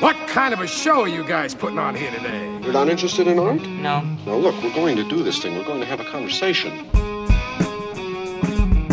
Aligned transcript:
What 0.00 0.16
kind 0.28 0.54
of 0.54 0.60
a 0.60 0.66
show 0.68 1.00
are 1.00 1.08
you 1.08 1.24
guys 1.24 1.56
putting 1.56 1.76
on 1.76 1.96
here 1.96 2.12
today? 2.12 2.46
You're 2.62 2.72
not 2.72 2.88
interested 2.88 3.26
in 3.26 3.36
art? 3.36 3.60
No. 3.62 4.00
Now, 4.00 4.36
look, 4.36 4.54
we're 4.62 4.72
going 4.72 4.94
to 4.94 5.02
do 5.02 5.24
this 5.24 5.42
thing. 5.42 5.56
We're 5.56 5.64
going 5.64 5.80
to 5.80 5.86
have 5.86 5.98
a 5.98 6.04
conversation. 6.04 6.88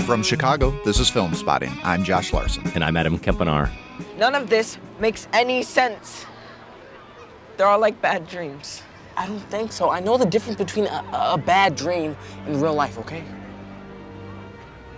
From 0.07 0.23
Chicago, 0.23 0.71
this 0.83 0.99
is 0.99 1.11
Filmspotting. 1.11 1.79
I'm 1.83 2.03
Josh 2.03 2.33
Larsen. 2.33 2.63
And 2.73 2.83
I'm 2.83 2.97
Adam 2.97 3.19
Kempenaar. 3.19 3.69
None 4.17 4.33
of 4.33 4.49
this 4.49 4.79
makes 4.99 5.27
any 5.31 5.61
sense. 5.61 6.25
They're 7.57 7.67
all 7.67 7.79
like 7.79 8.01
bad 8.01 8.27
dreams. 8.27 8.81
I 9.15 9.27
don't 9.27 9.39
think 9.51 9.71
so. 9.73 9.91
I 9.91 9.99
know 9.99 10.17
the 10.17 10.25
difference 10.25 10.57
between 10.57 10.87
a, 10.87 11.05
a 11.13 11.37
bad 11.37 11.75
dream 11.75 12.17
and 12.47 12.59
real 12.59 12.73
life, 12.73 12.97
okay? 12.97 13.23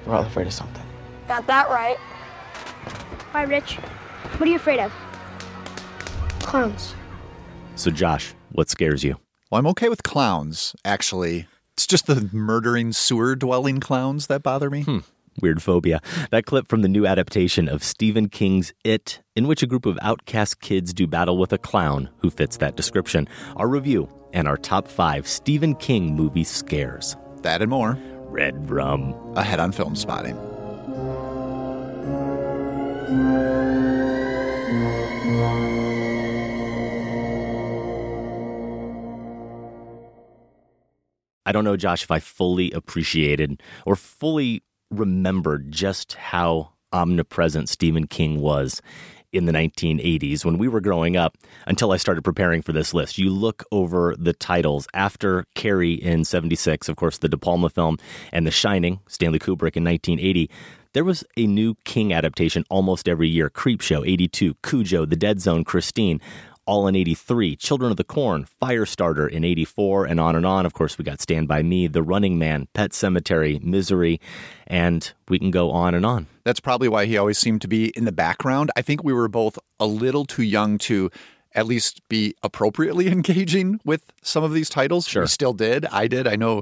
We're 0.06 0.16
all 0.16 0.24
afraid 0.24 0.48
of 0.48 0.54
something. 0.54 0.86
Got 1.28 1.48
that 1.48 1.70
right. 1.70 1.98
Hi, 3.34 3.44
Rich. 3.44 3.76
What 3.76 4.44
are 4.44 4.48
you 4.48 4.56
afraid 4.56 4.80
of? 4.80 4.94
Clowns. 6.48 6.96
So, 7.76 7.92
Josh, 7.92 8.34
what 8.54 8.70
scares 8.70 9.04
you? 9.04 9.18
Well, 9.52 9.60
I'm 9.60 9.68
okay 9.68 9.90
with 9.90 10.04
clowns, 10.04 10.74
actually. 10.86 11.46
It's 11.74 11.86
just 11.86 12.08
the 12.08 12.30
murdering 12.32 12.94
sewer 12.94 13.36
dwelling 13.36 13.82
clowns 13.82 14.28
that 14.28 14.44
bother 14.44 14.70
me. 14.70 14.84
Hmm. 14.84 15.00
Weird 15.42 15.62
phobia. 15.62 16.00
That 16.32 16.46
clip 16.46 16.70
from 16.70 16.84
the 16.84 16.88
new 16.88 17.06
adaptation 17.06 17.68
of 17.68 17.84
Stephen 17.84 18.30
King's 18.30 18.74
It, 18.86 19.22
in 19.36 19.46
which 19.46 19.62
a 19.62 19.68
group 19.68 19.86
of 19.86 20.00
outcast 20.02 20.62
kids 20.62 20.94
do 20.94 21.06
battle 21.06 21.38
with 21.38 21.52
a 21.52 21.58
clown 21.58 22.10
who 22.20 22.30
fits 22.30 22.56
that 22.58 22.78
description. 22.78 23.28
Our 23.58 23.68
review 23.68 24.10
and 24.32 24.48
our 24.48 24.58
top 24.58 24.88
five 24.88 25.28
Stephen 25.28 25.76
King 25.76 26.16
movie 26.16 26.46
scares. 26.46 27.18
That 27.42 27.62
and 27.62 27.70
more. 27.70 27.98
Red 28.30 28.70
Rum. 28.70 29.14
Ahead 29.36 29.60
on 29.60 29.74
Filmspotting. 29.74 30.38
I 41.48 41.54
don't 41.54 41.64
know, 41.64 41.78
Josh, 41.78 42.04
if 42.04 42.12
I 42.12 42.20
fully 42.20 42.74
appreciated 42.74 43.64
or 43.86 43.96
fully 43.96 44.64
remembered 44.92 45.72
just 45.72 46.16
how 46.16 46.74
omnipresent 46.92 47.70
Stephen 47.70 48.06
King 48.06 48.42
was 48.42 48.82
in 49.32 49.46
the 49.46 49.54
1980s 49.54 50.44
when 50.44 50.58
we 50.58 50.68
were 50.68 50.82
growing 50.82 51.16
up 51.16 51.38
until 51.66 51.94
I 51.94 51.98
started 51.98 52.26
preparing 52.26 52.62
for 52.62 52.74
this 52.74 52.94
list. 52.94 53.18
You 53.18 53.30
look 53.30 53.64
over 53.72 54.14
the 54.20 54.34
titles 54.34 54.90
after 54.94 55.46
Carrie 55.56 55.94
in 55.94 56.26
76, 56.26 56.90
of 56.90 56.98
course, 56.98 57.18
the 57.18 57.30
De 57.30 57.38
Palma 57.38 57.70
film, 57.70 57.98
and 58.34 58.46
The 58.46 58.52
Shining, 58.52 59.00
Stanley 59.08 59.40
Kubrick 59.40 59.78
in 59.78 59.86
1980. 59.86 60.50
There 60.92 61.06
was 61.06 61.24
a 61.38 61.48
new 61.48 61.76
King 61.86 62.12
adaptation 62.12 62.66
almost 62.70 63.08
every 63.08 63.30
year 63.30 63.50
Creepshow, 63.50 64.06
82, 64.06 64.56
Cujo, 64.64 65.06
The 65.06 65.16
Dead 65.16 65.40
Zone, 65.40 65.64
Christine 65.64 66.20
all 66.68 66.88
in 66.88 66.96
83, 66.96 67.56
Children 67.56 67.92
of 67.92 67.98
the 67.98 68.04
Corn, 68.04 68.46
Firestarter 68.62 69.28
in 69.30 69.44
84, 69.44 70.06
and 70.06 70.20
on 70.20 70.36
and 70.36 70.46
on. 70.46 70.66
Of 70.66 70.74
course, 70.74 70.98
we 70.98 71.04
got 71.06 71.22
Stand 71.22 71.48
By 71.48 71.64
Me, 71.64 71.88
The 71.88 72.04
Running 72.04 72.38
Man, 72.38 72.68
Pet 72.74 72.92
Sematary, 72.92 73.64
Misery, 73.64 74.20
and 74.68 75.12
we 75.30 75.40
can 75.40 75.50
go 75.50 75.72
on 75.72 75.96
and 75.96 76.06
on. 76.06 76.28
That's 76.44 76.60
probably 76.60 76.88
why 76.90 77.06
he 77.06 77.18
always 77.18 77.38
seemed 77.38 77.62
to 77.62 77.68
be 77.68 77.88
in 77.96 78.06
the 78.06 78.12
background. 78.12 78.70
I 78.76 78.82
think 78.82 79.04
we 79.04 79.14
were 79.14 79.28
both 79.28 79.58
a 79.80 79.86
little 79.88 80.26
too 80.26 80.44
young 80.44 80.78
to 80.80 81.10
at 81.56 81.66
least 81.66 82.08
be 82.08 82.36
appropriately 82.44 83.08
engaging 83.12 83.80
with 83.84 84.04
some 84.22 84.44
of 84.44 84.54
these 84.54 84.70
titles. 84.70 85.08
Sure. 85.08 85.24
We 85.24 85.28
still 85.28 85.54
did. 85.54 85.86
I 85.88 86.08
did. 86.08 86.28
I 86.28 86.36
know 86.36 86.62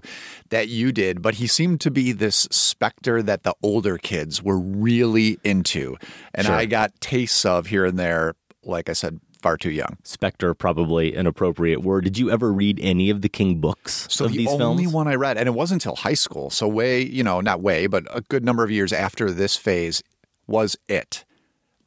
that 0.49 0.69
you 0.69 0.91
did. 0.91 1.21
But 1.21 1.35
he 1.35 1.47
seemed 1.47 1.81
to 1.81 1.91
be 1.91 2.11
this 2.13 2.47
specter 2.51 3.21
that 3.23 3.43
the 3.43 3.53
older 3.61 3.97
kids 3.97 4.41
were 4.41 4.59
really 4.59 5.37
into. 5.43 5.97
And 6.33 6.47
Sure. 6.47 6.55
I 6.55 6.65
got 6.65 6.93
tastes 7.01 7.43
of 7.43 7.67
here 7.67 7.83
and 7.85 7.99
there, 7.99 8.35
like 8.63 8.89
I 8.89 8.93
said, 8.93 9.19
far 9.45 9.57
too 9.57 9.69
young. 9.69 9.95
Spectre, 10.01 10.55
probably 10.55 11.13
an 11.15 11.27
appropriate 11.27 11.83
word. 11.83 12.03
Did 12.03 12.17
you 12.17 12.31
ever 12.31 12.51
read 12.51 12.79
any 12.81 13.11
of 13.11 13.21
the 13.21 13.29
King 13.29 13.59
books 13.59 14.07
So 14.09 14.27
the 14.27 14.47
only 14.47 14.85
films? 14.85 14.93
one 14.95 15.07
I 15.07 15.13
read, 15.13 15.37
and 15.37 15.47
it 15.47 15.51
wasn't 15.51 15.85
until 15.85 15.97
high 15.97 16.15
school, 16.15 16.49
so 16.49 16.67
way, 16.67 17.03
you 17.05 17.23
know, 17.23 17.41
not 17.41 17.61
way, 17.61 17.85
but 17.85 18.07
a 18.09 18.21
good 18.21 18.43
number 18.43 18.63
of 18.63 18.71
years 18.71 18.91
after 18.91 19.29
this 19.29 19.55
phase, 19.55 20.01
was 20.47 20.75
it. 20.89 21.25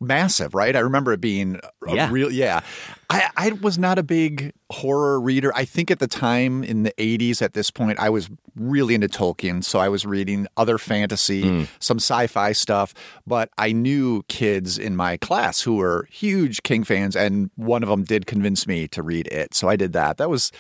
Massive, 0.00 0.54
right? 0.54 0.76
I 0.76 0.78
remember 0.78 1.12
it 1.12 1.20
being 1.20 1.56
a 1.56 1.94
Yeah. 1.94 2.08
real, 2.10 2.30
yeah. 2.30 2.60
I, 3.10 3.30
I 3.36 3.50
was 3.52 3.78
not 3.78 3.98
a 3.98 4.02
big 4.04 4.52
horror 4.70 5.20
reader. 5.20 5.50
I 5.56 5.64
think 5.64 5.90
at 5.90 5.98
the 5.98 6.06
time 6.06 6.62
in 6.62 6.84
the 6.84 6.92
80s, 6.98 7.42
at 7.42 7.54
this 7.54 7.70
point, 7.70 7.98
I 7.98 8.08
was 8.08 8.30
really 8.54 8.94
into 8.94 9.08
Tolkien. 9.08 9.64
So 9.64 9.80
I 9.80 9.88
was 9.88 10.06
reading 10.06 10.46
other 10.56 10.78
fantasy, 10.78 11.42
Hmm. 11.42 11.64
some 11.80 11.96
sci 11.98 12.28
fi 12.28 12.52
stuff. 12.52 12.94
But 13.26 13.50
I 13.58 13.72
knew 13.72 14.22
kids 14.28 14.78
in 14.78 14.94
my 14.94 15.16
class 15.16 15.60
who 15.62 15.76
were 15.76 16.06
huge 16.12 16.62
King 16.62 16.84
fans, 16.84 17.16
and 17.16 17.50
one 17.56 17.82
of 17.82 17.88
them 17.88 18.04
did 18.04 18.26
convince 18.26 18.66
me 18.68 18.86
to 18.88 19.02
read 19.02 19.26
it. 19.28 19.52
So 19.54 19.68
I 19.68 19.74
did 19.76 19.92
that. 19.94 20.18
That 20.18 20.30
was 20.30 20.52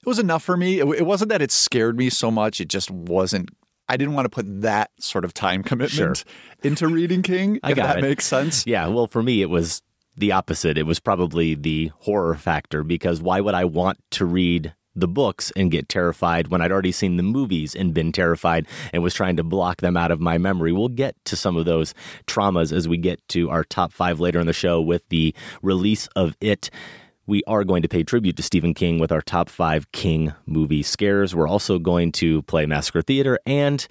it 0.00 0.06
was 0.06 0.18
enough 0.18 0.42
for 0.42 0.58
me. 0.58 0.80
It, 0.80 0.86
it 0.98 1.06
wasn't 1.06 1.30
that 1.30 1.40
it 1.40 1.50
scared 1.50 1.96
me 1.96 2.10
so 2.10 2.30
much. 2.30 2.60
It 2.60 2.68
just 2.68 2.90
wasn't. 2.90 3.48
I 3.88 3.96
didn't 3.98 4.14
want 4.14 4.24
to 4.24 4.30
put 4.30 4.62
that 4.62 4.90
sort 4.98 5.24
of 5.26 5.32
time 5.34 5.62
commitment 5.62 6.24
into 6.64 6.88
reading 6.88 7.22
King. 7.22 7.60
I 7.62 7.70
if 7.70 7.76
got 7.76 7.86
that 7.86 7.98
it. 7.98 8.02
makes 8.02 8.26
sense. 8.26 8.66
Yeah, 8.66 8.86
well, 8.88 9.06
for 9.06 9.22
me, 9.22 9.42
it 9.42 9.50
was 9.50 9.82
the 10.16 10.32
opposite. 10.32 10.78
It 10.78 10.86
was 10.86 11.00
probably 11.00 11.54
the 11.54 11.90
horror 12.00 12.34
factor 12.34 12.82
because 12.82 13.20
why 13.20 13.40
would 13.40 13.54
I 13.54 13.64
want 13.64 13.98
to 14.12 14.24
read 14.24 14.74
the 14.96 15.08
books 15.08 15.50
and 15.56 15.72
get 15.72 15.88
terrified 15.88 16.48
when 16.48 16.60
I'd 16.60 16.70
already 16.70 16.92
seen 16.92 17.16
the 17.16 17.24
movies 17.24 17.74
and 17.74 17.92
been 17.92 18.12
terrified 18.12 18.68
and 18.92 19.02
was 19.02 19.12
trying 19.12 19.36
to 19.38 19.42
block 19.42 19.80
them 19.80 19.96
out 19.96 20.12
of 20.12 20.20
my 20.20 20.38
memory? 20.38 20.72
We'll 20.72 20.88
get 20.88 21.16
to 21.24 21.36
some 21.36 21.56
of 21.56 21.64
those 21.64 21.94
traumas 22.26 22.72
as 22.72 22.86
we 22.86 22.96
get 22.96 23.26
to 23.30 23.50
our 23.50 23.64
top 23.64 23.92
five 23.92 24.20
later 24.20 24.38
in 24.38 24.46
the 24.46 24.52
show 24.52 24.80
with 24.80 25.08
the 25.08 25.34
release 25.62 26.06
of 26.14 26.36
It. 26.40 26.70
We 27.26 27.42
are 27.46 27.64
going 27.64 27.82
to 27.82 27.88
pay 27.88 28.04
tribute 28.04 28.36
to 28.36 28.42
Stephen 28.42 28.74
King 28.74 28.98
with 28.98 29.10
our 29.10 29.22
top 29.22 29.48
five 29.48 29.90
King 29.92 30.34
movie 30.46 30.82
scares. 30.82 31.34
We're 31.34 31.48
also 31.48 31.78
going 31.78 32.12
to 32.12 32.42
play 32.42 32.66
Massacre 32.66 33.02
Theater 33.02 33.38
and 33.46 33.86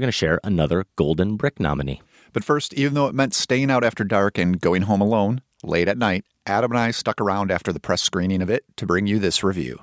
we're 0.00 0.04
going 0.04 0.08
to 0.08 0.12
share 0.12 0.40
another 0.42 0.86
Golden 0.96 1.36
Brick 1.36 1.60
nominee. 1.60 2.00
But 2.32 2.42
first, 2.42 2.72
even 2.72 2.94
though 2.94 3.08
it 3.08 3.14
meant 3.14 3.34
staying 3.34 3.70
out 3.70 3.84
after 3.84 4.02
dark 4.02 4.38
and 4.38 4.58
going 4.58 4.80
home 4.80 5.02
alone 5.02 5.42
late 5.62 5.88
at 5.88 5.98
night, 5.98 6.24
Adam 6.46 6.70
and 6.70 6.80
I 6.80 6.90
stuck 6.90 7.20
around 7.20 7.50
after 7.50 7.70
the 7.70 7.80
press 7.80 8.00
screening 8.00 8.40
of 8.40 8.48
it 8.48 8.64
to 8.78 8.86
bring 8.86 9.06
you 9.06 9.18
this 9.18 9.44
review. 9.44 9.78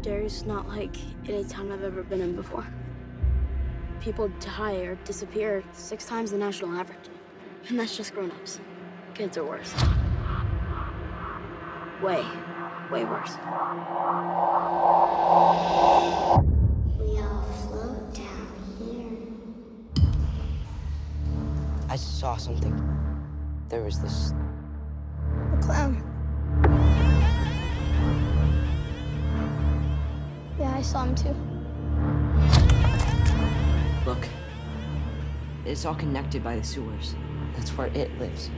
Derry's 0.00 0.46
not 0.46 0.66
like 0.68 0.96
any 1.28 1.44
town 1.44 1.70
I've 1.70 1.84
ever 1.84 2.02
been 2.02 2.22
in 2.22 2.34
before. 2.34 2.66
People 4.00 4.30
die 4.40 4.76
or 4.76 4.94
disappear 5.04 5.62
six 5.72 6.06
times 6.06 6.30
the 6.30 6.38
national 6.38 6.72
average. 6.72 7.10
And 7.68 7.78
that's 7.78 7.94
just 7.94 8.14
grown-ups. 8.14 8.58
Kids 9.12 9.36
are 9.36 9.44
worse. 9.44 9.74
Way, 12.02 12.24
way 12.90 13.04
worse. 13.04 13.36
We 16.98 17.18
all 17.20 17.44
float 17.62 18.12
down 18.12 18.48
here. 18.76 19.18
I 21.88 21.94
saw 21.94 22.36
something. 22.36 22.74
There 23.68 23.84
was 23.84 24.00
this. 24.00 24.34
A 25.52 25.58
clown. 25.62 26.02
Yeah, 30.58 30.74
I 30.74 30.82
saw 30.82 31.04
him 31.04 31.14
too. 31.14 31.36
Look, 34.04 34.26
it's 35.64 35.84
all 35.84 35.94
connected 35.94 36.42
by 36.42 36.56
the 36.56 36.64
sewers. 36.64 37.14
That's 37.54 37.70
where 37.78 37.86
it 37.94 38.18
lives. 38.18 38.50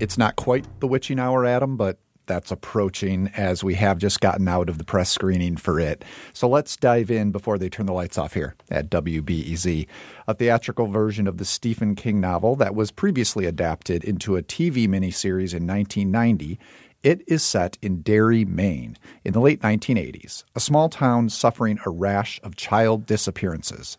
It's 0.00 0.16
not 0.16 0.36
quite 0.36 0.66
the 0.80 0.88
witching 0.88 1.18
hour, 1.18 1.44
Adam, 1.44 1.76
but 1.76 1.98
that's 2.24 2.50
approaching 2.50 3.30
as 3.36 3.62
we 3.62 3.74
have 3.74 3.98
just 3.98 4.20
gotten 4.20 4.48
out 4.48 4.70
of 4.70 4.78
the 4.78 4.84
press 4.84 5.10
screening 5.10 5.58
for 5.58 5.78
it. 5.78 6.04
So 6.32 6.48
let's 6.48 6.74
dive 6.76 7.10
in 7.10 7.32
before 7.32 7.58
they 7.58 7.68
turn 7.68 7.84
the 7.84 7.92
lights 7.92 8.16
off 8.16 8.32
here 8.32 8.54
at 8.70 8.88
WBEZ. 8.88 9.86
A 10.26 10.34
theatrical 10.34 10.86
version 10.86 11.26
of 11.26 11.36
the 11.36 11.44
Stephen 11.44 11.94
King 11.94 12.18
novel 12.18 12.56
that 12.56 12.74
was 12.74 12.90
previously 12.90 13.44
adapted 13.44 14.02
into 14.02 14.36
a 14.36 14.42
TV 14.42 14.88
miniseries 14.88 15.52
in 15.52 15.66
1990. 15.66 16.58
It 17.02 17.22
is 17.26 17.42
set 17.42 17.76
in 17.82 18.00
Derry, 18.00 18.46
Maine, 18.46 18.96
in 19.24 19.34
the 19.34 19.40
late 19.40 19.60
1980s, 19.60 20.44
a 20.54 20.60
small 20.60 20.88
town 20.88 21.28
suffering 21.28 21.78
a 21.84 21.90
rash 21.90 22.40
of 22.42 22.56
child 22.56 23.04
disappearances. 23.04 23.98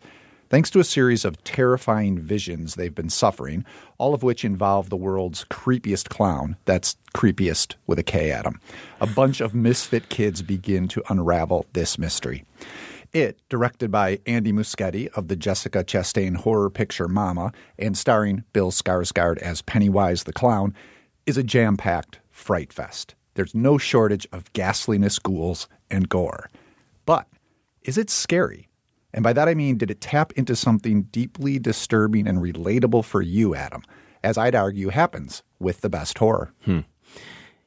Thanks 0.52 0.68
to 0.72 0.80
a 0.80 0.84
series 0.84 1.24
of 1.24 1.42
terrifying 1.44 2.18
visions 2.18 2.74
they've 2.74 2.94
been 2.94 3.08
suffering, 3.08 3.64
all 3.96 4.12
of 4.12 4.22
which 4.22 4.44
involve 4.44 4.90
the 4.90 4.98
world's 4.98 5.46
creepiest 5.46 6.10
clown 6.10 6.58
that's 6.66 6.94
creepiest 7.14 7.76
with 7.86 7.98
a 7.98 8.02
K 8.02 8.28
him. 8.28 8.60
A 9.00 9.06
bunch 9.06 9.40
of 9.40 9.54
misfit 9.54 10.10
kids 10.10 10.42
begin 10.42 10.88
to 10.88 11.02
unravel 11.08 11.64
this 11.72 11.96
mystery. 11.96 12.44
It, 13.14 13.40
directed 13.48 13.90
by 13.90 14.18
Andy 14.26 14.52
Muschietti 14.52 15.08
of 15.14 15.28
the 15.28 15.36
Jessica 15.36 15.84
Chastain 15.84 16.36
horror 16.36 16.68
picture 16.68 17.08
Mama 17.08 17.52
and 17.78 17.96
starring 17.96 18.44
Bill 18.52 18.70
Skarsgård 18.70 19.38
as 19.38 19.62
Pennywise 19.62 20.24
the 20.24 20.34
Clown, 20.34 20.74
is 21.24 21.38
a 21.38 21.42
jam 21.42 21.78
packed 21.78 22.20
fright 22.30 22.74
fest. 22.74 23.14
There's 23.36 23.54
no 23.54 23.78
shortage 23.78 24.26
of 24.32 24.52
ghastliness, 24.52 25.18
ghouls, 25.18 25.66
and 25.90 26.10
gore. 26.10 26.50
But 27.06 27.26
is 27.80 27.96
it 27.96 28.10
scary? 28.10 28.68
And 29.14 29.22
by 29.22 29.32
that 29.32 29.48
I 29.48 29.54
mean, 29.54 29.76
did 29.76 29.90
it 29.90 30.00
tap 30.00 30.32
into 30.32 30.56
something 30.56 31.02
deeply 31.04 31.58
disturbing 31.58 32.26
and 32.26 32.38
relatable 32.38 33.04
for 33.04 33.20
you, 33.20 33.54
Adam? 33.54 33.82
As 34.22 34.38
I'd 34.38 34.54
argue 34.54 34.88
happens 34.88 35.42
with 35.58 35.80
the 35.80 35.88
best 35.88 36.18
horror. 36.18 36.52
Hmm. 36.64 36.80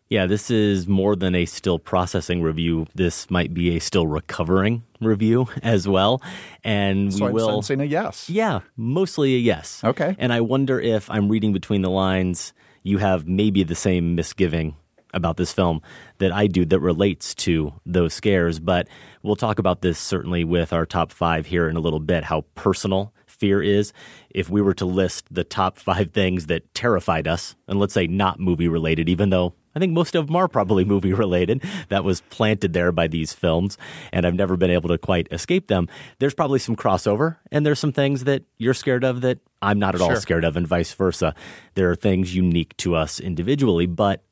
Yeah, 0.07 0.27
this 0.27 0.51
is 0.51 0.87
more 0.87 1.15
than 1.15 1.33
a 1.33 1.45
still 1.45 1.79
processing 1.79 2.41
review. 2.41 2.85
This 2.93 3.29
might 3.31 3.53
be 3.53 3.75
a 3.75 3.79
still 3.79 4.05
recovering 4.05 4.83
review 5.01 5.47
as 5.63 5.87
well. 5.87 6.21
And 6.63 7.13
so 7.13 7.25
we 7.25 7.29
I'm 7.29 7.33
will 7.33 7.61
sensing 7.61 7.81
a 7.81 7.85
yes. 7.85 8.29
Yeah, 8.29 8.61
mostly 8.77 9.35
a 9.35 9.39
yes. 9.39 9.83
Okay. 9.83 10.15
And 10.19 10.31
I 10.31 10.41
wonder 10.41 10.79
if 10.79 11.09
I'm 11.09 11.27
reading 11.27 11.53
between 11.53 11.81
the 11.81 11.89
lines, 11.89 12.53
you 12.83 12.99
have 12.99 13.27
maybe 13.27 13.63
the 13.63 13.75
same 13.75 14.13
misgiving 14.15 14.75
about 15.15 15.37
this 15.37 15.51
film 15.51 15.81
that 16.19 16.31
I 16.31 16.47
do 16.47 16.65
that 16.65 16.79
relates 16.79 17.33
to 17.35 17.73
those 17.85 18.13
scares. 18.13 18.59
But 18.59 18.87
we'll 19.23 19.35
talk 19.35 19.57
about 19.57 19.81
this 19.81 19.97
certainly 19.97 20.43
with 20.43 20.73
our 20.73 20.85
top 20.85 21.11
five 21.11 21.47
here 21.47 21.67
in 21.67 21.75
a 21.75 21.79
little 21.79 21.99
bit, 21.99 22.25
how 22.25 22.41
personal 22.53 23.13
fear 23.25 23.61
is. 23.61 23.93
If 24.29 24.49
we 24.49 24.61
were 24.61 24.73
to 24.75 24.85
list 24.85 25.33
the 25.33 25.43
top 25.43 25.77
five 25.77 26.11
things 26.11 26.47
that 26.47 26.73
terrified 26.73 27.27
us, 27.27 27.55
and 27.67 27.79
let's 27.79 27.93
say 27.93 28.07
not 28.07 28.39
movie 28.39 28.67
related, 28.67 29.09
even 29.09 29.29
though 29.29 29.53
I 29.75 29.79
think 29.79 29.91
most 29.91 30.15
of 30.15 30.27
them 30.27 30.35
are 30.35 30.47
probably 30.47 30.85
movie 30.95 31.13
related. 31.13 31.63
That 31.89 32.03
was 32.03 32.21
planted 32.21 32.73
there 32.73 32.91
by 32.91 33.07
these 33.07 33.33
films, 33.33 33.77
and 34.13 34.25
I've 34.25 34.33
never 34.33 34.57
been 34.57 34.71
able 34.71 34.89
to 34.89 34.97
quite 34.97 35.27
escape 35.31 35.67
them. 35.67 35.87
There's 36.19 36.33
probably 36.33 36.59
some 36.59 36.75
crossover, 36.75 37.37
and 37.51 37.65
there's 37.65 37.79
some 37.79 37.91
things 37.91 38.23
that 38.23 38.43
you're 38.57 38.73
scared 38.73 39.03
of 39.03 39.21
that 39.21 39.39
I'm 39.61 39.79
not 39.79 39.95
at 39.95 40.01
all 40.01 40.15
scared 40.15 40.45
of, 40.45 40.55
and 40.55 40.67
vice 40.67 40.93
versa. 40.93 41.35
There 41.73 41.91
are 41.91 41.95
things 41.95 42.35
unique 42.35 42.75
to 42.77 42.95
us 42.95 43.19
individually, 43.19 43.85
but 43.85 44.23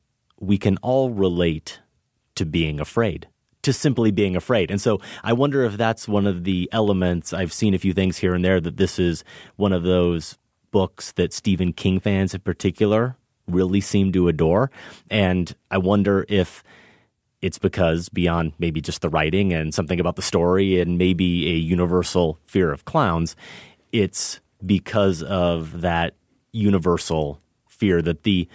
we 0.46 0.58
can 0.58 0.76
all 0.78 1.10
relate 1.10 1.80
to 2.36 2.44
being 2.44 2.80
afraid. 2.80 3.28
To 3.62 3.72
simply 3.72 4.10
being 4.10 4.36
afraid. 4.36 4.70
And 4.70 4.80
so 4.80 5.00
I 5.22 5.32
wonder 5.32 5.64
if 5.64 5.76
that's 5.76 6.06
one 6.06 6.26
of 6.26 6.44
the 6.44 6.68
elements. 6.70 7.32
I've 7.32 7.52
seen 7.52 7.74
a 7.74 7.78
few 7.78 7.94
things 7.94 8.18
here 8.18 8.34
and 8.34 8.44
there 8.44 8.60
that 8.60 8.76
this 8.76 8.98
is 8.98 9.24
one 9.56 9.72
of 9.72 9.82
those 9.82 10.36
books 10.70 11.12
that 11.12 11.32
Stephen 11.32 11.72
King 11.72 12.00
fans 12.00 12.34
in 12.34 12.40
particular 12.40 13.16
really 13.46 13.80
seem 13.80 14.12
to 14.12 14.28
adore. 14.28 14.70
And 15.10 15.54
I 15.70 15.78
wonder 15.78 16.26
if 16.28 16.62
it's 17.40 17.58
because 17.58 18.08
beyond 18.08 18.52
maybe 18.58 18.80
just 18.80 19.02
the 19.02 19.08
writing 19.08 19.52
and 19.52 19.74
something 19.74 20.00
about 20.00 20.16
the 20.16 20.22
story 20.22 20.80
and 20.80 20.98
maybe 20.98 21.48
a 21.50 21.56
universal 21.56 22.38
fear 22.46 22.72
of 22.72 22.84
clowns, 22.84 23.36
it's 23.92 24.40
because 24.64 25.22
of 25.22 25.82
that 25.82 26.14
universal 26.52 27.40
fear 27.68 28.00
that 28.00 28.22
the 28.22 28.48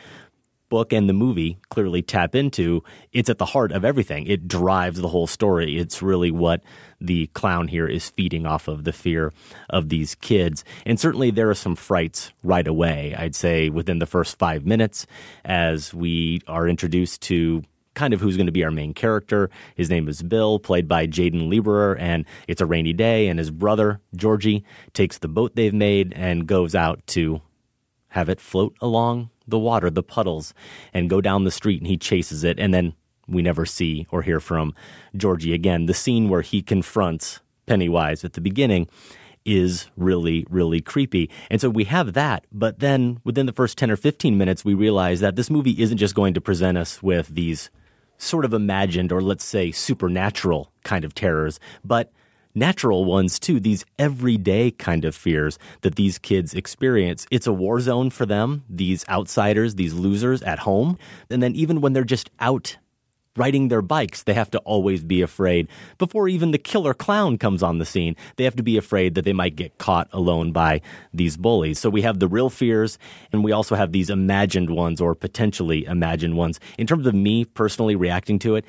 book 0.69 0.93
and 0.93 1.09
the 1.09 1.13
movie 1.13 1.57
clearly 1.69 2.01
tap 2.01 2.35
into. 2.35 2.83
It's 3.11 3.29
at 3.29 3.37
the 3.37 3.45
heart 3.45 3.71
of 3.71 3.83
everything. 3.83 4.27
It 4.27 4.47
drives 4.47 5.01
the 5.01 5.07
whole 5.07 5.27
story. 5.27 5.77
It's 5.77 6.01
really 6.01 6.31
what 6.31 6.61
the 7.01 7.27
clown 7.27 7.67
here 7.67 7.87
is 7.87 8.09
feeding 8.09 8.45
off 8.45 8.67
of 8.67 8.83
the 8.83 8.93
fear 8.93 9.33
of 9.69 9.89
these 9.89 10.15
kids. 10.15 10.63
And 10.85 10.99
certainly 10.99 11.31
there 11.31 11.49
are 11.49 11.55
some 11.55 11.75
frights 11.75 12.31
right 12.43 12.67
away. 12.67 13.15
I'd 13.17 13.35
say 13.35 13.69
within 13.69 13.99
the 13.99 14.05
first 14.05 14.37
five 14.37 14.65
minutes, 14.65 15.05
as 15.43 15.93
we 15.93 16.41
are 16.47 16.67
introduced 16.67 17.21
to 17.23 17.63
kind 17.95 18.13
of 18.13 18.21
who's 18.21 18.37
going 18.37 18.45
to 18.45 18.51
be 18.51 18.63
our 18.63 18.71
main 18.71 18.93
character. 18.93 19.49
His 19.75 19.89
name 19.89 20.07
is 20.07 20.23
Bill, 20.23 20.57
played 20.59 20.87
by 20.87 21.05
Jaeden 21.05 21.49
Lieberher, 21.49 21.99
and 21.99 22.25
it's 22.47 22.61
a 22.61 22.65
rainy 22.65 22.93
day, 22.93 23.27
and 23.27 23.37
his 23.37 23.51
brother, 23.51 23.99
Georgie, 24.15 24.63
takes 24.93 25.17
the 25.17 25.27
boat 25.27 25.55
they've 25.55 25.73
made 25.73 26.13
and 26.15 26.47
goes 26.47 26.75
out 26.75 27.05
to 27.07 27.41
have 28.09 28.29
it 28.29 28.39
float 28.39 28.75
along 28.79 29.29
the 29.49 29.59
water, 29.59 29.89
the 29.89 30.03
puddles, 30.03 30.53
and 30.93 31.09
go 31.09 31.21
down 31.21 31.43
the 31.43 31.51
street, 31.51 31.81
and 31.81 31.87
he 31.87 31.97
chases 31.97 32.43
it, 32.43 32.59
and 32.59 32.73
then 32.73 32.93
we 33.27 33.41
never 33.41 33.65
see 33.65 34.07
or 34.11 34.21
hear 34.21 34.39
from 34.39 34.73
Georgie 35.15 35.53
again. 35.53 35.85
The 35.85 35.93
scene 35.93 36.29
where 36.29 36.41
he 36.41 36.61
confronts 36.61 37.41
Pennywise 37.65 38.23
at 38.23 38.33
the 38.33 38.41
beginning 38.41 38.87
is 39.45 39.87
really, 39.95 40.45
really 40.49 40.81
creepy. 40.81 41.29
And 41.49 41.61
so 41.61 41.69
we 41.69 41.85
have 41.85 42.13
that, 42.13 42.45
but 42.51 42.79
then 42.79 43.19
within 43.23 43.45
the 43.45 43.53
first 43.53 43.77
10 43.77 43.91
or 43.91 43.95
15 43.95 44.37
minutes, 44.37 44.65
we 44.65 44.73
realize 44.73 45.21
that 45.21 45.35
this 45.35 45.49
movie 45.49 45.81
isn't 45.81 45.97
just 45.97 46.15
going 46.15 46.33
to 46.33 46.41
present 46.41 46.77
us 46.77 47.01
with 47.01 47.29
these 47.29 47.69
sort 48.17 48.43
of 48.43 48.53
imagined 48.53 49.11
or 49.11 49.21
let's 49.21 49.45
say 49.45 49.71
supernatural 49.71 50.71
kind 50.83 51.05
of 51.05 51.15
terrors, 51.15 51.59
but 51.85 52.11
natural 52.55 53.05
ones 53.05 53.39
too, 53.39 53.59
these 53.59 53.85
everyday 53.97 54.71
kind 54.71 55.05
of 55.05 55.15
fears 55.15 55.57
that 55.81 55.95
these 55.95 56.17
kids 56.17 56.53
experience. 56.53 57.25
It's 57.31 57.47
a 57.47 57.53
war 57.53 57.79
zone 57.79 58.09
for 58.09 58.25
them, 58.25 58.63
these 58.69 59.07
outsiders, 59.09 59.75
these 59.75 59.93
losers 59.93 60.41
at 60.41 60.59
home. 60.59 60.97
And 61.29 61.41
then 61.41 61.55
even 61.55 61.81
when 61.81 61.93
they're 61.93 62.03
just 62.03 62.29
out 62.39 62.77
riding 63.37 63.69
their 63.69 63.81
bikes, 63.81 64.23
they 64.23 64.33
have 64.33 64.51
to 64.51 64.59
always 64.59 65.03
be 65.03 65.21
afraid. 65.21 65.67
Before 65.97 66.27
even 66.27 66.51
the 66.51 66.57
killer 66.57 66.93
clown 66.93 67.37
comes 67.37 67.63
on 67.63 67.77
the 67.77 67.85
scene, 67.85 68.15
they 68.35 68.43
have 68.43 68.55
to 68.57 68.63
be 68.63 68.75
afraid 68.77 69.15
that 69.15 69.23
they 69.23 69.33
might 69.33 69.55
get 69.55 69.77
caught 69.77 70.09
alone 70.11 70.51
by 70.51 70.81
these 71.13 71.37
bullies. 71.37 71.79
So 71.79 71.89
we 71.89 72.01
have 72.01 72.19
the 72.19 72.27
real 72.27 72.49
fears, 72.49 72.97
and 73.31 73.43
we 73.43 73.51
also 73.51 73.75
have 73.75 73.91
these 73.91 74.09
imagined 74.09 74.69
ones 74.69 74.99
or 74.99 75.15
potentially 75.15 75.85
imagined 75.85 76.35
ones. 76.35 76.59
In 76.77 76.85
terms 76.85 77.07
of 77.07 77.15
me 77.15 77.45
personally 77.45 77.95
reacting 77.95 78.39
to 78.39 78.55
it, 78.55 78.65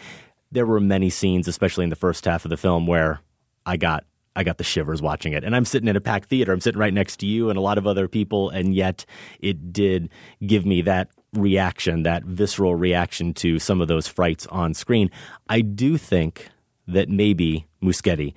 there 0.52 0.66
were 0.66 0.80
many 0.80 1.10
scenes, 1.10 1.48
especially 1.48 1.84
in 1.84 1.90
the 1.90 1.96
first 1.96 2.24
half 2.24 2.44
of 2.44 2.50
the 2.50 2.56
film, 2.56 2.86
where 2.86 3.20
I 3.66 3.76
got 3.76 4.04
I 4.36 4.44
got 4.44 4.58
the 4.58 4.64
shivers 4.64 5.02
watching 5.02 5.32
it. 5.32 5.42
And 5.42 5.56
I'm 5.56 5.64
sitting 5.64 5.88
in 5.88 5.96
a 5.96 6.00
packed 6.00 6.28
theater. 6.28 6.52
I'm 6.52 6.60
sitting 6.60 6.78
right 6.80 6.94
next 6.94 7.16
to 7.18 7.26
you 7.26 7.50
and 7.50 7.58
a 7.58 7.60
lot 7.60 7.78
of 7.78 7.86
other 7.86 8.06
people. 8.06 8.48
And 8.48 8.74
yet 8.74 9.04
it 9.40 9.72
did 9.72 10.08
give 10.46 10.64
me 10.64 10.82
that 10.82 11.08
reaction, 11.32 12.04
that 12.04 12.24
visceral 12.24 12.74
reaction 12.74 13.34
to 13.34 13.58
some 13.58 13.80
of 13.80 13.88
those 13.88 14.06
frights 14.06 14.46
on 14.46 14.72
screen. 14.72 15.10
I 15.48 15.60
do 15.60 15.96
think 15.96 16.48
that 16.86 17.08
maybe 17.08 17.66
Muschietti, 17.82 18.34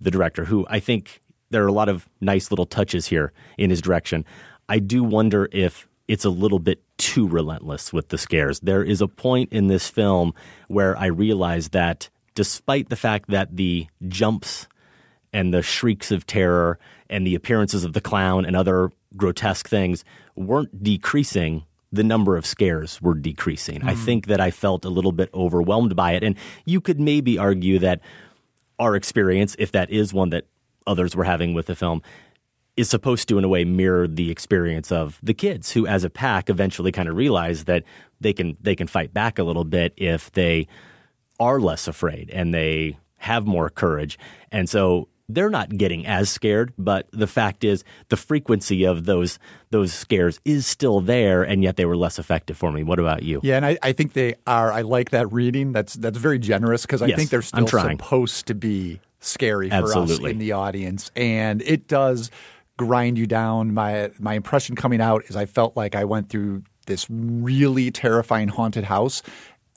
the 0.00 0.10
director, 0.10 0.44
who 0.44 0.66
I 0.68 0.80
think 0.80 1.22
there 1.50 1.64
are 1.64 1.68
a 1.68 1.72
lot 1.72 1.88
of 1.88 2.08
nice 2.20 2.50
little 2.50 2.66
touches 2.66 3.06
here 3.06 3.32
in 3.56 3.70
his 3.70 3.80
direction, 3.80 4.24
I 4.68 4.78
do 4.78 5.02
wonder 5.02 5.48
if 5.52 5.88
it's 6.06 6.24
a 6.24 6.30
little 6.30 6.58
bit 6.58 6.82
too 6.98 7.26
relentless 7.26 7.92
with 7.92 8.08
the 8.08 8.18
scares. 8.18 8.60
There 8.60 8.82
is 8.82 9.00
a 9.00 9.08
point 9.08 9.52
in 9.52 9.68
this 9.68 9.88
film 9.88 10.34
where 10.68 10.96
I 10.98 11.06
realize 11.06 11.70
that 11.70 12.10
despite 12.34 12.88
the 12.88 12.96
fact 12.96 13.30
that 13.30 13.56
the 13.56 13.86
jumps 14.08 14.66
and 15.32 15.52
the 15.54 15.62
shrieks 15.62 16.10
of 16.10 16.26
terror 16.26 16.78
and 17.08 17.26
the 17.26 17.34
appearances 17.34 17.84
of 17.84 17.92
the 17.92 18.00
clown 18.00 18.44
and 18.44 18.56
other 18.56 18.90
grotesque 19.16 19.68
things 19.68 20.04
weren't 20.36 20.82
decreasing, 20.82 21.64
the 21.92 22.04
number 22.04 22.36
of 22.36 22.46
scares 22.46 23.00
were 23.02 23.14
decreasing. 23.14 23.82
I 23.82 23.94
Mhm. 23.94 24.04
think 24.04 24.26
that 24.26 24.40
I 24.40 24.50
felt 24.50 24.84
a 24.84 24.90
little 24.90 25.12
bit 25.12 25.28
overwhelmed 25.34 25.96
by 25.96 26.12
it. 26.12 26.22
And 26.22 26.36
you 26.64 26.80
could 26.80 27.00
maybe 27.00 27.36
argue 27.36 27.78
that 27.80 28.00
our 28.78 28.94
experience, 28.96 29.56
if 29.58 29.72
that 29.72 29.90
is 29.90 30.14
one 30.14 30.30
that 30.30 30.46
others 30.86 31.14
were 31.16 31.24
having 31.24 31.52
with 31.52 31.66
the 31.66 31.74
film, 31.74 32.00
is 32.76 32.88
supposed 32.88 33.28
to, 33.28 33.36
in 33.38 33.44
a 33.44 33.48
way, 33.48 33.64
mirror 33.64 34.06
the 34.08 34.30
experience 34.30 34.90
of 34.92 35.18
the 35.22 35.34
kids 35.34 35.72
who, 35.72 35.86
as 35.86 36.04
a 36.04 36.08
pack, 36.10 36.48
eventually 36.48 36.92
kind 36.92 37.08
of 37.08 37.16
realize 37.16 37.64
that 37.64 37.82
they 38.20 38.32
can 38.32 38.56
they 38.60 38.74
can 38.76 38.86
fight 38.86 39.12
back 39.12 39.38
a 39.38 39.42
little 39.42 39.64
bit 39.64 39.92
if 39.96 40.30
they 40.32 40.66
are 41.40 41.58
less 41.58 41.88
afraid 41.88 42.30
and 42.30 42.54
they 42.54 42.98
have 43.16 43.46
more 43.46 43.68
courage. 43.68 44.18
And 44.52 44.68
so 44.68 45.08
they're 45.28 45.50
not 45.50 45.76
getting 45.76 46.06
as 46.06 46.28
scared, 46.28 46.72
but 46.76 47.08
the 47.12 47.26
fact 47.26 47.64
is 47.64 47.84
the 48.08 48.16
frequency 48.16 48.84
of 48.84 49.04
those 49.04 49.38
those 49.70 49.92
scares 49.92 50.40
is 50.44 50.66
still 50.66 51.00
there 51.00 51.42
and 51.42 51.62
yet 51.62 51.76
they 51.76 51.84
were 51.84 51.96
less 51.96 52.18
effective 52.18 52.56
for 52.56 52.72
me. 52.72 52.82
What 52.82 52.98
about 52.98 53.22
you? 53.22 53.40
Yeah, 53.42 53.56
and 53.56 53.64
I, 53.66 53.78
I 53.82 53.92
think 53.92 54.12
they 54.12 54.34
are. 54.46 54.72
I 54.72 54.82
like 54.82 55.10
that 55.10 55.32
reading. 55.32 55.72
That's 55.72 55.94
that's 55.94 56.18
very 56.18 56.38
generous 56.38 56.82
because 56.82 57.02
I 57.02 57.06
Yes, 57.06 57.16
think 57.18 57.30
they're 57.30 57.42
still 57.42 57.66
supposed 57.66 58.46
to 58.46 58.54
be 58.54 59.00
scary 59.20 59.70
for 59.70 59.76
us 59.76 59.96
Absolutely. 59.96 60.32
in 60.32 60.38
the 60.38 60.52
audience, 60.52 61.10
and 61.14 61.62
it 61.62 61.86
does 61.86 62.30
grind 62.76 63.18
you 63.18 63.26
down. 63.26 63.72
My 63.72 64.10
my 64.18 64.34
impression 64.34 64.74
coming 64.74 65.00
out 65.00 65.24
is 65.28 65.36
I 65.36 65.46
felt 65.46 65.76
like 65.76 65.94
I 65.94 66.04
went 66.04 66.28
through 66.28 66.64
this 66.86 67.06
really 67.08 67.90
terrifying 67.92 68.48
haunted 68.48 68.84
house. 68.84 69.22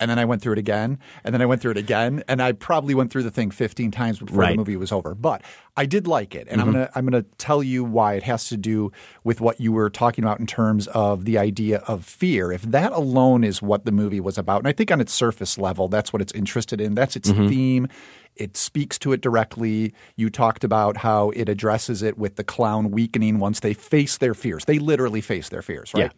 And 0.03 0.09
then 0.09 0.19
I 0.19 0.25
went 0.25 0.41
through 0.41 0.51
it 0.51 0.59
again, 0.59 0.99
and 1.23 1.33
then 1.33 1.41
I 1.41 1.45
went 1.45 1.61
through 1.61 1.71
it 1.71 1.77
again, 1.77 2.23
and 2.27 2.41
I 2.41 2.51
probably 2.51 2.93
went 2.93 3.09
through 3.09 3.23
the 3.23 3.31
thing 3.31 3.51
15 3.51 3.89
times 3.89 4.19
before 4.19 4.37
Right. 4.37 4.51
the 4.51 4.57
movie 4.57 4.75
was 4.75 4.91
over. 4.91 5.15
But 5.15 5.43
I 5.77 5.85
did 5.85 6.07
like 6.07 6.35
it, 6.35 6.45
and 6.51 6.59
Mhm. 6.59 6.65
I'm 6.65 6.71
gonna 6.73 6.89
I'm 6.93 7.05
gonna 7.05 7.25
tell 7.37 7.63
you 7.63 7.85
why 7.85 8.15
it 8.15 8.23
has 8.23 8.49
to 8.49 8.57
do 8.57 8.91
with 9.23 9.39
what 9.39 9.61
you 9.61 9.71
were 9.71 9.89
talking 9.89 10.25
about 10.25 10.41
in 10.41 10.45
terms 10.45 10.87
of 10.87 11.23
the 11.23 11.37
idea 11.37 11.77
of 11.87 12.03
fear. 12.03 12.51
If 12.51 12.63
that 12.63 12.91
alone 12.91 13.45
is 13.45 13.61
what 13.61 13.85
the 13.85 13.93
movie 13.93 14.19
was 14.19 14.37
about, 14.37 14.59
and 14.59 14.67
I 14.67 14.73
think 14.73 14.91
on 14.91 14.99
its 14.99 15.13
surface 15.13 15.57
level, 15.57 15.87
that's 15.87 16.11
what 16.11 16.21
it's 16.21 16.33
interested 16.33 16.81
in. 16.81 16.95
That's 16.95 17.15
its 17.15 17.31
Mhm. 17.31 17.47
theme. 17.47 17.87
It 18.35 18.57
speaks 18.57 18.99
to 18.99 19.13
it 19.13 19.21
directly. 19.21 19.93
You 20.17 20.29
talked 20.29 20.65
about 20.65 20.97
how 20.97 21.29
it 21.29 21.47
addresses 21.47 22.03
it 22.03 22.17
with 22.17 22.35
the 22.35 22.43
clown 22.43 22.91
weakening 22.91 23.39
once 23.39 23.61
they 23.61 23.73
face 23.73 24.17
their 24.17 24.33
fears. 24.33 24.65
They 24.65 24.79
literally 24.79 25.21
face 25.21 25.47
their 25.47 25.61
fears, 25.61 25.93
right? 25.93 26.11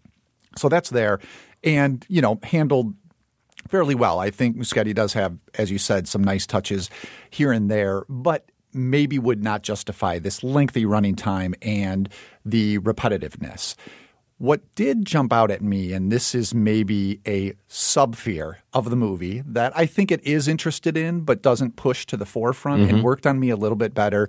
So 0.57 0.69
that's 0.69 0.89
there, 0.89 1.19
and 1.63 2.03
you 2.09 2.21
know 2.23 2.39
handled 2.41 2.95
fairly 3.67 3.95
well. 3.95 4.19
I 4.19 4.29
think 4.29 4.57
Muschietti 4.57 4.93
does 4.93 5.13
have, 5.13 5.37
as 5.55 5.71
you 5.71 5.77
said, 5.77 6.07
some 6.07 6.23
nice 6.23 6.45
touches 6.45 6.89
here 7.29 7.51
and 7.51 7.69
there, 7.69 8.03
but 8.09 8.49
maybe 8.73 9.17
would 9.17 9.41
not 9.43 9.63
justify 9.63 10.19
this 10.19 10.43
lengthy 10.43 10.85
running 10.85 11.15
time 11.15 11.55
and 11.61 12.09
the 12.43 12.77
repetitiveness. 12.79 13.75
What 14.37 14.75
did 14.75 15.05
jump 15.05 15.31
out 15.31 15.49
at 15.49 15.61
me, 15.61 15.93
and 15.93 16.11
this 16.11 16.35
is 16.35 16.53
maybe 16.53 17.21
a 17.25 17.53
sub 17.69 18.17
fear 18.17 18.57
of 18.73 18.89
the 18.89 18.97
movie 18.97 19.41
that 19.45 19.71
I 19.77 19.85
think 19.85 20.11
it 20.11 20.21
is 20.25 20.49
interested 20.49 20.97
in, 20.97 21.21
but 21.21 21.41
doesn't 21.41 21.77
push 21.77 22.05
to 22.07 22.17
the 22.17 22.25
forefront 22.25 22.83
Mhm. 22.83 22.89
and 22.89 23.03
worked 23.03 23.25
on 23.25 23.39
me 23.39 23.49
a 23.49 23.55
little 23.55 23.77
bit 23.77 23.93
better, 23.93 24.27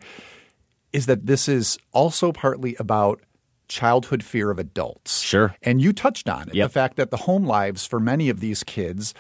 is 0.93 1.07
that 1.07 1.27
this 1.27 1.49
is 1.49 1.77
also 1.93 2.31
partly 2.31 2.77
about 2.79 3.21
childhood 3.69 4.23
fear 4.23 4.51
of 4.51 4.59
adults. 4.59 5.21
Sure. 5.21 5.55
And 5.63 5.81
you 5.81 5.93
touched 5.93 6.29
on 6.29 6.49
it 6.49 6.55
Yep. 6.55 6.69
the 6.69 6.73
fact 6.73 6.97
that 6.97 7.11
the 7.11 7.17
home 7.19 7.45
lives 7.47 7.85
for 7.87 7.99
many 8.01 8.29
of 8.29 8.41
these 8.41 8.63
kids, 8.63 9.13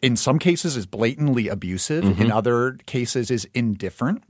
in 0.00 0.16
some 0.16 0.38
cases, 0.38 0.76
is 0.76 0.86
blatantly 0.86 1.48
abusive, 1.48 2.04
in 2.04 2.14
Mhm. 2.28 2.30
other 2.32 2.78
cases, 2.86 3.30
is 3.30 3.48
indifferent. 3.54 4.22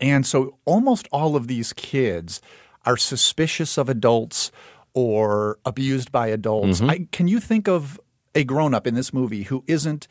And 0.00 0.26
so 0.26 0.58
almost 0.64 1.08
all 1.12 1.36
of 1.36 1.46
these 1.48 1.72
kids 1.72 2.40
are 2.84 2.96
suspicious 2.96 3.76
of 3.78 3.88
adults 3.88 4.50
or 4.94 5.58
abused 5.64 6.10
by 6.12 6.26
adults. 6.28 6.80
Mhm. 6.80 6.90
I, 6.90 7.06
can 7.12 7.28
you 7.28 7.40
think 7.40 7.68
of 7.68 8.00
a 8.34 8.44
grown 8.44 8.74
up 8.74 8.86
in 8.86 8.94
this 8.94 9.12
movie 9.12 9.44
who 9.44 9.62
isn't 9.66 10.08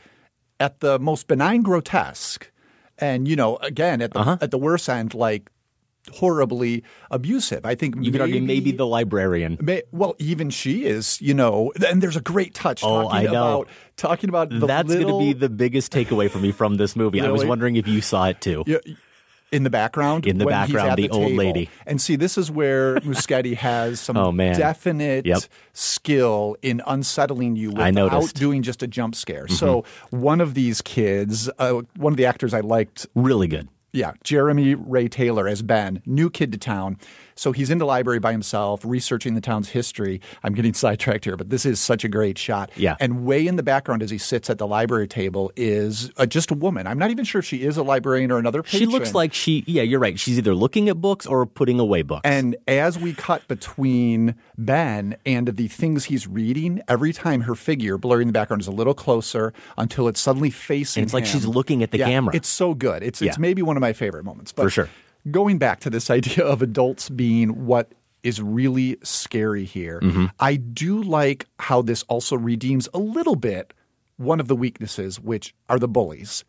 at 0.59 0.79
the 0.79 0.99
most 0.99 1.27
benign 1.27 1.61
grotesque 1.63 2.51
and, 2.97 3.27
you 3.27 3.35
know, 3.35 3.57
again, 3.57 4.01
at 4.01 4.11
the, 4.13 4.19
Uh-huh. 4.19 4.37
at 4.41 4.51
the 4.51 4.57
worst 4.59 4.87
end, 4.87 5.13
like 5.13 5.49
horribly 6.13 6.83
abusive? 7.09 7.65
I 7.65 7.75
think 7.75 7.95
You 8.01 8.11
could 8.11 8.21
argue 8.21 8.41
maybe 8.41 8.71
the 8.71 8.85
librarian. 8.87 9.57
May, 9.61 9.83
well, 9.91 10.15
even 10.19 10.49
she 10.49 10.85
is, 10.85 11.21
you 11.21 11.33
know, 11.33 11.71
and 11.87 12.01
there's 12.01 12.15
a 12.15 12.21
great 12.21 12.53
touch 12.53 12.83
Oh, 12.83 13.03
talking 13.03 13.27
about 13.27 13.67
talking 13.97 14.29
about 14.29 14.49
the 14.49 14.65
That's 14.65 14.89
little, 14.89 15.05
going 15.19 15.33
to 15.33 15.33
be 15.35 15.39
the 15.39 15.49
biggest 15.49 15.91
takeaway 15.91 16.29
for 16.29 16.39
me 16.39 16.51
from 16.51 16.75
this 16.75 16.95
movie. 16.95 17.21
I 17.21 17.29
was 17.29 17.45
wondering 17.45 17.75
if 17.75 17.87
you 17.87 18.01
saw 18.01 18.25
it 18.27 18.41
too. 18.41 18.63
Yeah, 18.65 18.77
in 19.51 19.63
the 19.63 19.69
background. 19.69 20.25
In 20.25 20.37
the 20.37 20.45
when 20.45 20.53
he's 20.65 20.73
background, 20.73 20.91
at 20.91 20.95
the 20.97 21.09
old 21.09 21.33
lady. 21.33 21.69
And 21.85 21.99
see, 22.01 22.15
this 22.15 22.37
is 22.37 22.49
where 22.49 22.95
Muschietti 23.01 23.53
has 23.57 23.99
some 23.99 24.15
Oh, 24.15 24.31
definite 24.31 25.25
Yep. 25.25 25.41
skill 25.73 26.55
in 26.61 26.81
unsettling 26.87 27.57
you 27.57 27.71
without 27.71 28.33
doing 28.33 28.61
just 28.63 28.81
a 28.81 28.87
jump 28.87 29.13
scare. 29.13 29.45
Mhm. 29.47 29.51
So 29.51 29.83
one 30.09 30.39
of 30.41 30.53
these 30.53 30.81
kids, 30.81 31.49
uh, 31.59 31.81
one 31.97 32.13
of 32.13 32.17
the 32.17 32.25
actors 32.25 32.53
I 32.53 32.61
liked 32.61 33.07
Really 33.13 33.47
good. 33.49 33.67
Yeah, 33.93 34.13
Jeremy 34.23 34.75
Ray 34.75 35.07
Taylor 35.07 35.47
as 35.47 35.61
Ben, 35.61 36.01
new 36.05 36.29
kid 36.29 36.51
to 36.51 36.57
town. 36.57 36.97
So 37.41 37.51
he's 37.51 37.71
in 37.71 37.79
the 37.79 37.87
library 37.87 38.19
by 38.19 38.31
himself, 38.33 38.85
researching 38.85 39.33
the 39.33 39.41
town's 39.41 39.67
history. 39.67 40.21
I'm 40.43 40.53
getting 40.53 40.73
sidetracked 40.85 41.25
here, 41.25 41.35
but 41.35 41.49
this 41.49 41.65
is 41.65 41.79
such 41.79 42.03
a 42.03 42.07
great 42.07 42.37
shot. 42.37 42.69
Yeah. 42.75 42.97
And 42.99 43.25
way 43.25 43.47
in 43.47 43.55
the 43.55 43.63
background 43.63 44.03
as 44.03 44.11
he 44.11 44.19
sits 44.19 44.47
at 44.51 44.59
the 44.59 44.67
library 44.67 45.07
table 45.07 45.51
is 45.55 46.11
uh, 46.17 46.27
just 46.27 46.51
a 46.51 46.53
woman. 46.53 46.85
I'm 46.85 46.99
not 46.99 47.09
even 47.09 47.25
sure 47.25 47.39
if 47.39 47.45
she 47.45 47.63
is 47.63 47.77
a 47.77 47.83
librarian 47.83 48.31
or 48.31 48.37
another 48.37 48.61
person. 48.61 48.77
She 48.77 48.85
looks 48.85 49.15
like 49.15 49.33
she, 49.33 49.63
yeah, 49.65 49.81
you're 49.81 49.99
right. 49.99 50.19
She's 50.19 50.37
either 50.37 50.53
looking 50.53 50.87
at 50.87 51.01
books 51.01 51.25
or 51.25 51.47
putting 51.47 51.79
away 51.79 52.03
books. 52.03 52.21
And 52.25 52.57
as 52.67 52.99
we 52.99 53.15
cut 53.15 53.47
between 53.47 54.35
Ben 54.59 55.15
and 55.25 55.47
the 55.47 55.67
things 55.67 56.05
he's 56.05 56.27
reading, 56.27 56.79
every 56.87 57.11
time 57.11 57.41
her 57.41 57.55
figure 57.55 57.97
blurring 57.97 58.23
in 58.23 58.27
the 58.27 58.33
background 58.33 58.61
is 58.61 58.67
a 58.67 58.71
little 58.71 58.93
closer 58.93 59.51
until 59.79 60.07
it's 60.07 60.21
suddenly 60.21 60.51
facing 60.51 61.01
And 61.01 61.07
it's 61.07 61.13
like 61.15 61.23
him. 61.23 61.31
she's 61.31 61.47
looking 61.47 61.81
at 61.81 61.89
the 61.89 61.97
Yeah, 61.97 62.05
camera. 62.05 62.35
It's 62.35 62.49
so 62.49 62.75
good. 62.75 63.01
It's 63.01 63.19
it's 63.19 63.39
maybe 63.39 63.63
one 63.63 63.77
of 63.77 63.81
my 63.81 63.93
favorite 63.93 64.25
moments. 64.25 64.51
But 64.51 64.61
For 64.65 64.69
sure. 64.69 64.89
Going 65.29 65.57
back 65.59 65.79
to 65.81 65.89
this 65.89 66.09
idea 66.09 66.43
of 66.45 66.61
adults 66.61 67.09
being 67.09 67.65
what 67.65 67.91
is 68.23 68.41
really 68.41 68.97
scary 69.03 69.65
here, 69.65 69.99
Mm-hmm. 70.01 70.25
I 70.39 70.55
do 70.55 71.01
like 71.01 71.47
how 71.59 71.81
this 71.81 72.03
also 72.03 72.35
redeems 72.37 72.87
a 72.93 72.97
little 72.99 73.35
bit 73.35 73.73
one 74.17 74.39
of 74.39 74.47
the 74.47 74.55
weaknesses, 74.55 75.19
which 75.19 75.53
are 75.69 75.79
the 75.79 75.87
bullies. 75.87 76.43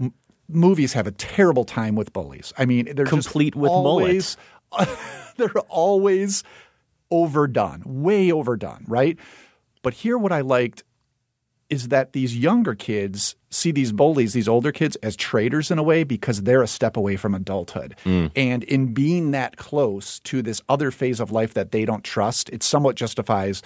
M- 0.00 0.14
movies 0.48 0.92
have 0.92 1.06
a 1.06 1.12
terrible 1.12 1.64
time 1.64 1.96
with 1.96 2.12
bullies. 2.12 2.52
I 2.56 2.64
mean, 2.64 2.86
they're 2.94 3.04
just 3.04 3.10
Complete 3.28 3.56
with 3.56 3.70
always, 3.70 4.36
they're 5.36 5.50
always 5.68 6.44
overdone, 7.10 7.82
way 7.84 8.30
overdone, 8.30 8.84
right? 8.86 9.18
But 9.82 9.94
here, 9.94 10.16
what 10.16 10.32
I 10.32 10.40
liked 10.40 10.84
is 11.70 11.88
that 11.88 12.12
these 12.12 12.36
younger 12.36 12.74
kids 12.74 13.36
see 13.50 13.70
these 13.72 13.92
bullies, 13.92 14.32
these 14.32 14.48
older 14.48 14.70
kids, 14.72 14.96
as 14.96 15.16
traitors 15.16 15.70
in 15.70 15.78
a 15.78 15.82
way 15.82 16.04
because 16.04 16.42
they're 16.42 16.62
a 16.62 16.66
step 16.66 16.96
away 16.96 17.16
from 17.16 17.34
adulthood. 17.34 17.94
Mm. 18.04 18.30
And 18.36 18.64
in 18.64 18.92
being 18.92 19.30
that 19.30 19.56
close 19.56 20.18
to 20.20 20.42
this 20.42 20.60
other 20.68 20.90
phase 20.90 21.20
of 21.20 21.30
life 21.32 21.54
that 21.54 21.72
they 21.72 21.84
don't 21.84 22.04
trust, 22.04 22.50
it 22.50 22.62
somewhat 22.62 22.96
justifies 22.96 23.62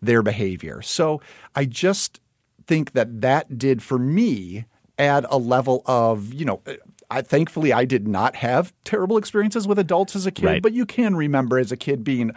their 0.00 0.22
behavior. 0.22 0.82
So 0.82 1.20
I 1.54 1.64
just 1.64 2.20
think 2.66 2.92
that 2.92 3.20
that 3.20 3.58
did 3.58 3.82
for 3.82 3.98
me 3.98 4.64
add 4.98 5.26
a 5.28 5.38
level 5.38 5.82
of, 5.86 6.32
you 6.32 6.44
know, 6.44 6.62
I 7.10 7.20
thankfully 7.22 7.72
I 7.72 7.84
did 7.84 8.08
not 8.08 8.36
have 8.36 8.72
terrible 8.84 9.18
experiences 9.18 9.68
with 9.68 9.78
adults 9.78 10.16
as 10.16 10.24
a 10.26 10.30
kid, 10.30 10.44
Right. 10.46 10.62
but 10.62 10.72
you 10.72 10.86
can 10.86 11.14
remember 11.16 11.58
as 11.58 11.70
a 11.72 11.76
kid 11.76 12.02
being 12.04 12.32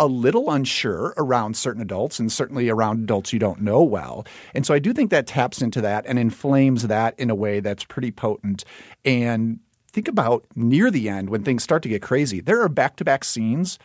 a 0.00 0.06
little 0.06 0.50
unsure 0.50 1.12
around 1.18 1.58
certain 1.58 1.82
adults 1.82 2.18
and 2.18 2.32
certainly 2.32 2.70
around 2.70 3.02
adults 3.02 3.34
you 3.34 3.38
don't 3.38 3.60
know 3.60 3.82
well. 3.82 4.26
And 4.54 4.64
so 4.64 4.72
I 4.72 4.78
do 4.78 4.94
think 4.94 5.10
that 5.10 5.26
taps 5.26 5.60
into 5.60 5.82
that 5.82 6.06
and 6.06 6.18
inflames 6.18 6.86
that 6.86 7.14
in 7.18 7.28
a 7.28 7.34
way 7.34 7.60
that's 7.60 7.84
pretty 7.84 8.10
potent. 8.10 8.64
And 9.04 9.60
think 9.92 10.08
about 10.08 10.46
near 10.56 10.90
the 10.90 11.10
end 11.10 11.28
when 11.28 11.44
things 11.44 11.62
start 11.62 11.82
to 11.82 11.90
get 11.90 12.00
crazy, 12.00 12.40
there 12.40 12.62
are 12.62 12.68
back 12.70 12.96
to 12.96 13.04
back 13.04 13.24
scenes 13.24 13.78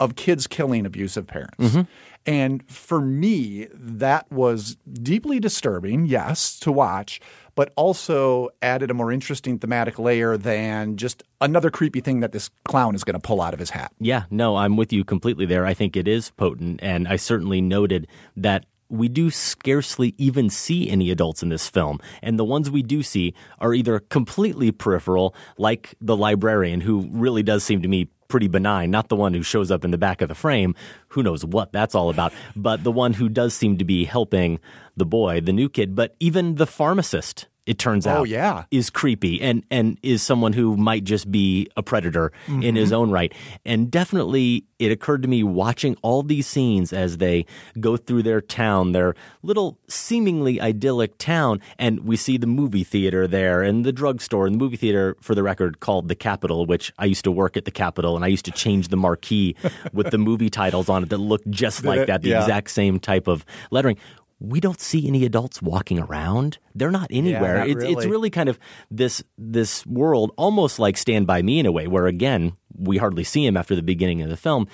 of 0.00 0.16
kids 0.16 0.46
killing 0.46 0.84
abusive 0.84 1.26
parents. 1.26 1.56
Mm-hmm. 1.58 1.82
And 2.26 2.70
for 2.70 3.00
me, 3.00 3.68
that 3.72 4.30
was 4.30 4.76
deeply 4.92 5.40
disturbing, 5.40 6.04
yes, 6.04 6.58
to 6.60 6.72
watch, 6.72 7.22
but 7.54 7.72
also 7.76 8.48
added 8.62 8.90
a 8.90 8.94
more 8.94 9.12
interesting 9.12 9.58
thematic 9.58 9.98
layer 9.98 10.36
than 10.36 10.96
just 10.96 11.22
another 11.40 11.70
creepy 11.70 12.00
thing 12.00 12.20
that 12.20 12.32
this 12.32 12.50
clown 12.64 12.94
is 12.94 13.04
going 13.04 13.14
to 13.14 13.20
pull 13.20 13.40
out 13.40 13.54
of 13.54 13.60
his 13.60 13.70
hat. 13.70 13.92
Yeah, 13.98 14.24
no, 14.30 14.56
I'm 14.56 14.76
with 14.76 14.92
you 14.92 15.04
completely 15.04 15.46
there. 15.46 15.66
I 15.66 15.74
think 15.74 15.96
it 15.96 16.08
is 16.08 16.30
potent, 16.30 16.80
and 16.82 17.06
I 17.08 17.16
certainly 17.16 17.60
noted 17.60 18.06
that 18.36 18.66
we 18.88 19.08
do 19.08 19.30
scarcely 19.30 20.14
even 20.18 20.50
see 20.50 20.88
any 20.88 21.10
adults 21.10 21.42
in 21.42 21.48
this 21.48 21.68
film. 21.68 21.98
And 22.22 22.38
the 22.38 22.44
ones 22.44 22.70
we 22.70 22.82
do 22.82 23.02
see 23.02 23.34
are 23.58 23.74
either 23.74 23.98
completely 23.98 24.70
peripheral, 24.70 25.34
like 25.58 25.94
the 26.00 26.16
librarian, 26.16 26.82
who 26.82 27.08
really 27.10 27.42
does 27.42 27.64
seem 27.64 27.82
to 27.82 27.88
me 27.88 28.08
pretty 28.28 28.48
benign, 28.48 28.90
not 28.90 29.08
the 29.08 29.16
one 29.16 29.34
who 29.34 29.42
shows 29.42 29.70
up 29.70 29.84
in 29.84 29.90
the 29.90 29.98
back 29.98 30.20
of 30.20 30.28
the 30.28 30.34
frame. 30.34 30.74
Who 31.08 31.22
knows 31.22 31.44
what 31.44 31.72
that's 31.72 31.94
all 31.94 32.10
about, 32.10 32.32
but 32.56 32.84
the 32.84 32.92
one 32.92 33.14
who 33.14 33.28
does 33.28 33.54
seem 33.54 33.78
to 33.78 33.84
be 33.84 34.04
helping 34.04 34.60
the 34.96 35.06
boy, 35.06 35.40
the 35.40 35.52
new 35.52 35.68
kid, 35.68 35.94
but 35.94 36.14
even 36.20 36.56
the 36.56 36.66
pharmacist. 36.66 37.46
It 37.66 37.78
turns 37.78 38.06
Oh, 38.06 38.10
out 38.10 38.28
yeah. 38.28 38.64
is 38.70 38.90
creepy 38.90 39.40
and 39.40 39.62
and 39.70 39.98
is 40.02 40.22
someone 40.22 40.52
who 40.52 40.76
might 40.76 41.04
just 41.04 41.30
be 41.32 41.66
a 41.76 41.82
predator 41.82 42.30
in 42.46 42.76
his 42.76 42.90
mm-hmm. 42.90 42.94
own 43.00 43.10
right. 43.10 43.32
And 43.64 43.90
definitely 43.90 44.64
it 44.78 44.92
occurred 44.92 45.22
to 45.22 45.28
me 45.28 45.42
watching 45.42 45.96
all 46.02 46.22
these 46.22 46.46
scenes 46.46 46.92
as 46.92 47.16
they 47.18 47.46
go 47.80 47.96
through 47.96 48.22
their 48.22 48.42
town, 48.42 48.92
their 48.92 49.14
little 49.42 49.78
seemingly 49.88 50.60
idyllic 50.60 51.16
town, 51.16 51.60
and 51.78 52.00
we 52.00 52.16
see 52.16 52.36
the 52.36 52.46
movie 52.46 52.84
theater 52.84 53.26
there 53.26 53.62
and 53.62 53.84
the 53.86 53.92
drugstore 53.92 54.44
and 54.46 54.56
the 54.56 54.58
movie 54.58 54.76
theater 54.76 55.16
for 55.22 55.34
the 55.34 55.42
record 55.42 55.80
called 55.80 56.08
the 56.08 56.14
Capitol, 56.14 56.66
which 56.66 56.92
I 56.98 57.06
used 57.06 57.24
to 57.24 57.30
work 57.30 57.56
at 57.56 57.64
the 57.64 57.70
Capitol 57.70 58.14
and 58.14 58.24
I 58.26 58.28
used 58.28 58.44
to 58.44 58.50
change 58.50 58.88
the 58.88 58.96
marquee 58.98 59.56
with 59.94 60.10
the 60.10 60.18
movie 60.18 60.50
titles 60.50 60.90
on 60.90 61.04
it 61.04 61.08
that 61.08 61.18
looked 61.18 61.48
just 61.50 61.82
like 61.84 62.06
that, 62.08 62.20
the 62.20 62.30
Yeah. 62.30 62.42
exact 62.42 62.70
same 62.70 62.98
type 63.00 63.26
of 63.26 63.46
lettering. 63.70 63.96
We 64.40 64.60
don't 64.60 64.80
see 64.80 65.06
any 65.08 65.24
adults 65.24 65.62
walking 65.62 65.98
around. 65.98 66.58
They're 66.74 66.90
not 66.90 67.08
anywhere. 67.10 67.58
not 67.58 67.68
it's 67.68 67.82
it's 67.84 67.94
really. 67.96 68.08
really 68.10 68.30
kind 68.30 68.48
of 68.48 68.58
this 68.90 69.22
this 69.38 69.86
world 69.86 70.32
almost 70.36 70.78
like 70.78 70.96
Stand 70.96 71.26
by 71.26 71.40
Me 71.42 71.58
in 71.58 71.66
a 71.66 71.72
way, 71.72 71.86
where 71.86 72.06
again 72.06 72.52
we 72.76 72.98
hardly 72.98 73.24
see 73.24 73.46
him 73.46 73.56
after 73.56 73.74
the 73.76 73.82
beginning 73.82 74.22
of 74.22 74.28
the 74.28 74.36
film. 74.36 74.66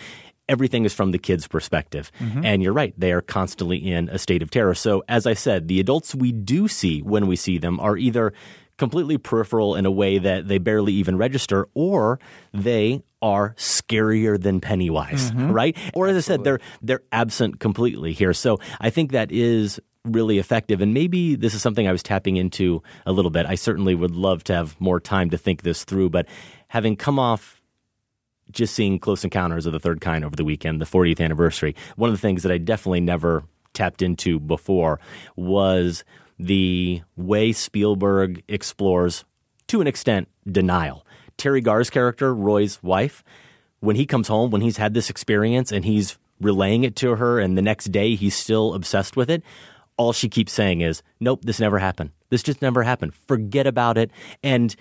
Everything 0.49 0.85
is 0.85 0.93
from 0.93 1.13
the 1.13 1.19
kid's 1.19 1.47
perspective, 1.47 2.11
Mm-hmm. 2.19 2.45
and 2.45 2.61
you're 2.63 2.73
right; 2.73 2.93
they 2.99 3.13
are 3.13 3.21
constantly 3.21 3.77
in 3.77 4.09
a 4.09 4.19
state 4.19 4.43
of 4.43 4.51
terror. 4.51 4.75
So, 4.75 5.05
as 5.09 5.25
I 5.25 5.35
said, 5.35 5.69
the 5.69 5.79
adults 5.79 6.13
we 6.13 6.33
do 6.33 6.67
see 6.67 7.03
when 7.03 7.29
we 7.29 7.37
see 7.37 7.57
them 7.59 7.79
are 7.79 7.97
either 7.97 8.33
completely 8.81 9.19
peripheral 9.19 9.77
in 9.77 9.85
a 9.87 9.91
way 9.91 10.19
that 10.19 10.49
they 10.49 10.59
barely 10.59 10.95
even 10.95 11.17
register, 11.17 11.69
or 11.75 12.19
they 12.53 13.05
are 13.23 13.55
scarier 13.57 14.41
than 14.41 14.61
Pennywise, 14.61 15.31
Mm-hmm. 15.31 15.53
right? 15.53 15.77
Or 15.95 16.09
as 16.09 16.17
I 16.17 16.21
said, 16.21 16.43
they're 16.43 16.59
they're 16.83 17.03
absent 17.13 17.61
completely 17.61 18.13
here. 18.13 18.33
So 18.33 18.59
I 18.81 18.91
think 18.91 19.13
that 19.13 19.31
is 19.31 19.79
really 20.05 20.39
effective. 20.39 20.81
And 20.81 20.95
maybe 20.95 21.37
this 21.37 21.53
is 21.55 21.61
something 21.61 21.87
I 21.87 21.93
was 21.93 22.03
tapping 22.03 22.37
into 22.39 22.83
a 23.05 23.13
little 23.13 23.31
bit. 23.31 23.45
I 23.45 23.55
certainly 23.57 23.95
would 23.95 24.17
love 24.17 24.43
to 24.45 24.55
have 24.55 24.81
more 24.81 24.99
time 24.99 25.29
to 25.31 25.39
think 25.39 25.61
this 25.63 25.85
through, 25.85 26.09
but 26.09 26.27
having 26.69 26.97
come 26.97 27.19
off 27.19 27.61
just 28.51 28.75
seeing 28.75 28.99
Close 28.99 29.23
Encounters 29.25 29.67
of 29.67 29.73
the 29.75 29.79
Third 29.79 30.01
Kind 30.01 30.25
over 30.25 30.35
the 30.35 30.45
weekend, 30.45 30.81
the 30.81 30.87
40th 30.87 31.21
anniversary, 31.21 31.77
one 31.97 32.09
of 32.11 32.15
the 32.17 32.21
things 32.27 32.43
that 32.43 32.51
I 32.51 32.57
definitely 32.59 33.01
never 33.03 33.45
tapped 33.75 34.01
into 34.03 34.41
before 34.41 34.99
was 35.37 36.03
the 36.41 37.03
way 37.17 37.53
Spielberg 37.53 38.43
explores, 38.49 39.25
to 39.69 39.81
an 39.81 39.87
extent, 39.87 40.29
denial. 40.51 41.07
Teri 41.37 41.63
Garr's 41.63 41.91
character, 41.91 42.35
Roy's 42.35 42.83
wife, 42.83 43.23
when 43.81 43.97
he 43.97 44.07
comes 44.07 44.29
home, 44.29 44.51
when 44.51 44.61
he's 44.61 44.77
had 44.77 44.95
this 44.95 45.11
experience 45.11 45.73
and 45.73 45.85
he's 45.85 46.19
relaying 46.41 46.85
it 46.85 46.97
to 46.97 47.17
her, 47.17 47.39
and 47.39 47.57
the 47.57 47.63
next 47.63 47.87
day 47.87 48.15
he's 48.15 48.35
still 48.35 48.75
obsessed 48.75 49.17
with 49.17 49.31
it, 49.31 49.43
all 49.97 50.13
she 50.13 50.29
keeps 50.29 50.53
saying 50.53 50.81
is, 50.81 51.03
Nope, 51.19 51.45
this 51.45 51.61
never 51.61 51.79
happened. 51.79 52.11
This 52.31 52.43
just 52.43 52.63
never 52.63 52.83
happened. 52.83 53.15
Forget 53.15 53.67
about 53.67 53.99
it. 53.99 54.11
And 54.43 54.75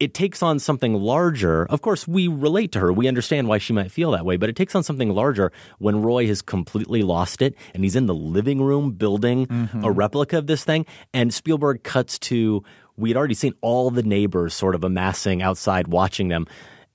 it 0.00 0.14
takes 0.14 0.42
on 0.42 0.58
something 0.58 0.94
larger. 0.94 1.66
Of 1.66 1.80
course, 1.80 2.06
we 2.06 2.28
relate 2.28 2.72
to 2.72 2.80
her. 2.80 2.92
We 2.92 3.08
understand 3.08 3.48
why 3.48 3.58
she 3.58 3.72
might 3.72 3.90
feel 3.90 4.12
that 4.12 4.24
way, 4.24 4.36
but 4.36 4.48
it 4.48 4.54
takes 4.56 4.74
on 4.74 4.82
something 4.84 5.10
larger 5.10 5.50
when 5.78 6.02
Roy 6.02 6.26
has 6.28 6.40
completely 6.40 7.02
lost 7.02 7.42
it 7.42 7.54
and 7.74 7.82
he's 7.82 7.96
in 7.96 8.06
the 8.06 8.14
living 8.14 8.62
room 8.62 8.92
building 8.92 9.46
Mm-hmm. 9.46 9.84
a 9.84 9.90
replica 9.90 10.38
of 10.38 10.46
this 10.46 10.62
thing. 10.64 10.86
And 11.12 11.32
Spielberg 11.34 11.82
cuts 11.82 12.18
to, 12.20 12.62
we 12.96 13.10
had 13.10 13.16
already 13.16 13.34
seen 13.34 13.54
all 13.60 13.90
the 13.90 14.02
neighbors 14.02 14.54
sort 14.54 14.74
of 14.74 14.84
amassing 14.84 15.42
outside 15.42 15.88
watching 15.88 16.28
them. 16.28 16.46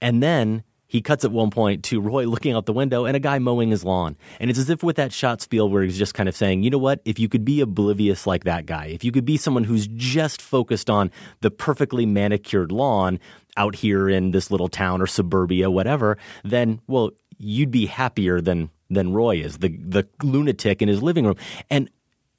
And 0.01 0.21
then 0.23 0.63
he 0.93 1.01
cuts 1.01 1.25
at 1.25 1.31
one 1.31 1.49
point 1.49 1.83
to 1.85 1.99
Roy 1.99 2.27
looking 2.27 2.53
out 2.53 2.67
the 2.67 2.71
window 2.71 3.05
and 3.05 3.17
a 3.17 3.19
guy 3.19 3.39
mowing 3.39 3.71
his 3.71 3.83
lawn. 3.83 4.15
And 4.39 4.51
it's 4.51 4.59
as 4.59 4.69
if 4.69 4.83
with 4.83 4.97
that 4.97 5.11
shot, 5.11 5.41
Spielberg 5.41 5.89
is 5.89 5.97
just 5.97 6.13
kind 6.13 6.29
of 6.29 6.35
saying, 6.35 6.61
you 6.61 6.69
know 6.69 6.77
what? 6.77 7.01
If 7.03 7.17
you 7.17 7.27
could 7.27 7.43
be 7.43 7.61
oblivious 7.61 8.27
like 8.27 8.43
that 8.43 8.67
guy, 8.67 8.85
if 8.85 9.03
you 9.03 9.11
could 9.11 9.25
be 9.25 9.35
someone 9.35 9.63
who's 9.63 9.87
just 9.87 10.39
focused 10.39 10.91
on 10.91 11.09
the 11.41 11.49
perfectly 11.49 12.05
manicured 12.05 12.71
lawn 12.71 13.19
out 13.57 13.73
here 13.73 14.07
in 14.07 14.29
this 14.29 14.51
little 14.51 14.67
town 14.67 15.01
or 15.01 15.07
suburbia, 15.07 15.71
whatever, 15.71 16.19
then, 16.43 16.79
well, 16.85 17.09
you'd 17.39 17.71
be 17.71 17.87
happier 17.87 18.39
than 18.39 18.69
than 18.91 19.13
Roy 19.13 19.37
is, 19.37 19.57
the 19.57 19.75
the 19.75 20.07
lunatic 20.21 20.83
in 20.83 20.89
his 20.89 21.01
living 21.01 21.25
room. 21.25 21.37
And 21.71 21.89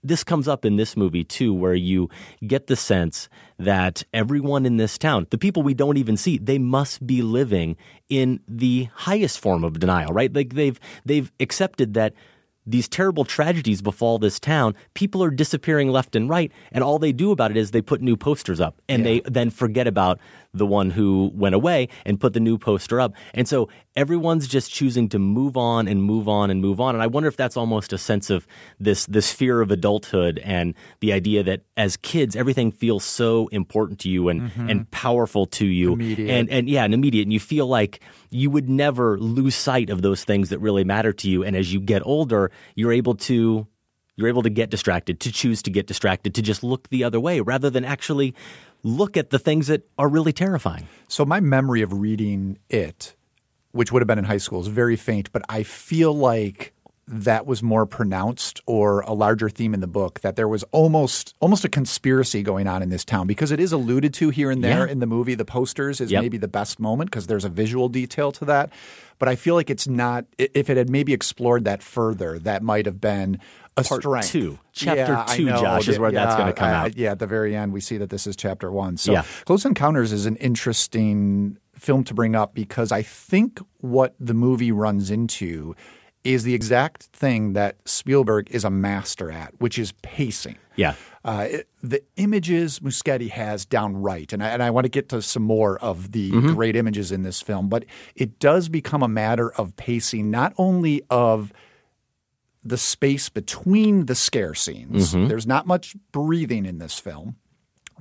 this 0.04 0.22
comes 0.22 0.46
up 0.46 0.64
in 0.64 0.76
this 0.76 0.96
movie 0.96 1.24
too, 1.24 1.52
where 1.52 1.74
you 1.74 2.08
get 2.46 2.68
the 2.68 2.76
sense 2.76 3.28
that 3.58 4.02
everyone 4.12 4.66
in 4.66 4.76
this 4.76 4.98
town, 4.98 5.26
the 5.30 5.38
people 5.38 5.62
we 5.62 5.74
don't 5.74 5.96
even 5.96 6.16
see, 6.16 6.38
they 6.38 6.58
must 6.58 7.06
be 7.06 7.22
living 7.22 7.76
in 8.08 8.40
the 8.48 8.88
highest 8.94 9.38
form 9.38 9.64
of 9.64 9.78
denial, 9.78 10.12
right? 10.12 10.32
Like 10.32 10.54
they've 10.54 10.78
they've 11.04 11.30
accepted 11.40 11.94
that 11.94 12.14
these 12.66 12.88
terrible 12.88 13.24
tragedies 13.24 13.82
befall 13.82 14.18
this 14.18 14.40
town. 14.40 14.74
People 14.94 15.22
are 15.22 15.30
disappearing 15.30 15.88
left 15.90 16.16
and 16.16 16.28
right, 16.28 16.50
and 16.72 16.82
all 16.82 16.98
they 16.98 17.12
do 17.12 17.30
about 17.30 17.50
it 17.50 17.56
is 17.56 17.70
they 17.70 17.82
put 17.82 18.00
new 18.00 18.16
posters 18.16 18.60
up, 18.60 18.80
and 18.88 19.04
they 19.04 19.20
then 19.26 19.50
forget 19.50 19.86
about 19.86 20.18
the 20.54 20.64
one 20.66 20.90
who 20.90 21.30
went 21.34 21.54
away 21.54 21.88
and 22.06 22.18
put 22.20 22.32
the 22.32 22.40
new 22.40 22.56
poster 22.56 23.00
up. 23.00 23.12
And 23.34 23.46
so 23.48 23.68
everyone's 23.96 24.46
just 24.48 24.72
choosing 24.72 25.08
to 25.10 25.18
move 25.18 25.56
on 25.56 25.86
and 25.88 26.02
move 26.02 26.28
on 26.28 26.50
and 26.50 26.60
move 26.60 26.80
on. 26.80 26.94
And 26.94 27.02
I 27.02 27.06
wonder 27.08 27.28
if 27.28 27.36
that's 27.36 27.56
almost 27.56 27.92
a 27.92 27.98
sense 27.98 28.30
of 28.30 28.46
this 28.80 29.06
this 29.06 29.32
fear 29.32 29.60
of 29.60 29.70
adulthood 29.70 30.38
and 30.44 30.74
the 31.00 31.12
idea 31.12 31.42
that 31.42 31.62
as 31.76 31.96
kids 31.98 32.36
everything 32.36 32.70
feels 32.72 33.04
so 33.04 33.48
important 33.48 33.98
to 34.00 34.08
you 34.08 34.28
and 34.28 34.42
Mhm. 34.50 34.70
and 34.70 34.90
powerful 34.90 35.46
to 35.46 35.66
you 35.66 35.92
Immediate. 35.94 36.30
and 36.30 36.48
and 36.50 36.68
yeah, 36.68 36.84
and 36.84 36.94
immediate 36.94 37.22
and 37.24 37.32
you 37.32 37.40
feel 37.40 37.66
like 37.66 38.00
you 38.30 38.50
would 38.50 38.68
never 38.68 39.18
lose 39.18 39.54
sight 39.54 39.90
of 39.90 40.02
those 40.02 40.24
things 40.24 40.48
that 40.50 40.58
really 40.60 40.84
matter 40.84 41.12
to 41.12 41.28
you 41.30 41.42
and 41.44 41.56
as 41.56 41.72
you 41.72 41.80
get 41.80 42.02
older, 42.06 42.50
you're 42.76 42.92
able 42.92 43.14
to 43.14 43.66
you're 44.16 44.28
able 44.28 44.42
to 44.42 44.50
get 44.50 44.70
distracted, 44.70 45.18
to 45.18 45.32
choose 45.32 45.60
to 45.62 45.70
get 45.70 45.88
distracted, 45.88 46.34
to 46.36 46.40
just 46.42 46.62
look 46.62 46.88
the 46.90 47.02
other 47.02 47.18
way 47.18 47.40
rather 47.40 47.68
than 47.68 47.84
actually 47.84 48.32
look 48.84 49.16
at 49.16 49.30
the 49.30 49.38
things 49.40 49.66
that 49.66 49.82
are 49.98 50.08
really 50.08 50.32
terrifying. 50.32 50.86
So 51.08 51.24
my 51.24 51.40
memory 51.40 51.82
of 51.82 51.92
reading 51.92 52.58
it, 52.68 53.16
which 53.72 53.90
would 53.90 54.00
have 54.00 54.06
been 54.06 54.18
in 54.18 54.24
high 54.24 54.36
school, 54.36 54.60
is 54.60 54.68
very 54.68 54.94
faint, 54.94 55.32
but 55.32 55.42
I 55.48 55.64
feel 55.64 56.16
like 56.16 56.72
that 57.06 57.46
was 57.46 57.62
more 57.62 57.84
pronounced 57.86 58.60
or 58.66 59.00
a 59.02 59.12
larger 59.12 59.48
theme 59.50 59.74
in 59.74 59.80
the 59.80 59.86
book 59.86 60.20
that 60.20 60.36
there 60.36 60.48
was 60.48 60.62
almost 60.72 61.34
almost 61.40 61.64
a 61.64 61.68
conspiracy 61.68 62.42
going 62.42 62.66
on 62.66 62.82
in 62.82 62.88
this 62.88 63.04
town 63.04 63.26
because 63.26 63.50
it 63.52 63.60
is 63.60 63.72
alluded 63.72 64.14
to 64.14 64.30
here 64.30 64.50
and 64.50 64.64
there 64.64 64.86
Yeah. 64.86 64.92
in 64.92 65.00
the 65.00 65.06
movie 65.06 65.34
the 65.34 65.44
posters 65.44 66.00
is 66.00 66.10
Yep. 66.10 66.22
maybe 66.22 66.38
the 66.38 66.48
best 66.48 66.80
moment 66.80 67.10
because 67.10 67.26
there's 67.26 67.44
a 67.44 67.50
visual 67.50 67.88
detail 67.90 68.32
to 68.32 68.46
that 68.46 68.70
but 69.18 69.28
i 69.28 69.36
feel 69.36 69.54
like 69.54 69.68
it's 69.68 69.86
not 69.86 70.24
if 70.38 70.70
it 70.70 70.76
had 70.78 70.88
maybe 70.88 71.12
explored 71.12 71.64
that 71.64 71.82
further 71.82 72.38
that 72.38 72.62
might 72.62 72.86
have 72.86 73.00
been 73.00 73.38
a 73.76 73.82
Part 73.82 74.02
strength 74.02 74.28
two. 74.30 74.58
Chapter 74.72 75.12
Yeah, 75.12 75.24
two. 75.28 75.46
Josh, 75.48 75.88
is 75.88 75.98
where 75.98 76.12
that's 76.12 76.36
gonna 76.36 76.52
come 76.52 76.68
uh, 76.70 76.72
out. 76.86 76.96
yeah 76.96 77.10
at 77.10 77.18
the 77.18 77.26
very 77.26 77.54
end 77.56 77.72
we 77.72 77.80
see 77.80 77.98
that 77.98 78.08
this 78.08 78.26
is 78.26 78.34
chapter 78.36 78.70
one 78.72 78.96
so 78.96 79.12
Yeah. 79.12 79.24
Close 79.44 79.64
Encounters 79.66 80.12
is 80.12 80.24
an 80.26 80.36
interesting 80.36 81.58
film 81.74 82.04
to 82.04 82.14
bring 82.14 82.34
up 82.36 82.54
because 82.54 82.92
I 82.92 83.02
think 83.02 83.60
what 83.80 84.14
the 84.20 84.32
movie 84.32 84.70
runs 84.72 85.10
into 85.10 85.74
is 86.24 86.42
the 86.44 86.54
exact 86.54 87.04
thing 87.04 87.52
that 87.52 87.76
Spielberg 87.84 88.50
is 88.50 88.64
a 88.64 88.70
master 88.70 89.30
at, 89.30 89.52
which 89.60 89.78
is 89.78 89.92
pacing. 90.02 90.56
Yeah. 90.74 90.94
Uh, 91.24 91.46
it- 91.50 91.68
the 91.82 92.02
images 92.16 92.80
Muschietti 92.80 93.28
has 93.30 93.64
down 93.66 93.96
right, 93.98 94.32
and 94.32 94.42
I, 94.42 94.48
and 94.48 94.62
I 94.62 94.70
want 94.70 94.86
to 94.86 94.88
get 94.90 95.10
to 95.10 95.20
some 95.22 95.42
more 95.42 95.78
of 95.78 96.12
the 96.12 96.30
Mhm. 96.32 96.54
great 96.54 96.76
images 96.76 97.12
in 97.12 97.22
this 97.22 97.40
film, 97.42 97.68
but 97.68 97.84
it 98.16 98.38
does 98.38 98.68
become 98.70 99.02
a 99.02 99.08
matter 99.08 99.50
of 99.52 99.76
pacing, 99.76 100.30
not 100.30 100.54
only 100.58 101.02
of 101.10 101.52
the 102.64 102.78
space 102.78 103.28
between 103.28 104.06
the 104.06 104.14
scare 104.14 104.54
scenes. 104.54 105.14
Mhm. 105.14 105.28
There's 105.28 105.46
not 105.46 105.66
much 105.66 105.94
breathing 106.12 106.64
in 106.64 106.78
this 106.78 106.98
film, 106.98 107.36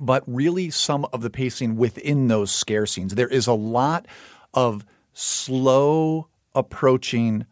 but 0.00 0.22
really 0.26 0.70
some 0.70 1.04
of 1.12 1.20
the 1.20 1.28
pacing 1.30 1.76
within 1.76 2.28
those 2.28 2.50
scare 2.50 2.86
scenes. 2.86 3.14
There 3.14 3.28
is 3.28 3.46
a 3.46 3.52
lot 3.52 4.06
of 4.54 4.86
slow 5.12 6.28
approaching 6.54 7.44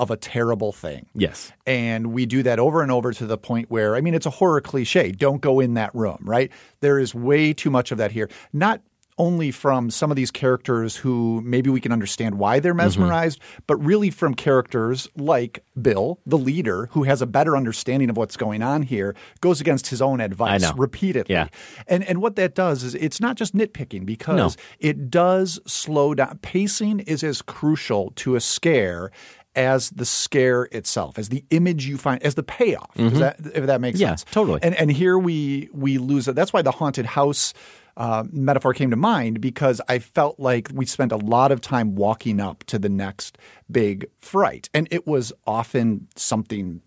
of 0.00 0.10
a 0.10 0.16
terrible 0.16 0.72
thing. 0.72 1.06
Yes. 1.14 1.52
And 1.66 2.12
we 2.14 2.24
do 2.24 2.42
that 2.42 2.58
over 2.58 2.82
and 2.82 2.90
over 2.90 3.12
to 3.12 3.26
the 3.26 3.36
point 3.36 3.70
where, 3.70 3.94
I 3.96 4.00
mean, 4.00 4.14
it's 4.14 4.24
a 4.24 4.30
horror 4.30 4.62
cliche. 4.62 5.12
Don't 5.12 5.42
go 5.42 5.60
in 5.60 5.74
that 5.74 5.94
room, 5.94 6.18
right? 6.22 6.50
There 6.80 6.98
is 6.98 7.14
way 7.14 7.52
too 7.52 7.68
much 7.68 7.92
of 7.92 7.98
that 7.98 8.10
here. 8.10 8.30
Not 8.54 8.80
only 9.18 9.50
from 9.50 9.90
some 9.90 10.10
of 10.10 10.16
these 10.16 10.30
characters 10.30 10.96
who 10.96 11.42
maybe 11.44 11.68
we 11.68 11.78
can 11.78 11.92
understand 11.92 12.38
why 12.38 12.58
they're 12.58 12.72
mm-hmm. 12.72 12.78
mesmerized, 12.78 13.38
but 13.66 13.76
really 13.76 14.08
from 14.10 14.32
characters 14.32 15.06
like 15.14 15.62
Bill, 15.80 16.18
the 16.24 16.38
leader, 16.38 16.88
who 16.92 17.02
has 17.02 17.20
a 17.20 17.26
better 17.26 17.54
understanding 17.54 18.08
of 18.08 18.16
what's 18.16 18.38
going 18.38 18.62
on 18.62 18.80
here, 18.80 19.14
goes 19.42 19.60
against 19.60 19.88
his 19.88 20.00
own 20.00 20.20
advice 20.22 20.72
repeatedly. 20.74 21.34
Yeah. 21.34 21.48
And 21.86 22.02
and 22.04 22.22
what 22.22 22.36
that 22.36 22.54
does 22.54 22.82
is 22.82 22.94
it's 22.94 23.20
not 23.20 23.36
just 23.36 23.54
nitpicking 23.54 24.06
because 24.06 24.56
No. 24.56 24.62
it 24.78 25.10
does 25.10 25.60
slow 25.66 26.14
down. 26.14 26.38
Pacing 26.38 27.00
is 27.00 27.22
as 27.22 27.42
crucial 27.42 28.12
to 28.16 28.36
a 28.36 28.40
scare 28.40 29.10
as 29.56 29.90
the 29.90 30.04
scare 30.04 30.64
itself, 30.72 31.18
as 31.18 31.28
the 31.28 31.44
image 31.50 31.86
you 31.86 31.96
find, 31.98 32.22
as 32.22 32.34
the 32.36 32.42
payoff. 32.42 32.94
Mhm. 32.96 33.18
that, 33.18 33.36
if 33.54 33.66
that 33.66 33.80
makes 33.80 33.98
Yeah, 33.98 34.10
sense, 34.10 34.24
totally. 34.30 34.60
And 34.62 34.74
and 34.76 34.90
here 34.92 35.18
we 35.18 35.68
we 35.72 35.98
lose 35.98 36.28
it. 36.28 36.34
That's 36.36 36.52
why 36.52 36.62
the 36.62 36.70
haunted 36.72 37.06
house. 37.06 37.52
Uh, 37.96 38.24
metaphor 38.32 38.72
came 38.72 38.88
to 38.88 38.96
mind 38.96 39.40
because 39.42 39.78
I 39.86 39.98
felt 39.98 40.40
like 40.40 40.70
we 40.72 40.86
spent 40.86 41.12
a 41.12 41.16
lot 41.18 41.52
of 41.52 41.60
time 41.60 41.96
walking 41.96 42.40
up 42.40 42.64
to 42.68 42.78
the 42.78 42.88
next 42.88 43.36
big 43.70 44.06
fright, 44.20 44.70
and 44.72 44.88
it 44.90 45.06
was 45.06 45.32
often 45.46 46.06
something 46.16 46.80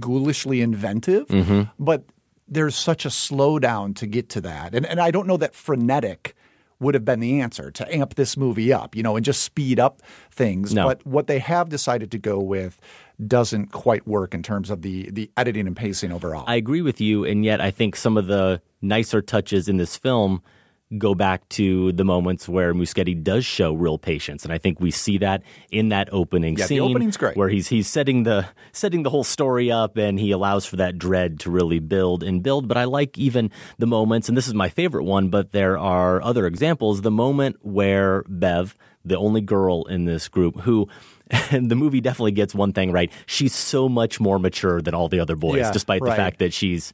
ghoulishly 0.00 0.60
inventive, 0.60 1.28
Mhm. 1.28 1.70
but 1.78 2.04
there's 2.48 2.74
such 2.74 3.04
a 3.04 3.08
slowdown 3.08 3.94
to 3.96 4.06
get 4.06 4.30
to 4.30 4.40
that. 4.40 4.74
And 4.74 4.84
and 4.86 4.98
I 5.00 5.10
don't 5.12 5.26
know 5.28 5.36
that 5.36 5.54
frenetic 5.54 6.34
would 6.80 6.94
have 6.94 7.04
been 7.04 7.20
the 7.20 7.40
answer 7.40 7.70
to 7.70 7.94
amp 7.94 8.14
this 8.14 8.36
movie 8.36 8.72
up, 8.72 8.94
you 8.94 9.02
know, 9.02 9.16
and 9.16 9.24
just 9.24 9.42
speed 9.42 9.80
up 9.80 10.00
things. 10.30 10.72
No. 10.72 10.86
But 10.86 11.04
what 11.06 11.26
they 11.26 11.38
have 11.38 11.68
decided 11.68 12.10
to 12.12 12.18
go 12.18 12.38
with 12.38 12.80
doesn't 13.26 13.72
quite 13.72 14.06
work 14.06 14.32
in 14.32 14.42
terms 14.42 14.70
of 14.70 14.82
the 14.82 15.10
the 15.10 15.30
editing 15.36 15.66
and 15.66 15.76
pacing 15.76 16.12
overall. 16.12 16.44
I 16.46 16.54
agree 16.56 16.82
with 16.82 17.00
you, 17.00 17.24
and 17.24 17.44
yet 17.44 17.60
I 17.60 17.70
think 17.70 17.96
some 17.96 18.16
of 18.16 18.26
the 18.26 18.62
nicer 18.80 19.20
touches 19.20 19.68
in 19.68 19.76
this 19.76 19.96
film 19.96 20.42
go 20.96 21.14
back 21.14 21.46
to 21.50 21.92
the 21.92 22.04
moments 22.04 22.48
where 22.48 22.72
Muschietti 22.72 23.22
does 23.22 23.44
show 23.44 23.74
real 23.74 23.98
patience, 23.98 24.44
and 24.44 24.52
I 24.52 24.58
think 24.58 24.80
we 24.80 24.90
see 24.90 25.18
that 25.18 25.42
in 25.70 25.90
that 25.90 26.08
opening 26.12 26.56
Yeah, 26.56 26.64
the 26.64 26.68
scene, 26.68 26.80
opening's 26.80 27.16
great. 27.16 27.36
where 27.36 27.48
he's 27.48 27.68
he's 27.68 27.88
setting 27.88 28.22
the 28.22 28.46
setting 28.72 29.02
the 29.02 29.10
whole 29.10 29.24
story 29.24 29.70
up, 29.70 29.96
and 29.98 30.18
he 30.18 30.30
allows 30.30 30.64
for 30.64 30.76
that 30.76 30.96
dread 30.96 31.40
to 31.40 31.50
really 31.50 31.78
build 31.78 32.22
and 32.22 32.42
build. 32.42 32.68
But 32.68 32.76
I 32.78 32.84
like 32.84 33.18
even 33.18 33.50
the 33.78 33.86
moments, 33.86 34.28
and 34.28 34.36
this 34.38 34.48
is 34.48 34.54
my 34.54 34.68
favorite 34.68 35.04
one, 35.04 35.28
but 35.28 35.52
there 35.52 35.76
are 35.76 36.22
other 36.22 36.46
examples. 36.46 37.02
The 37.02 37.10
moment 37.10 37.56
where 37.62 38.24
Bev, 38.28 38.74
the 39.04 39.18
only 39.18 39.40
girl 39.42 39.84
in 39.84 40.04
this 40.06 40.28
group, 40.28 40.60
who 40.60 40.88
and 41.50 41.70
the 41.70 41.76
movie 41.76 42.00
definitely 42.00 42.32
gets 42.32 42.54
one 42.54 42.72
thing 42.72 42.92
right. 42.92 43.10
She's 43.26 43.54
so 43.54 43.88
much 43.88 44.18
more 44.20 44.38
mature 44.38 44.80
than 44.80 44.94
all 44.94 45.08
the 45.08 45.20
other 45.20 45.36
boys, 45.36 45.58
Yeah, 45.58 45.72
despite 45.72 46.02
the 46.02 46.12
fact 46.12 46.38
that 46.38 46.52
she's 46.54 46.92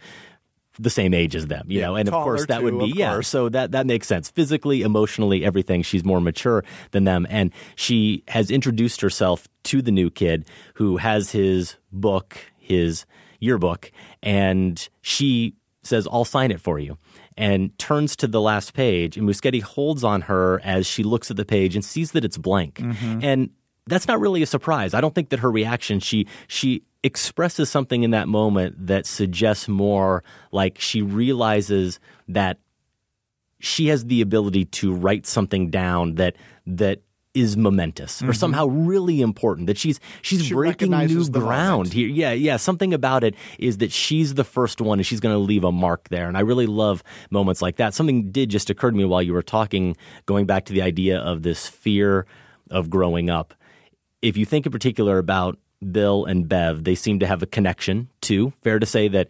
the 0.78 0.90
same 0.90 1.14
age 1.14 1.37
as 1.37 1.46
them, 1.46 1.66
you 1.68 1.80
Yeah, 1.80 1.87
know, 1.87 1.96
and 1.96 2.08
of 2.08 2.14
course 2.14 2.46
that 2.46 2.58
too, 2.58 2.64
would 2.64 2.78
be 2.78 2.98
yeah. 2.98 3.12
course. 3.12 3.28
So 3.28 3.48
that 3.48 3.72
that 3.72 3.87
makes 3.87 4.06
sense. 4.06 4.30
Physically, 4.30 4.82
emotionally, 4.82 5.44
everything. 5.44 5.82
She's 5.82 6.04
more 6.04 6.20
mature 6.20 6.64
than 6.90 7.04
them, 7.04 7.26
and 7.30 7.52
she 7.76 8.22
has 8.28 8.50
introduced 8.50 9.00
herself 9.00 9.46
to 9.64 9.82
the 9.82 9.92
new 9.92 10.10
kid 10.10 10.46
who 10.74 10.96
has 10.96 11.30
his 11.30 11.76
book, 11.92 12.37
his 12.58 13.06
yearbook, 13.40 13.90
and 14.22 14.88
she 15.02 15.54
says, 15.82 16.08
I'll 16.10 16.24
sign 16.24 16.50
it 16.50 16.60
for 16.60 16.78
you. 16.78 16.96
And 17.37 17.76
turns 17.78 18.16
to 18.16 18.26
the 18.26 18.40
last 18.40 18.74
page, 18.74 19.16
and 19.16 19.28
Muschietti 19.28 19.60
holds 19.60 20.04
on 20.04 20.22
her 20.22 20.60
as 20.64 20.87
she 20.87 21.02
looks 21.02 21.30
at 21.30 21.37
the 21.37 21.44
page 21.44 21.74
and 21.74 21.84
sees 21.84 22.12
that 22.12 22.24
it's 22.24 22.38
blank. 22.38 22.76
Mm-hmm. 22.76 23.18
And 23.22 23.50
that's 23.86 24.08
not 24.08 24.20
really 24.20 24.42
a 24.42 24.46
surprise. 24.46 24.94
I 24.94 25.00
don't 25.00 25.14
think 25.14 25.28
that 25.30 25.40
her 25.40 25.50
reaction, 25.50 26.00
she 26.00 26.26
she 26.48 26.82
expresses 27.02 27.68
something 27.68 28.02
in 28.02 28.12
that 28.12 28.28
moment 28.28 28.86
that 28.86 29.04
suggests 29.06 29.68
more 29.68 30.24
like 30.52 30.80
she 30.80 31.02
realizes 31.02 32.00
that 32.28 32.58
she 33.60 33.88
has 33.88 34.06
the 34.06 34.20
ability 34.20 34.64
to 34.66 34.92
write 34.92 35.26
something 35.26 35.70
down 35.70 36.14
that 36.16 36.36
that 36.66 37.02
is 37.34 37.56
momentous 37.56 38.22
or 38.22 38.26
Mhm. 38.28 38.36
somehow 38.36 38.66
really 38.66 39.20
important 39.20 39.66
that 39.66 39.76
she's 39.76 39.98
she's 40.22 40.44
She 40.46 40.54
breaking 40.54 40.90
new 40.92 41.28
ground 41.28 41.92
here. 41.92 42.08
Yeah 42.08 42.32
yeah. 42.32 42.56
Something 42.56 42.94
about 42.94 43.24
it 43.24 43.34
is 43.58 43.78
that 43.78 43.90
she's 43.90 44.34
the 44.34 44.44
first 44.44 44.80
one 44.80 45.00
and 45.00 45.06
she's 45.06 45.18
going 45.20 45.34
to 45.34 45.38
leave 45.40 45.64
a 45.64 45.72
mark 45.72 46.08
there. 46.10 46.28
And 46.28 46.36
i 46.36 46.40
really 46.40 46.66
love 46.66 47.02
moments 47.30 47.60
like 47.60 47.76
that. 47.76 47.92
Something 47.92 48.30
did 48.30 48.50
just 48.50 48.70
occur 48.70 48.90
to 48.92 48.96
me 48.96 49.04
while 49.04 49.20
you 49.20 49.32
were 49.32 49.42
talking 49.42 49.96
going 50.26 50.46
back 50.46 50.64
to 50.66 50.72
the 50.72 50.80
idea 50.82 51.18
of 51.18 51.42
this 51.42 51.66
fear 51.68 52.24
of 52.70 52.88
growing 52.88 53.28
up 53.28 53.52
if 54.24 54.38
you 54.38 54.46
think 54.46 54.64
in 54.64 54.72
particular 54.72 55.18
about 55.18 55.58
Bill 55.92 56.24
and 56.24 56.48
Bev, 56.48 56.84
they 56.84 56.94
seem 56.94 57.18
to 57.18 57.26
have 57.26 57.42
a 57.42 57.46
connection 57.46 58.08
too. 58.22 58.54
Fair 58.62 58.78
to 58.78 58.87
say 58.87 59.06
that 59.08 59.28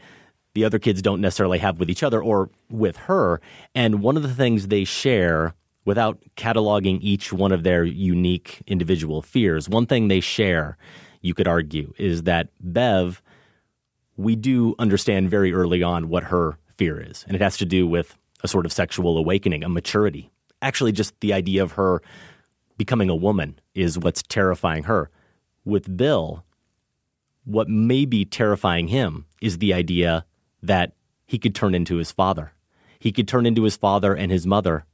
the 0.54 0.64
other 0.64 0.78
kids 0.78 1.02
don't 1.02 1.20
necessarily 1.20 1.58
have 1.58 1.80
with 1.80 1.90
each 1.90 2.04
other 2.04 2.22
or 2.22 2.48
with 2.70 2.96
her. 2.96 3.40
And 3.74 4.02
one 4.02 4.16
of 4.16 4.22
the 4.22 4.32
things 4.32 4.68
they 4.68 4.84
share, 4.84 5.54
without 5.84 6.22
cataloging 6.36 6.98
each 7.00 7.32
one 7.32 7.50
of 7.50 7.64
their 7.64 7.82
unique 7.82 8.62
individual 8.68 9.20
fears, 9.20 9.68
one 9.68 9.86
thing 9.86 10.06
they 10.06 10.20
share, 10.20 10.78
you 11.22 11.34
could 11.34 11.48
argue, 11.48 11.92
is 11.98 12.22
that 12.22 12.50
Bev, 12.60 13.20
we 14.16 14.36
do 14.36 14.76
understand 14.78 15.28
very 15.28 15.52
early 15.52 15.82
on 15.82 16.08
what 16.08 16.24
her 16.24 16.56
fear 16.76 17.00
is. 17.00 17.24
And 17.26 17.34
it 17.34 17.40
has 17.40 17.56
to 17.56 17.64
do 17.64 17.84
with 17.84 18.16
a 18.44 18.48
sort 18.48 18.64
of 18.64 18.72
sexual 18.72 19.18
awakening, 19.18 19.64
a 19.64 19.68
maturity. 19.68 20.30
Actually, 20.62 20.92
just 20.92 21.18
the 21.18 21.32
idea 21.32 21.64
of 21.64 21.72
her 21.72 22.00
becoming 22.76 23.08
a 23.10 23.14
woman 23.16 23.58
is 23.74 23.98
what's 23.98 24.22
terrifying 24.22 24.84
her. 24.84 25.10
With 25.64 25.96
Bill, 25.96 26.44
what 27.44 27.68
may 27.68 28.04
be 28.04 28.24
terrifying 28.24 28.88
him 28.88 29.26
is 29.40 29.58
the 29.58 29.72
idea 29.74 30.24
that 30.62 30.92
he 31.26 31.38
could 31.38 31.54
turn 31.54 31.74
into 31.74 31.96
his 31.96 32.12
father. 32.12 32.52
He 32.98 33.12
could 33.12 33.28
turn 33.28 33.46
into 33.46 33.64
his 33.64 33.76
father 33.76 34.14
and 34.14 34.30
his 34.32 34.46
mother 34.46 34.84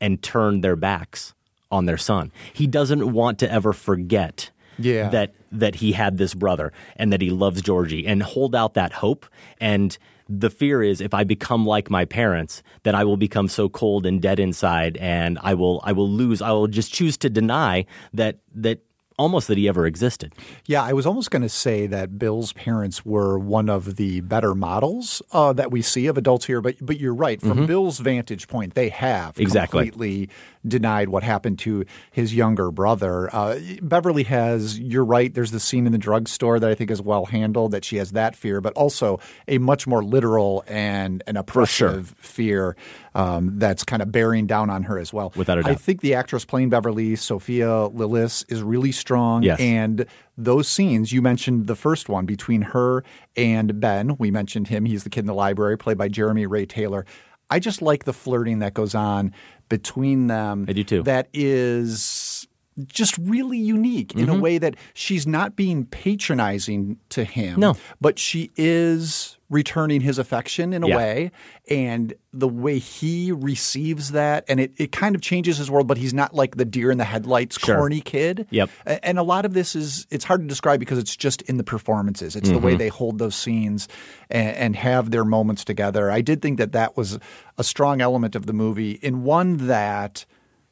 and 0.00 0.22
turn 0.22 0.60
their 0.60 0.76
backs 0.76 1.34
on 1.70 1.86
their 1.86 1.96
son. 1.98 2.32
He 2.52 2.66
doesn't 2.66 3.12
want 3.12 3.38
to 3.40 3.50
ever 3.50 3.72
forget 3.72 4.50
Yeah. 4.78 5.08
that 5.10 5.34
that 5.52 5.76
he 5.76 5.92
had 5.92 6.18
this 6.18 6.34
brother 6.34 6.72
and 6.96 7.10
that 7.12 7.22
he 7.22 7.30
loves 7.30 7.62
Georgie 7.62 8.06
and 8.06 8.22
hold 8.22 8.54
out 8.54 8.74
that 8.74 8.92
hope 8.94 9.24
and 9.58 9.96
the 10.28 10.50
fear 10.50 10.82
is 10.82 11.00
if 11.00 11.14
I 11.14 11.24
become 11.24 11.66
like 11.66 11.90
my 11.90 12.04
parents, 12.04 12.62
then 12.82 12.94
I 12.94 13.04
will 13.04 13.16
become 13.16 13.48
so 13.48 13.68
cold 13.68 14.06
and 14.06 14.20
dead 14.20 14.40
inside 14.40 14.96
and 14.96 15.38
I 15.42 15.54
will 15.54 15.80
I 15.84 15.92
will 15.92 16.08
lose 16.08 16.42
I 16.42 16.50
will 16.50 16.66
just 16.66 16.92
choose 16.92 17.16
to 17.18 17.30
deny 17.30 17.86
that 18.12 18.38
that 18.54 18.80
almost 19.18 19.48
that 19.48 19.56
he 19.58 19.66
ever 19.68 19.86
existed. 19.86 20.32
Yeah, 20.66 20.82
I 20.82 20.92
was 20.92 21.06
almost 21.06 21.30
going 21.30 21.42
to 21.42 21.48
say 21.48 21.86
that 21.86 22.18
Bill's 22.18 22.52
parents 22.52 23.04
were 23.04 23.38
one 23.38 23.68
of 23.70 23.96
the 23.96 24.20
better 24.20 24.54
models 24.54 25.22
uh, 25.32 25.52
that 25.54 25.70
we 25.70 25.82
see 25.82 26.06
of 26.06 26.18
adults 26.18 26.46
here, 26.46 26.60
but 26.60 26.76
but 26.80 27.00
you're 27.00 27.14
right. 27.14 27.40
From 27.40 27.60
Mhm. 27.60 27.66
Bill's 27.66 27.98
vantage 27.98 28.46
point, 28.48 28.74
they 28.74 28.88
have 28.90 29.38
Exactly. 29.40 29.86
completely 29.90 30.28
denied 30.66 31.08
what 31.08 31.22
happened 31.22 31.58
to 31.60 31.84
his 32.10 32.34
younger 32.34 32.70
brother. 32.72 33.30
Uh, 33.34 33.58
Beverly 33.82 34.24
has, 34.24 34.78
you're 34.80 35.04
right. 35.04 35.32
There's 35.32 35.52
the 35.52 35.60
scene 35.60 35.86
in 35.86 35.92
the 35.92 35.98
drugstore 35.98 36.58
that 36.58 36.68
I 36.68 36.74
think 36.74 36.90
is 36.90 37.00
well 37.00 37.26
handled. 37.26 37.70
That 37.70 37.84
she 37.84 37.96
has 37.96 38.12
that 38.12 38.34
fear, 38.36 38.60
but 38.60 38.72
also 38.74 39.20
a 39.48 39.58
much 39.58 39.86
more 39.86 40.02
literal 40.04 40.64
and 40.66 41.22
an 41.26 41.36
For 41.46 41.64
sure. 41.66 41.88
oppressive 41.88 42.14
fear 42.18 42.76
um, 43.16 43.58
that's 43.58 43.82
kind 43.82 44.02
of 44.02 44.12
bearing 44.12 44.46
down 44.46 44.68
on 44.70 44.82
her 44.84 44.98
as 44.98 45.12
well. 45.12 45.32
Without 45.36 45.58
a 45.58 45.60
I 45.60 45.62
doubt. 45.62 45.72
I 45.72 45.74
think 45.74 46.02
the 46.02 46.14
actress 46.14 46.44
playing 46.44 46.68
Beverly, 46.68 47.16
Sophia 47.16 47.66
Lillis, 47.88 48.44
is 48.52 48.62
really 48.62 48.92
strong. 48.92 49.42
Yes. 49.42 49.58
And 49.58 50.04
those 50.36 50.68
scenes, 50.68 51.12
you 51.12 51.22
mentioned 51.22 51.66
the 51.66 51.74
first 51.76 52.08
one 52.08 52.26
between 52.26 52.60
her 52.62 53.02
and 53.36 53.80
Ben. 53.80 54.16
We 54.18 54.30
mentioned 54.30 54.68
him. 54.68 54.84
He's 54.84 55.04
the 55.04 55.10
kid 55.10 55.20
in 55.20 55.26
the 55.26 55.34
library, 55.34 55.78
played 55.78 55.96
by 55.98 56.08
Jeremy 56.08 56.46
Ray 56.46 56.66
Taylor. 56.66 57.06
I 57.48 57.58
just 57.58 57.80
like 57.80 58.04
the 58.04 58.12
flirting 58.12 58.58
that 58.58 58.74
goes 58.74 58.94
on 58.94 59.32
between 59.68 60.26
them. 60.26 60.66
I 60.68 60.72
do 60.72 60.84
too. 60.84 61.02
That 61.04 61.28
is 61.32 62.46
just 62.86 63.16
really 63.18 63.56
unique 63.56 64.14
in 64.14 64.28
a 64.28 64.34
Mhm. 64.34 64.40
way 64.40 64.58
that 64.58 64.74
she's 64.92 65.26
not 65.26 65.56
being 65.56 65.86
patronizing 65.86 66.98
to 67.10 67.24
him. 67.24 67.58
No. 67.60 67.76
But 68.00 68.18
she 68.18 68.50
is 68.56 69.35
returning 69.48 70.00
his 70.00 70.18
affection 70.18 70.72
in 70.72 70.82
a 70.82 70.88
Yeah. 70.88 70.96
way. 70.96 71.30
And 71.70 72.14
the 72.32 72.48
way 72.48 72.78
he 72.78 73.30
receives 73.30 74.10
that, 74.10 74.44
and 74.48 74.58
it, 74.58 74.72
it 74.76 74.90
kind 74.92 75.14
of 75.14 75.20
changes 75.20 75.56
his 75.58 75.70
world, 75.70 75.86
but 75.86 75.98
he's 75.98 76.12
not 76.12 76.34
like 76.34 76.56
the 76.56 76.64
deer 76.64 76.90
in 76.90 76.98
the 76.98 77.04
headlights 77.04 77.58
Sure. 77.58 77.76
corny 77.76 78.00
kid. 78.00 78.46
Yep. 78.50 78.70
And 78.86 79.18
a 79.18 79.22
lot 79.22 79.44
of 79.44 79.54
this 79.54 79.76
is 79.76 80.06
it's 80.10 80.24
hard 80.24 80.40
to 80.42 80.46
describe 80.48 80.80
because 80.80 80.98
it's 80.98 81.14
just 81.16 81.42
in 81.42 81.56
the 81.58 81.64
performances. 81.64 82.34
It's 82.34 82.50
the 82.50 82.58
way 82.58 82.74
Mhm. 82.74 82.78
they 82.78 82.88
hold 82.88 83.18
those 83.18 83.36
scenes 83.36 83.86
and, 84.30 84.56
and 84.56 84.76
have 84.76 85.10
their 85.12 85.24
moments 85.24 85.64
together. 85.64 86.10
I 86.10 86.22
did 86.22 86.42
think 86.42 86.58
that 86.58 86.72
that 86.72 86.96
was 86.96 87.18
a 87.56 87.62
strong 87.64 88.00
element 88.00 88.34
of 88.34 88.46
the 88.46 88.52
movie, 88.52 88.92
in 89.02 89.22
one 89.22 89.68
that, 89.68 90.24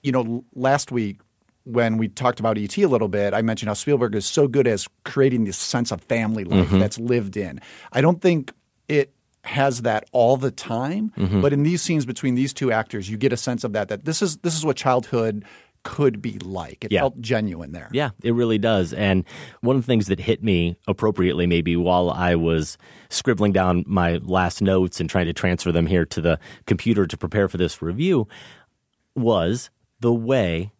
you 0.03 0.11
know, 0.13 0.45
last 0.55 0.91
week 0.91 1.21
when 1.67 1.97
we 1.97 2.09
talked 2.09 2.41
about 2.41 2.59
ET 2.59 2.77
a 2.77 2.89
little 2.89 3.09
bit, 3.09 3.33
I 3.33 3.41
mentioned 3.41 3.69
how 3.69 3.75
Spielberg 3.75 4.15
is 4.15 4.27
so 4.27 4.47
good 4.47 4.67
as 4.67 4.87
creating 5.05 5.45
this 5.45 5.57
sense 5.57 5.91
of 5.91 6.03
family 6.03 6.45
life 6.45 6.69
Mhm. 6.69 6.79
that's 6.81 6.99
lived 6.99 7.39
in. 7.39 7.59
I 7.93 8.03
don't 8.03 8.21
think 8.21 8.53
it 8.89 9.13
has 9.45 9.83
that 9.83 10.05
all 10.13 10.37
the 10.37 10.51
time, 10.51 11.13
Mhm. 11.19 11.43
but 11.43 11.53
in 11.53 11.63
these 11.65 11.83
scenes 11.83 12.07
between 12.07 12.35
these 12.35 12.53
two 12.55 12.73
actors, 12.73 13.11
you 13.11 13.17
get 13.19 13.33
a 13.33 13.37
sense 13.37 13.63
of 13.65 13.73
that 13.75 13.89
that 13.89 14.05
this 14.05 14.23
is 14.23 14.39
this 14.39 14.57
is 14.57 14.65
what 14.65 14.77
childhood 14.77 15.45
could 15.83 16.23
be 16.23 16.39
like. 16.39 16.83
It 16.83 16.93
Yeah. 16.93 17.01
felt 17.01 17.21
genuine 17.21 17.73
there. 17.73 17.91
Yeah, 17.93 18.11
it 18.23 18.33
really 18.33 18.57
does. 18.57 18.95
And 18.95 19.23
one 19.61 19.77
of 19.77 19.83
the 19.83 19.87
things 19.87 20.07
that 20.07 20.19
hit 20.21 20.43
me 20.43 20.77
appropriately, 20.89 21.47
maybe 21.47 21.77
while 21.77 22.09
I 22.11 22.37
was 22.37 22.79
scribbling 23.11 23.53
down 23.53 23.85
my 23.87 24.17
last 24.23 24.63
notes 24.63 24.99
and 24.99 25.11
trying 25.11 25.27
to 25.27 25.35
transfer 25.35 25.73
them 25.73 25.85
here 25.87 26.07
to 26.07 26.23
the 26.23 26.39
computer 26.65 27.07
to 27.07 27.17
prepare 27.19 27.49
for 27.49 27.59
this 27.59 27.83
review, 27.83 28.27
was 29.15 29.69
the 30.01 30.13
way 30.15 30.73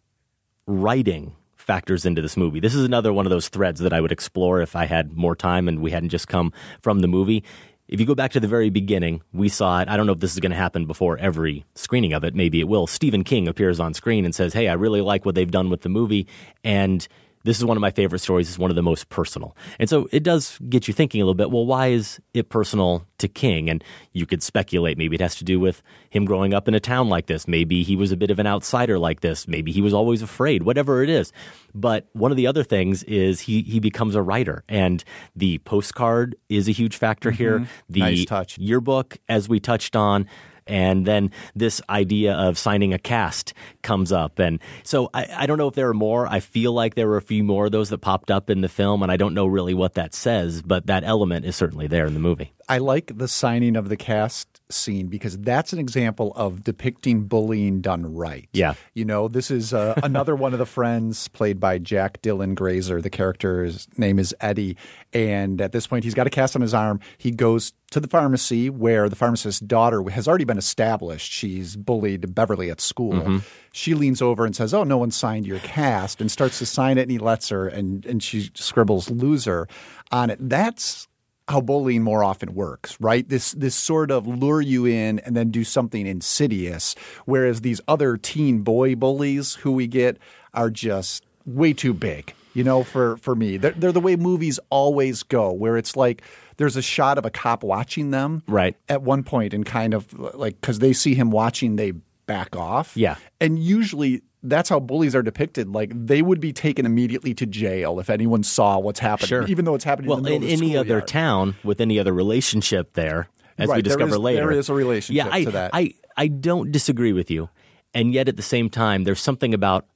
writing 0.65 1.33
factors 1.55 2.05
into 2.05 2.21
this 2.21 2.35
movie. 2.37 2.59
This 2.59 2.75
is 2.75 2.83
another 2.83 3.13
one 3.13 3.25
of 3.25 3.29
those 3.29 3.49
threads 3.49 3.79
that 3.81 3.93
I 3.93 4.01
would 4.01 4.11
explore 4.11 4.61
if 4.61 4.75
I 4.75 4.85
had 4.85 5.13
more 5.13 5.35
time 5.35 5.67
and 5.67 5.79
we 5.81 5.91
hadn't 5.91 6.09
just 6.09 6.27
come 6.27 6.51
from 6.81 6.99
the 6.99 7.07
movie. 7.07 7.43
If 7.87 7.99
you 7.99 8.05
go 8.07 8.15
back 8.15 8.31
to 8.31 8.39
the 8.39 8.47
very 8.47 8.71
beginning, 8.71 9.21
we 9.31 9.47
saw 9.47 9.79
it. 9.79 9.87
I 9.87 9.95
don't 9.95 10.07
know 10.07 10.13
if 10.13 10.19
this 10.19 10.33
is 10.33 10.39
going 10.39 10.51
to 10.51 10.57
happen 10.57 10.87
before 10.87 11.17
every 11.17 11.65
screening 11.75 12.13
of 12.13 12.23
it. 12.23 12.33
Maybe 12.33 12.59
it 12.59 12.67
will. 12.67 12.87
Stephen 12.87 13.23
King 13.23 13.47
appears 13.47 13.79
on 13.79 13.93
screen 13.93 14.25
and 14.25 14.33
says, 14.33 14.53
Hey, 14.53 14.67
I 14.67 14.73
really 14.73 15.01
like 15.01 15.23
what 15.23 15.35
they've 15.35 15.51
done 15.51 15.69
with 15.69 15.81
the 15.81 15.89
movie. 15.89 16.27
And 16.63 17.07
this 17.45 17.57
is 17.59 17.63
one 17.63 17.77
of 17.77 17.81
my 17.81 17.91
favorite 17.91 18.19
stories. 18.19 18.49
It's 18.49 18.57
one 18.57 18.71
of 18.71 18.75
the 18.75 18.81
most 18.83 19.09
personal. 19.09 19.55
And 19.79 19.87
so 19.87 20.09
it 20.11 20.23
does 20.23 20.57
get 20.67 20.87
you 20.87 20.93
thinking 20.93 21.21
a 21.21 21.25
little 21.25 21.35
bit, 21.35 21.51
well, 21.51 21.65
why 21.65 21.87
is 21.87 22.19
it 22.33 22.49
personal 22.49 23.05
to 23.19 23.27
King? 23.27 23.69
And 23.69 23.83
you 24.13 24.25
could 24.25 24.41
speculate 24.41 24.97
maybe 24.97 25.15
it 25.15 25.21
has 25.21 25.35
to 25.35 25.43
do 25.43 25.59
with 25.59 25.83
him 26.09 26.25
growing 26.25 26.53
up 26.55 26.67
in 26.67 26.73
a 26.73 26.79
town 26.79 27.07
like 27.07 27.27
this. 27.27 27.47
Maybe 27.47 27.83
he 27.83 27.95
was 27.95 28.11
a 28.11 28.17
bit 28.17 28.31
of 28.31 28.39
an 28.39 28.47
outsider 28.47 28.97
like 28.97 29.21
this. 29.21 29.47
Maybe 29.47 29.71
he 29.71 29.81
was 29.81 29.93
always 29.93 30.23
afraid, 30.23 30.63
whatever 30.63 31.03
it 31.03 31.09
is. 31.09 31.31
But 31.75 32.07
one 32.13 32.31
of 32.31 32.37
the 32.37 32.47
other 32.47 32.63
things 32.63 33.03
is 33.03 33.41
he, 33.41 33.61
he 33.61 33.79
becomes 33.79 34.15
a 34.15 34.21
writer. 34.23 34.63
And 34.67 35.03
the 35.35 35.59
postcard 35.59 36.35
is 36.49 36.67
a 36.67 36.71
huge 36.71 36.97
factor 36.97 37.29
here. 37.31 37.59
Mhm. 37.59 37.67
The 37.89 37.99
Nice 37.99 38.25
touch. 38.25 38.57
yearbook, 38.57 39.17
as 39.29 39.47
we 39.47 39.59
touched 39.59 39.95
on. 39.95 40.25
And 40.67 41.05
then 41.05 41.31
this 41.55 41.81
idea 41.89 42.33
of 42.33 42.57
signing 42.57 42.93
a 42.93 42.99
cast 42.99 43.53
comes 43.83 44.11
up. 44.11 44.39
And 44.39 44.59
so 44.83 45.09
I, 45.13 45.27
I 45.37 45.45
don't 45.45 45.57
know 45.57 45.67
if 45.67 45.75
there 45.75 45.89
are 45.89 45.93
more. 45.93 46.25
I 46.27 46.39
feel 46.39 46.73
like 46.73 46.95
there 46.95 47.07
were 47.07 47.17
a 47.17 47.21
few 47.21 47.43
more 47.43 47.67
of 47.67 47.71
those 47.71 47.89
that 47.89 47.99
popped 47.99 48.31
up 48.31 48.49
in 48.49 48.61
the 48.61 48.69
film, 48.69 49.03
and 49.03 49.11
I 49.11 49.17
don't 49.17 49.33
know 49.33 49.45
really 49.45 49.73
what 49.73 49.93
that 49.93 50.13
says, 50.13 50.61
but 50.61 50.87
that 50.87 51.03
element 51.03 51.45
is 51.45 51.55
certainly 51.55 51.87
there 51.87 52.05
in 52.05 52.13
the 52.13 52.19
movie. 52.19 52.53
I 52.67 52.79
like 52.79 53.17
the 53.17 53.27
signing 53.27 53.75
of 53.75 53.89
the 53.89 53.97
cast 53.97 54.54
scene 54.69 55.07
because 55.07 55.37
that's 55.37 55.73
an 55.73 55.79
example 55.79 56.33
of 56.35 56.63
depicting 56.63 57.23
bullying 57.23 57.81
done 57.81 58.15
right. 58.15 58.49
Yeah. 58.53 58.73
You 58.93 59.05
know, 59.05 59.27
this 59.27 59.51
is 59.51 59.73
uh, 59.73 59.93
another 60.03 60.35
one 60.35 60.53
of 60.53 60.59
the 60.59 60.65
friends 60.65 61.27
played 61.27 61.59
by 61.59 61.77
Jack 61.77 62.21
Dylan 62.21 62.55
Grazer. 62.55 63.01
The 63.01 63.09
character's 63.09 63.87
name 63.97 64.17
is 64.19 64.35
Eddie. 64.41 64.77
And 65.13 65.61
at 65.61 65.71
this 65.71 65.87
point, 65.87 66.03
he's 66.03 66.13
got 66.15 66.27
a 66.27 66.29
cast 66.31 66.55
on 66.55 66.61
his 66.61 66.73
arm. 66.73 66.99
He 67.17 67.31
goes 67.31 67.73
to 67.91 67.99
the 67.99 68.07
pharmacy 68.07 68.69
where 68.69 69.07
the 69.07 69.15
pharmacist's 69.15 69.59
daughter 69.61 70.03
has 70.09 70.27
already 70.27 70.43
been 70.45 70.57
established. 70.57 71.31
She's 71.31 71.75
bullied 71.75 72.33
Beverly 72.33 72.69
at 72.71 72.81
school. 72.81 73.13
Mhm. 73.13 73.43
She 73.71 73.93
leans 73.93 74.21
over 74.21 74.45
and 74.45 74.55
says, 74.55 74.73
Oh, 74.73 74.83
no 74.83 74.97
one 74.97 75.11
signed 75.11 75.45
your 75.45 75.59
cast, 75.59 76.19
and 76.21 76.31
starts 76.31 76.59
to 76.59 76.65
sign 76.65 76.97
it. 76.97 77.03
And 77.03 77.11
he 77.11 77.19
lets 77.19 77.49
her, 77.49 77.67
and, 77.67 78.05
and 78.05 78.21
she 78.23 78.49
scribbles 78.55 79.09
loser 79.11 79.67
on 80.11 80.29
it. 80.29 80.39
That's 80.41 81.07
how 81.47 81.61
bullying 81.61 82.01
more 82.01 82.23
often 82.23 82.55
works, 82.55 82.97
right? 82.99 83.27
This 83.29 83.51
this 83.51 83.75
sort 83.75 84.09
of 84.11 84.25
lure 84.25 84.61
you 84.61 84.85
in 84.85 85.19
and 85.19 85.35
then 85.35 85.51
do 85.51 85.63
something 85.63 86.07
insidious. 86.07 86.95
Whereas 87.25 87.61
these 87.61 87.81
other 87.87 88.17
teen 88.17 88.61
boy 88.61 88.95
bullies 88.95 89.55
who 89.55 89.71
we 89.71 89.87
get 89.87 90.17
are 90.53 90.69
just 90.69 91.23
way 91.45 91.73
too 91.73 91.93
big. 91.93 92.33
You 92.53 92.63
know, 92.63 92.83
for 92.83 93.17
for 93.17 93.35
me, 93.35 93.57
they're, 93.57 93.73
they're 93.73 93.91
the 93.91 93.99
way 93.99 94.15
movies 94.15 94.59
always 94.69 95.23
go, 95.23 95.51
where 95.51 95.75
it's 95.77 95.95
like 95.97 96.23
there's 96.57 96.77
a 96.77 96.81
shot 96.81 97.17
of 97.17 97.25
a 97.25 97.29
cop 97.29 97.63
watching 97.63 98.11
them 98.11 98.41
Right. 98.47 98.77
at 98.87 99.01
one 99.01 99.23
point 99.23 99.53
and 99.53 99.65
kind 99.65 99.93
of 99.93 100.11
like 100.13 100.59
because 100.61 100.79
they 100.79 100.93
see 100.93 101.13
him 101.15 101.29
watching, 101.31 101.75
they 101.75 101.91
back 102.25 102.55
off. 102.55 102.95
Yeah. 102.95 103.15
and 103.41 103.59
usually. 103.59 104.21
That's 104.47 104.69
how 104.69 104.79
bullies 104.79 105.15
are 105.15 105.23
depicted. 105.23 105.69
Like 105.69 105.91
they 105.95 106.21
would 106.21 106.39
be 106.39 106.53
taken 106.53 106.85
immediately 106.85 107.33
to 107.33 107.47
jail 107.47 107.99
if 107.99 108.11
anyone 108.11 108.43
saw 108.43 108.77
what's 108.77 108.99
happening, 108.99 109.27
Sure. 109.29 109.47
even 109.47 109.65
though 109.65 109.73
it's 109.73 109.83
happening 109.83 110.07
well, 110.07 110.23
in 110.23 110.43
in 110.43 110.49
any 110.51 110.77
other 110.77 111.01
town 111.01 111.55
with 111.63 111.81
any 111.81 111.97
other 111.97 112.13
relationship 112.13 112.93
there, 112.93 113.27
as 113.57 113.67
we 113.69 113.73
Right, 113.73 113.83
there 113.83 113.97
discover 113.97 114.13
is- 114.13 114.19
later, 114.19 114.41
there 114.41 114.51
is 114.51 114.69
a 114.69 114.75
relationship 114.75 115.25
yeah, 115.25 115.33
I, 115.33 115.43
to 115.45 115.49
that. 115.51 115.71
I 115.73 115.93
I 116.15 116.27
don't 116.27 116.71
disagree 116.71 117.11
with 117.11 117.31
you, 117.31 117.49
and 117.95 118.13
yet 118.13 118.29
at 118.29 118.35
the 118.37 118.43
same 118.43 118.69
time, 118.69 119.03
there's 119.03 119.19
something 119.19 119.51
about 119.55 119.87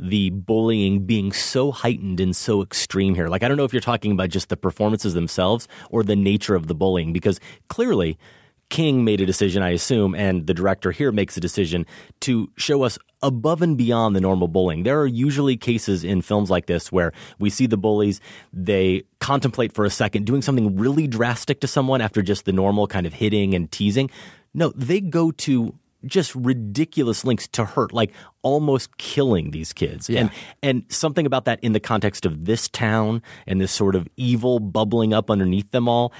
the 0.00 0.30
bullying 0.30 1.06
being 1.06 1.30
so 1.30 1.70
heightened 1.70 2.18
and 2.18 2.34
so 2.34 2.62
extreme 2.62 3.14
here. 3.14 3.28
Like 3.28 3.44
I 3.44 3.48
don't 3.48 3.56
know 3.56 3.62
if 3.64 3.72
you're 3.72 3.80
talking 3.80 4.10
about 4.10 4.30
just 4.30 4.48
the 4.48 4.56
performances 4.56 5.14
themselves 5.14 5.68
or 5.90 6.02
the 6.02 6.16
nature 6.16 6.56
of 6.56 6.66
the 6.66 6.74
bullying, 6.74 7.12
because 7.12 7.38
clearly. 7.68 8.18
King 8.68 9.04
made 9.04 9.20
a 9.20 9.26
decision, 9.26 9.62
I 9.62 9.70
assume, 9.70 10.14
and 10.14 10.46
the 10.46 10.54
director 10.54 10.90
here 10.90 11.12
makes 11.12 11.36
a 11.36 11.40
decision 11.40 11.86
to 12.20 12.50
show 12.56 12.82
us 12.82 12.98
above 13.22 13.62
and 13.62 13.78
beyond 13.78 14.14
the 14.16 14.20
normal 14.20 14.48
bullying. 14.48 14.82
There 14.82 15.00
are 15.00 15.06
usually 15.06 15.56
cases 15.56 16.04
in 16.04 16.20
films 16.20 16.50
like 16.50 16.66
this 16.66 16.90
where 16.90 17.12
we 17.38 17.48
see 17.48 17.66
the 17.66 17.76
bullies, 17.76 18.20
they 18.52 19.04
contemplate 19.20 19.72
for 19.72 19.84
a 19.84 19.90
second 19.90 20.26
doing 20.26 20.42
something 20.42 20.76
really 20.76 21.06
drastic 21.06 21.60
to 21.60 21.66
someone 21.66 22.00
after 22.00 22.22
just 22.22 22.44
the 22.44 22.52
normal 22.52 22.86
kind 22.86 23.06
of 23.06 23.14
hitting 23.14 23.54
and 23.54 23.70
teasing. 23.70 24.10
No, 24.52 24.72
they 24.74 25.00
go 25.00 25.30
to 25.30 25.74
just 26.04 26.34
ridiculous 26.34 27.24
lengths 27.24 27.48
to 27.48 27.64
hurt, 27.64 27.92
like 27.92 28.12
almost 28.42 28.96
killing 28.98 29.50
these 29.50 29.72
kids. 29.72 30.08
And 30.08 30.30
and 30.62 30.84
something 30.88 31.26
about 31.26 31.46
that 31.46 31.58
in 31.62 31.72
the 31.72 31.80
context 31.80 32.26
of 32.26 32.44
this 32.44 32.68
town 32.68 33.22
and 33.46 33.60
this 33.60 33.72
sort 33.72 33.94
of 33.94 34.08
evil 34.16 34.60
bubbling 34.60 35.12
up 35.12 35.30
underneath 35.30 35.70
them 35.70 35.88
all 35.88 36.12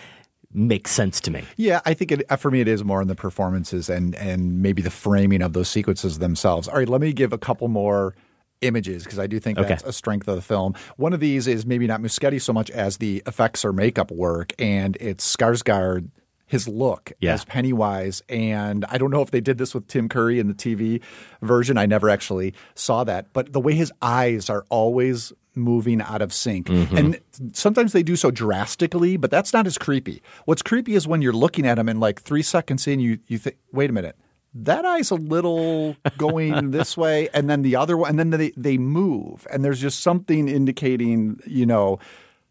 makes 0.53 0.91
sense 0.91 1.21
to 1.23 1.31
me. 1.31 1.45
Yeah, 1.57 1.81
I 1.85 1.95
think 1.95 2.13
it, 2.13 2.23
uh, 2.31 2.37
for 2.37 2.51
me 2.51 2.61
it 2.61 2.69
is 2.69 2.85
more 2.85 3.03
in 3.03 3.09
the 3.09 3.15
performances 3.15 3.89
and 3.91 4.15
and 4.17 4.63
maybe 4.63 4.83
the 4.83 4.91
framing 4.91 5.43
of 5.43 5.53
those 5.53 5.69
sequences 5.69 6.19
themselves. 6.19 6.69
All 6.69 6.77
right, 6.77 6.89
let 6.89 7.01
me 7.01 7.13
give 7.13 7.33
a 7.33 7.39
couple 7.39 7.69
more 7.69 8.15
images 8.63 9.05
because 9.05 9.19
I 9.19 9.27
do 9.27 9.39
think 9.39 9.59
Okay. 9.59 9.69
that's 9.69 9.85
a 9.85 9.93
strength 9.93 10.27
of 10.29 10.37
the 10.37 10.43
film. 10.43 10.75
One 10.97 11.13
of 11.13 11.21
these 11.21 11.47
is 11.47 11.67
maybe 11.67 11.87
not 11.87 12.01
Muschietti 12.01 12.41
so 12.41 12.53
much 12.55 12.71
as 12.71 12.97
the 12.97 13.23
effects 13.27 13.65
or 13.65 13.73
makeup 13.73 14.11
work, 14.11 14.53
and 14.59 14.97
it's 15.01 15.37
Skarsgård. 15.37 16.11
His 16.49 16.69
look 16.69 17.11
Yeah. 17.19 17.35
as 17.35 17.45
Pennywise, 17.45 18.23
and 18.29 18.85
I 18.89 18.99
don't 18.99 19.11
know 19.11 19.21
if 19.21 19.33
they 19.33 19.41
did 19.41 19.59
this 19.59 19.75
with 19.75 19.89
Tim 19.89 20.09
Curry 20.09 20.39
in 20.39 20.47
the 20.47 20.55
TV 20.55 21.03
version. 21.43 21.77
I 21.77 21.87
never 21.87 22.09
actually 22.09 22.55
saw 22.77 23.03
that, 23.03 23.33
but 23.33 23.53
the 23.53 23.59
way 23.59 23.75
his 23.75 23.91
eyes 24.01 24.49
are 24.49 24.65
always 24.71 25.33
moving 25.57 26.01
out 26.03 26.23
of 26.23 26.33
sync, 26.33 26.67
Mm-hmm. 26.67 26.97
and 26.97 27.21
sometimes 27.53 27.93
they 27.93 28.03
do 28.03 28.15
so 28.17 28.31
drastically, 28.31 29.17
but 29.17 29.31
that's 29.31 29.53
not 29.53 29.67
as 29.67 29.79
creepy. 29.79 30.23
What's 30.45 30.63
creepy 30.63 30.95
is 30.95 31.09
when 31.09 31.23
you're 31.23 31.33
looking 31.33 31.67
at 31.67 31.77
them 31.77 31.89
and 31.89 31.99
like 31.99 32.21
three 32.23 32.43
seconds 32.43 32.87
in, 32.87 33.01
you 33.01 33.19
you 33.27 33.39
think, 33.39 33.57
wait 33.73 33.89
a 33.91 33.93
minute, 33.93 34.17
that 34.55 34.85
eye's 34.85 35.11
a 35.11 35.15
little 35.17 35.97
going 36.19 36.71
this 36.71 36.97
way, 36.97 37.29
and 37.35 37.49
then 37.51 37.63
the 37.63 37.77
other 37.77 37.97
one, 37.97 38.11
and 38.11 38.19
then 38.19 38.31
they 38.31 38.53
they 38.57 38.77
move, 38.79 39.47
and 39.51 39.65
there's 39.65 39.81
just 39.81 40.01
something 40.01 40.49
indicating, 40.49 41.41
you 41.47 41.67
know, 41.67 41.99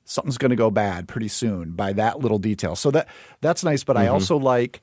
something's 0.03 0.37
going 0.37 0.49
to 0.51 0.55
go 0.55 0.69
bad 0.71 1.07
pretty 1.07 1.27
soon 1.27 1.71
by 1.71 1.93
that 1.93 2.19
little 2.19 2.39
detail. 2.39 2.75
So 2.75 2.91
that 2.91 3.07
that's 3.41 3.63
nice, 3.63 3.83
but 3.83 3.95
Mm-hmm. 3.95 4.05
I 4.05 4.07
also 4.09 4.37
like 4.37 4.81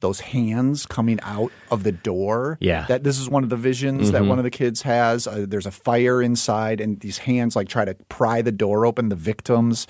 those 0.00 0.20
hands 0.20 0.86
coming 0.86 1.18
out 1.22 1.52
of 1.70 1.82
the 1.82 1.92
door. 1.92 2.58
Yeah. 2.60 2.80
Mm-hmm. 2.80 2.88
that 2.92 3.04
this 3.04 3.18
is 3.18 3.28
one 3.28 3.44
of 3.44 3.50
the 3.50 3.56
visions 3.56 4.12
that 4.12 4.24
one 4.24 4.38
of 4.38 4.44
the 4.44 4.50
kids 4.50 4.82
has. 4.82 5.26
Uh, 5.26 5.44
there's 5.48 5.66
a 5.66 5.70
fire 5.70 6.22
inside, 6.22 6.80
and 6.80 7.00
these 7.00 7.18
hands 7.18 7.56
like 7.56 7.68
try 7.68 7.84
to 7.84 7.94
pry 8.08 8.42
the 8.42 8.52
door 8.52 8.86
open. 8.86 9.08
The 9.08 9.16
victims. 9.16 9.86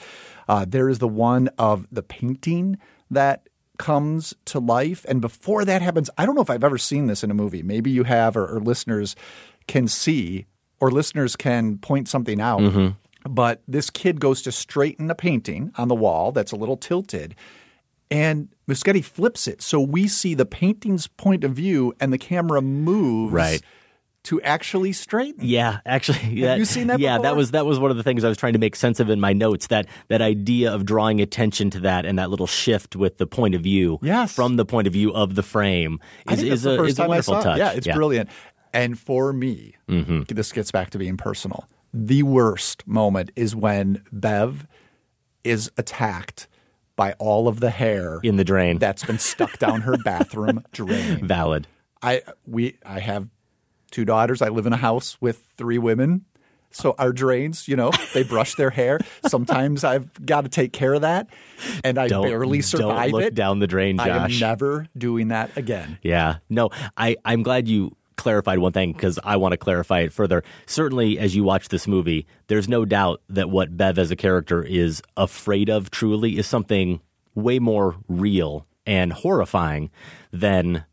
Uh, 0.49 0.65
there 0.67 0.89
is 0.89 0.99
the 0.99 1.09
one 1.09 1.49
of 1.59 1.87
the 1.93 2.03
painting 2.03 2.79
that 3.11 3.49
comes 3.79 4.35
to 4.47 4.59
life, 4.59 5.05
and 5.09 5.21
before 5.21 5.65
that 5.65 5.83
happens, 5.83 6.11
I 6.19 6.27
don't 6.27 6.35
know 6.35 6.41
if 6.43 6.51
I've 6.51 6.65
ever 6.65 6.79
seen 6.79 7.07
this 7.07 7.23
in 7.23 7.31
a 7.31 7.35
movie. 7.35 7.63
Maybe 7.63 7.91
you 7.91 8.05
have, 8.05 8.37
or, 8.37 8.57
or 8.57 8.61
listeners 8.61 9.15
can 9.67 9.87
see, 9.89 10.47
or 10.81 10.91
listeners 10.91 11.37
can 11.37 11.79
point 11.79 12.09
something 12.09 12.41
out. 12.41 12.61
Mm-hmm. 12.61 13.33
But 13.33 13.63
this 13.69 13.91
kid 13.91 14.21
goes 14.21 14.43
to 14.43 14.53
straighten 14.53 15.11
a 15.11 15.15
painting 15.15 15.71
on 15.77 15.89
the 15.89 15.95
wall 15.95 16.33
that's 16.33 16.53
a 16.53 16.57
little 16.57 16.77
tilted, 16.77 17.35
and 18.11 18.49
Muschietti 18.69 19.05
flips 19.05 19.47
it. 19.47 19.63
So 19.63 19.81
we 19.81 20.09
see 20.09 20.35
the 20.35 20.47
painting's 20.47 21.07
point 21.07 21.45
of 21.45 21.53
view, 21.53 21.95
and 22.01 22.13
the 22.13 22.19
camera 22.19 22.61
moves 22.61 23.33
Right. 23.33 23.63
to 24.25 24.41
actually 24.43 24.93
straighten. 24.93 25.45
Yeah, 25.45 25.79
actually, 25.87 26.19
you 26.35 26.65
seen 26.65 26.89
that 26.89 27.01
Yeah, 27.01 27.19
that 27.19 27.37
was 27.37 27.53
that 27.53 27.65
was 27.67 27.79
one 27.79 27.91
of 27.91 27.97
the 27.97 28.03
things 28.03 28.25
I 28.25 28.29
was 28.29 28.37
trying 28.37 28.53
to 28.55 28.59
make 28.59 28.77
sense 28.77 29.01
of 29.01 29.09
in 29.11 29.21
my 29.21 29.33
notes. 29.33 29.69
That 29.69 29.87
that 30.09 30.21
idea 30.21 30.73
of 30.73 30.85
drawing 30.85 31.21
attention 31.21 31.71
to 31.71 31.81
that 31.81 32.05
and 32.05 32.19
that 32.19 32.29
little 32.31 32.47
shift 32.47 32.97
with 32.97 33.19
the 33.19 33.27
point 33.27 33.55
of 33.55 33.63
view, 33.63 33.99
Yes. 34.03 34.35
from 34.35 34.57
the 34.57 34.65
point 34.65 34.87
of 34.87 34.93
view 34.93 35.13
of 35.13 35.35
the 35.35 35.43
frame, 35.43 35.99
is 36.31 36.43
is 36.43 36.67
a 36.67 36.83
is 36.85 36.99
a 36.99 37.07
wonderful 37.09 37.35
saw 37.35 37.41
it. 37.41 37.45
touch. 37.45 37.59
Yeah, 37.59 37.73
it's 37.73 37.87
brilliant. 37.89 38.29
And 38.75 38.99
for 38.99 39.33
me, 39.33 39.77
mm-hmm. 39.89 40.23
this 40.29 40.53
gets 40.53 40.71
back 40.71 40.91
to 40.91 40.99
being 40.99 41.17
personal. 41.17 41.67
The 41.95 42.23
worst 42.23 42.87
moment 42.87 43.31
is 43.35 43.57
when 43.57 44.03
Bev 44.13 44.67
is 45.43 45.71
attacked 45.79 46.49
by 46.99 47.13
all 47.21 47.49
of 47.49 47.61
the 47.61 47.71
hair 47.71 48.19
in 48.23 48.37
the 48.37 48.45
drain. 48.45 48.79
that's 48.79 49.05
been 49.05 49.19
stuck 49.21 49.57
down 49.59 49.81
her 49.83 49.97
bathroom 50.05 50.63
drain. 50.73 51.27
Valid. 51.27 51.67
I 52.03 52.23
we 52.47 52.77
I 52.85 52.99
have 52.99 53.29
two 53.91 54.05
daughters. 54.05 54.43
I 54.43 54.49
live 54.49 54.67
in 54.67 54.73
a 54.75 54.77
house 54.79 55.17
with 55.21 55.43
three 55.57 55.79
women. 55.79 56.27
So 56.71 56.95
our 56.99 57.13
drains, 57.13 57.67
you 57.67 57.77
know, 57.77 57.91
they 58.13 58.25
brush 58.25 58.55
their 58.57 58.69
hair. 58.69 59.01
Sometimes 59.27 59.85
I've 59.85 60.13
got 60.27 60.43
to 60.43 60.51
take 60.51 60.75
care 60.75 60.93
of 60.93 61.01
that, 61.01 61.29
and 61.83 61.97
I 61.97 62.09
Don't 62.09 62.25
barely 62.25 62.61
survive 62.61 63.11
don't 63.11 63.13
look 63.13 63.23
it. 63.29 63.35
down 63.35 63.59
the 63.61 63.67
drain, 63.67 63.99
I 63.99 64.09
am 64.25 64.39
never 64.39 64.87
doing 64.97 65.29
that 65.29 65.57
again. 65.57 65.99
Yeah. 66.03 66.37
No, 66.51 66.69
I, 66.95 67.17
I'm 67.25 67.43
glad 67.43 67.69
you 67.69 67.97
clarified 68.19 68.59
one 68.59 68.73
thing 68.73 68.93
because 68.93 69.19
I 69.25 69.37
want 69.37 69.53
to 69.53 69.57
clarify 69.57 70.01
it 70.01 70.13
further. 70.13 70.43
Certainly, 70.67 71.19
as 71.19 71.35
you 71.35 71.45
watch 71.45 71.69
this 71.69 71.89
movie, 71.89 72.27
there's 72.49 72.69
no 72.69 72.85
doubt 72.85 73.23
that 73.31 73.49
what 73.49 73.77
Bev 73.77 73.99
as 73.99 74.11
a 74.11 74.17
character 74.17 74.63
is 74.63 75.01
afraid 75.17 75.71
of 75.71 75.91
truly 75.91 76.37
is 76.37 76.47
something 76.47 77.01
way 77.35 77.59
more 77.59 77.97
real 78.09 78.67
and 78.87 79.13
horrifying 79.13 79.91
than 80.33 80.85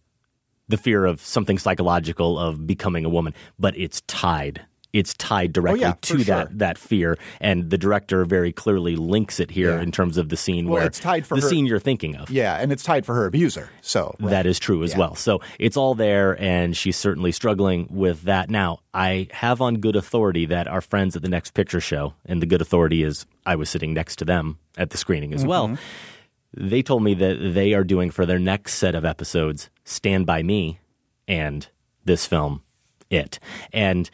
the 0.68 0.78
fear 0.78 1.06
of 1.06 1.22
something 1.22 1.58
psychological 1.58 2.40
of 2.40 2.66
becoming 2.66 3.04
a 3.04 3.10
woman. 3.10 3.34
But 3.60 3.78
it's 3.78 4.02
tied. 4.02 4.66
It's 4.96 5.14
tied 5.16 5.50
oh, 5.50 5.62
directly 5.62 5.84
Oh, 5.84 5.88
yeah, 5.90 5.94
to 6.02 6.18
that 6.24 6.48
sure. 6.48 6.50
that 6.54 6.78
fear, 6.78 7.18
and 7.42 7.70
the 7.70 7.78
director 7.78 8.24
very 8.26 8.52
clearly 8.54 8.96
links 8.96 9.40
it 9.40 9.52
here 9.52 9.72
Yeah. 9.76 9.82
in 9.82 9.92
terms 9.92 10.18
of 10.18 10.30
the 10.30 10.38
scene 10.38 10.66
Well, 10.68 10.76
where 10.76 10.88
it's 10.88 11.00
tied 11.00 11.28
for 11.28 11.36
the 11.36 11.42
her- 11.42 11.50
scene 11.50 11.66
you're 11.66 11.80
thinking 11.80 12.16
of. 12.16 12.30
Yeah, 12.30 12.56
and 12.58 12.72
it's 12.72 12.84
tied 12.84 13.06
for 13.06 13.14
her 13.16 13.26
abuser. 13.26 13.70
So 13.82 14.16
That 14.20 14.46
is 14.46 14.58
true 14.60 14.84
as 14.84 14.92
Yeah. 14.94 15.00
well. 15.00 15.16
So 15.16 15.42
it's 15.60 15.76
all 15.78 15.96
there, 15.96 16.40
and 16.42 16.76
she's 16.78 16.96
certainly 16.96 17.32
struggling 17.32 17.88
with 17.92 18.22
that. 18.24 18.50
Now, 18.50 18.80
I 18.94 19.28
have 19.32 19.62
on 19.62 19.76
good 19.76 19.96
authority 19.96 20.46
that 20.46 20.68
our 20.68 20.82
friends 20.82 21.16
at 21.16 21.22
the 21.22 21.30
Next 21.30 21.54
Picture 21.54 21.82
Show, 21.82 22.14
and 22.26 22.42
the 22.42 22.46
good 22.46 22.62
authority 22.62 23.04
is 23.04 23.26
I 23.46 23.56
was 23.56 23.70
sitting 23.70 23.94
next 23.94 24.16
to 24.20 24.26
them 24.26 24.58
at 24.78 24.92
the 24.92 24.98
screening 24.98 25.34
as 25.34 25.46
well. 25.46 25.68
Mm-hmm. 25.68 26.70
They 26.70 26.82
told 26.82 27.04
me 27.04 27.14
that 27.16 27.54
they 27.54 27.74
are 27.74 27.84
doing 27.84 28.10
for 28.12 28.26
their 28.26 28.40
next 28.40 28.76
set 28.76 28.96
of 28.96 29.04
episodes 29.04 29.70
Stand 29.84 30.26
By 30.26 30.42
Me 30.42 30.80
and 31.28 31.68
this 32.06 32.26
film, 32.26 32.62
It. 33.10 33.40
And 33.74 34.10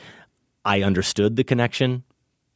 I 0.64 0.82
understood 0.84 1.36
the 1.36 1.44
connection 1.44 2.04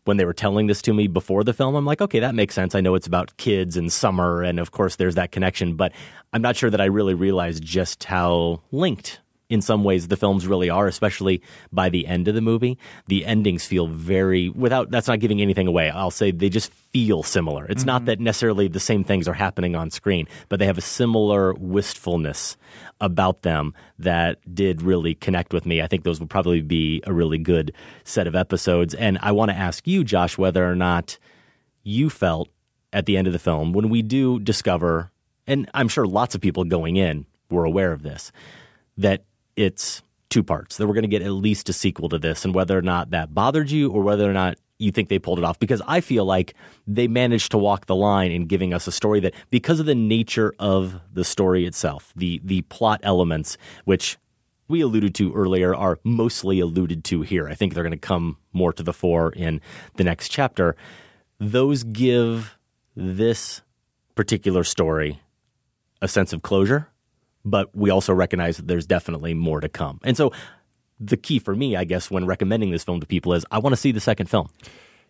when 0.05 0.17
they 0.17 0.25
were 0.25 0.33
telling 0.33 0.67
this 0.67 0.81
to 0.83 0.93
me 0.93 1.07
before 1.07 1.43
the 1.43 1.53
film, 1.53 1.75
I'm 1.75 1.85
like, 1.85 1.99
okay, 1.99 2.19
that 2.19 2.35
makes 2.35 2.53
sense. 2.53 2.75
I 2.75 2.81
know 2.81 2.93
it's 2.93 3.07
about 3.07 3.35
kids 3.37 3.75
and 3.75 3.91
summer, 3.91 4.43
and 4.43 4.59
of 4.59 4.71
course, 4.71 4.97
there's 4.97 5.15
that 5.15 5.31
connection, 5.31 5.75
but 5.75 5.91
I'm 6.31 6.43
not 6.43 6.55
sure 6.55 6.69
that 6.69 6.79
I 6.79 6.85
really 6.85 7.15
realized 7.15 7.63
just 7.63 8.03
how 8.03 8.61
linked 8.71 9.19
in 9.49 9.61
some 9.61 9.83
ways 9.83 10.07
the 10.07 10.17
films 10.17 10.47
really 10.47 10.69
are, 10.69 10.87
especially 10.87 11.41
by 11.71 11.89
the 11.89 12.07
end 12.07 12.27
of 12.27 12.35
the 12.35 12.41
movie. 12.41 12.77
The 13.07 13.25
endings 13.25 13.65
feel 13.65 13.87
very, 13.87 14.49
without, 14.49 14.89
that's 14.89 15.07
not 15.07 15.19
giving 15.19 15.41
anything 15.41 15.67
away. 15.67 15.89
I'll 15.89 16.11
say 16.11 16.31
they 16.31 16.49
just 16.49 16.71
feel 16.71 17.23
similar. 17.23 17.65
It's 17.65 17.85
not 17.85 18.01
mm-hmm. 18.01 18.05
that 18.05 18.19
necessarily 18.19 18.67
the 18.67 18.79
same 18.79 19.03
things 19.03 19.27
are 19.27 19.33
happening 19.33 19.75
on 19.75 19.91
screen, 19.91 20.27
but 20.49 20.59
they 20.59 20.65
have 20.65 20.77
a 20.77 20.81
similar 20.81 21.53
wistfulness 21.53 22.57
about 22.99 23.43
them 23.43 23.73
that 23.99 24.39
did 24.53 24.81
really 24.81 25.13
connect 25.13 25.53
with 25.53 25.65
me. 25.65 25.81
I 25.81 25.87
think 25.87 26.03
those 26.03 26.19
would 26.19 26.29
probably 26.29 26.61
be 26.61 27.01
a 27.05 27.13
really 27.13 27.37
good 27.37 27.73
set 28.03 28.27
of 28.27 28.35
episodes. 28.35 28.93
And 28.93 29.17
I 29.21 29.31
want 29.31 29.51
to 29.51 29.57
ask 29.57 29.85
you, 29.87 30.03
Josh, 30.03 30.37
whether 30.37 30.69
or 30.69 30.75
not 30.75 31.17
you 31.83 32.09
felt 32.09 32.49
at 32.91 33.05
the 33.05 33.17
end 33.17 33.27
of 33.27 33.33
the 33.33 33.39
film 33.39 33.73
when 33.73 33.89
we 33.89 34.01
do 34.01 34.39
discover, 34.39 35.11
and 35.45 35.69
I'm 35.73 35.87
sure 35.87 36.07
lots 36.07 36.33
of 36.33 36.41
people 36.41 36.63
going 36.63 36.95
in 36.95 37.25
were 37.51 37.65
aware 37.65 37.91
of 37.91 38.01
this, 38.01 38.31
that 38.97 39.23
it's 39.55 40.01
two 40.29 40.43
parts, 40.43 40.77
that 40.77 40.87
we're 40.87 40.93
going 40.93 41.03
to 41.03 41.07
get 41.07 41.21
at 41.21 41.31
least 41.31 41.69
a 41.69 41.73
sequel 41.73 42.09
to 42.09 42.17
this, 42.17 42.45
and 42.45 42.53
whether 42.53 42.77
or 42.77 42.81
not 42.81 43.11
that 43.11 43.33
bothered 43.33 43.71
you 43.71 43.91
or 43.91 44.01
whether 44.01 44.29
or 44.29 44.33
not 44.33 44.57
you 44.77 44.91
think 44.91 45.07
they 45.07 45.19
pulled 45.19 45.39
it 45.39 45.45
off. 45.45 45.57
Because 45.59 45.81
I 45.87 46.01
feel 46.01 46.25
like 46.25 46.53
they 46.85 47.07
managed 47.07 47.51
to 47.51 47.57
walk 47.57 47.85
the 47.85 47.95
line 47.95 48.31
in 48.31 48.45
giving 48.47 48.73
us 48.73 48.87
a 48.87 48.91
story 48.91 49.19
that, 49.21 49.33
because 49.49 49.79
of 49.79 49.85
the 49.85 49.95
nature 49.95 50.53
of 50.59 50.99
the 51.13 51.23
story 51.23 51.65
itself, 51.65 52.11
the 52.15 52.41
the 52.43 52.63
plot 52.63 52.99
elements, 53.03 53.57
which 53.85 54.17
we 54.67 54.81
alluded 54.81 55.13
to 55.15 55.31
earlier, 55.33 55.75
are 55.75 55.99
mostly 56.03 56.59
alluded 56.59 57.03
to 57.05 57.21
here. 57.21 57.47
I 57.47 57.53
think 57.53 57.73
they're 57.73 57.83
going 57.83 57.91
to 57.91 57.97
come 57.97 58.37
more 58.51 58.73
to 58.73 58.83
the 58.83 58.93
fore 58.93 59.31
in 59.31 59.61
the 59.95 60.03
next 60.03 60.29
chapter. 60.29 60.75
Those 61.39 61.83
give 61.83 62.57
this 62.95 63.61
particular 64.15 64.63
story 64.63 65.21
a 66.01 66.07
sense 66.07 66.33
of 66.33 66.41
closure, 66.41 66.89
but 67.45 67.73
we 67.75 67.89
also 67.89 68.13
recognize 68.13 68.57
that 68.57 68.67
there's 68.67 68.85
definitely 68.85 69.33
more 69.33 69.61
to 69.61 69.69
come. 69.69 69.99
And 70.03 70.17
so 70.17 70.31
the 70.99 71.17
key 71.17 71.39
for 71.39 71.55
me, 71.55 71.75
I 71.75 71.83
guess, 71.85 72.09
when 72.11 72.25
recommending 72.25 72.71
this 72.71 72.83
film 72.83 72.99
to 72.99 73.05
people 73.05 73.33
is 73.33 73.45
I 73.51 73.59
want 73.59 73.73
to 73.73 73.77
see 73.77 73.91
the 73.91 73.99
second 74.01 74.27
film. 74.29 74.49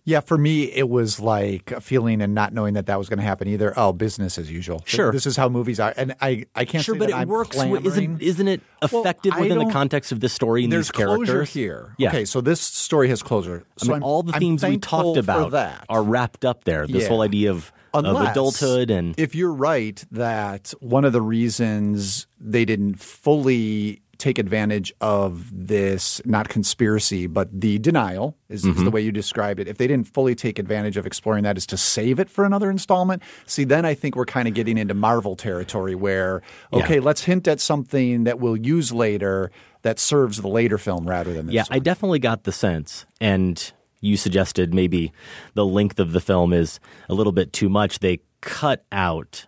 Yeah, 0.07 0.19
for 0.19 0.37
me, 0.37 0.65
it 0.65 0.87
was 0.87 1.19
like 1.19 1.71
a 1.71 1.81
feeling 1.81 2.21
and 2.21 2.35
not 2.35 2.53
knowing 2.53 2.75
that 2.75 2.85
that 2.85 2.99
was 2.99 3.09
going 3.09 3.17
to 3.17 3.25
happen 3.25 3.47
either. 3.47 3.73
Oh, 3.75 3.91
business 3.91 4.37
as 4.37 4.51
usual. 4.51 4.83
Sure. 4.85 5.11
This 5.11 5.25
is 5.25 5.35
how 5.35 5.49
movies 5.49 5.79
are. 5.79 5.95
And 5.97 6.13
I, 6.21 6.45
I 6.53 6.63
can't 6.65 6.83
sure, 6.85 6.93
say 6.93 6.99
but 6.99 7.09
it 7.09 7.15
I'm 7.15 7.27
works. 7.27 7.55
clamoring. 7.55 7.83
Isn't, 7.87 8.21
isn't 8.21 8.47
it 8.47 8.61
effective 8.83 9.31
Well, 9.33 9.41
within 9.41 9.57
the 9.57 9.73
context 9.73 10.11
of 10.11 10.19
this 10.19 10.31
story 10.31 10.63
and 10.63 10.71
There's 10.71 10.89
these 10.89 10.91
characters? 10.91 11.27
closure 11.27 11.43
here. 11.43 11.95
Yeah. 11.97 12.09
Okay, 12.09 12.25
so 12.25 12.39
this 12.39 12.61
story 12.61 13.09
has 13.09 13.23
closure. 13.23 13.63
I 13.65 13.83
So 13.83 13.85
mean, 13.87 13.93
I'm- 13.93 14.03
all 14.03 14.21
the 14.21 14.33
I'm 14.35 14.39
themes 14.39 14.63
we 14.63 14.77
talked 14.77 15.17
about 15.17 15.51
that. 15.51 15.85
are 15.89 16.03
wrapped 16.03 16.45
up 16.45 16.65
there. 16.65 16.85
This 16.85 17.03
Yeah. 17.03 17.09
whole 17.09 17.21
idea 17.23 17.49
of, 17.49 17.71
of 17.99 18.15
Unless, 18.15 18.31
adulthood 18.31 18.89
and 18.91 19.13
if 19.17 19.35
you're 19.35 19.53
right 19.53 20.03
that 20.11 20.73
one 20.79 21.05
of 21.05 21.13
the 21.13 21.21
reasons 21.21 22.27
they 22.39 22.65
didn't 22.65 22.95
fully 22.99 24.01
take 24.17 24.39
advantage 24.39 24.93
of 25.01 25.49
this 25.51 26.21
not 26.25 26.47
conspiracy 26.47 27.27
but 27.27 27.49
the 27.51 27.77
denial 27.79 28.37
is, 28.47 28.63
is 28.65 28.73
Mm-hmm. 28.73 28.85
the 28.85 28.91
way 28.91 29.01
you 29.01 29.11
described 29.11 29.59
it 29.59 29.67
if 29.67 29.77
they 29.77 29.87
didn't 29.87 30.07
fully 30.07 30.35
take 30.35 30.57
advantage 30.57 30.95
of 30.97 31.05
exploring 31.05 31.43
that 31.43 31.57
is 31.57 31.65
to 31.67 31.77
save 31.77 32.17
it 32.19 32.29
for 32.29 32.45
another 32.45 32.69
installment 32.69 33.21
see 33.45 33.65
then 33.65 33.83
i 33.85 33.93
think 33.93 34.15
we're 34.15 34.25
kind 34.25 34.47
of 34.47 34.53
getting 34.53 34.77
into 34.77 34.93
marvel 34.93 35.35
territory 35.35 35.95
where 35.95 36.41
Yeah. 36.71 36.83
okay 36.85 36.99
let's 37.01 37.23
hint 37.25 37.45
at 37.47 37.59
something 37.59 38.23
that 38.23 38.39
we'll 38.39 38.55
use 38.57 38.93
later 38.93 39.51
that 39.81 39.99
serves 39.99 40.41
the 40.41 40.47
later 40.47 40.77
film 40.77 41.05
rather 41.07 41.31
than 41.33 41.51
Yeah, 41.51 41.65
I 41.69 41.77
definitely 41.79 42.17
got 42.19 42.43
the 42.43 42.51
sense, 42.51 43.05
and 43.21 43.71
you 44.05 44.17
suggested 44.17 44.73
maybe 44.73 45.11
the 45.53 45.65
length 45.65 45.99
of 45.99 46.11
the 46.11 46.21
film 46.21 46.53
is 46.53 46.79
a 47.09 47.13
little 47.13 47.33
bit 47.33 47.51
too 47.51 47.69
much. 47.69 47.99
They 47.99 48.19
cut 48.41 48.85
out, 48.91 49.47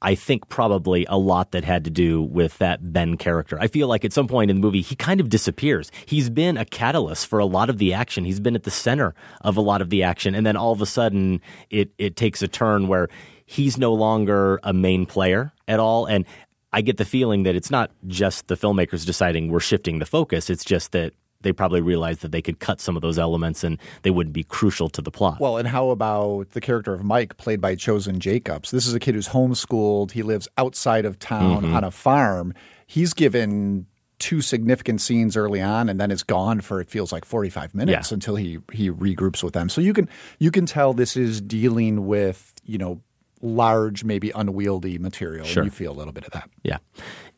I 0.00 0.14
think, 0.14 0.48
probably 0.48 1.04
a 1.08 1.18
lot 1.18 1.50
that 1.52 1.64
had 1.64 1.84
to 1.84 1.90
do 1.90 2.22
with 2.22 2.56
that 2.58 2.92
Ben 2.92 3.16
character. 3.16 3.58
I 3.60 3.66
feel 3.66 3.88
like 3.88 4.04
at 4.04 4.12
some 4.12 4.28
point 4.28 4.50
in 4.50 4.56
the 4.56 4.62
movie, 4.62 4.80
he 4.80 4.94
kind 4.94 5.20
of 5.20 5.28
disappears. 5.28 5.90
He's 6.06 6.30
been 6.30 6.56
a 6.56 6.64
catalyst 6.64 7.26
for 7.26 7.40
a 7.40 7.46
lot 7.46 7.68
of 7.68 7.78
the 7.78 7.92
action. 7.92 8.24
He's 8.24 8.40
been 8.40 8.54
at 8.54 8.62
the 8.62 8.70
center 8.70 9.14
of 9.40 9.56
a 9.56 9.60
lot 9.60 9.82
of 9.82 9.90
the 9.90 10.04
action, 10.04 10.34
and 10.34 10.46
then 10.46 10.56
all 10.56 10.72
of 10.72 10.80
a 10.80 10.86
sudden, 10.86 11.40
it 11.68 11.90
it 11.98 12.16
takes 12.16 12.42
a 12.42 12.48
turn 12.48 12.86
where 12.86 13.08
he's 13.44 13.76
no 13.76 13.92
longer 13.92 14.60
a 14.62 14.72
main 14.72 15.06
player 15.06 15.52
at 15.66 15.80
all, 15.80 16.06
and 16.06 16.24
I 16.72 16.82
get 16.82 16.98
the 16.98 17.04
feeling 17.04 17.44
that 17.44 17.56
it's 17.56 17.70
not 17.70 17.90
just 18.06 18.48
the 18.48 18.56
filmmakers 18.56 19.06
deciding 19.06 19.48
we're 19.48 19.60
shifting 19.60 19.98
the 19.98 20.06
focus. 20.06 20.50
It's 20.50 20.64
just 20.64 20.92
that 20.92 21.12
they 21.42 21.52
probably 21.52 21.80
realized 21.80 22.22
that 22.22 22.32
they 22.32 22.42
could 22.42 22.58
cut 22.58 22.80
some 22.80 22.96
of 22.96 23.02
those 23.02 23.18
elements 23.18 23.62
and 23.62 23.78
they 24.02 24.10
wouldn't 24.10 24.32
be 24.34 24.42
crucial 24.44 24.88
to 24.90 25.00
the 25.00 25.10
plot. 25.10 25.38
Well, 25.40 25.56
and 25.56 25.68
how 25.68 25.90
about 25.90 26.50
the 26.50 26.60
character 26.60 26.92
of 26.94 27.04
Mike, 27.04 27.36
played 27.36 27.60
by 27.60 27.76
Chosen 27.76 28.18
Jacobs? 28.20 28.70
This 28.70 28.86
is 28.86 28.94
a 28.94 28.98
kid 28.98 29.14
who's 29.14 29.28
homeschooled. 29.28 30.10
He 30.12 30.22
lives 30.22 30.48
outside 30.58 31.04
of 31.04 31.18
town 31.18 31.64
Mhm. 31.64 31.74
on 31.74 31.84
a 31.84 31.90
farm. 31.90 32.54
He's 32.86 33.14
given 33.14 33.86
two 34.18 34.40
significant 34.42 35.00
scenes 35.00 35.36
early 35.36 35.60
on, 35.60 35.88
and 35.88 36.00
then 36.00 36.10
it's 36.10 36.24
gone 36.24 36.60
for 36.60 36.80
it 36.80 36.90
feels 36.90 37.12
like 37.12 37.24
forty 37.24 37.50
five 37.50 37.72
minutes 37.72 38.10
Yeah. 38.10 38.14
until 38.14 38.34
he 38.34 38.58
he 38.72 38.90
regroups 38.90 39.44
with 39.44 39.54
them. 39.54 39.68
So 39.68 39.80
you 39.80 39.92
can 39.92 40.08
you 40.40 40.50
can 40.50 40.66
tell 40.66 40.92
this 40.92 41.16
is 41.16 41.40
dealing 41.40 42.06
with 42.08 42.52
you 42.64 42.78
know 42.78 43.00
large, 43.40 44.02
maybe 44.02 44.32
unwieldy 44.34 44.98
material. 44.98 45.46
Sure. 45.46 45.62
And 45.62 45.70
you 45.70 45.76
feel 45.76 45.92
a 45.92 45.94
little 45.94 46.12
bit 46.12 46.24
of 46.24 46.32
that. 46.32 46.50
Yeah. 46.64 46.78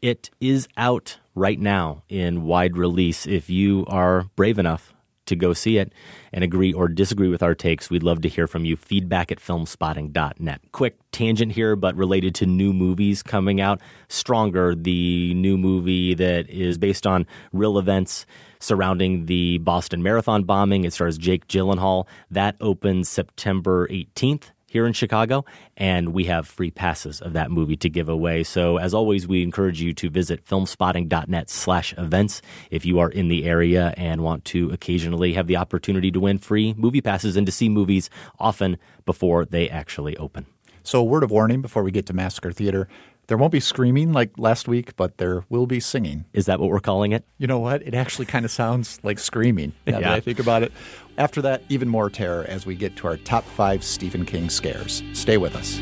It 0.01 0.31
is 0.41 0.67
out 0.79 1.19
right 1.35 1.59
now 1.59 2.03
in 2.09 2.45
wide 2.45 2.77
release. 2.77 3.27
If 3.27 3.51
you 3.51 3.85
are 3.89 4.25
brave 4.37 4.59
enough 4.59 4.95
to 5.27 5.37
go 5.37 5.53
see 5.53 5.79
it 5.79 5.93
and 6.33 6.43
agree 6.43 6.73
or 6.73 6.89
disagree 6.89 7.29
with 7.29 7.43
our 7.43 7.55
takes, 7.55 7.89
we'd 7.89 8.03
love 8.03 8.21
to 8.23 8.29
hear 8.29 8.47
from 8.47 8.65
you. 8.65 8.77
Feedback 8.77 9.31
at 9.31 9.39
filmspotting.net. 9.39 10.61
Quick 10.73 10.99
tangent 11.13 11.53
here, 11.53 11.77
but 11.77 11.95
related 11.97 12.35
to 12.37 12.47
new 12.47 12.73
movies 12.73 13.23
coming 13.23 13.61
out. 13.61 13.81
Stronger, 14.09 14.75
the 14.75 15.33
new 15.35 15.57
movie 15.57 16.15
that 16.15 16.51
is 16.51 16.79
based 16.79 17.07
on 17.07 17.27
real 17.53 17.79
events 17.79 18.27
surrounding 18.59 19.27
the 19.27 19.59
Boston 19.59 20.03
Marathon 20.03 20.45
bombing. 20.45 20.85
It 20.85 20.93
stars 20.93 21.17
Jake 21.17 21.47
Gyllenhaal. 21.47 22.07
That 22.31 22.57
opens 22.61 23.09
September 23.09 23.89
18th 23.89 24.51
here 24.71 24.87
in 24.87 24.93
Chicago, 24.93 25.45
and 25.77 26.11
we 26.11 26.27
have 26.27 26.47
free 26.47 26.71
passes 26.71 27.21
of 27.21 27.33
that 27.33 27.51
movie 27.51 27.77
to 27.77 27.91
give 27.91 28.09
away. 28.09 28.45
So, 28.45 28.77
as 28.77 28.95
always, 28.95 29.27
we 29.27 29.43
encourage 29.43 29.83
you 29.83 29.93
to 29.95 30.09
visit 30.09 30.45
filmspotting.net 30.47 31.51
slash 31.51 31.93
events 31.99 32.41
if 32.71 32.87
you 32.87 33.01
are 33.01 33.11
in 33.11 33.27
the 33.27 33.47
area 33.47 33.93
and 33.97 34.23
want 34.23 34.45
to 34.47 34.71
occasionally 34.71 35.33
have 35.33 35.49
the 35.49 35.57
opportunity 35.57 36.13
to 36.13 36.21
win 36.21 36.39
free 36.39 36.73
movie 36.75 37.01
passes 37.01 37.37
and 37.37 37.47
to 37.47 37.53
see 37.53 37.69
movies 37.69 38.11
often 38.39 38.79
before 39.05 39.45
they 39.45 39.69
actually 39.69 40.17
open. 40.19 40.47
So, 40.85 41.01
a 41.01 41.05
word 41.05 41.25
of 41.25 41.33
warning 41.33 41.63
before 41.63 41.83
we 41.83 41.91
get 41.91 42.07
to 42.07 42.13
Massacre 42.13 42.53
Theater. 42.53 42.87
There 43.31 43.39
won't 43.39 43.53
be 43.53 43.61
screaming 43.61 44.13
like 44.13 44.33
last 44.39 44.67
week, 44.67 44.97
but 44.97 45.19
there 45.19 45.45
will 45.51 45.69
be 45.69 45.79
singing. 45.79 46.25
Is 46.33 46.47
that 46.47 46.59
what 46.59 46.69
we're 46.69 46.81
calling 46.81 47.13
it? 47.13 47.25
You 47.39 47.47
know 47.47 47.61
what? 47.61 47.81
It 47.81 47.95
actually 47.95 48.27
kind 48.27 48.45
of 48.45 48.51
sounds 48.51 48.99
like 49.05 49.21
screaming 49.21 49.73
now 49.87 49.93
that 49.93 50.03
Yeah. 50.03 50.15
I 50.15 50.19
think 50.19 50.41
about 50.41 50.65
it. 50.65 50.73
After 51.17 51.41
that, 51.43 51.63
even 51.69 51.89
more 51.89 52.11
terror 52.11 52.45
as 52.49 52.67
we 52.67 52.75
get 52.75 52.97
to 52.97 53.07
our 53.07 53.17
top 53.19 53.45
five 53.45 53.85
Stephen 53.85 54.27
King 54.27 54.51
scares. 54.51 55.05
Stay 55.13 55.37
with 55.37 55.55
us. 55.55 55.79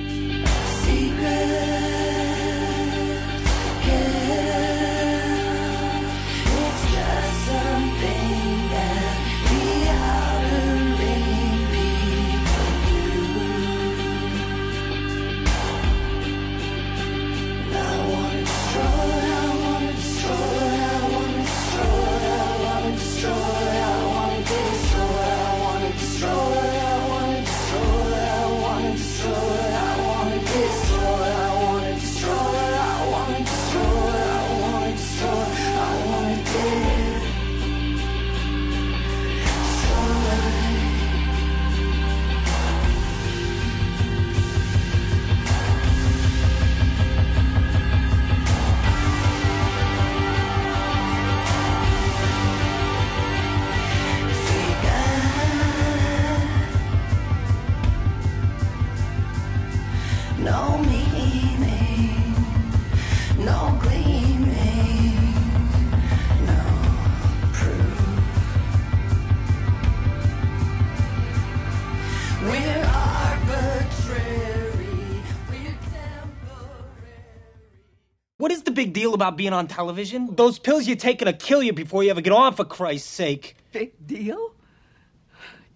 About 79.19 79.37
being 79.37 79.53
on 79.53 79.67
television? 79.67 80.35
Those 80.35 80.59
pills 80.59 80.87
you're 80.87 80.97
taking 80.97 81.27
will 81.27 81.33
kill 81.35 81.63
you 81.63 81.73
before 81.73 82.03
you 82.03 82.11
ever 82.11 82.21
get 82.21 82.33
on, 82.33 82.55
for 82.55 82.65
Christ's 82.65 83.11
sake. 83.11 83.57
Big 83.73 83.93
deal? 84.07 84.55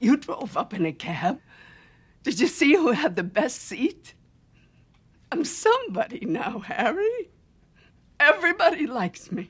You 0.00 0.16
drove 0.16 0.57
up 0.57 0.72
in 0.74 0.87
a 0.87 0.92
cab. 0.92 1.40
Did 2.22 2.40
you 2.40 2.46
see 2.46 2.74
who 2.74 2.92
had 2.92 3.16
the 3.16 3.22
best 3.22 3.62
seat? 3.62 4.14
I'm 5.31 5.44
somebody 5.44 6.24
now, 6.24 6.61
Harry. 6.61 7.31
Everybody 8.20 8.87
likes 8.87 9.33
me. 9.33 9.48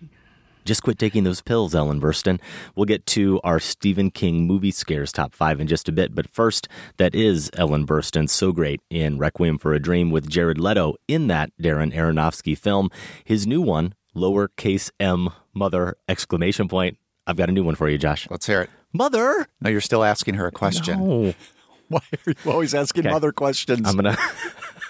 Just 0.64 0.82
quit 0.82 0.98
taking 0.98 1.24
those 1.24 1.40
pills, 1.40 1.74
Ellen 1.74 2.00
Burstyn. 2.00 2.40
We'll 2.76 2.86
get 2.86 3.04
to 3.06 3.40
our 3.42 3.58
Stephen 3.58 4.10
King 4.10 4.46
movie 4.46 4.70
scares 4.70 5.10
top 5.12 5.34
five 5.34 5.60
in 5.60 5.66
just 5.66 5.88
a 5.88 5.92
bit. 5.92 6.14
But 6.14 6.28
first, 6.30 6.68
that 6.98 7.14
is 7.14 7.50
Ellen 7.54 7.86
Burstyn, 7.86 8.28
so 8.28 8.52
great 8.52 8.80
in 8.90 9.18
Requiem 9.18 9.58
for 9.58 9.74
a 9.74 9.80
Dream 9.80 10.10
with 10.10 10.28
Jared 10.28 10.58
Leto 10.60 10.94
in 11.08 11.26
that 11.28 11.50
Darren 11.60 11.92
Aronofsky 11.94 12.56
film. 12.56 12.90
His 13.24 13.46
new 13.46 13.60
one, 13.60 13.94
lowercase 14.14 14.90
m 15.00 15.30
mother 15.54 15.96
exclamation 16.08 16.68
point. 16.68 16.98
I've 17.26 17.36
got 17.36 17.48
a 17.48 17.52
new 17.52 17.64
one 17.64 17.74
for 17.74 17.88
you, 17.88 17.98
Josh. 17.98 18.28
Let's 18.30 18.46
hear 18.46 18.62
it. 18.62 18.70
Mother? 18.92 19.46
No, 19.60 19.70
you're 19.70 19.80
still 19.80 20.04
asking 20.04 20.34
her 20.34 20.46
a 20.46 20.52
question. 20.52 20.98
No. 20.98 21.34
Why 21.88 22.00
are 22.26 22.32
you 22.44 22.50
always 22.50 22.74
asking 22.74 23.06
Okay. 23.06 23.12
mother 23.12 23.32
questions? 23.32 23.86
I'm 23.86 23.96
gonna. 23.96 24.16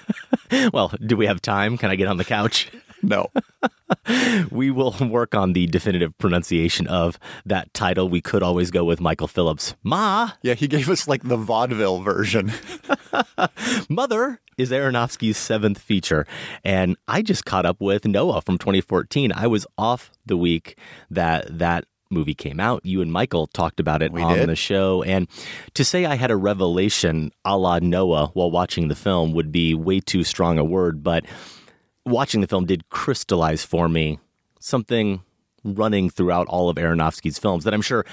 well, 0.73 0.93
do 1.05 1.17
we 1.17 1.27
have 1.27 1.41
time? 1.43 1.77
Can 1.79 1.91
I 1.91 1.97
get 1.97 2.07
on 2.09 2.17
the 2.17 2.25
couch? 2.25 2.71
No. 3.03 3.31
we 4.51 4.71
will 4.71 4.95
work 5.01 5.35
on 5.35 5.53
the 5.53 5.67
definitive 5.67 6.17
pronunciation 6.19 6.87
of 6.87 7.19
that 7.45 7.73
title. 7.75 8.09
We 8.09 8.21
could 8.21 8.43
always 8.43 8.71
go 8.71 8.85
with 8.85 9.01
Michael 9.01 9.29
Phillips. 9.29 9.75
Ma, 9.83 10.31
Yeah, 10.43 10.55
he 10.55 10.69
gave 10.69 10.89
us 10.89 11.07
like 11.09 11.23
the 11.23 11.37
vaudeville 11.37 12.01
version. 12.01 12.53
Mother 13.89 14.41
is 14.59 14.71
Aronofsky's 14.71 15.37
seventh 15.37 15.79
feature. 15.79 16.27
And 16.65 16.97
I 17.09 17.23
just 17.23 17.45
caught 17.45 17.67
up 17.67 17.81
with 17.81 18.05
Noah 18.07 18.43
from 18.43 18.59
2014. 18.59 19.33
I 19.35 19.47
was 19.47 19.67
off 19.77 20.11
the 20.27 20.37
week 20.37 20.79
that 21.11 21.59
that 21.59 21.85
movie 22.11 22.35
came 22.35 22.61
out. 22.61 22.85
You 22.85 23.01
and 23.01 23.11
Michael 23.11 23.47
talked 23.47 23.81
about 23.81 24.03
it 24.03 24.13
We 24.13 24.23
on 24.23 24.37
did. 24.37 24.49
the 24.49 24.57
show. 24.57 25.03
And 25.03 25.29
to 25.75 25.85
say 25.85 26.05
I 26.05 26.17
had 26.17 26.31
a 26.31 26.37
revelation 26.37 27.33
a 27.45 27.57
la 27.57 27.79
Noah 27.79 28.29
while 28.35 28.51
watching 28.51 28.89
the 28.89 28.95
film 28.95 29.33
would 29.33 29.51
be 29.51 29.75
way 29.75 30.01
too 30.01 30.23
strong 30.23 30.59
a 30.59 30.65
word. 30.65 31.03
But 31.03 31.25
watching 32.05 32.41
the 32.41 32.47
film 32.47 32.67
did 32.67 32.89
crystallize 32.91 33.65
for 33.65 33.89
me 33.89 34.19
something 34.61 35.23
running 35.65 36.11
throughout 36.11 36.47
all 36.49 36.69
of 36.69 36.77
Aronofsky's 36.77 37.39
films 37.39 37.65
that 37.65 37.75
I'm 37.75 37.83
sure 37.83 38.05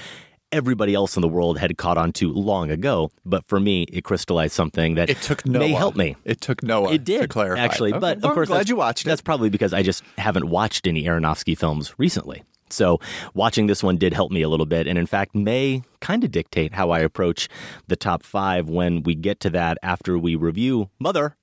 everybody 0.52 0.94
else 0.94 1.16
in 1.16 1.20
the 1.20 1.28
world 1.28 1.58
had 1.58 1.76
caught 1.78 1.96
on 1.96 2.12
to 2.12 2.32
long 2.32 2.70
ago. 2.70 3.10
But 3.24 3.44
for 3.46 3.60
me, 3.60 3.84
it 3.84 4.02
crystallized 4.02 4.52
something 4.52 4.96
that 4.96 5.08
It 5.08 5.18
took 5.22 5.46
Noah. 5.46 5.60
may 5.60 5.72
help 5.72 5.94
me. 5.96 6.16
It 6.24 6.40
took 6.40 6.62
Noah 6.62 6.92
It 6.92 7.04
did 7.04 7.22
to 7.22 7.28
clarify. 7.28 7.62
actually, 7.62 7.90
Okay, 7.92 8.00
but 8.00 8.20
well, 8.20 8.30
of 8.30 8.34
course, 8.34 8.48
I'm 8.50 8.54
glad 8.56 8.68
you 8.68 8.76
watched 8.76 9.06
it. 9.06 9.08
That's 9.08 9.20
probably 9.22 9.48
because 9.50 9.72
I 9.72 9.82
just 9.82 10.02
haven't 10.18 10.48
watched 10.48 10.86
any 10.88 11.04
Aronofsky 11.04 11.56
films 11.56 11.94
recently. 11.98 12.42
So 12.68 13.00
watching 13.34 13.66
this 13.66 13.82
one 13.82 13.96
did 13.96 14.12
help 14.14 14.30
me 14.30 14.42
a 14.42 14.48
little 14.48 14.66
bit, 14.66 14.86
and 14.86 14.96
in 14.96 15.06
fact, 15.06 15.34
may 15.34 15.82
kind 16.00 16.22
of 16.22 16.30
dictate 16.30 16.74
how 16.74 16.90
I 16.90 17.00
approach 17.00 17.48
the 17.88 17.96
top 17.96 18.22
five 18.22 18.68
when 18.68 19.02
we 19.02 19.14
get 19.16 19.40
to 19.40 19.50
that 19.50 19.76
after 19.82 20.16
we 20.18 20.36
review 20.36 20.88
Mother. 21.00 21.36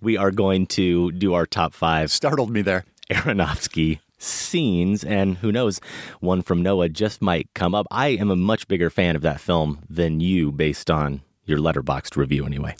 We 0.00 0.16
are 0.16 0.30
going 0.30 0.66
to 0.68 1.12
do 1.12 1.34
our 1.34 1.46
top 1.46 1.74
five 1.74 2.10
Startled 2.10 2.50
me 2.50 2.62
there. 2.62 2.84
Aronofsky 3.10 4.00
scenes, 4.18 5.04
and 5.04 5.36
who 5.38 5.52
knows, 5.52 5.80
one 6.20 6.42
from 6.42 6.62
Noah 6.62 6.88
just 6.88 7.20
might 7.22 7.48
come 7.54 7.74
up. 7.74 7.86
I 7.90 8.08
am 8.08 8.30
a 8.30 8.36
much 8.36 8.66
bigger 8.68 8.90
fan 8.90 9.14
of 9.16 9.22
that 9.22 9.40
film 9.40 9.80
than 9.88 10.20
you, 10.20 10.50
based 10.52 10.90
on 10.90 11.20
your 11.44 11.58
Letterboxd 11.58 12.16
review, 12.16 12.44
anyway. 12.46 12.74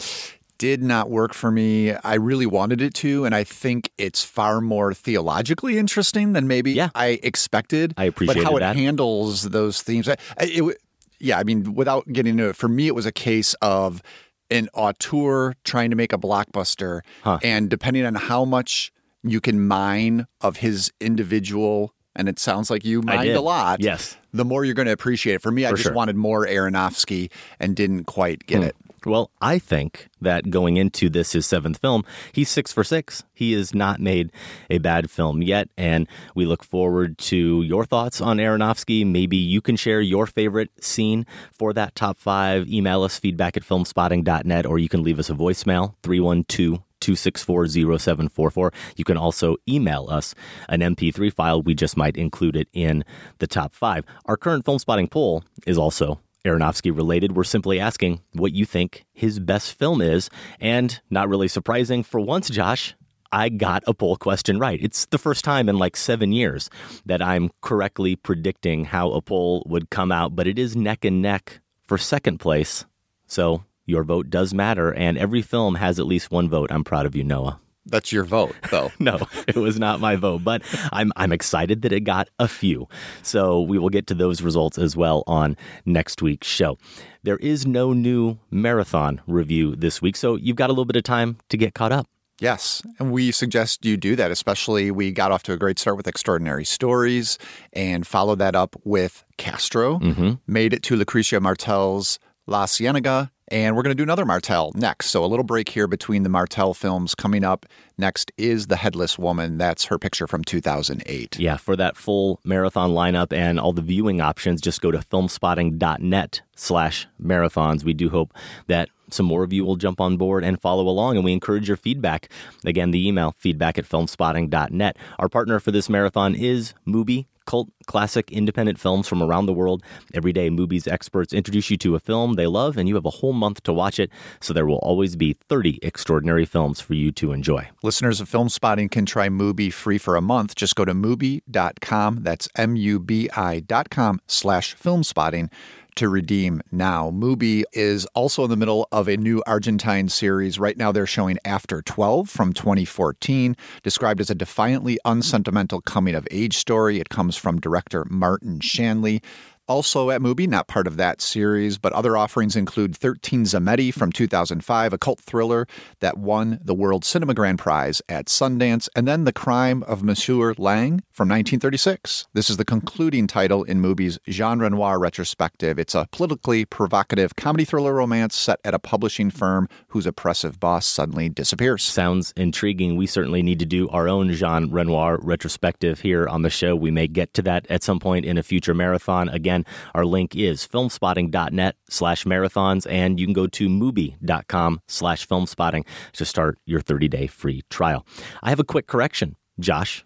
did 0.58 0.82
not 0.82 1.10
work 1.10 1.34
for 1.34 1.50
me. 1.50 1.92
I 1.92 2.14
really 2.14 2.46
wanted 2.46 2.80
it 2.80 2.94
to, 2.94 3.26
and 3.26 3.34
I 3.34 3.44
think 3.44 3.90
it's 3.98 4.24
far 4.24 4.60
more 4.62 4.94
theologically 4.94 5.76
interesting 5.78 6.32
than 6.32 6.48
maybe 6.48 6.72
Yeah. 6.72 6.88
I 6.94 7.20
expected. 7.22 7.92
I 7.98 8.04
appreciated 8.04 8.44
but 8.44 8.52
how 8.52 8.58
that. 8.58 8.74
it 8.76 8.80
handles 8.80 9.42
those 9.50 9.82
themes. 9.82 10.08
I- 10.08 10.16
it, 10.40 10.78
yeah, 11.20 11.38
I 11.38 11.44
mean, 11.44 11.74
without 11.74 12.06
getting 12.12 12.32
into 12.38 12.48
it, 12.48 12.56
for 12.56 12.68
me, 12.68 12.86
it 12.86 12.94
was 12.94 13.06
a 13.06 13.12
case 13.12 13.54
of 13.62 14.02
an 14.50 14.68
auteur 14.74 15.54
trying 15.64 15.90
to 15.90 15.96
make 15.96 16.12
a 16.12 16.18
blockbuster, 16.18 17.00
Huh. 17.22 17.38
and 17.42 17.68
depending 17.68 18.04
on 18.06 18.14
how 18.14 18.44
much 18.44 18.92
you 19.22 19.40
can 19.40 19.66
mine 19.66 20.26
of 20.40 20.58
his 20.58 20.92
individual. 21.00 21.92
And 22.14 22.28
it 22.28 22.38
sounds 22.38 22.70
like 22.70 22.84
you 22.84 23.02
mined 23.02 23.28
a 23.30 23.40
lot. 23.42 23.80
Yes. 23.80 24.16
The 24.32 24.44
more 24.44 24.64
you're 24.64 24.74
going 24.74 24.86
to 24.86 24.92
appreciate 24.92 25.34
it. 25.34 25.42
For 25.42 25.50
me, 25.50 25.66
I 25.66 25.70
just 25.72 25.82
sure. 25.82 25.92
wanted 25.92 26.16
more 26.16 26.46
Aronofsky 26.46 27.30
and 27.60 27.74
didn't 27.76 28.04
quite 28.04 28.46
get 28.46 28.58
Hmm. 28.58 28.68
it. 28.68 28.76
Well, 29.06 29.30
I 29.40 29.60
think 29.60 30.08
that 30.20 30.50
going 30.50 30.76
into 30.76 31.08
this, 31.08 31.30
his 31.30 31.46
seventh 31.46 31.78
film, 31.78 32.04
he's 32.32 32.50
six 32.50 32.72
for 32.72 32.82
six. 32.82 33.22
He 33.32 33.52
has 33.52 33.72
not 33.72 34.00
made 34.00 34.32
a 34.68 34.78
bad 34.78 35.10
film 35.12 35.42
yet. 35.42 35.68
And 35.78 36.08
we 36.34 36.44
look 36.44 36.64
forward 36.64 37.16
to 37.18 37.62
your 37.62 37.84
thoughts 37.84 38.20
on 38.20 38.38
Aronofsky. 38.38 39.06
Maybe 39.06 39.36
you 39.36 39.60
can 39.60 39.76
share 39.76 40.00
your 40.00 40.26
favorite 40.26 40.70
scene 40.82 41.24
for 41.52 41.72
that 41.74 41.94
top 41.94 42.18
five. 42.18 42.68
Email 42.68 43.04
us 43.04 43.16
feedback 43.16 43.56
at 43.56 43.62
filmspotting.net 43.62 44.66
or 44.66 44.80
you 44.80 44.88
can 44.88 45.04
leave 45.04 45.20
us 45.20 45.30
a 45.30 45.34
voicemail 45.34 45.94
312 46.02 46.82
264 46.98 47.68
0744. 47.68 48.72
You 48.96 49.04
can 49.04 49.16
also 49.16 49.56
email 49.68 50.08
us 50.10 50.34
an 50.68 50.80
MP3 50.80 51.32
file. 51.32 51.62
We 51.62 51.74
just 51.74 51.96
might 51.96 52.16
include 52.16 52.56
it 52.56 52.68
in 52.72 53.04
the 53.38 53.46
top 53.46 53.72
five. 53.72 54.04
Our 54.24 54.36
current 54.36 54.64
film 54.64 54.80
spotting 54.80 55.06
poll 55.06 55.44
is 55.64 55.78
also 55.78 56.18
Aronofsky 56.46 56.94
related. 56.94 57.36
We're 57.36 57.44
simply 57.44 57.80
asking 57.80 58.20
what 58.32 58.52
you 58.52 58.64
think 58.64 59.04
his 59.12 59.38
best 59.40 59.74
film 59.74 60.00
is. 60.00 60.30
And 60.60 61.00
not 61.10 61.28
really 61.28 61.48
surprising 61.48 62.02
for 62.02 62.20
once, 62.20 62.48
Josh, 62.48 62.94
I 63.32 63.48
got 63.48 63.82
a 63.86 63.94
poll 63.94 64.16
question 64.16 64.58
right. 64.58 64.78
It's 64.82 65.06
the 65.06 65.18
first 65.18 65.44
time 65.44 65.68
in 65.68 65.78
like 65.78 65.96
seven 65.96 66.32
years 66.32 66.70
that 67.04 67.20
I'm 67.20 67.50
correctly 67.60 68.16
predicting 68.16 68.84
how 68.84 69.10
a 69.10 69.20
poll 69.20 69.64
would 69.66 69.90
come 69.90 70.12
out, 70.12 70.34
but 70.36 70.46
it 70.46 70.58
is 70.58 70.76
neck 70.76 71.04
and 71.04 71.20
neck 71.20 71.60
for 71.82 71.98
second 71.98 72.38
place. 72.38 72.86
So 73.26 73.64
your 73.84 74.04
vote 74.04 74.30
does 74.30 74.54
matter, 74.54 74.92
and 74.92 75.18
every 75.18 75.42
film 75.42 75.76
has 75.76 75.98
at 75.98 76.06
least 76.06 76.30
one 76.30 76.48
vote. 76.48 76.70
I'm 76.72 76.84
proud 76.84 77.06
of 77.06 77.14
you, 77.14 77.24
Noah. 77.24 77.60
That's 77.86 78.12
your 78.12 78.24
vote, 78.24 78.54
though. 78.70 78.90
No, 78.98 79.18
it 79.46 79.56
was 79.56 79.78
not 79.78 80.00
my 80.00 80.16
vote, 80.16 80.42
but 80.42 80.62
I'm 80.92 81.12
I'm 81.16 81.32
excited 81.32 81.82
that 81.82 81.92
it 81.92 82.00
got 82.00 82.28
a 82.38 82.48
few. 82.48 82.88
So 83.22 83.60
we 83.60 83.78
will 83.78 83.88
get 83.88 84.08
to 84.08 84.14
those 84.14 84.42
results 84.42 84.78
as 84.78 84.96
well 84.96 85.22
on 85.26 85.56
next 85.84 86.22
week's 86.22 86.48
show. 86.48 86.78
There 87.22 87.36
is 87.36 87.66
no 87.66 87.92
new 87.92 88.38
marathon 88.50 89.20
review 89.26 89.76
this 89.76 90.02
week, 90.02 90.16
so 90.16 90.34
you've 90.36 90.56
got 90.56 90.70
a 90.70 90.72
little 90.72 90.84
bit 90.84 90.96
of 90.96 91.04
time 91.04 91.38
to 91.50 91.56
get 91.56 91.74
caught 91.74 91.92
up. 91.92 92.08
Yes, 92.40 92.82
and 92.98 93.12
we 93.12 93.32
suggest 93.32 93.84
you 93.84 93.96
do 93.96 94.16
that. 94.16 94.30
Especially, 94.30 94.90
we 94.90 95.12
got 95.12 95.30
off 95.32 95.42
to 95.44 95.52
a 95.52 95.56
great 95.56 95.78
start 95.78 95.96
with 95.96 96.06
Extraordinary 96.08 96.64
Stories 96.64 97.38
and 97.72 98.06
followed 98.06 98.38
that 98.40 98.54
up 98.54 98.76
with 98.84 99.24
Castro. 99.38 99.98
Mm-hmm. 100.00 100.32
Made 100.46 100.72
it 100.74 100.82
to 100.84 100.96
Lucrecia 100.96 101.40
Martel's 101.40 102.18
La 102.46 102.66
Cienega, 102.66 103.30
and 103.48 103.76
we're 103.76 103.82
going 103.82 103.96
to 103.96 103.96
do 103.96 104.02
another 104.02 104.24
Martel 104.24 104.72
next. 104.74 105.06
So, 105.06 105.24
a 105.24 105.26
little 105.26 105.44
break 105.44 105.68
here 105.68 105.86
between 105.86 106.22
the 106.22 106.28
Martel 106.28 106.74
films 106.74 107.14
coming 107.14 107.44
up. 107.44 107.66
Next 107.98 108.32
is 108.36 108.66
The 108.66 108.76
Headless 108.76 109.18
Woman. 109.18 109.58
That's 109.58 109.84
her 109.86 109.98
picture 109.98 110.26
from 110.26 110.44
2008. 110.44 111.38
Yeah, 111.38 111.56
for 111.56 111.76
that 111.76 111.96
full 111.96 112.40
marathon 112.44 112.90
lineup 112.90 113.32
and 113.32 113.58
all 113.58 113.72
the 113.72 113.82
viewing 113.82 114.20
options, 114.20 114.60
just 114.60 114.80
go 114.80 114.90
to 114.90 114.98
filmspotting.net 114.98 116.42
slash 116.54 117.06
marathons. 117.22 117.84
We 117.84 117.94
do 117.94 118.10
hope 118.10 118.34
that 118.66 118.88
some 119.10 119.26
more 119.26 119.44
of 119.44 119.52
you 119.52 119.64
will 119.64 119.76
jump 119.76 120.00
on 120.00 120.16
board 120.16 120.44
and 120.44 120.60
follow 120.60 120.88
along, 120.88 121.16
and 121.16 121.24
we 121.24 121.32
encourage 121.32 121.68
your 121.68 121.76
feedback. 121.76 122.28
Again, 122.64 122.90
the 122.90 123.06
email 123.06 123.34
feedback 123.38 123.78
at 123.78 123.84
filmspotting.net. 123.84 124.96
Our 125.18 125.28
partner 125.28 125.60
for 125.60 125.70
this 125.70 125.88
marathon 125.88 126.34
is 126.34 126.74
Mubi. 126.86 127.26
Cult 127.46 127.68
classic 127.86 128.30
independent 128.30 128.78
films 128.78 129.08
from 129.08 129.22
around 129.22 129.46
the 129.46 129.52
world. 129.52 129.82
Every 130.12 130.32
day, 130.32 130.50
Mubi's 130.50 130.86
experts 130.86 131.32
introduce 131.32 131.70
you 131.70 131.76
to 131.78 131.94
a 131.94 132.00
film 132.00 132.34
they 132.34 132.46
love, 132.46 132.76
and 132.76 132.88
you 132.88 132.94
have 132.96 133.06
a 133.06 133.10
whole 133.10 133.32
month 133.32 133.62
to 133.64 133.72
watch 133.72 133.98
it. 133.98 134.10
So 134.40 134.52
there 134.52 134.66
will 134.66 134.78
always 134.78 135.16
be 135.16 135.36
30 135.48 135.78
extraordinary 135.82 136.44
films 136.44 136.80
for 136.80 136.94
you 136.94 137.12
to 137.12 137.32
enjoy. 137.32 137.68
Listeners 137.82 138.20
of 138.20 138.28
Film 138.28 138.48
Spotting 138.48 138.88
can 138.88 139.06
try 139.06 139.28
Mubi 139.28 139.72
free 139.72 139.98
for 139.98 140.16
a 140.16 140.20
month. 140.20 140.54
Just 140.54 140.74
go 140.74 140.84
to 140.84 140.94
Mubi.com. 140.94 142.22
That's 142.22 142.48
M-U-B-I 142.56 143.60
dot 143.60 143.90
com 143.90 144.20
slash 144.26 144.74
film 144.74 145.02
spotting 145.04 145.50
to 145.96 146.08
redeem 146.08 146.62
now. 146.70 147.10
Mubi 147.10 147.64
is 147.72 148.06
also 148.14 148.44
in 148.44 148.50
the 148.50 148.56
middle 148.56 148.86
of 148.92 149.08
a 149.08 149.16
new 149.16 149.42
Argentine 149.46 150.08
series. 150.08 150.58
Right 150.58 150.76
now, 150.76 150.92
they're 150.92 151.06
showing 151.06 151.38
After 151.44 151.82
12 151.82 152.28
from 152.28 152.52
2014, 152.52 153.56
described 153.82 154.20
as 154.20 154.30
a 154.30 154.34
defiantly 154.34 154.98
unsentimental 155.04 155.80
coming 155.80 156.14
of 156.14 156.28
age 156.30 156.56
story. 156.56 157.00
It 157.00 157.08
comes 157.08 157.36
from 157.36 157.60
director 157.60 158.06
Martin 158.08 158.60
Shanley. 158.60 159.22
Also 159.68 160.10
at 160.10 160.20
Mubi, 160.20 160.46
not 160.46 160.68
part 160.68 160.86
of 160.86 160.96
that 160.96 161.20
series, 161.20 161.76
but 161.76 161.92
other 161.92 162.16
offerings 162.16 162.54
include 162.54 162.96
13 162.96 163.42
Tzameti 163.44 163.92
from 163.92 164.12
2005, 164.12 164.92
a 164.92 164.98
cult 164.98 165.20
thriller 165.20 165.66
that 165.98 166.16
won 166.16 166.60
the 166.62 166.74
World 166.74 167.04
Cinema 167.04 167.34
Grand 167.34 167.58
Prize 167.58 168.00
at 168.08 168.26
Sundance, 168.26 168.88
and 168.94 169.08
then 169.08 169.24
The 169.24 169.32
Crime 169.32 169.82
of 169.82 170.04
Monsieur 170.04 170.54
Lang 170.56 171.02
from 171.16 171.30
1936. 171.30 172.26
This 172.34 172.50
is 172.50 172.58
the 172.58 172.64
concluding 172.64 173.26
title 173.26 173.64
in 173.64 173.80
Mubi's 173.80 174.18
Jean 174.28 174.58
Renoir 174.58 174.98
retrospective. 174.98 175.78
It's 175.78 175.94
a 175.94 176.06
politically 176.12 176.66
provocative 176.66 177.36
comedy 177.36 177.64
thriller 177.64 177.94
romance 177.94 178.36
set 178.36 178.60
at 178.66 178.74
a 178.74 178.78
publishing 178.78 179.30
firm 179.30 179.66
whose 179.88 180.04
oppressive 180.04 180.60
boss 180.60 180.84
suddenly 180.84 181.30
disappears. 181.30 181.82
Sounds 181.82 182.34
intriguing. 182.36 182.96
We 182.96 183.06
certainly 183.06 183.42
need 183.42 183.58
to 183.60 183.64
do 183.64 183.88
our 183.88 184.08
own 184.08 184.30
Jean 184.34 184.70
Renoir 184.70 185.18
retrospective 185.22 186.00
here 186.00 186.28
on 186.28 186.42
the 186.42 186.50
show. 186.50 186.76
We 186.76 186.90
may 186.90 187.06
get 187.06 187.32
to 187.32 187.42
that 187.42 187.66
at 187.70 187.82
some 187.82 187.98
point 187.98 188.26
in 188.26 188.36
a 188.36 188.42
future 188.42 188.74
marathon. 188.74 189.30
Again, 189.30 189.64
our 189.94 190.04
link 190.04 190.36
is 190.36 190.68
filmspotting.net 190.68 191.76
slash 191.88 192.24
marathons, 192.24 192.86
and 192.90 193.18
you 193.18 193.26
can 193.26 193.32
go 193.32 193.46
to 193.46 193.70
mubi.com 193.70 194.82
slash 194.86 195.26
filmspotting 195.26 195.86
to 196.12 196.26
start 196.26 196.58
your 196.66 196.82
30-day 196.82 197.26
free 197.28 197.62
trial. 197.70 198.06
I 198.42 198.50
have 198.50 198.60
a 198.60 198.64
quick 198.64 198.86
correction, 198.86 199.36
Josh, 199.58 200.04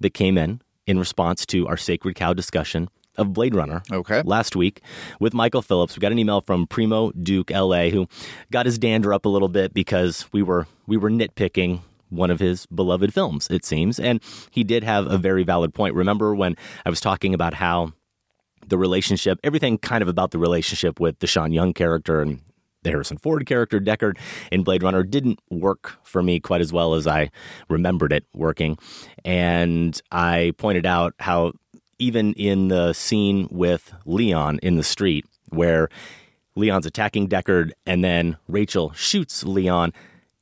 that 0.00 0.14
came 0.14 0.36
in 0.36 0.60
in 0.86 0.98
response 0.98 1.46
to 1.46 1.68
our 1.68 1.76
Sacred 1.76 2.16
Cow 2.16 2.32
discussion 2.32 2.88
of 3.16 3.32
Blade 3.32 3.54
Runner 3.54 3.82
okay. 3.92 4.22
last 4.22 4.56
week 4.56 4.82
with 5.18 5.34
Michael 5.34 5.62
Phillips. 5.62 5.96
We 5.96 6.00
got 6.00 6.12
an 6.12 6.18
email 6.18 6.40
from 6.40 6.66
Primo 6.66 7.10
Duke 7.12 7.50
LA 7.50 7.88
who 7.88 8.08
got 8.50 8.66
his 8.66 8.78
dander 8.78 9.12
up 9.12 9.24
a 9.24 9.28
little 9.28 9.48
bit 9.48 9.74
because 9.74 10.26
we 10.32 10.42
were 10.42 10.66
we 10.86 10.96
were 10.96 11.10
nitpicking 11.10 11.80
one 12.08 12.30
of 12.30 12.40
his 12.40 12.66
beloved 12.66 13.14
films, 13.14 13.48
it 13.50 13.64
seems. 13.64 13.98
And 14.00 14.20
he 14.50 14.64
did 14.64 14.84
have 14.84 15.06
a 15.06 15.16
very 15.16 15.44
valid 15.44 15.74
point. 15.74 15.94
Remember 15.94 16.34
when 16.34 16.56
I 16.84 16.90
was 16.90 17.00
talking 17.00 17.34
about 17.34 17.54
how 17.54 17.92
the 18.66 18.76
relationship, 18.76 19.38
everything 19.42 19.78
kind 19.78 20.02
of 20.02 20.08
about 20.08 20.32
the 20.32 20.38
relationship 20.38 21.00
with 21.00 21.18
the 21.20 21.26
Sean 21.26 21.52
Young 21.52 21.72
character 21.72 22.20
and 22.20 22.40
the 22.82 22.90
Harrison 22.90 23.18
Ford 23.18 23.46
character, 23.46 23.80
Deckard, 23.80 24.18
in 24.50 24.62
Blade 24.62 24.82
Runner 24.82 25.02
didn't 25.02 25.40
work 25.50 25.98
for 26.02 26.22
me 26.22 26.40
quite 26.40 26.60
as 26.60 26.72
well 26.72 26.94
as 26.94 27.06
I 27.06 27.30
remembered 27.68 28.12
it 28.12 28.24
working. 28.34 28.78
And 29.24 30.00
I 30.10 30.52
pointed 30.56 30.86
out 30.86 31.14
how 31.20 31.52
even 31.98 32.32
in 32.34 32.68
the 32.68 32.92
scene 32.92 33.48
with 33.50 33.92
Leon 34.06 34.58
in 34.62 34.76
the 34.76 34.82
street, 34.82 35.26
where 35.50 35.88
Leon's 36.56 36.86
attacking 36.86 37.28
Deckard 37.28 37.72
and 37.86 38.02
then 38.02 38.36
Rachel 38.48 38.92
shoots 38.94 39.44
Leon, 39.44 39.92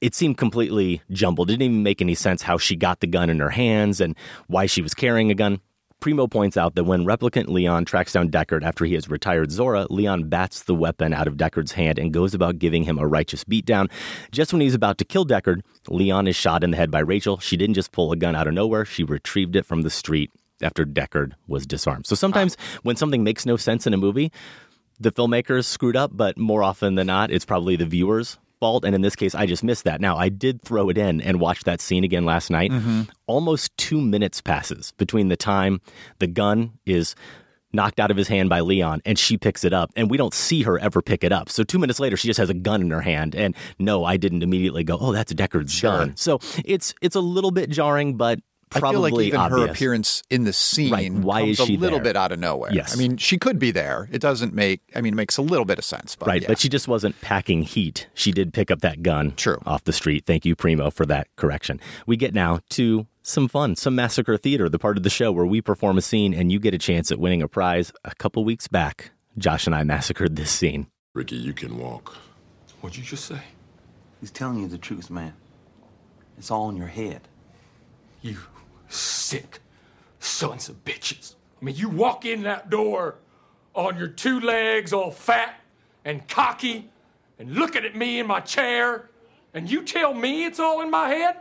it 0.01 0.15
seemed 0.15 0.39
completely 0.39 1.03
jumbled. 1.11 1.51
It 1.51 1.55
didn't 1.55 1.73
even 1.73 1.83
make 1.83 2.01
any 2.01 2.15
sense 2.15 2.43
how 2.43 2.57
she 2.59 2.77
got 2.77 3.01
the 3.01 3.09
gun 3.09 3.29
in 3.29 3.41
her 3.41 3.51
hands 3.51 4.01
and 4.01 4.15
why 4.47 4.67
she 4.67 4.81
was 4.81 4.95
carrying 4.95 5.31
a 5.31 5.35
gun. 5.35 5.61
Primo 6.01 6.29
points 6.29 6.57
out 6.57 6.77
that 6.77 6.85
when 6.85 7.05
replicant 7.05 7.49
Leon 7.49 7.85
tracks 7.85 8.13
down 8.13 8.31
Deckard 8.31 8.63
after 8.63 8.85
he 8.85 8.95
has 8.95 9.09
retired 9.09 9.51
Zhora, 9.51 9.89
Leon 9.91 10.29
bats 10.29 10.63
the 10.63 10.75
weapon 10.75 11.13
out 11.13 11.27
of 11.27 11.37
Deckard's 11.37 11.73
hand 11.73 11.99
and 11.99 12.13
goes 12.13 12.35
about 12.35 12.61
giving 12.61 12.85
him 12.85 12.99
a 12.99 13.07
righteous 13.07 13.43
beatdown. 13.43 13.91
Just 14.31 14.53
when 14.53 14.63
he's 14.63 14.75
about 14.75 14.99
to 14.99 15.05
kill 15.05 15.27
Deckard, 15.27 15.63
Leon 15.89 16.29
is 16.29 16.37
shot 16.37 16.63
in 16.63 16.71
the 16.71 16.77
head 16.77 16.93
by 16.93 17.01
Rachel. 17.01 17.39
She 17.39 17.57
didn't 17.57 17.75
just 17.75 17.91
pull 17.91 18.13
a 18.13 18.17
gun 18.17 18.37
out 18.37 18.47
of 18.47 18.55
nowhere, 18.55 18.85
she 18.85 19.03
retrieved 19.03 19.57
it 19.57 19.67
from 19.67 19.83
the 19.83 19.91
street 19.91 20.31
after 20.63 20.85
Deckard 20.85 21.33
was 21.49 21.67
disarmed. 21.67 22.07
So 22.07 22.15
sometimes 22.15 22.57
when 22.85 22.95
something 22.95 23.25
makes 23.25 23.45
no 23.45 23.57
sense 23.57 23.85
in 23.85 23.93
a 23.93 23.99
movie, 23.99 24.31
the 25.01 25.11
filmmakers 25.11 25.65
screwed 25.65 25.97
up, 25.97 26.13
but 26.15 26.39
more 26.39 26.63
often 26.63 26.95
than 26.95 27.09
not, 27.09 27.33
it's 27.33 27.45
probably 27.45 27.75
the 27.75 27.87
viewers 27.87 28.39
fault. 28.61 28.85
And 28.85 28.95
in 28.95 29.03
this 29.03 29.17
case, 29.17 29.35
I 29.35 29.47
just 29.47 29.65
missed 29.65 29.85
that. 29.85 30.01
Now, 30.01 30.17
I 30.17 30.29
did 30.29 30.63
throw 30.63 30.89
it 30.89 30.99
in 30.99 31.21
and 31.21 31.41
watch 31.41 31.65
that 31.65 31.81
scene 31.81 32.05
again 32.05 32.25
last 32.25 32.51
night. 32.51 32.71
Mm-hmm. 32.71 33.03
Almost 33.27 33.77
two 33.77 34.01
minutes 34.01 34.41
passes 34.41 34.93
between 34.93 35.29
the 35.29 35.37
time 35.37 35.81
the 36.19 36.27
gun 36.27 36.79
is 36.87 37.15
knocked 37.73 38.01
out 38.01 38.11
of 38.11 38.17
his 38.17 38.29
hand 38.29 38.49
by 38.49 38.61
Leon 38.61 39.03
and 39.05 39.19
she 39.19 39.37
picks 39.37 39.63
it 39.63 39.73
up 39.73 39.91
and 39.95 40.11
we 40.11 40.17
don't 40.17 40.33
see 40.33 40.63
her 40.63 40.79
ever 40.79 41.03
pick 41.03 41.23
it 41.23 41.33
up. 41.33 41.51
So 41.51 41.63
2 41.63 41.79
minutes 41.79 42.01
later 42.01 42.17
she 42.17 42.27
just 42.27 42.39
has 42.39 42.49
a 42.49 42.55
gun 42.55 42.81
in 42.81 42.91
her 42.91 43.03
hand 43.03 43.35
and 43.35 43.55
no 43.79 44.05
I 44.05 44.17
didn't 44.17 44.43
immediately 44.43 44.85
go 44.85 44.97
oh 44.99 45.13
that's 45.13 45.35
Deckard's 45.35 45.79
gun. 45.81 46.17
So 46.17 46.41
it's 46.65 46.95
it's 47.03 47.15
a 47.15 47.21
little 47.21 47.51
bit 47.51 47.69
jarring 47.69 48.17
but 48.17 48.41
I 48.73 48.81
probably 48.81 49.11
feel 49.11 49.17
like 49.19 49.27
even 49.27 49.41
obvious. 49.41 49.61
her 49.61 49.71
appearance 49.71 50.23
in 50.31 50.45
the 50.45 50.53
scene 50.53 50.93
Right. 50.93 51.13
Why 51.13 51.41
comes 51.41 51.61
is 51.61 51.67
she 51.67 51.77
a 51.77 51.79
little 51.79 51.99
there? 51.99 52.05
bit 52.05 52.17
out 52.17 52.33
of 52.33 52.39
nowhere. 52.39 52.73
Yes. 52.73 52.95
I 52.95 52.97
mean, 52.97 53.17
she 53.17 53.39
could 53.39 53.59
be 53.59 53.71
there. 53.71 54.09
It 54.13 54.21
doesn't 54.21 54.55
make. 54.55 54.81
I 54.95 55.01
mean, 55.01 55.15
it 55.15 55.17
makes 55.17 55.37
a 55.37 55.43
little 55.43 55.65
bit 55.65 55.79
of 55.79 55.85
sense. 55.85 56.17
But 56.17 56.29
right, 56.29 56.43
yeah. 56.43 56.49
but 56.49 56.59
she 56.59 56.69
just 56.69 56.89
wasn't 56.89 57.21
packing 57.21 57.63
heat. 57.63 58.09
She 58.15 58.33
did 58.33 58.53
pick 58.53 58.71
up 58.71 58.81
that 58.81 59.03
gun 59.03 59.35
True. 59.37 59.59
off 59.67 59.85
the 59.85 59.93
street. 59.93 60.25
Thank 60.27 60.45
you, 60.45 60.55
Primo, 60.57 60.91
for 60.91 61.07
that 61.07 61.29
correction. 61.37 61.81
We 62.07 62.17
get 62.17 62.35
now 62.35 62.61
to 62.71 63.07
some 63.23 63.49
fun, 63.49 63.77
some 63.77 63.95
massacre 63.95 64.37
theater, 64.37 64.69
the 64.69 64.79
part 64.79 64.97
of 64.97 65.03
the 65.03 65.11
show 65.11 65.31
where 65.33 65.47
we 65.47 65.61
perform 65.61 65.99
a 65.99 66.03
scene 66.03 66.33
and 66.33 66.51
you 66.51 66.59
get 66.59 66.75
a 66.75 66.79
chance 66.79 67.11
at 67.13 67.19
winning 67.19 67.43
a 67.43 67.49
prize. 67.49 67.93
A 68.05 68.15
couple 68.15 68.45
weeks 68.45 68.69
back, 68.69 69.11
Josh 69.37 69.67
and 69.67 69.75
I 69.75 69.85
massacred 69.85 70.37
this 70.37 70.51
scene. 70.51 70.87
Ricky, 71.15 71.37
you 71.37 71.53
can 71.53 71.79
walk. 71.79 72.17
What'd 72.81 72.97
you 72.97 73.05
just 73.05 73.25
say? 73.27 73.41
He's 74.21 74.31
telling 74.31 74.61
you 74.61 74.69
the 74.69 74.79
truth, 74.79 75.11
man. 75.11 75.35
It's 76.39 76.51
all 76.51 76.69
in 76.71 76.77
your 76.77 76.87
head. 76.87 77.23
You 78.23 78.37
sick 78.89 79.61
sons 80.21 80.69
of 80.69 80.85
bitches. 80.85 81.35
I 81.61 81.65
mean, 81.65 81.77
you 81.77 81.89
walk 81.89 82.25
in 82.25 82.43
that 82.43 82.71
door 82.71 83.17
on 83.75 83.97
your 83.97 84.09
two 84.09 84.41
legs, 84.41 84.93
all 84.93 85.11
fat 85.11 85.61
and 86.05 86.27
cocky, 86.29 86.91
and 87.39 87.55
looking 87.55 87.85
at 87.85 87.95
me 87.95 88.19
in 88.19 88.27
my 88.27 88.41
chair, 88.41 89.11
and 89.55 89.71
you 89.71 89.83
tell 89.83 90.15
me 90.15 90.45
it's 90.45 90.59
all 90.59 90.81
in 90.81 90.91
my 90.91 91.09
head? 91.09 91.37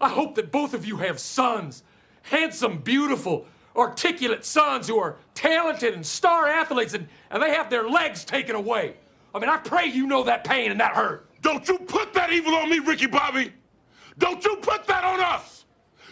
I 0.00 0.08
hope 0.08 0.34
that 0.36 0.50
both 0.50 0.74
of 0.74 0.86
you 0.86 0.96
have 0.98 1.18
sons, 1.18 1.82
handsome, 2.22 2.78
beautiful, 2.78 3.46
articulate 3.76 4.44
sons 4.44 4.88
who 4.88 4.98
are 4.98 5.16
talented 5.34 5.94
and 5.94 6.04
star 6.04 6.46
athletes, 6.48 6.94
and, 6.94 7.08
and 7.30 7.42
they 7.42 7.50
have 7.50 7.70
their 7.70 7.88
legs 7.88 8.24
taken 8.24 8.56
away. 8.56 8.94
I 9.34 9.38
mean, 9.38 9.48
I 9.48 9.58
pray 9.58 9.86
you 9.86 10.06
know 10.06 10.24
that 10.24 10.44
pain 10.44 10.70
and 10.70 10.80
that 10.80 10.92
hurt. 10.92 11.28
Don't 11.42 11.66
you 11.68 11.78
put 11.78 12.12
that 12.14 12.32
evil 12.32 12.54
on 12.54 12.68
me, 12.68 12.78
Ricky 12.78 13.06
Bobby! 13.06 13.52
Don't 14.18 14.44
you 14.44 14.56
put 14.56 14.86
that 14.86 15.04
on 15.04 15.20
us! 15.20 15.59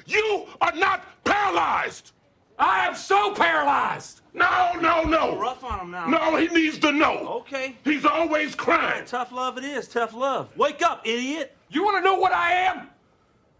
You 0.08 0.46
are 0.60 0.72
not 0.72 1.04
paralyzed! 1.24 2.12
I 2.58 2.86
am 2.86 2.94
so 2.94 3.34
paralyzed! 3.34 4.22
No, 4.32 4.72
no, 4.80 5.04
no! 5.04 5.38
Rough 5.38 5.62
on 5.62 5.80
him 5.80 5.90
now. 5.90 6.06
No, 6.08 6.36
he 6.36 6.48
needs 6.48 6.78
to 6.78 6.92
know. 6.92 7.40
Okay. 7.40 7.76
He's 7.84 8.04
always 8.04 8.54
crying. 8.54 9.04
Tough 9.04 9.32
love 9.32 9.58
it 9.58 9.64
is. 9.64 9.86
Tough 9.86 10.14
love. 10.14 10.48
Wake 10.56 10.82
up, 10.82 11.06
idiot. 11.06 11.56
You 11.68 11.84
want 11.84 11.98
to 11.98 12.02
know 12.02 12.18
what 12.18 12.32
I 12.32 12.52
am? 12.52 12.88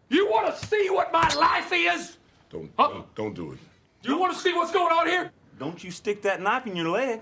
You 0.09 0.26
want 0.30 0.55
to 0.55 0.66
see 0.66 0.88
what 0.88 1.12
my 1.12 1.28
life 1.34 1.70
is? 1.72 2.16
Don't, 2.51 2.74
don't, 2.76 3.14
don't 3.14 3.34
do 3.34 3.53
it. 3.53 3.59
You 4.03 4.18
want 4.18 4.32
to 4.32 4.38
see 4.38 4.55
what's 4.55 4.72
going 4.72 4.92
on 4.92 5.07
here? 5.07 5.30
Don't 5.59 5.82
you 5.84 5.90
stick 5.90 6.22
that 6.22 6.40
knife 6.40 6.66
in 6.66 6.76
your 6.76 6.88
leg. 6.88 7.20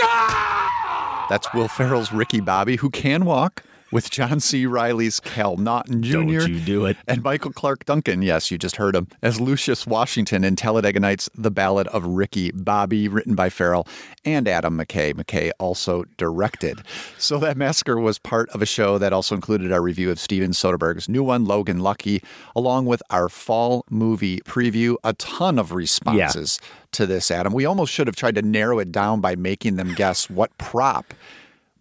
Ah! 0.00 1.26
That's 1.30 1.52
Will 1.54 1.68
Ferrell's 1.68 2.12
Ricky 2.12 2.40
Bobby, 2.40 2.76
who 2.76 2.90
can 2.90 3.24
walk, 3.24 3.62
with 3.94 4.10
John 4.10 4.40
C. 4.40 4.66
Reilly's 4.66 5.20
Cal 5.20 5.56
Naughton 5.56 6.02
Jr. 6.02 6.12
Don't 6.14 6.28
you 6.28 6.58
do 6.58 6.84
it. 6.84 6.96
And 7.06 7.22
Michael 7.22 7.52
Clarke 7.52 7.84
Duncan, 7.84 8.22
yes, 8.22 8.50
you 8.50 8.58
just 8.58 8.74
heard 8.74 8.96
him, 8.96 9.06
as 9.22 9.40
Lucius 9.40 9.86
Washington 9.86 10.42
in 10.42 10.56
Talladega 10.56 10.98
Nights, 10.98 11.30
The 11.36 11.52
Ballad 11.52 11.86
of 11.86 12.04
Ricky 12.04 12.50
Bobby, 12.50 13.06
written 13.06 13.36
by 13.36 13.50
Ferrell 13.50 13.86
and 14.24 14.48
Adam 14.48 14.76
McKay. 14.76 15.14
McKay 15.14 15.52
also 15.60 16.02
directed. 16.16 16.82
So 17.18 17.38
that 17.38 17.56
massacre 17.56 18.00
was 18.00 18.18
part 18.18 18.48
of 18.50 18.60
a 18.60 18.66
show 18.66 18.98
that 18.98 19.12
also 19.12 19.36
included 19.36 19.70
our 19.70 19.80
review 19.80 20.10
of 20.10 20.18
Steven 20.18 20.50
Soderbergh's 20.50 21.08
new 21.08 21.22
one, 21.22 21.44
Logan 21.44 21.78
Lucky, 21.78 22.20
along 22.56 22.86
with 22.86 23.00
our 23.10 23.28
fall 23.28 23.84
movie 23.90 24.40
preview. 24.40 24.96
A 25.04 25.12
ton 25.12 25.56
of 25.56 25.70
responses 25.70 26.58
to 26.90 27.06
this, 27.06 27.30
Adam. 27.30 27.52
We 27.52 27.64
almost 27.64 27.92
should 27.92 28.08
have 28.08 28.16
tried 28.16 28.34
to 28.34 28.42
narrow 28.42 28.80
it 28.80 28.90
down 28.90 29.20
by 29.20 29.36
making 29.36 29.76
them 29.76 29.94
guess 29.94 30.28
what 30.28 30.56
prop 30.58 31.14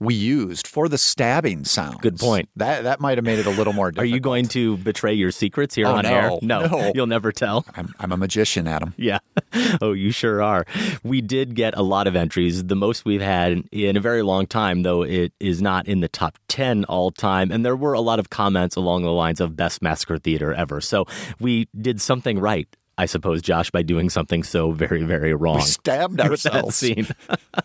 we 0.03 0.13
used 0.13 0.67
for 0.67 0.87
the 0.89 0.97
stabbing 0.97 1.65
sound. 1.65 2.01
Good 2.01 2.19
point. 2.19 2.49
That 2.55 2.83
that 2.83 2.99
might 2.99 3.17
have 3.17 3.25
made 3.25 3.39
it 3.39 3.45
a 3.45 3.51
little 3.51 3.73
more 3.73 3.91
Are 3.97 4.05
you 4.05 4.19
going 4.19 4.47
to 4.49 4.77
betray 4.77 5.13
your 5.13 5.31
secrets 5.31 5.75
here 5.75 5.87
Oh, 5.87 5.93
on 5.95 6.03
no, 6.03 6.09
air? 6.09 6.29
No, 6.41 6.65
no. 6.65 6.91
you'll 6.93 7.07
never 7.07 7.31
tell. 7.31 7.65
I'm, 7.75 7.93
I'm 7.99 8.11
a 8.11 8.17
magician, 8.17 8.67
Adam. 8.67 8.93
Yeah. 8.97 9.19
Oh, 9.81 9.93
you 9.93 10.11
sure 10.11 10.41
are. 10.41 10.65
We 11.03 11.21
did 11.21 11.55
get 11.55 11.75
a 11.77 11.81
lot 11.81 12.05
of 12.07 12.15
entries, 12.15 12.65
the 12.65 12.75
most 12.75 13.05
we've 13.05 13.21
had 13.21 13.63
in 13.71 13.97
a 13.97 13.99
very 13.99 14.21
long 14.21 14.45
time, 14.45 14.83
though 14.83 15.03
it 15.03 15.31
is 15.39 15.61
not 15.61 15.87
in 15.87 15.99
the 16.01 16.07
top 16.07 16.37
10 16.47 16.85
all 16.85 17.11
time. 17.11 17.51
And 17.51 17.65
there 17.65 17.75
were 17.75 17.93
a 17.93 17.99
lot 18.01 18.19
of 18.19 18.29
comments 18.29 18.75
along 18.75 19.03
the 19.03 19.11
lines 19.11 19.39
of 19.39 19.55
best 19.55 19.81
massacre 19.81 20.17
theater 20.17 20.53
ever. 20.53 20.79
So 20.81 21.05
we 21.39 21.67
did 21.79 22.01
something 22.01 22.39
right. 22.39 22.67
I 22.97 23.05
suppose, 23.05 23.41
Josh, 23.41 23.71
by 23.71 23.81
doing 23.81 24.09
something 24.09 24.43
so 24.43 24.71
very, 24.71 25.03
very 25.03 25.33
wrong. 25.33 25.57
We 25.57 25.61
stabbed 25.61 26.11
with 26.29 26.43
that 26.43 26.53
ourselves. 26.53 26.75
scene. 26.75 27.07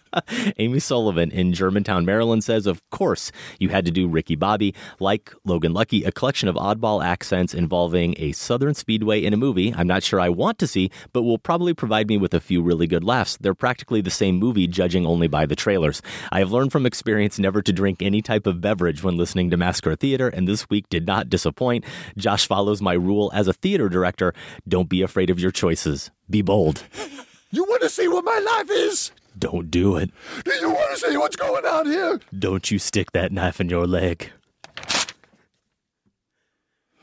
Amy 0.59 0.79
Sullivan 0.81 1.31
in 1.31 1.53
Germantown, 1.53 2.05
Maryland 2.05 2.45
says, 2.45 2.67
Of 2.67 2.81
course, 2.91 3.31
you 3.59 3.69
had 3.69 3.85
to 3.85 3.91
do 3.91 4.09
Ricky 4.09 4.37
Bobby. 4.37 4.75
Like 5.01 5.33
Logan 5.45 5.75
Lucky, 5.75 6.05
a 6.05 6.13
collection 6.13 6.49
of 6.49 6.57
oddball 6.57 7.05
accents 7.05 7.55
involving 7.55 8.15
a 8.19 8.33
Southern 8.33 8.75
Speedway 8.75 9.23
in 9.23 9.33
a 9.35 9.37
movie 9.37 9.75
I'm 9.77 9.87
not 9.87 10.03
sure 10.03 10.21
I 10.21 10.29
want 10.29 10.59
to 10.59 10.67
see, 10.67 10.91
but 11.13 11.23
will 11.23 11.39
probably 11.39 11.75
provide 11.75 12.09
me 12.09 12.17
with 12.17 12.35
a 12.35 12.41
few 12.41 12.63
really 12.63 12.87
good 12.87 13.05
laughs. 13.05 13.37
They're 13.41 13.55
practically 13.55 14.01
the 14.01 14.11
same 14.11 14.37
movie, 14.37 14.67
judging 14.67 15.07
only 15.07 15.29
by 15.29 15.47
the 15.47 15.57
trailers. 15.57 16.01
I 16.33 16.39
have 16.41 16.53
learned 16.53 16.73
from 16.73 16.87
experience 16.87 17.39
never 17.39 17.63
to 17.63 17.73
drink 17.73 18.03
any 18.03 18.23
type 18.23 18.47
of 18.47 18.61
beverage 18.61 19.03
when 19.03 19.17
listening 19.17 19.51
to 19.51 19.57
Massacre 19.57 19.97
Theater, 19.97 20.29
and 20.29 20.49
this 20.49 20.69
week 20.71 20.89
did 20.89 21.07
not 21.07 21.29
disappoint. 21.29 21.85
Josh 22.17 22.47
follows 22.47 22.81
my 22.81 22.95
rule 22.95 23.31
as 23.35 23.49
a 23.49 23.53
theater 23.53 23.89
director 23.89 24.33
don't 24.67 24.89
be 24.89 25.03
afraid 25.03 25.18
of 25.31 25.41
your 25.41 25.51
choices, 25.51 26.11
be 26.31 26.43
bold. 26.43 26.85
You 27.51 27.65
want 27.65 27.81
to 27.81 27.89
see 27.89 28.07
what 28.09 28.27
my 28.27 28.39
life 28.39 28.71
is? 28.71 29.11
Don't 29.39 29.71
do 29.71 29.97
it. 29.97 30.11
Do 30.45 30.53
you 30.61 30.69
want 30.69 30.99
to 30.99 31.09
see 31.09 31.17
what's 31.17 31.35
going 31.35 31.65
on 31.65 31.87
here? 31.87 32.21
Don't 32.39 32.71
you 32.71 32.79
stick 32.79 33.13
that 33.13 33.33
knife 33.33 33.59
in 33.59 33.71
your 33.71 33.87
leg. 33.87 34.31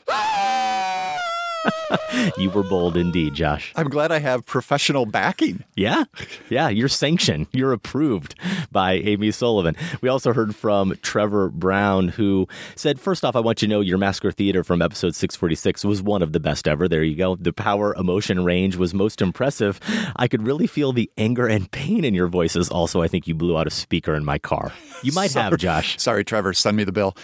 Ah! 0.07 0.94
you 2.37 2.49
were 2.49 2.63
bold 2.63 2.97
indeed, 2.97 3.33
Josh. 3.33 3.71
I'm 3.75 3.89
glad 3.89 4.11
I 4.11 4.19
have 4.19 4.45
professional 4.45 5.05
backing. 5.05 5.63
Yeah, 5.75 6.05
yeah, 6.49 6.69
you're 6.69 6.87
sanctioned. 6.89 7.47
You're 7.51 7.73
approved 7.73 8.35
by 8.71 8.93
Amy 8.93 9.31
Sullivan. 9.31 9.75
We 10.01 10.09
also 10.09 10.33
heard 10.33 10.55
from 10.55 10.95
Trevor 11.01 11.49
Brown, 11.49 12.09
who 12.09 12.47
said, 12.75 12.99
First 12.99 13.23
off, 13.25 13.35
I 13.35 13.39
want 13.39 13.61
you 13.61 13.67
to 13.67 13.73
know 13.73 13.81
your 13.81 13.97
Massacre 13.97 14.31
Theater 14.31 14.63
from 14.63 14.81
episode 14.81 15.15
646 15.15 15.85
was 15.85 16.01
one 16.01 16.21
of 16.21 16.31
the 16.33 16.39
best 16.39 16.67
ever. 16.67 16.87
There 16.87 17.03
you 17.03 17.15
go. 17.15 17.35
The 17.35 17.53
power 17.53 17.93
emotion 17.95 18.43
range 18.43 18.75
was 18.75 18.93
most 18.93 19.21
impressive. 19.21 19.79
I 20.15 20.27
could 20.27 20.45
really 20.45 20.67
feel 20.67 20.93
the 20.93 21.09
anger 21.17 21.47
and 21.47 21.69
pain 21.71 22.03
in 22.05 22.13
your 22.13 22.27
voices. 22.27 22.69
Also, 22.69 23.01
I 23.01 23.07
think 23.07 23.27
you 23.27 23.35
blew 23.35 23.57
out 23.57 23.67
a 23.67 23.71
speaker 23.71 24.15
in 24.15 24.25
my 24.25 24.37
car. 24.37 24.71
You 25.03 25.11
might 25.11 25.33
have, 25.35 25.57
Josh. 25.57 25.99
Sorry, 25.99 26.23
Trevor. 26.23 26.53
Send 26.53 26.77
me 26.77 26.83
the 26.83 26.91
bill. 26.91 27.15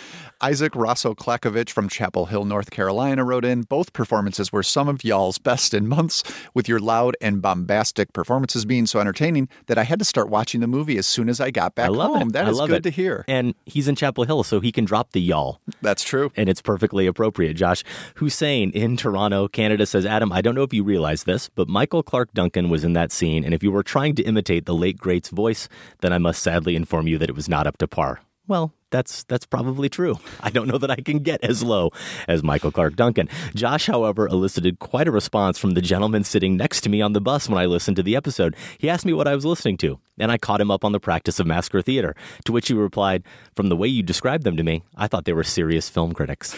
Isaac 0.44 0.76
Rosso 0.76 1.14
Klakovich 1.14 1.70
from 1.70 1.88
Chapel 1.88 2.26
Hill, 2.26 2.46
North 2.46 2.72
Carolina 2.72 3.24
wrote 3.24 3.46
in 3.46 3.62
Both 3.62 3.94
performances 3.94 4.52
were 4.52 4.64
some 4.64 4.88
of 4.88 5.04
y'all's 5.04 5.38
best 5.38 5.72
in 5.72 5.88
months, 5.88 6.24
with 6.56 6.68
your 6.68 6.80
loud 6.80 7.16
and 7.22 7.44
bombastic 7.44 8.12
performances 8.12 8.66
being 8.66 8.88
so 8.88 9.00
entertaining 9.00 9.50
that 9.68 9.78
I 9.78 9.84
had 9.84 10.00
to 10.00 10.06
start 10.06 10.30
watching 10.30 10.60
the 10.60 10.68
movie 10.68 10.98
as 10.98 11.06
soon 11.06 11.30
as 11.30 11.40
I 11.40 11.52
got 11.52 11.76
back 11.76 11.86
I 11.86 11.90
love 11.90 12.16
home. 12.16 12.30
it. 12.30 12.34
That 12.34 12.46
I 12.46 12.50
is 12.50 12.58
love 12.58 12.70
good 12.70 12.78
it. 12.78 12.84
to 12.84 12.90
hear. 12.90 13.24
And 13.28 13.54
he's 13.68 13.88
in 13.88 13.96
Chapel 13.96 14.24
Hill, 14.24 14.42
so 14.44 14.60
he 14.60 14.72
can 14.72 14.84
drop 14.84 15.12
the 15.12 15.22
y'all. 15.22 15.60
That's 15.84 16.04
true. 16.04 16.32
And 16.36 16.50
it's 16.50 16.62
perfectly 16.62 17.06
appropriate, 17.06 17.54
Josh. 17.54 17.84
Hussein 18.16 18.72
in 18.72 18.98
Toronto, 18.98 19.48
Canada 19.48 19.86
says, 19.86 20.08
Adam, 20.08 20.32
I 20.32 20.42
don't 20.42 20.56
know 20.56 20.64
if 20.64 20.74
you 20.74 20.84
realize 20.84 21.26
this, 21.26 21.50
but 21.50 21.68
Michael 21.68 22.02
Clarke 22.02 22.34
Duncan 22.34 22.70
was 22.70 22.84
in 22.84 22.94
that 22.94 23.12
scene. 23.12 23.44
And 23.46 23.54
if 23.54 23.62
you 23.62 23.72
were 23.72 23.84
trying 23.84 24.16
to 24.16 24.24
imitate 24.24 24.66
the 24.66 24.74
late 24.74 24.98
great's 24.98 25.30
voice, 25.30 25.70
then 26.00 26.12
I 26.12 26.18
must 26.18 26.42
sadly 26.42 26.76
inform 26.76 27.08
you 27.08 27.20
that 27.20 27.30
it 27.30 27.36
was 27.36 27.48
not 27.48 27.68
up 27.68 27.78
to 27.78 27.88
par. 27.88 28.22
Well, 28.48 28.74
that's 28.92 29.24
that's 29.24 29.46
probably 29.46 29.90
true. 29.90 30.20
I 30.42 30.50
don't 30.50 30.68
know 30.68 30.78
that 30.78 30.92
I 30.92 30.98
can 30.98 31.20
get 31.20 31.44
as 31.44 31.64
low 31.64 31.92
as 32.28 32.44
Michael 32.44 32.72
Clarke 32.72 32.96
Duncan. 32.96 33.28
Josh, 33.56 33.88
however, 33.88 34.28
elicited 34.28 34.80
quite 34.80 35.08
a 35.08 35.12
response 35.12 35.58
from 35.58 35.72
the 35.72 35.82
gentleman 35.82 36.24
sitting 36.24 36.58
next 36.58 36.82
to 36.82 36.90
me 36.90 37.02
on 37.02 37.14
the 37.14 37.22
bus 37.22 37.50
when 37.50 37.58
I 37.58 37.66
listened 37.66 37.98
to 37.98 38.04
the 38.04 38.16
episode. 38.16 38.56
He 38.78 38.90
asked 38.90 39.06
me 39.06 39.14
what 39.14 39.28
I 39.28 39.36
was 39.36 39.46
listening 39.46 39.78
to, 39.78 40.00
and 40.20 40.32
I 40.32 40.38
caught 40.38 40.62
him 40.62 40.70
up 40.72 40.86
on 40.86 40.92
the 40.92 41.00
practice 41.00 41.40
of 41.40 41.48
Massacre 41.48 41.82
Theater. 41.82 42.16
To 42.46 42.52
which 42.52 42.68
he 42.68 42.74
replied, 42.74 43.24
"From 43.56 43.70
the 43.70 43.78
way 43.78 43.88
you 43.88 44.04
described 44.04 44.44
them 44.44 44.58
to 44.58 44.64
me, 44.64 44.84
I 44.96 45.08
thought 45.08 45.26
they 45.26 45.34
were 45.34 45.44
serious 45.44 45.90
film 45.90 46.14
critics." 46.14 46.56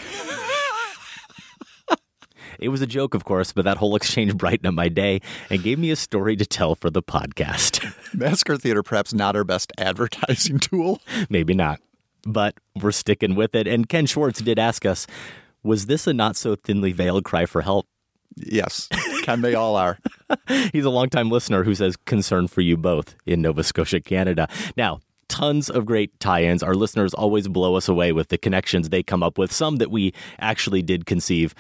It 2.59 2.69
was 2.69 2.81
a 2.81 2.88
joke, 2.88 3.13
of 3.13 3.25
course, 3.25 3.51
but 3.51 3.65
that 3.65 3.77
whole 3.77 3.95
exchange 3.95 4.38
brightened 4.38 4.67
up 4.67 4.73
my 4.73 4.89
day 4.89 5.21
and 5.49 5.63
gave 5.63 5.79
me 5.79 5.91
a 5.91 5.95
story 5.95 6.36
to 6.36 6.45
tell 6.45 6.75
for 6.75 6.89
the 6.89 7.03
podcast. 7.03 7.84
Massacre 8.13 8.57
Theater, 8.57 8.84
perhaps 8.84 9.13
not 9.13 9.36
our 9.36 9.43
best 9.43 9.71
advertising 9.77 10.59
tool. 10.59 11.01
Maybe 11.29 11.53
not, 11.53 11.79
but 12.26 12.55
we're 12.82 12.91
sticking 12.91 13.36
with 13.36 13.55
it. 13.55 13.67
And 13.67 13.88
Ken 13.88 14.05
Schwartz 14.05 14.41
did 14.41 14.59
ask 14.59 14.86
us, 14.86 15.07
was 15.63 15.86
this 15.86 16.07
a 16.07 16.13
not 16.13 16.36
so 16.36 16.55
thinly 16.55 16.91
veiled 16.91 17.24
cry 17.24 17.45
for 17.45 17.61
help? 17.61 17.88
Yes, 18.36 18.89
Ken, 19.21 19.41
they 19.41 19.53
all 19.53 19.76
are. 19.76 19.99
He's 20.74 20.86
a 20.86 20.89
longtime 20.89 21.30
listener 21.30 21.63
who 21.63 21.76
says 21.76 21.95
concern 21.95 22.47
for 22.47 22.61
you 22.61 22.76
both 22.76 23.15
in 23.26 23.41
Nova 23.41 23.63
Scotia, 23.63 24.01
Canada. 24.01 24.47
Now, 24.76 25.01
tons 25.28 25.69
of 25.69 25.86
great 25.86 26.19
tie-ins. 26.19 26.63
Our 26.63 26.76
listeners 26.76 27.13
always 27.13 27.47
blow 27.47 27.76
us 27.76 27.88
away 27.88 28.11
with 28.11 28.30
the 28.30 28.38
connections 28.38 28.89
they 28.89 29.03
come 29.03 29.24
up 29.24 29.38
with. 29.38 29.51
Some 29.51 29.78
that 29.78 29.91
we 29.91 30.13
actually 30.39 30.82
did 30.82 31.05
conceive. 31.05 31.53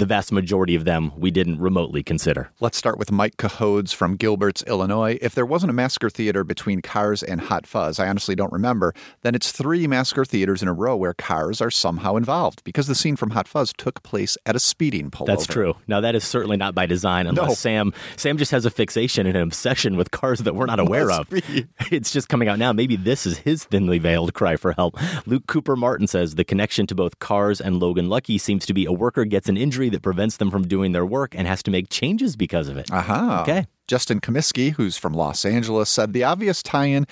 The 0.00 0.06
vast 0.06 0.32
majority 0.32 0.74
of 0.74 0.86
them 0.86 1.12
we 1.14 1.30
didn't 1.30 1.60
remotely 1.60 2.02
consider. 2.02 2.50
Let's 2.58 2.78
start 2.78 2.98
with 2.98 3.12
Mike 3.12 3.36
Cahodes 3.36 3.94
from 3.94 4.16
Gilberts, 4.16 4.66
Illinois. 4.66 5.18
If 5.20 5.34
there 5.34 5.44
wasn't 5.44 5.68
a 5.68 5.74
massacre 5.74 6.08
theater 6.08 6.42
between 6.42 6.80
Cars 6.80 7.22
and 7.22 7.38
Hot 7.38 7.66
Fuzz, 7.66 7.98
I 8.00 8.08
honestly 8.08 8.34
don't 8.34 8.50
remember, 8.50 8.94
then 9.20 9.34
it's 9.34 9.52
three 9.52 9.86
massacre 9.86 10.24
theaters 10.24 10.62
in 10.62 10.68
a 10.68 10.72
row 10.72 10.96
where 10.96 11.12
cars 11.12 11.60
are 11.60 11.70
somehow 11.70 12.16
involved 12.16 12.64
because 12.64 12.86
the 12.86 12.94
scene 12.94 13.14
from 13.14 13.28
Hot 13.32 13.46
Fuzz 13.46 13.74
took 13.76 14.02
place 14.02 14.38
at 14.46 14.56
a 14.56 14.58
speeding 14.58 15.10
pullover. 15.10 15.26
That's 15.26 15.46
true. 15.46 15.76
Now 15.86 16.00
that 16.00 16.14
is 16.14 16.24
certainly 16.24 16.56
not 16.56 16.74
by 16.74 16.86
design, 16.86 17.26
unless 17.26 17.48
No. 17.48 17.52
Sam 17.52 17.92
Sam 18.16 18.38
just 18.38 18.52
has 18.52 18.64
a 18.64 18.70
fixation 18.70 19.26
and 19.26 19.36
an 19.36 19.42
obsession 19.42 19.98
with 19.98 20.12
cars 20.12 20.38
that 20.38 20.54
we're 20.54 20.64
not 20.64 20.80
aware 20.80 21.08
Must 21.08 21.30
of. 21.30 21.42
It's 21.92 22.10
just 22.10 22.30
coming 22.30 22.48
out 22.48 22.58
now. 22.58 22.72
Maybe 22.72 22.96
this 22.96 23.26
is 23.26 23.36
his 23.36 23.64
thinly 23.64 23.98
veiled 23.98 24.32
cry 24.32 24.56
for 24.56 24.72
help. 24.72 24.96
Luke 25.26 25.46
Cooper 25.46 25.76
Martin 25.76 26.06
says 26.06 26.36
the 26.36 26.44
connection 26.44 26.86
to 26.86 26.94
both 26.94 27.18
Cars 27.18 27.60
and 27.60 27.78
Logan 27.78 28.08
Lucky 28.08 28.38
seems 28.38 28.64
to 28.64 28.72
be 28.72 28.86
a 28.86 28.92
worker 28.92 29.26
gets 29.26 29.50
an 29.50 29.58
injury 29.58 29.89
that 29.90 30.02
prevents 30.02 30.38
them 30.38 30.50
from 30.50 30.66
doing 30.66 30.92
their 30.92 31.06
work 31.06 31.34
and 31.36 31.46
has 31.46 31.62
to 31.64 31.70
make 31.70 31.88
changes 31.90 32.36
because 32.36 32.68
of 32.68 32.76
it. 32.76 32.90
Aha. 32.90 33.42
Okay. 33.42 33.66
Justin 33.88 34.20
Comiskey, 34.20 34.72
who's 34.72 34.96
from 34.96 35.12
Los 35.12 35.44
Angeles, 35.44 35.90
said 35.90 36.12
the 36.12 36.24
obvious 36.24 36.62
tie 36.62 36.86
in 36.86 37.06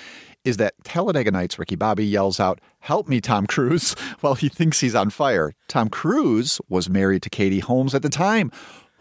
is 0.44 0.56
that 0.58 0.74
Talladega 0.84 1.30
Nights 1.30 1.58
Ricky 1.58 1.74
Bobby 1.76 2.06
yells 2.06 2.38
out, 2.40 2.60
Help 2.80 3.08
me, 3.08 3.20
Tom 3.20 3.46
Cruise, 3.46 3.94
while 4.20 4.34
he 4.34 4.48
thinks 4.48 4.80
he's 4.80 4.94
on 4.94 5.10
fire. 5.10 5.52
Tom 5.68 5.88
Cruise 5.88 6.60
was 6.68 6.88
married 6.88 7.22
to 7.22 7.30
Katie 7.30 7.58
Holmes 7.58 7.94
at 7.94 8.02
the 8.02 8.08
time, 8.08 8.50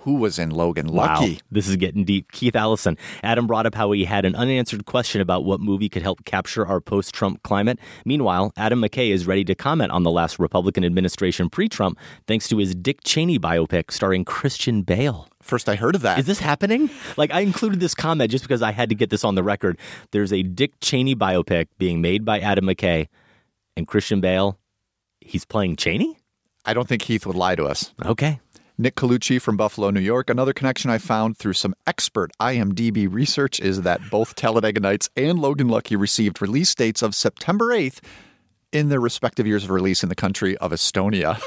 who 0.08 0.14
was 0.14 0.40
in 0.40 0.52
Logan 0.52 0.88
Lucky. 0.88 1.34
Wow, 1.34 1.40
this 1.52 1.68
is 1.68 1.76
getting 1.76 2.06
deep. 2.06 2.32
Keith 2.32 2.56
Allison. 2.56 2.98
Adam 3.24 3.46
brought 3.46 3.66
up 3.66 3.76
how 3.76 3.92
he 3.92 4.06
had 4.06 4.24
an 4.24 4.36
unanswered 4.36 4.86
question 4.86 5.20
about 5.20 5.44
what 5.44 5.60
movie 5.60 5.90
could 5.90 6.02
help 6.02 6.24
capture 6.24 6.66
our 6.66 6.80
post 6.80 7.14
Trump 7.14 7.44
climate. 7.44 7.78
Meanwhile, 8.06 8.54
Adam 8.56 8.82
McKay 8.82 9.10
is 9.10 9.28
ready 9.28 9.44
to 9.44 9.54
comment 9.54 9.92
on 9.92 10.04
the 10.04 10.10
last 10.10 10.40
Republican 10.40 10.86
administration 10.86 11.50
pre 11.50 11.68
Trump 11.68 12.00
thanks 12.26 12.48
to 12.48 12.58
his 12.58 12.74
Dick 12.74 13.00
Cheney 13.04 13.38
biopic 13.38 13.92
starring 13.92 14.24
Christian 14.24 14.84
Bale. 14.84 15.28
First 15.42 15.68
I 15.68 15.76
heard 15.76 15.94
of 15.94 16.04
that. 16.04 16.20
Is 16.20 16.26
this 16.26 16.40
happening? 16.40 16.90
Like, 17.18 17.34
I 17.34 17.42
included 17.42 17.82
this 17.82 17.94
comment 17.94 18.32
just 18.32 18.46
because 18.46 18.62
I 18.62 18.72
had 18.72 18.88
to 18.88 18.96
get 18.96 19.10
this 19.10 19.26
on 19.26 19.36
the 19.36 19.44
record. 19.44 19.78
There's 20.12 20.32
a 20.32 20.42
Dick 20.42 20.80
Cheney 20.80 21.18
biopic 21.18 21.68
being 21.80 22.00
made 22.00 22.24
by 22.24 22.40
Adam 22.40 22.64
McKay, 22.64 23.10
and 23.76 23.86
Christian 23.86 24.22
Bale, 24.22 24.58
he's 25.20 25.44
playing 25.44 25.76
Cheney? 25.76 26.18
I 26.68 26.74
don't 26.74 26.88
think 26.88 27.02
Heath 27.02 27.26
would 27.26 27.38
lie 27.38 27.56
to 27.56 27.66
us. 27.66 27.94
Okay. 28.06 28.42
Nick 28.80 28.96
Colucci 28.96 29.42
from 29.42 29.58
Buffalo, 29.58 29.90
New 29.90 30.00
York. 30.00 30.30
Another 30.30 30.54
connection 30.54 30.92
I 30.92 31.00
found 31.00 31.36
through 31.38 31.54
some 31.54 31.74
expert 31.88 32.32
IMDb 32.40 33.12
research 33.12 33.60
is 33.60 33.82
that 33.82 34.00
both 34.12 34.36
Talladega 34.36 34.80
Nights 34.80 35.10
and 35.18 35.40
Logan 35.40 35.68
Lucky 35.68 35.96
received 35.96 36.44
release 36.44 36.76
dates 36.76 37.02
of 37.02 37.16
September 37.16 37.68
8th 37.68 38.02
in 38.72 38.90
their 38.90 39.00
respective 39.00 39.48
years 39.48 39.64
of 39.64 39.72
release 39.72 40.04
in 40.04 40.10
the 40.10 40.16
country 40.16 40.58
of 40.58 40.72
Estonia. 40.72 41.42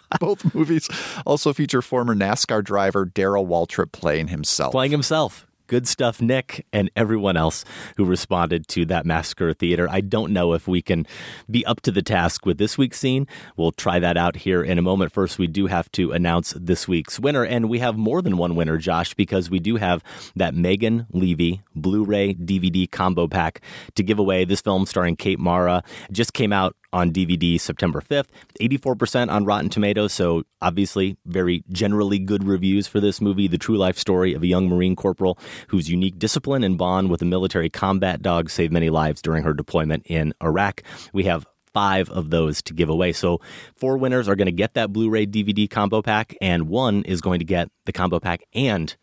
both 0.20 0.54
movies 0.54 0.88
also 1.24 1.52
feature 1.52 1.82
former 1.82 2.14
NASCAR 2.14 2.62
driver 2.62 3.04
Darrell 3.04 3.46
Waltrip 3.46 3.90
playing 3.90 4.28
himself. 4.28 4.70
Playing 4.70 4.92
himself. 4.92 5.45
Good 5.68 5.88
stuff, 5.88 6.22
Nick, 6.22 6.64
and 6.72 6.90
everyone 6.94 7.36
else 7.36 7.64
who 7.96 8.04
responded 8.04 8.68
to 8.68 8.84
that 8.86 9.04
massacre 9.04 9.52
theater. 9.52 9.88
I 9.90 10.00
don't 10.00 10.32
know 10.32 10.52
if 10.52 10.68
we 10.68 10.80
can 10.80 11.06
be 11.50 11.66
up 11.66 11.80
to 11.82 11.90
the 11.90 12.02
task 12.02 12.46
with 12.46 12.58
this 12.58 12.78
week's 12.78 13.00
scene. 13.00 13.26
We'll 13.56 13.72
try 13.72 13.98
that 13.98 14.16
out 14.16 14.36
here 14.36 14.62
in 14.62 14.78
a 14.78 14.82
moment. 14.82 15.12
First, 15.12 15.40
we 15.40 15.48
do 15.48 15.66
have 15.66 15.90
to 15.92 16.12
announce 16.12 16.54
this 16.56 16.86
week's 16.86 17.18
winner, 17.18 17.44
and 17.44 17.68
we 17.68 17.80
have 17.80 17.96
more 17.96 18.22
than 18.22 18.36
one 18.36 18.54
winner, 18.54 18.78
Josh, 18.78 19.14
because 19.14 19.50
we 19.50 19.58
do 19.58 19.74
have 19.76 20.04
that 20.36 20.54
Megan 20.54 21.06
Leavey 21.12 21.62
Blu 21.74 22.04
ray 22.04 22.34
DVD 22.34 22.88
combo 22.88 23.26
pack 23.26 23.60
to 23.96 24.04
give 24.04 24.20
away. 24.20 24.44
This 24.44 24.60
film 24.60 24.86
starring 24.86 25.16
Kate 25.16 25.40
Mara 25.40 25.82
just 26.12 26.32
came 26.32 26.52
out 26.52 26.76
on 26.92 27.12
DVD 27.12 27.60
September 27.60 28.00
5th. 28.00 28.26
84% 28.60 29.30
on 29.30 29.44
Rotten 29.44 29.68
Tomatoes, 29.70 30.12
so 30.12 30.44
obviously 30.60 31.16
very 31.26 31.64
generally 31.70 32.18
good 32.18 32.44
reviews 32.44 32.86
for 32.86 33.00
this 33.00 33.20
movie. 33.20 33.48
The 33.48 33.58
true 33.58 33.76
life 33.76 33.98
story 33.98 34.34
of 34.34 34.42
a 34.42 34.46
young 34.46 34.68
Marine 34.68 34.96
corporal 34.96 35.38
whose 35.68 35.90
unique 35.90 36.18
discipline 36.18 36.64
and 36.64 36.78
bond 36.78 37.10
with 37.10 37.22
a 37.22 37.26
military 37.26 37.70
combat 37.70 38.22
dog 38.22 38.50
saved 38.50 38.72
many 38.72 38.90
lives 38.90 39.22
during 39.22 39.44
her 39.44 39.54
deployment 39.54 40.06
in 40.06 40.32
Iraq. 40.42 40.82
We 41.12 41.24
have 41.24 41.46
five 41.76 42.08
of 42.08 42.30
those 42.30 42.62
to 42.62 42.72
give 42.72 42.88
away. 42.88 43.12
So, 43.12 43.40
four 43.74 43.98
winners 43.98 44.30
are 44.30 44.34
going 44.34 44.46
to 44.46 44.52
get 44.52 44.72
that 44.74 44.94
Blu 44.94 45.10
ray 45.10 45.26
DVD 45.26 45.68
combo 45.68 46.00
pack, 46.00 46.34
and 46.40 46.68
one 46.68 47.02
is 47.02 47.20
going 47.20 47.38
to 47.40 47.44
get 47.44 47.68
the 47.84 47.92
combo 47.92 48.18
pack 48.18 48.42
and 48.54 48.96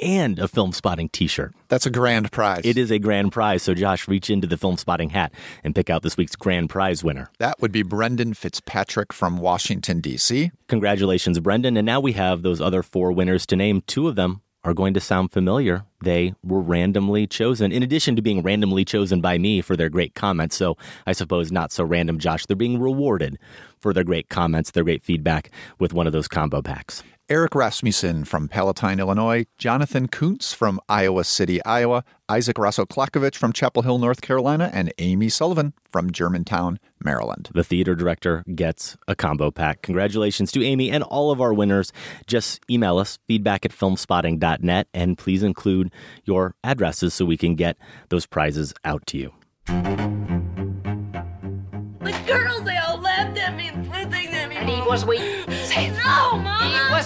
and 0.00 0.38
a 0.38 0.48
film 0.48 0.72
spotting 0.72 1.08
t-shirt. 1.08 1.54
That's 1.68 1.86
a 1.86 1.90
grand 1.90 2.32
prize. 2.32 2.62
It 2.64 2.76
is 2.76 2.90
a 2.90 2.98
grand 2.98 3.32
prize. 3.32 3.62
So 3.62 3.74
Josh, 3.74 4.08
reach 4.08 4.30
into 4.30 4.46
the 4.46 4.56
film 4.56 4.76
spotting 4.76 5.10
hat 5.10 5.32
and 5.62 5.74
pick 5.74 5.90
out 5.90 6.02
this 6.02 6.16
week's 6.16 6.36
grand 6.36 6.70
prize 6.70 7.04
winner. 7.04 7.30
That 7.38 7.60
would 7.60 7.72
be 7.72 7.82
Brendan 7.82 8.34
Fitzpatrick 8.34 9.12
from 9.12 9.38
Washington, 9.38 10.00
D.C. 10.00 10.50
Congratulations, 10.68 11.38
Brendan. 11.40 11.76
And 11.76 11.86
now 11.86 12.00
we 12.00 12.12
have 12.12 12.42
those 12.42 12.60
other 12.60 12.82
four 12.82 13.12
winners 13.12 13.46
to 13.46 13.56
name. 13.56 13.82
Two 13.86 14.08
of 14.08 14.16
them 14.16 14.40
are 14.64 14.74
going 14.74 14.94
to 14.94 15.00
sound 15.00 15.30
familiar. 15.30 15.84
They 16.02 16.34
were 16.42 16.60
randomly 16.60 17.26
chosen, 17.26 17.70
in 17.70 17.82
addition 17.82 18.16
to 18.16 18.22
being 18.22 18.42
randomly 18.42 18.84
chosen 18.84 19.20
by 19.20 19.36
me 19.36 19.60
for 19.60 19.76
their 19.76 19.90
great 19.90 20.14
comments. 20.14 20.56
So 20.56 20.76
I 21.06 21.12
suppose 21.12 21.52
not 21.52 21.70
so 21.70 21.84
random, 21.84 22.18
Josh. 22.18 22.46
They're 22.46 22.56
being 22.56 22.80
rewarded 22.80 23.38
for 23.78 23.92
their 23.92 24.04
great 24.04 24.30
comments, 24.30 24.70
their 24.70 24.84
great 24.84 25.04
feedback 25.04 25.50
with 25.78 25.92
one 25.92 26.06
of 26.06 26.14
those 26.14 26.28
combo 26.28 26.62
packs. 26.62 27.02
Eric 27.30 27.54
Rasmussen 27.54 28.24
from 28.26 28.48
Palatine, 28.48 29.00
Illinois, 29.00 29.46
Jonathan 29.56 30.08
Kuntz 30.08 30.52
from 30.52 30.78
Iowa 30.90 31.24
City, 31.24 31.64
Iowa, 31.64 32.04
Isaac 32.28 32.58
Rosso 32.58 32.84
Klakovich 32.84 33.36
from 33.36 33.50
Chapel 33.50 33.80
Hill, 33.80 33.96
North 33.96 34.20
Carolina, 34.20 34.70
and 34.74 34.92
Amy 34.98 35.30
Sullivan 35.30 35.72
from 35.90 36.10
Germantown, 36.10 36.78
Maryland. 37.02 37.48
The 37.54 37.64
theater 37.64 37.94
director 37.94 38.44
gets 38.54 38.98
a 39.08 39.16
combo 39.16 39.50
pack. 39.50 39.80
Congratulations 39.80 40.52
to 40.52 40.62
Amy 40.62 40.90
and 40.90 41.02
all 41.02 41.30
of 41.30 41.40
our 41.40 41.54
winners. 41.54 41.92
Just 42.26 42.60
email 42.70 42.98
us 42.98 43.18
feedback 43.26 43.64
at 43.64 43.72
filmspotting.net 43.72 44.88
and 44.92 45.16
please 45.16 45.42
include 45.42 45.90
your 46.24 46.54
addresses 46.62 47.14
so 47.14 47.24
we 47.24 47.38
can 47.38 47.54
get 47.54 47.78
those 48.10 48.26
prizes 48.26 48.74
out 48.84 49.06
to 49.06 49.16
you. 49.16 49.32
The 52.02 52.12
girls, 52.26 52.64
they 52.64 52.76
all 52.76 52.98
laughed 52.98 53.38
at 53.38 53.56
me 53.56 53.68
and 53.68 53.86
threw 53.86 54.04
things 54.10 54.34
at 54.34 54.50
me. 54.50 54.56
And 54.56 54.68
Eve 54.68 54.84
was 54.84 55.06
weak. 55.06 55.43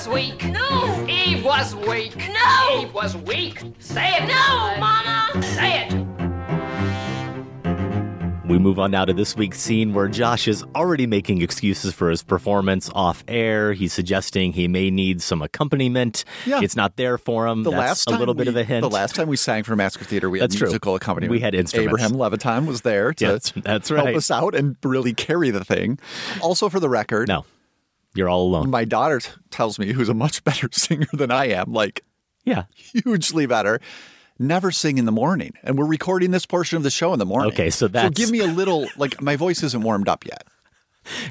Was 0.08 0.14
weak. 0.14 0.44
No. 0.52 1.06
Eve 1.06 1.44
was 1.44 1.74
weak. 1.74 2.16
No. 2.16 2.80
Eve 2.80 2.94
was 2.94 3.14
weak. 3.16 3.60
Say 3.78 4.16
it. 4.16 4.22
No, 4.26 4.76
Mama. 4.80 5.42
Say 5.42 5.86
it. 5.86 5.92
We 8.48 8.58
move 8.58 8.78
on 8.78 8.90
now 8.90 9.04
to 9.04 9.12
this 9.12 9.36
week's 9.36 9.60
scene 9.60 9.92
where 9.92 10.08
Josh 10.08 10.48
is 10.48 10.64
already 10.74 11.06
making 11.06 11.42
excuses 11.42 11.92
for 11.92 12.08
his 12.08 12.22
performance 12.22 12.88
off 12.94 13.22
air. 13.28 13.74
He's 13.74 13.92
suggesting 13.92 14.54
he 14.54 14.66
may 14.66 14.90
need 14.90 15.20
some 15.20 15.42
accompaniment. 15.42 16.24
Yeah. 16.46 16.60
It's 16.62 16.74
not 16.74 16.96
there 16.96 17.18
for 17.18 17.46
him. 17.46 17.62
The 17.64 17.70
That's 17.70 17.78
last 17.80 18.06
a 18.08 18.12
time 18.12 18.20
little 18.20 18.32
bit 18.34 18.48
of 18.48 18.56
a 18.56 18.64
hint. 18.64 18.80
The 18.80 18.88
last 18.88 19.14
time 19.14 19.28
we 19.28 19.36
sang 19.36 19.64
for 19.64 19.76
Massacre 19.76 20.06
Theater, 20.06 20.30
we 20.30 20.38
had 20.40 20.48
That's 20.50 20.58
true. 20.58 20.68
musical 20.68 20.94
accompaniment. 20.94 21.30
We 21.30 21.40
had 21.40 21.54
instruments. 21.54 22.02
Abraham 22.02 22.12
Levitine 22.18 22.66
was 22.66 22.80
there 22.80 23.12
to 23.12 23.24
Yes, 23.26 23.52
that's 23.62 23.90
help 23.90 24.08
us 24.08 24.30
out 24.30 24.54
and 24.54 24.76
really 24.82 25.12
carry 25.12 25.50
the 25.50 25.62
thing. 25.64 25.98
Also, 26.40 26.70
for 26.70 26.80
the 26.80 26.88
record, 26.88 27.28
no, 27.28 27.44
you're 28.18 28.28
all 28.28 28.42
alone. 28.42 28.68
My 28.70 28.84
daughter 28.84 29.20
t- 29.20 29.30
tells 29.50 29.78
me, 29.78 29.92
who's 29.92 30.08
a 30.10 30.14
much 30.14 30.44
better 30.44 30.68
singer 30.72 31.06
than 31.12 31.30
I 31.30 31.46
am, 31.46 31.72
like 31.72 32.04
yeah, 32.44 32.64
hugely 32.74 33.46
better. 33.46 33.80
Never 34.38 34.70
sing 34.70 34.98
in 34.98 35.04
the 35.04 35.12
morning, 35.12 35.52
and 35.64 35.76
we're 35.78 35.86
recording 35.86 36.30
this 36.30 36.46
portion 36.46 36.76
of 36.76 36.82
the 36.82 36.90
show 36.90 37.12
in 37.12 37.18
the 37.18 37.26
morning. 37.26 37.52
Okay, 37.52 37.70
so 37.70 37.88
that's- 37.88 38.12
give 38.14 38.30
me 38.30 38.40
a 38.40 38.46
little 38.60 38.86
like 38.96 39.20
my 39.22 39.36
voice 39.36 39.62
isn't 39.62 39.82
warmed 39.82 40.08
up 40.08 40.24
yet. 40.26 40.44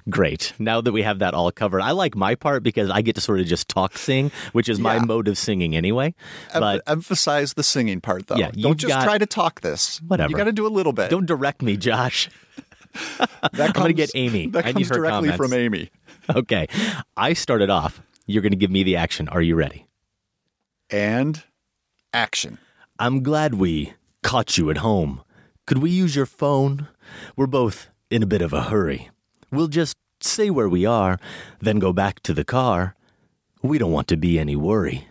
Great. 0.10 0.54
Now 0.58 0.82
that 0.82 0.92
we 0.92 1.04
have 1.04 1.20
that 1.20 1.36
all 1.36 1.52
covered, 1.52 1.82
I 1.82 1.92
like 1.92 2.16
my 2.16 2.34
part 2.34 2.64
because 2.64 2.90
I 2.90 3.02
get 3.02 3.14
to 3.16 3.22
sort 3.22 3.40
of 3.40 3.46
just 3.46 3.70
talk 3.70 3.96
sing, 3.98 4.32
which 4.52 4.70
is 4.70 4.80
my 4.80 4.96
Yeah. 4.96 5.04
mode 5.06 5.28
of 5.28 5.38
singing 5.38 5.76
anyway. 5.76 6.16
Em- 6.54 6.62
But 6.62 6.82
emphasize 6.88 7.54
the 7.54 7.62
singing 7.64 8.02
part, 8.02 8.26
though. 8.28 8.38
Yeah, 8.38 8.50
don't 8.52 8.78
just 8.78 8.92
got- 8.92 9.04
try 9.04 9.18
to 9.20 9.26
talk 9.28 9.62
this. 9.62 10.00
Whatever. 10.08 10.32
you 10.32 10.36
got 10.36 10.46
to 10.46 10.52
do 10.52 10.66
a 10.66 10.70
little 10.70 10.94
bit. 10.94 11.12
don't 11.12 11.28
direct 11.28 11.62
me, 11.62 11.78
Josh. 11.78 12.30
that 13.20 13.30
comes, 13.54 13.60
I'm 13.60 13.72
going 13.74 13.88
to 13.90 13.94
get 13.94 14.12
Amy. 14.16 14.48
That 14.48 14.66
I 14.66 14.74
comes 14.74 14.88
directly 14.90 15.30
comments. 15.30 15.38
from 15.38 15.54
Amy. 15.54 15.92
Okay. 16.36 16.68
I 17.16 17.34
started 17.34 17.70
off. 17.70 18.02
You're 18.26 18.42
going 18.42 18.52
to 18.52 18.58
give 18.58 18.72
me 18.72 18.84
the 18.84 18.98
action. 18.98 19.30
Are 19.30 19.42
you 19.42 19.56
ready? 19.56 19.88
And 20.90 21.42
action. 22.14 22.58
I'm 23.00 23.24
glad 23.24 23.54
we 23.54 23.94
caught 24.24 24.58
you 24.58 24.70
at 24.70 24.78
home. 24.78 25.22
Could 25.66 25.78
we 25.78 25.90
use 25.90 26.16
your 26.16 26.26
phone? 26.26 26.88
We're 27.36 27.48
both 27.48 27.90
in 28.10 28.24
a 28.24 28.28
bit 28.28 28.42
of 28.42 28.52
a 28.52 28.64
hurry. 28.64 29.10
We'll 29.52 29.68
just 29.68 29.96
stay 30.20 30.50
where 30.50 30.68
we 30.70 30.86
are, 30.86 31.20
then 31.62 31.80
go 31.80 31.94
back 31.94 32.22
to 32.24 32.34
the 32.34 32.44
car. 32.44 32.96
We 33.62 33.78
don't 33.78 33.92
want 33.92 34.08
to 34.10 34.18
be 34.18 34.40
any 34.40 34.56
worry. 34.56 35.08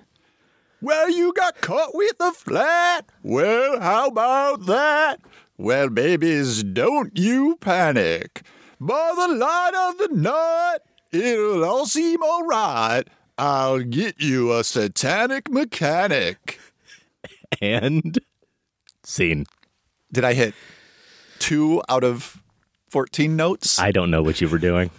Well, 0.83 1.11
you 1.11 1.33
got 1.33 1.61
caught 1.61 1.95
with 1.95 2.17
a 2.21 2.33
flat. 2.33 3.11
Well, 3.23 3.81
how 3.81 4.09
about 4.09 4.67
that? 4.67 5.21
Well, 5.57 5.89
babies, 5.89 6.63
don't 6.63 7.17
you 7.17 7.57
panic. 7.61 8.43
By 8.79 9.13
the 9.17 9.35
light 9.35 9.73
of 9.75 9.99
the 9.99 10.15
night, 10.15 10.79
it'll 11.13 11.65
all 11.65 11.87
seem 11.87 12.23
all 12.23 12.47
right. 12.47 13.05
I'll 13.39 13.81
get 13.81 14.21
you 14.21 14.53
a 14.53 14.65
satanic 14.65 15.51
mechanic. 15.51 16.59
And 17.61 18.19
scene. 19.03 19.47
Did 20.13 20.25
I 20.25 20.35
hit 20.35 20.55
two 21.39 21.83
out 21.89 22.05
of 22.05 22.43
14 22.91 23.37
notes? 23.37 23.79
I 23.79 23.93
don't 23.93 24.11
know 24.11 24.23
what 24.23 24.41
you 24.41 24.49
were 24.49 24.59
doing. 24.59 24.91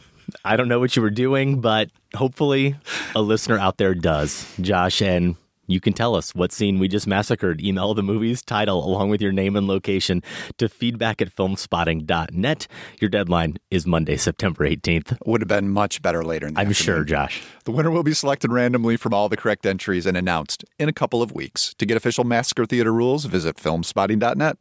I 0.44 0.56
don't 0.56 0.68
know 0.68 0.80
what 0.80 0.96
you 0.96 1.02
were 1.02 1.10
doing, 1.10 1.62
but 1.62 1.90
hopefully 2.16 2.76
a 3.16 3.22
listener 3.22 3.58
out 3.58 3.78
there 3.78 3.96
does. 3.96 4.46
Josh, 4.60 5.02
and 5.02 5.36
you 5.68 5.80
can 5.80 5.94
tell 5.94 6.16
us 6.16 6.34
what 6.34 6.52
scene 6.52 6.80
we 6.80 6.88
just 6.88 7.06
massacred. 7.08 7.62
Email 7.62 7.94
the 7.94 8.02
movie's 8.02 8.42
title 8.42 8.84
along 8.86 9.10
with 9.10 9.22
your 9.22 9.32
name 9.32 9.56
and 9.56 9.68
location 9.68 10.24
to 10.58 10.68
feedback 10.70 11.22
at 11.22 11.36
filmspotting.net. 11.36 12.68
Your 13.00 13.10
deadline 13.10 13.58
is 13.70 13.86
Monday, 13.86 14.18
September 14.18 14.68
18th. 14.68 15.18
Would 15.26 15.42
have 15.42 15.48
been 15.48 15.70
much 15.70 16.02
better 16.02 16.24
later 16.24 16.48
in 16.48 16.54
the 16.54 16.60
I'm 16.62 16.72
sure. 16.72 17.04
Josh. 17.04 17.44
The 17.66 17.72
winner 17.72 17.92
will 17.92 18.04
be 18.04 18.14
selected 18.14 18.52
randomly 18.52 18.98
from 18.98 19.14
all 19.14 19.30
the 19.30 19.38
correct 19.38 19.66
entries 19.66 20.06
and 20.06 20.16
announced 20.18 20.64
in 20.80 20.90
a 20.90 20.94
couple 20.94 21.22
of 21.22 21.34
weeks. 21.34 21.74
To 21.78 21.86
get 21.86 21.98
official 21.98 22.24
Massacre 22.24 22.66
Theater 22.66 22.94
rules, 22.94 23.26
visit 23.26 23.58
filmspotting.net. 23.58 24.58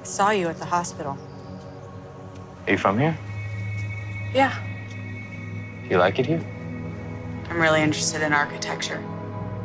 I 0.00 0.04
Saw 0.04 0.30
you 0.30 0.48
at 0.48 0.58
the 0.58 0.64
hospital. 0.66 1.18
Are 2.66 2.72
you 2.72 2.78
from 2.78 2.98
here? 2.98 3.16
Yeah, 4.34 4.58
Do 5.84 5.90
You 5.90 5.98
like 5.98 6.18
it 6.18 6.26
here? 6.26 6.42
I'm 7.50 7.60
really 7.60 7.82
interested 7.82 8.22
in 8.22 8.32
architecture. 8.32 9.02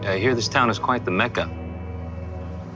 I 0.03 0.17
hear 0.17 0.35
this 0.35 0.47
town 0.47 0.69
is 0.69 0.79
quite 0.79 1.05
the 1.05 1.11
mecca. 1.11 1.49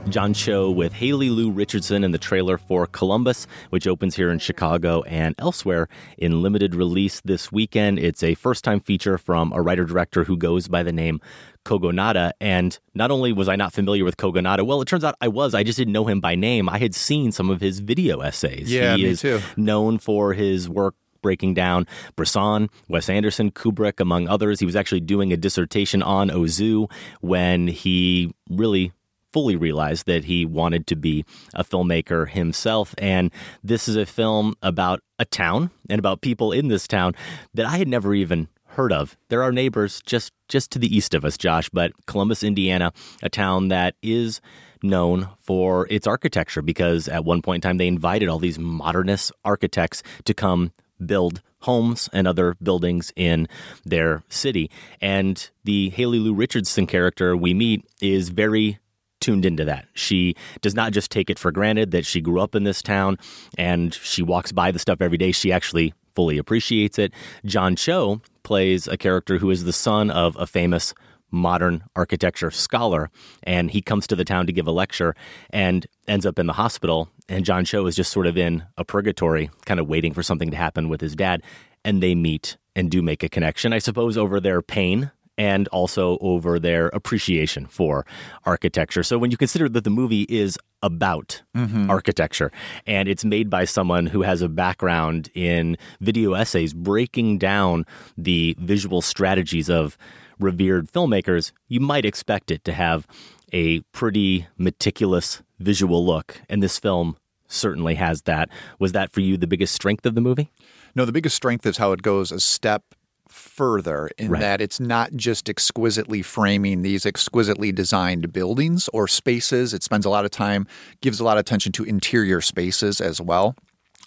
John 0.08 0.34
Cho 0.34 0.70
with 0.70 0.92
Haley 0.92 1.30
Lu 1.30 1.50
Richardson 1.50 2.04
in 2.04 2.10
the 2.10 2.18
trailer 2.18 2.58
for 2.58 2.86
Columbus, 2.86 3.46
which 3.70 3.86
opens 3.86 4.14
here 4.14 4.30
in 4.30 4.38
Chicago 4.38 5.02
and 5.04 5.34
elsewhere 5.38 5.88
in 6.18 6.42
limited 6.42 6.74
release 6.74 7.22
this 7.24 7.50
weekend. 7.50 7.98
It's 7.98 8.22
a 8.22 8.34
first 8.34 8.64
time 8.64 8.80
feature 8.80 9.16
from 9.16 9.52
a 9.52 9.62
writer 9.62 9.84
director 9.84 10.24
who 10.24 10.36
goes 10.36 10.68
by 10.68 10.82
the 10.82 10.92
name 10.92 11.20
Kogonada. 11.64 12.32
And 12.38 12.78
not 12.94 13.10
only 13.10 13.32
was 13.32 13.48
I 13.48 13.56
not 13.56 13.72
familiar 13.72 14.04
with 14.04 14.18
Kogonada, 14.18 14.66
well, 14.66 14.82
it 14.82 14.88
turns 14.88 15.04
out 15.04 15.14
I 15.22 15.28
was. 15.28 15.54
I 15.54 15.62
just 15.62 15.78
didn't 15.78 15.94
know 15.94 16.04
him 16.04 16.20
by 16.20 16.34
name. 16.34 16.68
I 16.68 16.78
had 16.78 16.94
seen 16.94 17.32
some 17.32 17.48
of 17.48 17.62
his 17.62 17.80
video 17.80 18.20
essays. 18.20 18.70
Yeah, 18.70 18.96
he 18.96 19.04
me 19.04 19.08
is 19.08 19.22
too. 19.22 19.40
known 19.56 19.98
for 19.98 20.34
his 20.34 20.68
work 20.68 20.96
breaking 21.24 21.54
down 21.54 21.86
Bresson, 22.16 22.68
Wes 22.86 23.08
Anderson, 23.08 23.50
Kubrick, 23.50 23.98
among 23.98 24.28
others. 24.28 24.60
He 24.60 24.66
was 24.66 24.76
actually 24.76 25.00
doing 25.00 25.32
a 25.32 25.38
dissertation 25.38 26.02
on 26.02 26.28
Ozu 26.28 26.90
when 27.22 27.66
he 27.66 28.34
really 28.50 28.92
fully 29.32 29.56
realized 29.56 30.06
that 30.06 30.24
he 30.24 30.44
wanted 30.44 30.86
to 30.86 30.94
be 30.94 31.24
a 31.54 31.64
filmmaker 31.64 32.28
himself. 32.28 32.94
And 32.98 33.32
this 33.64 33.88
is 33.88 33.96
a 33.96 34.06
film 34.06 34.54
about 34.62 35.00
a 35.18 35.24
town 35.24 35.70
and 35.88 35.98
about 35.98 36.20
people 36.20 36.52
in 36.52 36.68
this 36.68 36.86
town 36.86 37.14
that 37.54 37.66
I 37.66 37.78
had 37.78 37.88
never 37.88 38.14
even 38.14 38.48
heard 38.66 38.92
of. 38.92 39.16
There 39.30 39.42
are 39.42 39.50
neighbors 39.50 40.02
just 40.04 40.32
just 40.48 40.70
to 40.72 40.78
the 40.78 40.94
east 40.94 41.14
of 41.14 41.24
us, 41.24 41.38
Josh, 41.38 41.68
but 41.70 41.92
Columbus, 42.06 42.44
Indiana, 42.44 42.92
a 43.22 43.30
town 43.30 43.68
that 43.68 43.94
is 44.02 44.40
known 44.84 45.28
for 45.40 45.86
its 45.90 46.06
architecture 46.06 46.62
because 46.62 47.08
at 47.08 47.24
one 47.24 47.42
point 47.42 47.64
in 47.64 47.68
time 47.68 47.78
they 47.78 47.88
invited 47.88 48.28
all 48.28 48.38
these 48.38 48.58
modernist 48.58 49.32
architects 49.44 50.02
to 50.24 50.34
come 50.34 50.72
build 51.04 51.42
homes 51.60 52.08
and 52.12 52.28
other 52.28 52.56
buildings 52.62 53.12
in 53.16 53.48
their 53.84 54.22
city. 54.28 54.70
And 55.00 55.48
the 55.64 55.90
Haley 55.90 56.18
Lu 56.18 56.34
Richardson 56.34 56.86
character 56.86 57.36
we 57.36 57.54
meet 57.54 57.84
is 58.00 58.28
very 58.28 58.78
tuned 59.20 59.46
into 59.46 59.64
that. 59.64 59.86
She 59.94 60.34
does 60.60 60.74
not 60.74 60.92
just 60.92 61.10
take 61.10 61.30
it 61.30 61.38
for 61.38 61.50
granted 61.50 61.90
that 61.92 62.04
she 62.04 62.20
grew 62.20 62.40
up 62.40 62.54
in 62.54 62.64
this 62.64 62.82
town 62.82 63.18
and 63.56 63.94
she 63.94 64.22
walks 64.22 64.52
by 64.52 64.70
the 64.70 64.78
stuff 64.78 65.00
every 65.00 65.16
day. 65.16 65.32
She 65.32 65.50
actually 65.50 65.94
fully 66.14 66.36
appreciates 66.36 66.98
it. 66.98 67.12
John 67.46 67.74
Cho 67.76 68.20
plays 68.42 68.86
a 68.86 68.98
character 68.98 69.38
who 69.38 69.50
is 69.50 69.64
the 69.64 69.72
son 69.72 70.10
of 70.10 70.36
a 70.38 70.46
famous 70.46 70.92
modern 71.34 71.82
architecture 71.96 72.50
scholar 72.50 73.10
and 73.42 73.70
he 73.70 73.82
comes 73.82 74.06
to 74.06 74.16
the 74.16 74.24
town 74.24 74.46
to 74.46 74.52
give 74.52 74.66
a 74.66 74.70
lecture 74.70 75.14
and 75.50 75.86
ends 76.08 76.24
up 76.24 76.38
in 76.38 76.46
the 76.46 76.52
hospital 76.54 77.08
and 77.28 77.44
John 77.44 77.64
Cho 77.64 77.86
is 77.86 77.96
just 77.96 78.12
sort 78.12 78.26
of 78.26 78.36
in 78.38 78.64
a 78.78 78.84
purgatory 78.84 79.50
kind 79.66 79.80
of 79.80 79.88
waiting 79.88 80.14
for 80.14 80.22
something 80.22 80.50
to 80.50 80.56
happen 80.56 80.88
with 80.88 81.00
his 81.00 81.14
dad 81.16 81.42
and 81.84 82.02
they 82.02 82.14
meet 82.14 82.56
and 82.76 82.90
do 82.90 83.02
make 83.02 83.22
a 83.22 83.28
connection 83.28 83.72
I 83.72 83.78
suppose 83.78 84.16
over 84.16 84.40
their 84.40 84.62
pain 84.62 85.10
and 85.36 85.66
also 85.68 86.16
over 86.20 86.60
their 86.60 86.86
appreciation 86.88 87.66
for 87.66 88.06
architecture. 88.44 89.02
So 89.02 89.18
when 89.18 89.32
you 89.32 89.36
consider 89.36 89.68
that 89.68 89.82
the 89.82 89.90
movie 89.90 90.26
is 90.28 90.56
about 90.80 91.42
Mhm. 91.56 91.88
architecture 91.90 92.52
and 92.86 93.08
it's 93.08 93.24
made 93.24 93.50
by 93.50 93.64
someone 93.64 94.06
who 94.06 94.22
has 94.22 94.42
a 94.42 94.48
background 94.48 95.30
in 95.34 95.76
video 96.00 96.34
essays 96.34 96.72
breaking 96.72 97.38
down 97.38 97.84
the 98.16 98.54
visual 98.60 99.02
strategies 99.02 99.68
of 99.68 99.98
revered 100.38 100.90
filmmakers, 100.90 101.52
you 101.68 101.80
might 101.80 102.04
expect 102.04 102.50
it 102.50 102.64
to 102.64 102.72
have 102.72 103.06
a 103.52 103.80
pretty 103.92 104.46
meticulous 104.58 105.42
visual 105.58 106.04
look. 106.04 106.40
And 106.48 106.62
this 106.62 106.78
film 106.78 107.16
certainly 107.46 107.94
has 107.94 108.22
that. 108.22 108.48
Was 108.78 108.92
that 108.92 109.12
for 109.12 109.20
you 109.20 109.36
the 109.36 109.46
biggest 109.46 109.74
strength 109.74 110.04
of 110.06 110.14
the 110.14 110.20
movie? 110.20 110.50
No, 110.94 111.04
the 111.04 111.12
biggest 111.12 111.36
strength 111.36 111.64
is 111.66 111.76
how 111.76 111.92
it 111.92 112.02
goes 112.02 112.32
a 112.32 112.40
step 112.40 112.82
further 113.28 114.10
in 114.18 114.30
Right. 114.30 114.40
that 114.40 114.60
it's 114.60 114.78
not 114.78 115.12
just 115.14 115.48
exquisitely 115.48 116.22
framing 116.22 116.82
these 116.82 117.04
exquisitely 117.04 117.72
designed 117.72 118.32
buildings 118.32 118.88
or 118.92 119.08
spaces. 119.08 119.74
It 119.74 119.82
spends 119.82 120.06
a 120.06 120.10
lot 120.10 120.24
of 120.24 120.30
time, 120.30 120.66
gives 121.00 121.20
a 121.20 121.24
lot 121.24 121.36
of 121.36 121.40
attention 121.40 121.72
to 121.72 121.84
interior 121.84 122.40
spaces 122.40 123.00
as 123.00 123.20
well. 123.20 123.56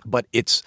But 0.05 0.27
it's 0.33 0.63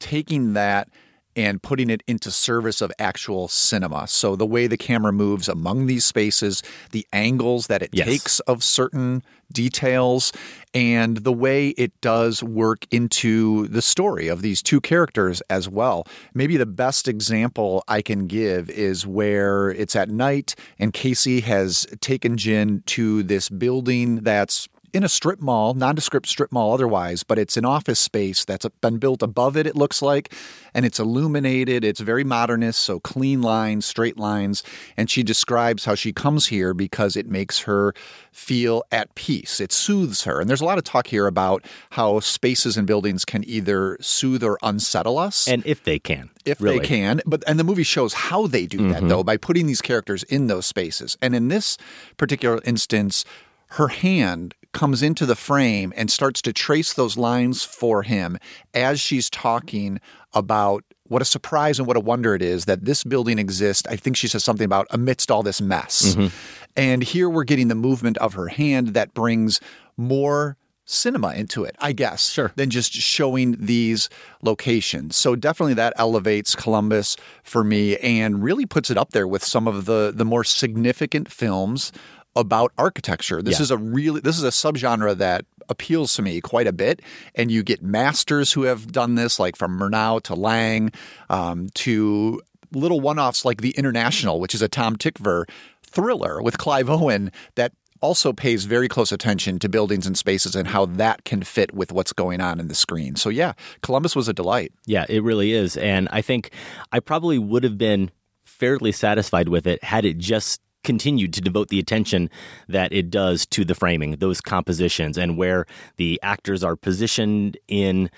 taking 0.00 0.52
that 0.54 0.88
and 1.36 1.62
putting 1.62 1.90
it 1.90 2.02
into 2.06 2.30
service 2.30 2.80
of 2.80 2.92
actual 2.98 3.48
cinema. 3.48 4.06
So 4.08 4.36
the 4.36 4.46
way 4.46 4.66
the 4.66 4.76
camera 4.76 5.12
moves 5.12 5.48
among 5.48 5.86
these 5.86 6.04
spaces, 6.04 6.62
the 6.92 7.06
angles 7.12 7.66
that 7.68 7.82
it 7.82 7.90
Yes. 7.92 8.06
takes 8.06 8.40
of 8.40 8.62
certain 8.62 9.22
details, 9.52 10.32
and 10.72 11.18
the 11.18 11.32
way 11.32 11.68
it 11.70 11.92
does 12.00 12.42
work 12.42 12.86
into 12.90 13.68
the 13.68 13.82
story 13.82 14.26
of 14.28 14.42
these 14.42 14.62
two 14.62 14.80
characters 14.80 15.42
as 15.48 15.68
well. 15.68 16.06
Maybe 16.32 16.56
the 16.56 16.66
best 16.66 17.06
example 17.06 17.84
I 17.86 18.02
can 18.02 18.26
give 18.26 18.70
is 18.70 19.06
where 19.06 19.70
it's 19.70 19.94
at 19.94 20.08
night 20.08 20.54
and 20.78 20.92
Casey 20.92 21.40
has 21.40 21.86
taken 22.00 22.36
Jin 22.36 22.82
to 22.86 23.22
this 23.22 23.48
building 23.48 24.16
that's 24.22 24.68
in 24.94 25.02
a 25.04 25.08
strip 25.08 25.40
mall, 25.40 25.74
nondescript 25.74 26.26
strip 26.28 26.52
mall 26.52 26.72
otherwise, 26.72 27.22
but 27.24 27.38
it's 27.38 27.56
an 27.56 27.64
office 27.64 27.98
space 27.98 28.44
that's 28.44 28.66
been 28.80 28.98
built 28.98 29.22
above 29.22 29.56
it, 29.56 29.66
it 29.66 29.74
looks 29.76 30.00
like, 30.00 30.32
and 30.72 30.86
it's 30.86 30.98
illuminated. 31.00 31.84
It's 31.84 32.00
very 32.00 32.24
modernist, 32.24 32.80
so 32.80 33.00
clean 33.00 33.42
lines, 33.42 33.84
straight 33.84 34.18
lines. 34.18 34.62
And 34.96 35.10
she 35.10 35.22
describes 35.22 35.84
how 35.84 35.94
she 35.94 36.12
comes 36.12 36.46
here 36.46 36.72
because 36.74 37.16
it 37.16 37.26
makes 37.28 37.60
her 37.60 37.92
feel 38.32 38.84
at 38.92 39.14
peace. 39.14 39.60
It 39.60 39.72
soothes 39.72 40.24
her. 40.24 40.40
And 40.40 40.48
there's 40.48 40.60
a 40.60 40.64
lot 40.64 40.78
of 40.78 40.84
talk 40.84 41.08
here 41.08 41.26
about 41.26 41.64
how 41.90 42.20
spaces 42.20 42.76
and 42.76 42.86
buildings 42.86 43.24
can 43.24 43.44
either 43.48 43.96
soothe 44.00 44.42
or 44.42 44.58
unsettle 44.62 45.18
us. 45.18 45.46
And 45.48 45.64
if 45.66 45.82
they 45.84 45.98
can. 45.98 46.30
If 46.44 46.60
really. 46.60 46.78
they 46.78 46.84
can. 46.86 47.20
But 47.26 47.42
and 47.46 47.58
the 47.58 47.64
movie 47.64 47.82
shows 47.82 48.14
how 48.14 48.46
they 48.46 48.66
do 48.66 48.88
that 48.90 49.02
Mhm. 49.02 49.08
though, 49.08 49.24
by 49.24 49.36
putting 49.36 49.66
these 49.66 49.82
characters 49.82 50.22
in 50.24 50.46
those 50.46 50.66
spaces. 50.66 51.16
And 51.20 51.34
in 51.34 51.48
this 51.48 51.76
particular 52.16 52.60
instance, 52.64 53.24
her 53.70 53.88
hand 53.88 54.54
comes 54.74 55.02
into 55.02 55.24
the 55.24 55.34
frame 55.36 55.92
and 55.96 56.10
starts 56.10 56.42
to 56.42 56.52
trace 56.52 56.92
those 56.92 57.16
lines 57.16 57.62
for 57.64 58.02
him 58.02 58.36
as 58.74 59.00
she's 59.00 59.30
talking 59.30 60.00
about 60.34 60.84
what 61.08 61.22
a 61.22 61.24
surprise 61.24 61.78
and 61.78 61.86
what 61.86 61.96
a 61.96 62.00
wonder 62.00 62.34
it 62.34 62.42
is 62.42 62.64
that 62.64 62.84
this 62.84 63.04
building 63.04 63.38
exists. 63.38 63.86
I 63.88 63.96
think 63.96 64.16
she 64.16 64.26
says 64.28 64.42
something 64.44 64.64
about 64.64 64.86
amidst 64.90 65.30
all 65.30 65.42
this 65.42 65.60
mess. 65.60 66.14
Mhm. 66.14 66.32
And 66.76 67.02
here 67.02 67.30
we're 67.30 67.44
getting 67.44 67.68
the 67.68 67.74
movement 67.74 68.18
of 68.18 68.34
her 68.34 68.48
hand 68.48 68.88
that 68.88 69.14
brings 69.14 69.60
more 69.96 70.56
cinema 70.86 71.32
into 71.32 71.64
it, 71.64 71.76
I 71.78 71.92
guess, 71.92 72.30
sure. 72.30 72.52
than 72.56 72.68
just 72.68 72.92
showing 72.92 73.56
these 73.58 74.10
locations. 74.42 75.16
So 75.16 75.34
definitely 75.36 75.74
that 75.74 75.94
elevates 75.96 76.54
Columbus 76.54 77.16
for 77.42 77.64
me 77.64 77.96
and 77.98 78.42
really 78.42 78.66
puts 78.66 78.90
it 78.90 78.98
up 78.98 79.12
there 79.12 79.26
with 79.26 79.42
some 79.44 79.66
of 79.66 79.86
the 79.86 80.12
the 80.14 80.24
more 80.26 80.44
significant 80.44 81.30
films 81.30 81.90
about 82.36 82.72
architecture. 82.78 83.42
This 83.42 83.58
Yeah. 83.58 83.62
is 83.64 83.70
a 83.70 83.78
really 83.78 84.20
this 84.20 84.36
is 84.38 84.44
a 84.44 84.48
subgenre 84.50 85.16
that 85.18 85.44
appeals 85.68 86.14
to 86.14 86.22
me 86.22 86.40
quite 86.40 86.66
a 86.66 86.72
bit. 86.72 87.00
And 87.34 87.50
you 87.50 87.62
get 87.62 87.82
masters 87.82 88.52
who 88.52 88.62
have 88.64 88.92
done 88.92 89.14
this, 89.14 89.38
like 89.38 89.56
from 89.56 89.78
Murnau 89.78 90.20
to 90.24 90.34
Lang, 90.34 90.92
um, 91.30 91.68
to 91.74 92.40
little 92.72 93.00
one-offs 93.00 93.44
like 93.44 93.60
The 93.62 93.70
International, 93.70 94.40
which 94.40 94.54
is 94.54 94.60
a 94.62 94.68
Tom 94.68 94.96
Tykwer 94.96 95.44
thriller 95.86 96.42
with 96.42 96.58
Clive 96.58 96.90
Owen 96.90 97.30
that 97.54 97.72
also 98.00 98.32
pays 98.34 98.64
very 98.66 98.88
close 98.88 99.12
attention 99.12 99.58
to 99.60 99.68
buildings 99.68 100.06
and 100.06 100.18
spaces 100.18 100.54
and 100.54 100.68
how 100.68 100.84
that 100.84 101.24
can 101.24 101.42
fit 101.42 101.72
with 101.72 101.92
what's 101.92 102.12
going 102.12 102.40
on 102.42 102.60
in 102.60 102.68
the 102.68 102.74
screen. 102.74 103.16
So 103.16 103.30
yeah, 103.30 103.52
Columbus 103.82 104.14
was 104.14 104.28
a 104.28 104.34
delight. 104.34 104.72
Yeah, 104.84 105.06
it 105.08 105.22
really 105.22 105.52
is. 105.52 105.78
And 105.78 106.08
I 106.12 106.20
think 106.20 106.50
I 106.92 107.00
probably 107.00 107.38
would 107.38 107.64
have 107.64 107.78
been 107.78 108.10
fairly 108.44 108.92
satisfied 108.92 109.48
with 109.48 109.66
it 109.66 109.82
had 109.82 110.04
it 110.04 110.18
just 110.18 110.60
continued 110.84 111.32
to 111.34 111.40
devote 111.40 111.68
the 111.68 111.78
attention 111.78 112.30
that 112.68 112.92
it 112.92 113.10
does 113.10 113.46
to 113.46 113.64
the 113.64 113.74
framing, 113.74 114.12
those 114.16 114.40
compositions, 114.40 115.18
and 115.18 115.36
where 115.36 115.66
the 115.96 116.20
actors 116.22 116.62
are 116.62 116.76
positioned 116.76 117.56
in 117.68 118.10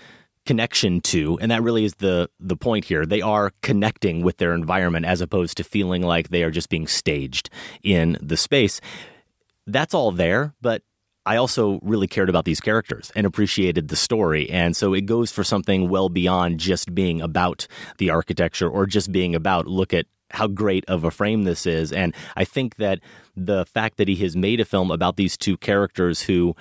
connection 0.45 1.01
to 1.01 1.37
and 1.41 1.51
that 1.51 1.61
really 1.61 1.85
is 1.85 1.97
the 1.97 2.31
the 2.39 2.57
point 2.57 2.85
here 2.85 3.05
they 3.05 3.21
are 3.21 3.51
connecting 3.63 4.23
with 4.23 4.37
their 4.37 4.55
environment 4.55 5.05
as 5.05 5.21
opposed 5.21 5.57
to 5.57 5.65
feeling 5.65 6.03
like 6.03 6.29
they 6.29 6.45
are 6.45 6.53
just 6.53 6.69
being 6.69 6.87
staged 6.87 7.51
in 7.83 8.17
the 8.23 8.37
space 8.37 8.81
that's 9.67 9.93
all 9.93 10.13
there 10.13 10.55
but 10.63 10.83
I 11.27 11.37
also 11.37 11.81
really 11.83 12.07
cared 12.07 12.29
about 12.29 12.45
these 12.45 12.61
characters 12.61 13.11
and 13.17 13.27
appreciated 13.27 13.89
the 13.89 13.97
story. 13.97 14.49
And 14.49 14.77
so 14.77 14.95
it 14.95 15.07
goes 15.07 15.33
for 15.33 15.43
something 15.43 15.89
well 15.89 16.09
beyond 16.09 16.61
just 16.61 16.95
being 16.95 17.21
about 17.21 17.67
the 17.99 18.11
architecture 18.11 18.69
or 18.71 18.87
just 18.87 19.11
being 19.11 19.35
about 19.35 19.67
look 19.67 19.93
at 19.93 20.07
how 20.37 20.47
great 20.47 20.85
of 20.87 21.03
a 21.05 21.11
frame 21.11 21.45
this 21.45 21.67
is. 21.67 21.93
And 21.93 22.15
I 22.37 22.45
think 22.45 22.77
that 22.77 23.01
the 23.37 23.65
fact 23.67 23.97
that 23.97 24.09
he 24.09 24.17
has 24.17 24.37
made 24.37 24.61
a 24.61 24.65
film 24.65 24.91
about 24.91 25.17
these 25.17 25.37
two 25.37 25.57
characters 25.57 26.23
who 26.23 26.55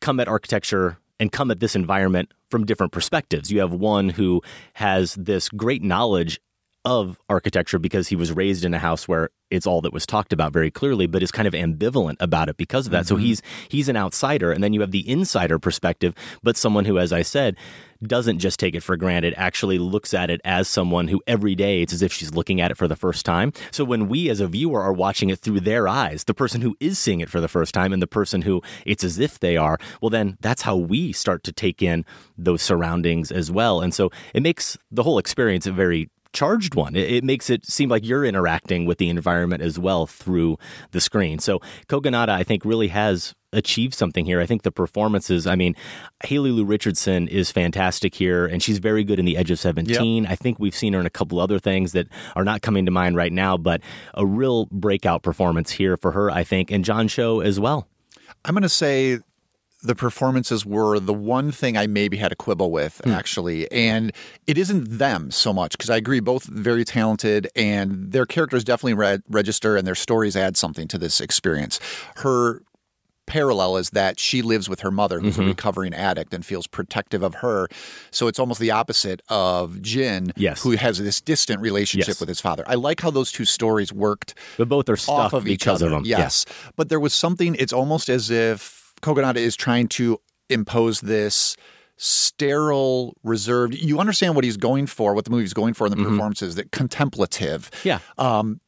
come 0.00 0.18
at 0.20 0.28
architecture 0.28 0.98
and 1.20 1.30
come 1.32 1.50
at 1.50 1.60
this 1.60 1.74
environment 1.76 2.32
from 2.50 2.64
different 2.64 2.92
perspectives. 2.92 3.50
You 3.52 3.60
have 3.60 3.72
one 3.72 4.08
who 4.08 4.40
has 4.74 5.14
this 5.14 5.48
great 5.48 5.82
knowledge 5.82 6.40
of 6.84 7.18
architecture 7.28 7.78
because 7.78 8.08
he 8.08 8.16
was 8.16 8.32
raised 8.32 8.64
in 8.64 8.72
a 8.72 8.78
house 8.78 9.06
where 9.08 9.28
it's 9.50 9.66
all 9.66 9.80
that 9.82 9.92
was 9.92 10.06
talked 10.06 10.32
about 10.32 10.52
very 10.52 10.70
clearly, 10.70 11.06
but 11.06 11.22
is 11.22 11.32
kind 11.32 11.48
of 11.48 11.54
ambivalent 11.54 12.16
about 12.20 12.48
it 12.48 12.56
because 12.56 12.86
of 12.86 12.92
that. 12.92 13.06
So 13.06 13.16
Mhm. 13.16 13.20
he's 13.20 13.42
he's 13.68 13.88
an 13.88 13.96
outsider, 13.96 14.52
and 14.52 14.62
then 14.62 14.72
you 14.72 14.80
have 14.80 14.92
the 14.92 15.06
insider 15.08 15.58
perspective, 15.58 16.14
but 16.42 16.56
someone 16.56 16.84
who, 16.86 16.98
as 16.98 17.12
I 17.12 17.22
said, 17.22 17.56
doesn't 18.02 18.38
just 18.38 18.60
take 18.60 18.74
it 18.74 18.82
for 18.82 18.96
granted, 18.96 19.34
actually 19.36 19.78
looks 19.78 20.14
at 20.14 20.30
it 20.30 20.40
as 20.44 20.68
someone 20.68 21.08
who 21.08 21.20
every 21.26 21.54
day 21.54 21.82
it's 21.82 21.92
as 21.92 22.02
if 22.02 22.12
she's 22.12 22.34
looking 22.34 22.60
at 22.60 22.70
it 22.70 22.76
for 22.76 22.88
the 22.88 22.96
first 22.96 23.24
time. 23.24 23.52
So 23.70 23.84
when 23.84 24.08
we 24.08 24.28
as 24.30 24.40
a 24.40 24.46
viewer 24.46 24.80
are 24.82 24.92
watching 24.92 25.30
it 25.30 25.40
through 25.40 25.60
their 25.60 25.88
eyes, 25.88 26.24
the 26.24 26.34
person 26.34 26.60
who 26.60 26.76
is 26.80 26.98
seeing 26.98 27.20
it 27.20 27.30
for 27.30 27.40
the 27.40 27.48
first 27.48 27.74
time 27.74 27.92
and 27.92 28.02
the 28.02 28.06
person 28.06 28.42
who 28.42 28.62
it's 28.86 29.04
as 29.04 29.18
if 29.18 29.40
they 29.40 29.56
are, 29.56 29.78
well 30.00 30.10
then 30.10 30.36
that's 30.40 30.62
how 30.62 30.76
we 30.76 31.12
start 31.12 31.42
to 31.44 31.52
take 31.52 31.82
in 31.82 32.04
those 32.36 32.62
surroundings 32.62 33.32
as 33.32 33.50
well. 33.50 33.80
And 33.80 33.92
so 33.92 34.10
it 34.34 34.42
makes 34.42 34.78
the 34.90 35.02
whole 35.02 35.18
experience 35.18 35.66
a 35.66 35.72
very 35.72 36.10
charged 36.32 36.74
one. 36.74 36.96
It, 36.96 37.10
it 37.10 37.24
makes 37.24 37.50
it 37.50 37.66
seem 37.66 37.88
like 37.88 38.04
you're 38.04 38.24
interacting 38.24 38.86
with 38.86 38.98
the 38.98 39.08
environment 39.08 39.62
as 39.62 39.78
well 39.78 40.06
through 40.06 40.58
the 40.92 41.00
screen. 41.00 41.38
So 41.38 41.60
Kogonada, 41.88 42.30
I 42.30 42.42
think, 42.42 42.64
really 42.64 42.88
has 42.88 43.34
achieved 43.52 43.94
something 43.94 44.26
here. 44.26 44.40
I 44.40 44.46
think 44.46 44.62
the 44.62 44.70
performances, 44.70 45.46
I 45.46 45.56
mean, 45.56 45.74
Haley 46.24 46.50
Lu 46.50 46.64
Richardson 46.64 47.28
is 47.28 47.50
fantastic 47.50 48.14
here, 48.14 48.46
and 48.46 48.62
she's 48.62 48.78
very 48.78 49.04
good 49.04 49.18
in 49.18 49.24
The 49.24 49.36
Edge 49.36 49.50
of 49.50 49.58
17. 49.58 50.26
I 50.26 50.34
think 50.34 50.58
we've 50.58 50.74
seen 50.74 50.92
her 50.92 51.00
in 51.00 51.06
a 51.06 51.10
couple 51.10 51.40
other 51.40 51.58
things 51.58 51.92
that 51.92 52.08
are 52.36 52.44
not 52.44 52.62
coming 52.62 52.84
to 52.84 52.90
mind 52.90 53.16
right 53.16 53.32
now, 53.32 53.56
but 53.56 53.80
a 54.14 54.26
real 54.26 54.66
breakout 54.66 55.22
performance 55.22 55.70
here 55.70 55.96
for 55.96 56.12
her, 56.12 56.30
I 56.30 56.44
think, 56.44 56.70
and 56.70 56.84
John 56.84 57.08
Cho 57.08 57.40
as 57.40 57.58
well. 57.58 57.88
I'm 58.44 58.54
going 58.54 58.62
to 58.62 58.68
say 58.68 59.18
the 59.82 59.94
performances 59.94 60.66
were 60.66 60.98
the 60.98 61.14
one 61.14 61.52
thing 61.52 61.76
I 61.76 61.86
maybe 61.86 62.16
had 62.16 62.32
a 62.32 62.36
quibble 62.36 62.70
with, 62.72 63.00
actually. 63.06 63.70
And 63.70 64.12
it 64.46 64.58
isn't 64.58 64.98
them 64.98 65.30
so 65.30 65.52
much, 65.52 65.72
because 65.72 65.88
I 65.90 65.96
agree, 65.96 66.20
both 66.20 66.44
very 66.44 66.84
talented 66.84 67.48
and 67.54 68.10
their 68.10 68.26
characters 68.26 68.64
definitely 68.64 68.94
re- 68.94 69.18
register 69.28 69.76
and 69.76 69.86
their 69.86 69.94
stories 69.94 70.36
add 70.36 70.56
something 70.56 70.88
to 70.88 70.98
this 70.98 71.20
experience. 71.20 71.78
Her 72.16 72.62
parallel 73.26 73.76
is 73.76 73.90
that 73.90 74.18
she 74.18 74.40
lives 74.40 74.70
with 74.70 74.80
her 74.80 74.90
mother, 74.90 75.20
who's 75.20 75.36
a 75.36 75.42
Mhm. 75.42 75.48
recovering 75.48 75.92
addict 75.92 76.32
and 76.32 76.46
feels 76.46 76.66
protective 76.66 77.22
of 77.22 77.34
her. 77.36 77.68
So 78.10 78.26
it's 78.26 78.38
almost 78.38 78.58
the 78.58 78.70
opposite 78.70 79.20
of 79.28 79.82
Jin, 79.82 80.32
Yes. 80.34 80.62
who 80.62 80.70
has 80.72 80.96
this 80.98 81.20
distant 81.20 81.60
relationship 81.60 82.08
Yes. 82.08 82.20
with 82.20 82.28
his 82.30 82.40
father. 82.40 82.64
I 82.66 82.74
like 82.76 83.02
how 83.02 83.10
those 83.10 83.30
two 83.30 83.44
stories 83.44 83.92
worked 83.92 84.34
But 84.56 84.70
both 84.70 84.88
are 84.88 84.94
off 84.94 84.98
stuck 85.00 85.32
of 85.34 85.46
each 85.46 85.66
other. 85.66 85.92
of. 85.92 86.06
Yeah. 86.06 86.20
Yes, 86.20 86.46
but 86.74 86.88
there 86.88 86.98
was 86.98 87.14
something. 87.14 87.54
It's 87.58 87.72
almost 87.72 88.08
as 88.08 88.30
if 88.30 88.77
Kogonada 89.00 89.36
is 89.36 89.56
trying 89.56 89.88
to 89.88 90.20
impose 90.50 91.00
this 91.00 91.56
sterile, 91.96 93.16
reserved. 93.24 93.74
You 93.74 93.98
understand 93.98 94.34
what 94.34 94.44
he's 94.44 94.56
going 94.56 94.86
for, 94.86 95.14
what 95.14 95.24
the 95.24 95.30
movie's 95.30 95.52
going 95.54 95.74
for 95.74 95.86
in 95.86 95.90
the 95.90 95.96
Mhm. 95.98 96.08
performances. 96.10 96.54
That 96.54 96.70
contemplative. 96.70 97.70
Yeah. 97.84 97.98
Um, 98.18 98.60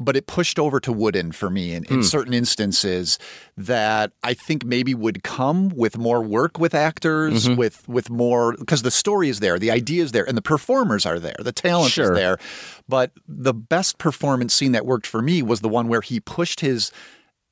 but 0.00 0.16
it 0.16 0.28
pushed 0.28 0.60
over 0.60 0.78
to 0.78 0.92
wooden 0.92 1.32
for 1.32 1.50
me 1.50 1.74
in, 1.74 1.84
in 1.86 1.96
Hmm. 1.96 2.02
certain 2.02 2.32
instances 2.32 3.18
that 3.56 4.12
I 4.22 4.32
think 4.32 4.64
maybe 4.64 4.94
would 4.94 5.24
come 5.24 5.70
with 5.70 5.98
more 5.98 6.22
work 6.22 6.58
with 6.58 6.72
actors, 6.72 7.46
Mhm. 7.48 7.56
with 7.56 7.86
with 7.88 8.08
more 8.08 8.54
because 8.56 8.82
the 8.82 8.92
story 8.92 9.28
is 9.28 9.40
there, 9.40 9.58
the 9.58 9.72
idea 9.72 10.04
is 10.04 10.12
there, 10.12 10.26
and 10.26 10.36
the 10.36 10.42
performers 10.42 11.04
are 11.04 11.18
there, 11.18 11.34
the 11.40 11.50
talent 11.52 11.90
Sure. 11.92 12.12
is 12.12 12.16
there. 12.18 12.38
But 12.88 13.10
the 13.26 13.52
best 13.52 13.98
performance 13.98 14.54
scene 14.54 14.70
that 14.72 14.86
worked 14.86 15.06
for 15.06 15.20
me 15.20 15.42
was 15.42 15.60
the 15.60 15.68
one 15.68 15.88
where 15.88 16.00
he 16.00 16.20
pushed 16.20 16.60
his 16.60 16.92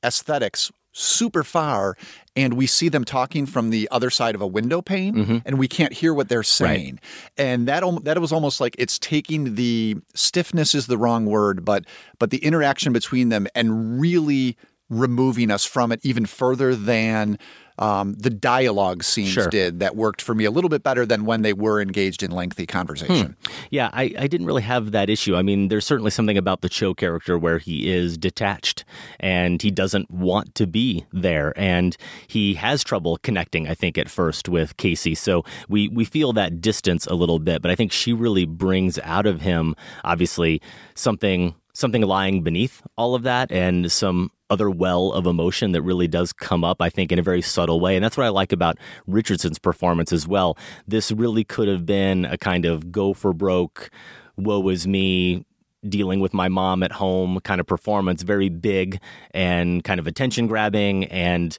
aesthetics 0.05 0.71
super 0.99 1.45
far 1.45 1.95
and 2.35 2.55
we 2.55 2.67
see 2.67 2.89
them 2.89 3.05
talking 3.05 3.45
from 3.45 3.69
the 3.69 3.87
other 3.91 4.09
side 4.09 4.35
of 4.35 4.41
a 4.41 4.47
window 4.47 4.81
pane 4.81 5.15
Mhm. 5.15 5.43
and 5.45 5.59
we 5.59 5.69
can't 5.69 5.93
hear 5.93 6.15
what 6.15 6.31
they're 6.31 6.43
saying 6.43 6.99
and 7.37 7.69
that 7.69 7.85
that 8.05 8.19
was 8.19 8.33
almost 8.33 8.63
like 8.63 8.75
it's 8.79 8.99
taking 8.99 9.57
the 9.57 9.97
stiffness 10.15 10.75
is 10.75 10.87
the 10.87 10.97
wrong 10.97 11.27
word 11.27 11.67
but 11.67 11.85
but 12.19 12.31
the 12.31 12.39
interaction 12.39 12.95
between 12.95 13.29
them 13.29 13.47
and 13.55 14.01
really 14.01 14.57
removing 14.89 15.51
us 15.51 15.65
from 15.67 15.93
it 15.93 16.01
even 16.03 16.25
further 16.25 16.75
than 16.75 17.39
um, 17.79 18.15
the 18.15 18.31
dialogue 18.31 19.03
scenes 19.05 19.31
Sure. 19.31 19.49
did 19.49 19.81
that 19.81 19.97
worked 19.97 20.23
for 20.23 20.35
me 20.35 20.45
a 20.45 20.51
little 20.51 20.71
bit 20.71 20.83
better 20.83 21.05
than 21.05 21.25
when 21.25 21.43
they 21.43 21.53
were 21.53 21.81
engaged 21.81 22.23
in 22.23 22.31
lengthy 22.31 22.67
conversation. 22.67 23.37
Yeah, 23.71 23.91
I, 23.93 24.15
I 24.19 24.27
didn't 24.27 24.47
really 24.47 24.63
have 24.63 24.93
that 24.93 25.11
issue. 25.11 25.37
I 25.37 25.43
mean, 25.43 25.69
there's 25.69 25.85
certainly 25.87 26.11
something 26.11 26.39
about 26.39 26.61
the 26.63 26.69
Cho 26.69 26.95
character 26.95 27.39
where 27.39 27.59
he 27.59 27.91
is 27.91 28.17
detached 28.17 28.85
and 29.21 29.61
he 29.61 29.71
doesn't 29.71 30.11
want 30.11 30.55
to 30.55 30.67
be 30.67 31.05
there. 31.13 31.53
And 31.57 31.97
he 32.27 32.55
has 32.55 32.83
trouble 32.83 33.19
connecting, 33.19 33.69
I 33.69 33.75
think, 33.75 33.99
at 33.99 34.09
first 34.09 34.49
with 34.49 34.77
Casey. 34.77 35.15
So 35.15 35.45
we, 35.69 35.89
we 35.89 36.05
feel 36.05 36.33
that 36.35 36.61
distance 36.61 37.07
a 37.07 37.15
little 37.15 37.39
bit. 37.39 37.63
But 37.63 37.71
I 37.71 37.75
think 37.75 37.93
she 37.93 38.13
really 38.13 38.47
brings 38.47 38.99
out 39.01 39.27
of 39.27 39.41
him, 39.43 39.75
obviously, 40.05 40.63
something 40.95 41.55
something 41.75 42.01
lying 42.01 42.43
beneath 42.43 42.81
all 42.97 43.15
of 43.15 43.23
that 43.23 43.53
and 43.53 43.93
some 43.93 44.31
other 44.51 44.71
well 44.71 45.13
of 45.13 45.27
emotion 45.27 45.73
that 45.73 45.83
really 45.83 46.09
does 46.09 46.33
come 46.33 46.65
up, 46.65 46.81
I 46.81 46.89
think, 46.89 47.13
in 47.13 47.19
a 47.19 47.23
very 47.23 47.43
subtle 47.43 47.81
way. 47.81 47.97
And 47.97 48.05
that's 48.05 48.17
what 48.17 48.27
I 48.27 48.31
like 48.31 48.53
about 48.53 48.79
Richardson's 49.07 49.59
performance 49.59 50.13
as 50.13 50.27
well. 50.27 50.57
This 50.87 51.13
really 51.13 51.45
could 51.45 51.69
have 51.69 51.85
been 51.85 52.25
a 52.25 52.39
kind 52.39 52.65
of 52.65 52.93
go 52.93 53.13
for 53.13 53.33
broke, 53.33 53.91
woe 54.37 54.69
is 54.69 54.87
me, 54.87 55.45
dealing 55.89 56.21
with 56.21 56.35
my 56.35 56.49
mom 56.49 56.83
at 56.83 56.93
home 56.93 57.41
kind 57.41 57.61
of 57.61 57.67
performance, 57.67 58.23
very 58.23 58.49
big 58.49 59.01
and 59.33 59.85
kind 59.85 60.01
of 60.01 60.07
attention 60.07 60.47
grabbing 60.47 61.05
and 61.07 61.59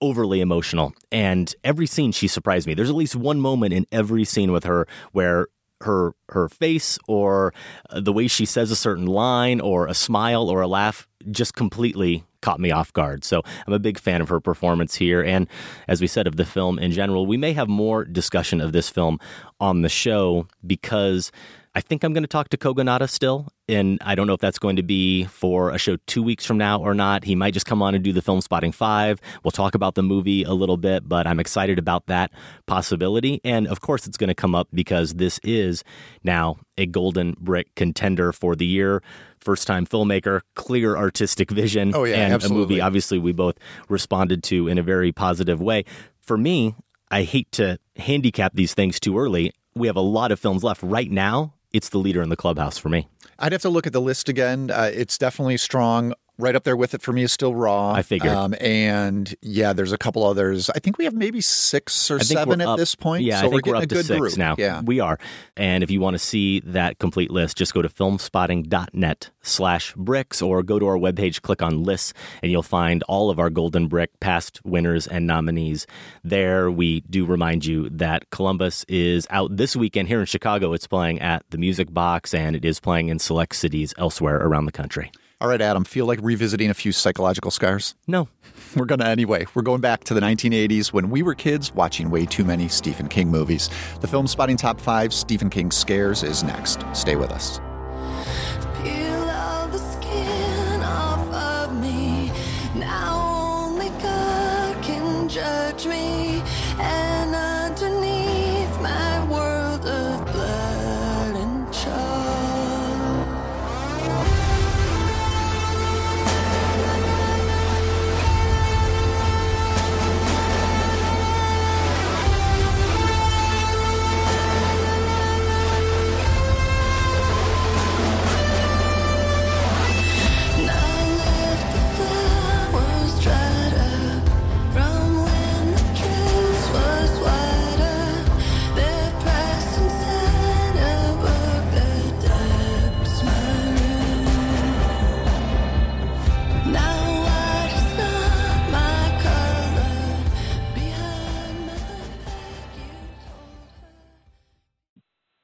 overly 0.00 0.40
emotional. 0.40 0.92
And 1.10 1.52
every 1.64 1.86
scene, 1.86 2.12
she 2.12 2.28
surprised 2.28 2.66
me. 2.66 2.74
There's 2.74 2.90
at 2.90 2.96
least 2.96 3.16
one 3.16 3.40
moment 3.40 3.72
in 3.72 3.86
every 3.90 4.24
scene 4.24 4.52
with 4.52 4.64
her 4.64 4.86
where 5.12 5.48
her 5.82 6.12
her 6.30 6.48
face 6.48 6.98
or 7.06 7.54
the 7.94 8.12
way 8.12 8.26
she 8.26 8.44
says 8.44 8.70
a 8.70 8.76
certain 8.76 9.06
line 9.06 9.60
or 9.60 9.86
a 9.86 9.94
smile 9.94 10.48
or 10.48 10.60
a 10.60 10.66
laugh 10.66 11.06
just 11.30 11.54
completely 11.54 12.24
caught 12.40 12.60
me 12.60 12.70
off 12.70 12.92
guard. 12.92 13.24
So 13.24 13.42
I'm 13.66 13.72
a 13.72 13.78
big 13.78 13.98
fan 13.98 14.20
of 14.20 14.28
her 14.28 14.40
performance 14.40 14.94
here 14.94 15.22
and 15.22 15.48
as 15.86 16.00
we 16.00 16.06
said 16.06 16.26
of 16.26 16.36
the 16.36 16.44
film 16.44 16.78
in 16.78 16.92
general. 16.92 17.26
We 17.26 17.36
may 17.36 17.52
have 17.52 17.68
more 17.68 18.04
discussion 18.04 18.60
of 18.60 18.72
this 18.72 18.88
film 18.88 19.18
on 19.60 19.82
the 19.82 19.88
show 19.88 20.46
because 20.66 21.32
I 21.74 21.80
think 21.80 22.02
I'm 22.02 22.12
going 22.12 22.24
to 22.24 22.28
talk 22.28 22.48
to 22.50 22.56
Kogonada 22.56 23.08
still, 23.08 23.48
and 23.68 23.98
I 24.02 24.14
don't 24.14 24.26
know 24.26 24.32
if 24.32 24.40
that's 24.40 24.58
going 24.58 24.76
to 24.76 24.82
be 24.82 25.24
for 25.24 25.70
a 25.70 25.78
show 25.78 25.96
two 26.06 26.22
weeks 26.22 26.44
from 26.44 26.58
now 26.58 26.80
or 26.80 26.94
not. 26.94 27.24
He 27.24 27.34
might 27.34 27.54
just 27.54 27.66
come 27.66 27.82
on 27.82 27.94
and 27.94 28.02
do 28.02 28.12
the 28.12 28.22
Film 28.22 28.40
Spotting 28.40 28.72
5. 28.72 29.20
We'll 29.44 29.50
talk 29.50 29.74
about 29.74 29.94
the 29.94 30.02
movie 30.02 30.42
a 30.42 30.52
little 30.52 30.76
bit, 30.76 31.08
but 31.08 31.26
I'm 31.26 31.38
excited 31.38 31.78
about 31.78 32.06
that 32.06 32.32
possibility. 32.66 33.40
And 33.44 33.66
of 33.68 33.80
course, 33.80 34.06
it's 34.06 34.16
going 34.16 34.28
to 34.28 34.34
come 34.34 34.54
up 34.54 34.68
because 34.72 35.14
this 35.14 35.38
is 35.44 35.84
now 36.24 36.56
a 36.76 36.86
Golden 36.86 37.34
Brick 37.38 37.74
contender 37.74 38.32
for 38.32 38.54
the 38.56 38.66
year. 38.66 39.02
First 39.40 39.66
time 39.66 39.86
filmmaker, 39.86 40.40
clear 40.54 40.96
artistic 40.96 41.50
vision, 41.50 41.92
Oh, 41.94 42.04
yeah, 42.04 42.16
and 42.16 42.44
a 42.44 42.48
movie 42.48 42.80
obviously 42.80 43.18
we 43.18 43.32
both 43.32 43.56
responded 43.88 44.42
to 44.44 44.68
in 44.68 44.78
a 44.78 44.82
very 44.82 45.12
positive 45.12 45.60
way. 45.60 45.84
For 46.20 46.36
me, 46.36 46.74
I 47.10 47.22
hate 47.22 47.50
to 47.52 47.78
handicap 47.96 48.54
these 48.54 48.74
things 48.74 48.98
too 49.00 49.18
early. 49.18 49.52
We 49.74 49.86
have 49.86 49.96
a 49.96 50.00
lot 50.00 50.32
of 50.32 50.40
films 50.40 50.64
left 50.64 50.82
right 50.82 51.10
now. 51.10 51.54
It's 51.72 51.90
the 51.90 51.98
leader 51.98 52.22
in 52.22 52.28
the 52.28 52.36
clubhouse 52.36 52.78
for 52.78 52.88
me. 52.88 53.08
I'd 53.38 53.52
have 53.52 53.62
to 53.62 53.68
look 53.68 53.86
at 53.86 53.92
the 53.92 54.00
list 54.00 54.28
again. 54.28 54.70
Uh, 54.70 54.90
it's 54.92 55.18
definitely 55.18 55.58
strong. 55.58 56.14
Right 56.40 56.54
up 56.54 56.62
there 56.62 56.76
with 56.76 56.94
it 56.94 57.02
for 57.02 57.12
me 57.12 57.24
is 57.24 57.32
still 57.32 57.52
Raw. 57.52 57.92
I 57.92 58.02
figured. 58.02 58.32
Um, 58.32 58.54
and 58.60 59.34
yeah, 59.42 59.72
there's 59.72 59.90
a 59.90 59.98
couple 59.98 60.24
others. 60.24 60.70
I 60.70 60.78
think 60.78 60.96
we 60.96 61.04
have 61.04 61.14
maybe 61.14 61.40
six 61.40 62.10
or 62.12 62.20
seven 62.20 62.60
at 62.60 62.68
up- 62.68 62.78
this 62.78 62.94
point. 62.94 63.24
Yeah, 63.24 63.40
so 63.40 63.46
I 63.46 63.50
think 63.50 63.52
we're 63.52 63.56
we're, 63.56 63.60
getting 63.62 63.76
up 63.76 63.82
a 63.82 63.86
to 63.88 63.94
good 63.96 64.06
six 64.06 64.20
group. 64.20 64.36
now. 64.36 64.54
Yeah. 64.56 64.80
we 64.82 65.00
are. 65.00 65.18
And 65.56 65.82
if 65.82 65.90
you 65.90 66.00
want 66.00 66.14
to 66.14 66.18
see 66.20 66.60
that 66.60 67.00
complete 67.00 67.32
list, 67.32 67.56
just 67.56 67.74
go 67.74 67.82
to 67.82 67.88
filmspotting.net 67.88 69.30
slash 69.42 69.94
bricks 69.94 70.40
or 70.40 70.62
go 70.62 70.78
to 70.78 70.86
our 70.86 70.96
webpage, 70.96 71.42
click 71.42 71.60
on 71.60 71.82
lists, 71.82 72.12
and 72.42 72.52
you'll 72.52 72.62
find 72.62 73.02
all 73.04 73.30
of 73.30 73.38
our 73.38 73.50
Golden 73.50 73.88
Brick 73.88 74.20
past 74.20 74.60
winners 74.64 75.06
and 75.06 75.26
nominees 75.26 75.86
there. 76.22 76.70
We 76.70 77.00
do 77.00 77.24
remind 77.26 77.64
you 77.64 77.88
that 77.90 78.30
Columbus 78.30 78.84
is 78.88 79.26
out 79.30 79.56
this 79.56 79.74
weekend 79.74 80.06
here 80.08 80.20
in 80.20 80.26
Chicago. 80.26 80.72
It's 80.72 80.86
playing 80.86 81.20
at 81.20 81.42
the 81.50 81.58
Music 81.58 81.92
Box 81.92 82.32
and 82.32 82.54
it 82.54 82.64
is 82.64 82.78
playing 82.78 83.08
in 83.08 83.18
select 83.18 83.56
cities 83.56 83.92
elsewhere 83.98 84.36
around 84.36 84.66
the 84.66 84.72
country. 84.72 85.10
All 85.40 85.48
right, 85.48 85.60
Adam, 85.60 85.84
feel 85.84 86.04
like 86.04 86.18
revisiting 86.20 86.68
a 86.68 86.74
few 86.74 86.90
psychological 86.90 87.52
scars? 87.52 87.94
No. 88.08 88.28
We're 88.74 88.86
going 88.86 88.98
to 88.98 89.06
anyway. 89.06 89.46
We're 89.54 89.62
going 89.62 89.80
back 89.80 90.02
to 90.04 90.14
the 90.14 90.20
1980s 90.20 90.92
when 90.92 91.10
we 91.10 91.22
were 91.22 91.36
kids 91.36 91.72
watching 91.72 92.10
way 92.10 92.26
too 92.26 92.44
many 92.44 92.66
Stephen 92.66 93.06
King 93.06 93.28
movies. 93.28 93.70
The 94.00 94.08
film 94.08 94.26
spotting 94.26 94.56
top 94.56 94.80
five 94.80 95.14
Stephen 95.14 95.48
King 95.48 95.70
scares 95.70 96.24
is 96.24 96.42
next. 96.42 96.84
Stay 96.92 97.14
with 97.14 97.30
us. 97.30 97.60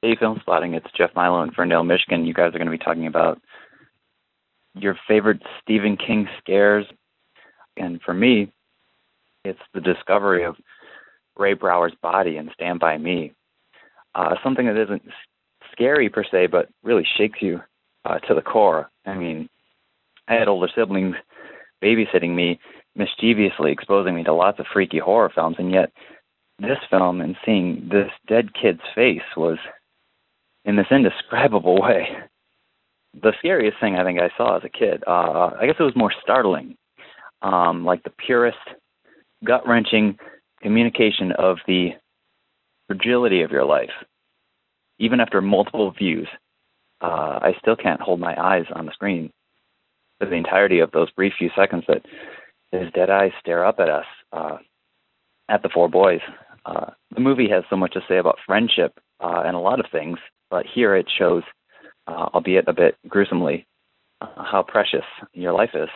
Hey, 0.05 0.15
Filmspotting. 0.15 0.75
It's 0.75 0.85
Jeff 0.95 1.09
Milo 1.15 1.41
in 1.41 1.49
Ferndale, 1.49 1.83
Michigan. 1.83 2.27
You 2.27 2.33
guys 2.35 2.49
are 2.49 2.59
going 2.59 2.67
to 2.67 2.71
be 2.71 2.77
talking 2.77 3.07
about 3.07 3.41
your 4.75 4.95
favorite 5.07 5.41
Stephen 5.63 5.97
King 5.97 6.27
scares. 6.37 6.85
And 7.75 7.99
for 8.03 8.13
me, 8.13 8.53
it's 9.43 9.57
the 9.73 9.81
discovery 9.81 10.43
of 10.43 10.57
Ray 11.35 11.55
Brower's 11.55 11.95
body 12.03 12.37
in 12.37 12.51
Stand 12.53 12.79
By 12.79 12.99
Me. 12.99 13.33
Uh, 14.13 14.35
something 14.43 14.67
that 14.67 14.79
isn't 14.79 15.01
scary 15.71 16.07
per 16.07 16.23
se, 16.23 16.49
but 16.51 16.69
really 16.83 17.07
shakes 17.17 17.41
you 17.41 17.59
uh, 18.07 18.19
to 18.27 18.35
the 18.35 18.43
core. 18.43 18.91
I 19.07 19.15
mean, 19.15 19.49
I 20.27 20.35
had 20.35 20.47
older 20.47 20.69
siblings 20.75 21.15
babysitting 21.83 22.35
me, 22.35 22.59
mischievously 22.95 23.71
exposing 23.71 24.13
me 24.13 24.23
to 24.25 24.35
lots 24.35 24.59
of 24.59 24.67
freaky 24.71 24.99
horror 24.99 25.31
films, 25.33 25.55
and 25.57 25.71
yet 25.71 25.91
this 26.59 26.77
film 26.91 27.21
and 27.21 27.35
seeing 27.43 27.89
this 27.91 28.11
dead 28.27 28.49
kid's 28.53 28.81
face 28.93 29.25
was 29.35 29.57
in 30.65 30.75
this 30.75 30.87
indescribable 30.91 31.81
way. 31.81 32.07
The 33.21 33.33
scariest 33.39 33.79
thing 33.79 33.95
I 33.95 34.03
think 34.03 34.19
I 34.19 34.29
saw 34.35 34.57
as 34.57 34.63
a 34.65 34.69
kid, 34.69 35.03
uh, 35.07 35.51
I 35.59 35.65
guess 35.65 35.75
it 35.79 35.83
was 35.83 35.95
more 35.95 36.13
startling, 36.21 36.75
um, 37.41 37.85
like 37.85 38.03
the 38.03 38.09
purest, 38.09 38.57
gut 39.45 39.65
wrenching 39.67 40.17
communication 40.61 41.31
of 41.33 41.57
the 41.67 41.91
fragility 42.87 43.41
of 43.41 43.51
your 43.51 43.65
life. 43.65 43.91
Even 44.99 45.19
after 45.19 45.41
multiple 45.41 45.91
views, 45.91 46.27
uh, 47.01 47.39
I 47.41 47.55
still 47.59 47.75
can't 47.75 48.01
hold 48.01 48.19
my 48.19 48.35
eyes 48.41 48.65
on 48.73 48.85
the 48.85 48.93
screen 48.93 49.31
for 50.19 50.25
the 50.25 50.35
entirety 50.35 50.79
of 50.79 50.91
those 50.91 51.11
brief 51.11 51.33
few 51.37 51.49
seconds 51.55 51.83
that 51.87 52.05
his 52.71 52.91
dead 52.93 53.09
eyes 53.09 53.31
stare 53.39 53.65
up 53.65 53.79
at 53.79 53.89
us, 53.89 54.05
uh, 54.33 54.57
at 55.49 55.61
the 55.61 55.69
four 55.69 55.89
boys. 55.89 56.21
Uh, 56.65 56.91
the 57.13 57.21
movie 57.21 57.49
has 57.49 57.63
so 57.69 57.75
much 57.75 57.93
to 57.93 58.01
say 58.07 58.17
about 58.17 58.39
friendship 58.45 58.97
uh, 59.19 59.43
and 59.45 59.55
a 59.55 59.59
lot 59.59 59.79
of 59.79 59.85
things, 59.91 60.17
but 60.55 60.65
here 60.73 60.95
it 60.95 61.05
shows, 61.19 61.43
uh, 62.07 62.27
albeit 62.33 62.65
a 62.69 62.73
bit 62.73 62.95
gruesomely, 63.09 63.67
uh, 64.21 64.27
how 64.37 64.63
precious 64.65 65.03
your 65.33 65.51
life 65.51 65.71
is. 65.73 65.89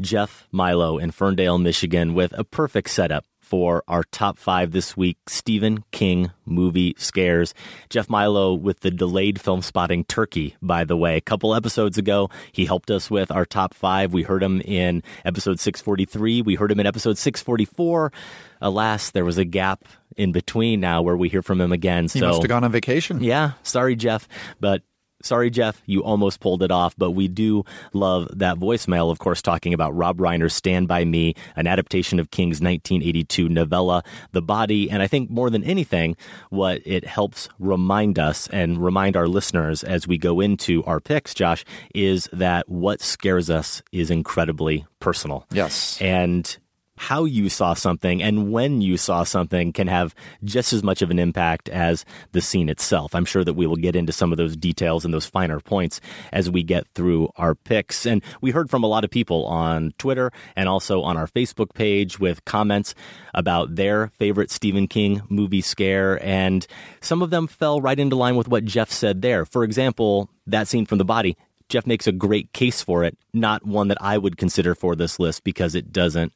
Jeff 0.00 0.46
Milo 0.52 0.98
in 0.98 1.10
Ferndale, 1.10 1.58
Michigan, 1.58 2.14
with 2.14 2.32
a 2.38 2.44
perfect 2.44 2.90
setup 2.90 3.24
for 3.44 3.84
our 3.86 4.02
top 4.04 4.38
five 4.38 4.72
this 4.72 4.96
week 4.96 5.18
Stephen 5.26 5.84
King 5.90 6.30
movie 6.46 6.94
scares. 6.98 7.54
Jeff 7.90 8.08
Milo 8.08 8.54
with 8.54 8.80
the 8.80 8.90
delayed 8.90 9.36
Filmspotting 9.36 10.08
Turkey, 10.08 10.56
by 10.62 10.84
the 10.84 10.96
way. 10.96 11.16
A 11.16 11.20
couple 11.20 11.54
episodes 11.54 11.98
ago, 11.98 12.30
he 12.52 12.64
helped 12.64 12.90
us 12.90 13.10
with 13.10 13.30
our 13.30 13.44
top 13.44 13.74
five. 13.74 14.12
We 14.12 14.22
heard 14.22 14.42
him 14.42 14.60
in 14.62 15.02
episode 15.24 15.60
643. 15.60 16.42
We 16.42 16.54
heard 16.54 16.72
him 16.72 16.80
in 16.80 16.86
episode 16.86 17.18
644. 17.18 18.12
Alas, 18.60 19.10
there 19.10 19.24
was 19.24 19.38
a 19.38 19.44
gap 19.44 19.84
in 20.16 20.32
between 20.32 20.80
now 20.80 21.02
where 21.02 21.16
we 21.16 21.28
hear 21.28 21.42
from 21.42 21.60
him 21.60 21.72
again. 21.72 22.04
He 22.04 22.20
so 22.20 22.28
must 22.28 22.42
have 22.42 22.48
gone 22.48 22.64
on 22.64 22.72
vacation. 22.72 23.22
yeah, 23.22 23.52
sorry, 23.62 23.96
Jeff, 23.96 24.26
but 24.60 24.82
sorry, 25.24 25.50
Jeff, 25.50 25.82
you 25.86 26.04
almost 26.04 26.40
pulled 26.40 26.62
it 26.62 26.70
off. 26.70 26.94
But 26.96 27.12
we 27.12 27.28
do 27.28 27.64
love 27.92 28.28
that 28.38 28.58
voicemail, 28.58 29.10
of 29.10 29.18
course, 29.18 29.42
talking 29.42 29.74
about 29.74 29.94
Rob 29.94 30.18
Reiner's 30.18 30.54
Stand 30.54 30.86
By 30.86 31.04
Me, 31.04 31.34
an 31.56 31.66
adaptation 31.66 32.20
of 32.20 32.30
King's 32.30 32.60
1982 32.60 33.48
novella, 33.48 34.02
The 34.32 34.42
Body. 34.42 34.90
And 34.90 35.02
I 35.02 35.06
think 35.06 35.30
more 35.30 35.50
than 35.50 35.64
anything, 35.64 36.16
what 36.50 36.80
it 36.84 37.04
helps 37.04 37.48
remind 37.58 38.18
us 38.18 38.48
and 38.48 38.82
remind 38.82 39.16
our 39.16 39.26
listeners 39.26 39.82
as 39.82 40.06
we 40.06 40.18
go 40.18 40.40
into 40.40 40.84
our 40.84 41.00
picks, 41.00 41.34
Josh, 41.34 41.64
is 41.94 42.28
that 42.32 42.68
what 42.68 43.00
scares 43.00 43.50
us 43.50 43.82
is 43.92 44.10
incredibly 44.10 44.86
personal. 45.00 45.46
Yes. 45.50 46.00
And 46.00 46.56
how 46.96 47.24
you 47.24 47.48
saw 47.48 47.74
something 47.74 48.22
and 48.22 48.52
when 48.52 48.80
you 48.80 48.96
saw 48.96 49.24
something 49.24 49.72
can 49.72 49.88
have 49.88 50.14
just 50.44 50.72
as 50.72 50.82
much 50.82 51.02
of 51.02 51.10
an 51.10 51.18
impact 51.18 51.68
as 51.68 52.04
the 52.32 52.40
scene 52.40 52.68
itself. 52.68 53.14
I'm 53.14 53.24
sure 53.24 53.44
that 53.44 53.54
we 53.54 53.66
will 53.66 53.76
get 53.76 53.96
into 53.96 54.12
some 54.12 54.32
of 54.32 54.38
those 54.38 54.56
details 54.56 55.04
and 55.04 55.12
those 55.12 55.26
finer 55.26 55.60
points 55.60 56.00
as 56.32 56.50
we 56.50 56.62
get 56.62 56.86
through 56.94 57.30
our 57.36 57.54
picks. 57.54 58.06
And 58.06 58.22
we 58.40 58.52
heard 58.52 58.70
from 58.70 58.84
a 58.84 58.88
lot 58.88 59.04
of 59.04 59.10
people 59.10 59.44
on 59.46 59.92
Twitter 59.98 60.30
and 60.54 60.68
also 60.68 61.02
on 61.02 61.16
our 61.16 61.26
Facebook 61.26 61.74
page 61.74 62.18
with 62.18 62.44
comments 62.44 62.94
about 63.34 63.74
their 63.74 64.08
favorite 64.18 64.50
Stephen 64.50 64.86
King 64.86 65.22
movie 65.28 65.60
scare. 65.60 66.24
And 66.24 66.66
some 67.00 67.22
of 67.22 67.30
them 67.30 67.46
fell 67.46 67.80
right 67.80 67.98
into 67.98 68.16
line 68.16 68.36
with 68.36 68.48
what 68.48 68.64
Jeff 68.64 68.90
said 68.90 69.22
there. 69.22 69.44
For 69.44 69.64
example, 69.64 70.30
that 70.46 70.68
scene 70.68 70.86
from 70.86 70.98
the 70.98 71.04
body. 71.04 71.36
Jeff 71.68 71.86
makes 71.86 72.06
a 72.06 72.12
great 72.12 72.52
case 72.52 72.82
for 72.82 73.04
it, 73.04 73.16
not 73.32 73.66
one 73.66 73.88
that 73.88 73.98
I 74.00 74.18
would 74.18 74.36
consider 74.36 74.74
for 74.74 74.94
this 74.94 75.18
list 75.18 75.44
because 75.44 75.74
it 75.74 75.92
doesn't 75.92 76.32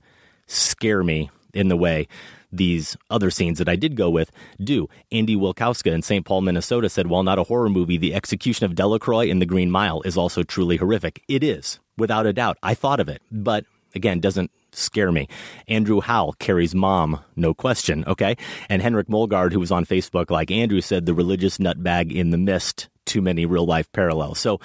scare 0.48 1.04
me 1.04 1.30
in 1.54 1.68
the 1.68 1.76
way 1.76 2.08
these 2.50 2.96
other 3.10 3.30
scenes 3.30 3.58
that 3.58 3.68
I 3.68 3.76
did 3.76 3.96
go 3.96 4.10
with 4.10 4.30
do. 4.62 4.88
Andy 5.12 5.36
Wilkowska 5.36 5.92
in 5.92 6.02
St. 6.02 6.24
Paul, 6.24 6.40
Minnesota 6.40 6.88
said, 6.88 7.06
while 7.06 7.22
not 7.22 7.38
a 7.38 7.44
horror 7.44 7.68
movie, 7.68 7.98
the 7.98 8.14
execution 8.14 8.66
of 8.66 8.74
Delacroix 8.74 9.26
in 9.28 9.38
The 9.38 9.46
Green 9.46 9.70
Mile 9.70 10.02
is 10.02 10.16
also 10.16 10.42
truly 10.42 10.76
horrific. 10.76 11.22
It 11.28 11.44
is, 11.44 11.78
without 11.96 12.26
a 12.26 12.32
doubt. 12.32 12.58
I 12.62 12.74
thought 12.74 13.00
of 13.00 13.08
it, 13.08 13.22
but 13.30 13.64
again, 13.94 14.20
doesn't 14.20 14.50
scare 14.72 15.12
me. 15.12 15.28
Andrew 15.66 16.00
Howell, 16.00 16.34
Carrie's 16.34 16.74
mom, 16.74 17.20
no 17.36 17.54
question, 17.54 18.04
okay? 18.06 18.36
And 18.68 18.82
Henrik 18.82 19.08
Molgard, 19.08 19.52
who 19.52 19.60
was 19.60 19.72
on 19.72 19.84
Facebook, 19.84 20.30
like 20.30 20.50
Andrew 20.50 20.80
said, 20.80 21.06
the 21.06 21.14
religious 21.14 21.58
nutbag 21.58 22.14
in 22.14 22.30
the 22.30 22.38
mist, 22.38 22.88
too 23.04 23.22
many 23.22 23.46
real 23.46 23.66
life 23.66 23.90
parallels. 23.92 24.38
So 24.38 24.60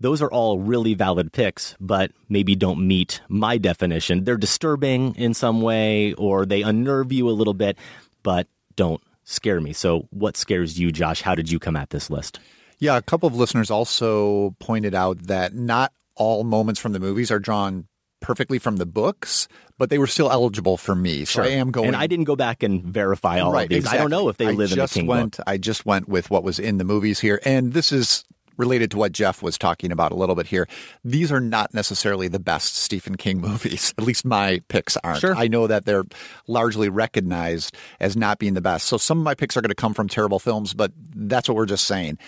those 0.00 0.22
are 0.22 0.30
all 0.30 0.58
really 0.58 0.94
valid 0.94 1.32
picks, 1.32 1.76
but 1.80 2.12
maybe 2.28 2.54
don't 2.54 2.86
meet 2.86 3.20
my 3.28 3.58
definition. 3.58 4.24
They're 4.24 4.36
disturbing 4.36 5.14
in 5.16 5.34
some 5.34 5.60
way 5.60 6.12
or 6.14 6.46
they 6.46 6.62
unnerve 6.62 7.12
you 7.12 7.28
a 7.28 7.32
little 7.32 7.54
bit, 7.54 7.78
but 8.22 8.46
don't 8.76 9.02
scare 9.24 9.60
me. 9.60 9.72
So, 9.72 10.06
what 10.10 10.36
scares 10.36 10.78
you, 10.78 10.92
Josh? 10.92 11.22
How 11.22 11.34
did 11.34 11.50
you 11.50 11.58
come 11.58 11.76
at 11.76 11.90
this 11.90 12.10
list? 12.10 12.40
Yeah, 12.78 12.96
a 12.96 13.02
couple 13.02 13.26
of 13.26 13.34
listeners 13.34 13.70
also 13.70 14.54
pointed 14.60 14.94
out 14.94 15.24
that 15.24 15.54
not 15.54 15.92
all 16.14 16.44
moments 16.44 16.80
from 16.80 16.92
the 16.92 17.00
movies 17.00 17.30
are 17.30 17.40
drawn 17.40 17.86
perfectly 18.20 18.58
from 18.58 18.76
the 18.76 18.86
books, 18.86 19.48
but 19.78 19.90
they 19.90 19.98
were 19.98 20.06
still 20.06 20.30
eligible 20.30 20.76
for 20.76 20.94
me. 20.94 21.24
So 21.24 21.42
I 21.42 21.48
am 21.48 21.70
going. 21.70 21.88
And 21.88 21.96
I 21.96 22.06
didn't 22.06 22.24
go 22.24 22.36
back 22.36 22.62
and 22.62 22.82
verify 22.82 23.40
all 23.40 23.52
right, 23.52 23.64
of 23.64 23.68
these. 23.68 23.78
Exactly. 23.78 23.98
I 23.98 24.02
don't 24.02 24.10
know 24.10 24.28
if 24.28 24.36
they 24.36 24.48
I 24.48 24.50
live 24.50 24.72
in 24.72 24.78
the 24.78 24.84
just 24.84 24.94
King 24.94 25.06
went, 25.06 25.36
book. 25.36 25.44
I 25.46 25.58
just 25.58 25.86
went 25.86 26.08
with 26.08 26.30
what 26.30 26.42
was 26.44 26.58
in 26.58 26.78
the 26.78 26.84
movies 26.84 27.20
here, 27.20 27.40
and 27.44 27.72
this 27.72 27.92
is 27.92 28.24
related 28.58 28.90
to 28.90 28.98
what 28.98 29.12
Jeff 29.12 29.42
was 29.42 29.56
talking 29.56 29.90
about 29.90 30.12
a 30.12 30.14
little 30.14 30.34
bit 30.34 30.46
here. 30.46 30.68
These 31.04 31.32
are 31.32 31.40
not 31.40 31.72
necessarily 31.72 32.28
the 32.28 32.38
best 32.38 32.76
Stephen 32.76 33.16
King 33.16 33.40
movies. 33.42 33.94
At 33.96 34.04
least 34.04 34.24
my 34.26 34.60
picks 34.68 34.96
aren't. 34.98 35.20
Sure. 35.20 35.34
I 35.34 35.48
know 35.48 35.66
that 35.66 35.86
they're 35.86 36.04
largely 36.46 36.88
recognized 36.88 37.74
as 38.00 38.16
not 38.16 38.38
being 38.38 38.54
the 38.54 38.60
best. 38.60 38.86
So 38.86 38.96
some 38.98 39.18
of 39.18 39.24
my 39.24 39.34
picks 39.34 39.56
are 39.56 39.62
going 39.62 39.70
to 39.70 39.74
come 39.74 39.94
from 39.94 40.08
terrible 40.08 40.38
films, 40.38 40.74
but 40.74 40.92
that's 41.14 41.48
what 41.48 41.56
we're 41.56 41.66
just 41.66 41.84
saying. 41.86 42.18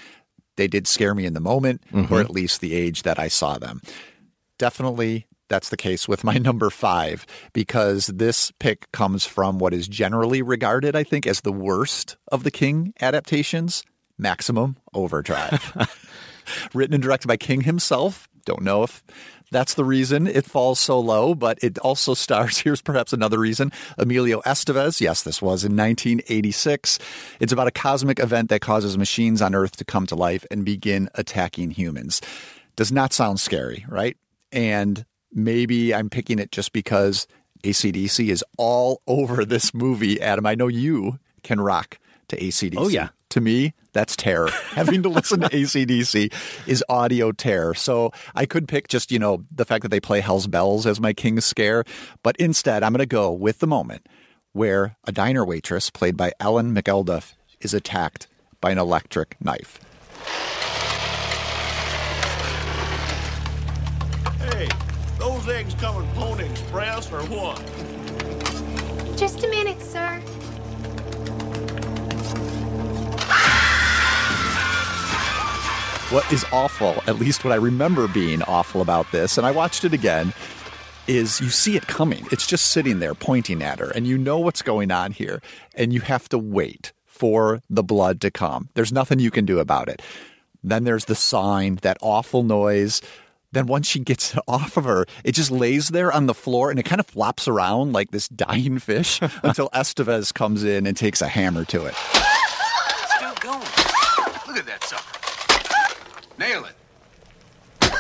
They 0.57 0.69
did 0.69 0.87
scare 0.87 1.15
me 1.15 1.27
in 1.27 1.35
the 1.35 1.41
moment, 1.41 1.83
Mhm. 1.93 2.11
or 2.11 2.21
at 2.21 2.31
least 2.31 2.61
the 2.61 2.75
age 2.75 3.03
that 3.03 3.19
I 3.19 3.29
saw 3.29 3.59
them. 3.59 3.81
Definitely 4.59 5.27
that's 5.49 5.71
the 5.71 5.77
case 5.77 6.07
with 6.07 6.23
my 6.23 6.35
number 6.39 6.71
five 6.71 7.27
because 7.53 8.07
this 8.09 8.53
pick 8.61 8.91
comes 8.93 9.25
from 9.27 9.59
what 9.59 9.75
is 9.75 9.89
generally 9.89 10.43
regarded, 10.43 10.95
I 10.95 11.03
think, 11.03 11.27
as 11.27 11.41
the 11.41 11.53
worst 11.53 12.17
of 12.31 12.45
the 12.45 12.51
King 12.51 12.93
adaptations 13.01 13.83
Maximum 14.19 14.77
Overdrive. 14.93 15.73
Written 16.75 16.95
and 16.95 17.03
directed 17.03 17.29
by 17.29 17.37
King 17.37 17.63
himself. 17.63 18.29
Don't 18.45 18.63
know 18.63 18.83
if 18.83 19.03
that's 19.51 19.75
the 19.75 19.85
reason 19.85 20.27
it 20.27 20.45
falls 20.45 20.79
so 20.79 20.99
low, 21.01 21.35
but 21.35 21.59
it 21.63 21.79
also 21.79 22.15
stars. 22.15 22.59
Here's 22.59 22.83
perhaps 22.83 23.13
another 23.13 23.39
reason 23.39 23.73
Emilio 23.99 24.41
Estevez. 24.43 25.01
Yes, 25.01 25.23
this 25.23 25.43
was 25.43 25.65
in 25.65 25.77
1986. 25.77 26.99
It's 27.41 27.53
about 27.53 27.67
a 27.67 27.73
cosmic 27.73 28.19
event 28.19 28.49
that 28.51 28.61
causes 28.61 28.97
machines 28.97 29.43
on 29.43 29.55
Earth 29.55 29.77
to 29.77 29.85
come 29.85 30.07
to 30.07 30.15
life 30.15 30.45
and 30.51 30.65
begin 30.65 31.09
attacking 31.15 31.73
humans. 31.73 32.21
Does 32.77 32.93
not 32.93 33.13
sound 33.13 33.41
scary, 33.41 33.85
right? 33.89 34.17
And 34.53 35.05
maybe 35.33 35.95
I'm 35.95 36.11
picking 36.11 36.39
it 36.39 36.53
just 36.53 36.73
because 36.73 37.27
ACDC 37.65 38.29
is 38.29 38.45
all 38.57 39.03
over 39.07 39.45
this 39.45 39.75
movie, 39.75 40.21
Adam. 40.21 40.47
I 40.47 40.55
know 40.55 40.69
you 40.69 41.19
can 41.43 41.61
rock 41.61 41.99
to 42.31 42.37
ACDC. 42.37 42.75
Oh, 42.77 42.89
yeah. 42.89 43.11
To 43.31 43.41
me, 43.41 43.75
that's 43.93 44.17
terror. 44.17 44.49
Having 44.71 45.03
to 45.05 45.09
listen 45.09 45.41
to 45.41 45.49
ACDC 45.49 46.33
is 46.67 46.85
audio 46.89 47.33
terror. 47.33 47.75
So 47.75 48.13
I 48.35 48.47
could 48.47 48.67
pick 48.67 48.89
just, 48.89 49.13
you 49.13 49.19
know, 49.19 49.45
the 49.51 49.65
fact 49.65 49.83
that 49.83 49.91
they 49.91 50.01
play 50.01 50.21
Hell's 50.21 50.47
Bells 50.47 50.87
as 50.87 51.01
my 51.01 51.13
King's 51.13 51.45
scare. 51.45 51.85
But 52.23 52.37
instead, 52.39 52.83
I'm 52.83 52.93
going 52.93 53.01
to 53.01 53.07
go 53.07 53.31
with 53.31 53.59
the 53.59 53.67
moment 53.67 54.07
where 54.53 54.97
a 55.05 55.13
diner 55.13 55.45
waitress, 55.45 55.91
played 55.91 56.17
by 56.17 56.33
Ellen 56.41 56.75
McElduff, 56.75 57.35
is 57.61 57.75
attacked 57.75 58.27
by 58.61 58.71
an 58.71 58.79
electric 58.79 59.37
knife. 59.41 59.79
Hey, 64.39 64.69
those 65.19 65.49
eggs 65.49 65.75
come 65.75 66.03
in 66.03 66.09
Pony 66.15 66.45
Express 66.45 67.13
or 67.13 67.23
what? 67.27 67.63
Just 69.17 69.45
a 69.45 69.49
minute, 69.49 69.81
sir. 69.81 70.21
What 76.11 76.33
is 76.33 76.45
awful, 76.53 77.01
at 77.07 77.21
least 77.21 77.45
what 77.45 77.53
I 77.53 77.57
remember 77.57 78.09
being 78.09 78.43
awful 78.43 78.83
about 78.83 79.13
this, 79.13 79.39
and 79.39 79.47
I 79.47 79.53
watched 79.53 79.85
it 79.85 79.95
again, 79.95 80.33
is 81.07 81.41
you 81.41 81.51
see 81.51 81.77
it 81.77 81.87
coming. 81.87 82.27
It's 82.33 82.49
just 82.49 82.73
sitting 82.73 82.99
there 82.99 83.15
pointing 83.15 83.63
at 83.63 83.79
her, 83.79 83.91
and 83.91 84.09
you 84.09 84.19
know 84.19 84.41
what's 84.41 84.61
going 84.61 84.91
on 84.91 85.13
here, 85.13 85.41
and 85.77 85.93
you 85.93 86.01
have 86.01 86.29
to 86.31 86.37
wait 86.37 86.93
for 87.07 87.63
the 87.71 87.85
blood 87.85 88.21
to 88.23 88.31
come. 88.33 88.71
There's 88.75 88.93
nothing 88.93 89.21
you 89.21 89.31
can 89.31 89.47
do 89.47 89.61
about 89.61 89.89
it. 89.89 90.03
Then 90.65 90.83
there's 90.83 91.05
the 91.05 91.15
sign, 91.15 91.77
that 91.83 91.97
awful 92.01 92.43
noise. 92.43 93.01
Then 93.53 93.67
once 93.67 93.87
she 93.87 94.01
gets 94.01 94.35
it 94.35 94.41
off 94.49 94.77
of 94.77 94.83
her, 94.87 95.07
it 95.23 95.37
just 95.37 95.53
lays 95.53 95.91
there 95.91 96.11
on 96.11 96.27
the 96.27 96.35
floor 96.35 96.71
and 96.71 96.81
it 96.81 96.87
kind 96.87 96.99
of 96.99 97.07
flops 97.07 97.47
around 97.47 97.93
like 97.93 98.11
this 98.11 98.27
dying 98.29 98.81
fish 98.81 99.21
until 99.45 99.69
Estevez 99.71 100.35
comes 100.35 100.65
in 100.65 100.89
and 100.89 100.97
takes 100.97 101.23
a 101.23 101.29
hammer 101.29 101.65
to 101.67 101.85
it. 101.87 101.95
Still 101.95 103.35
going. 103.41 103.61
Look 104.49 104.59
at 104.59 104.67
that 104.67 104.83
sucker. 104.83 105.21
Nail 106.41 106.65
it. 106.65 107.93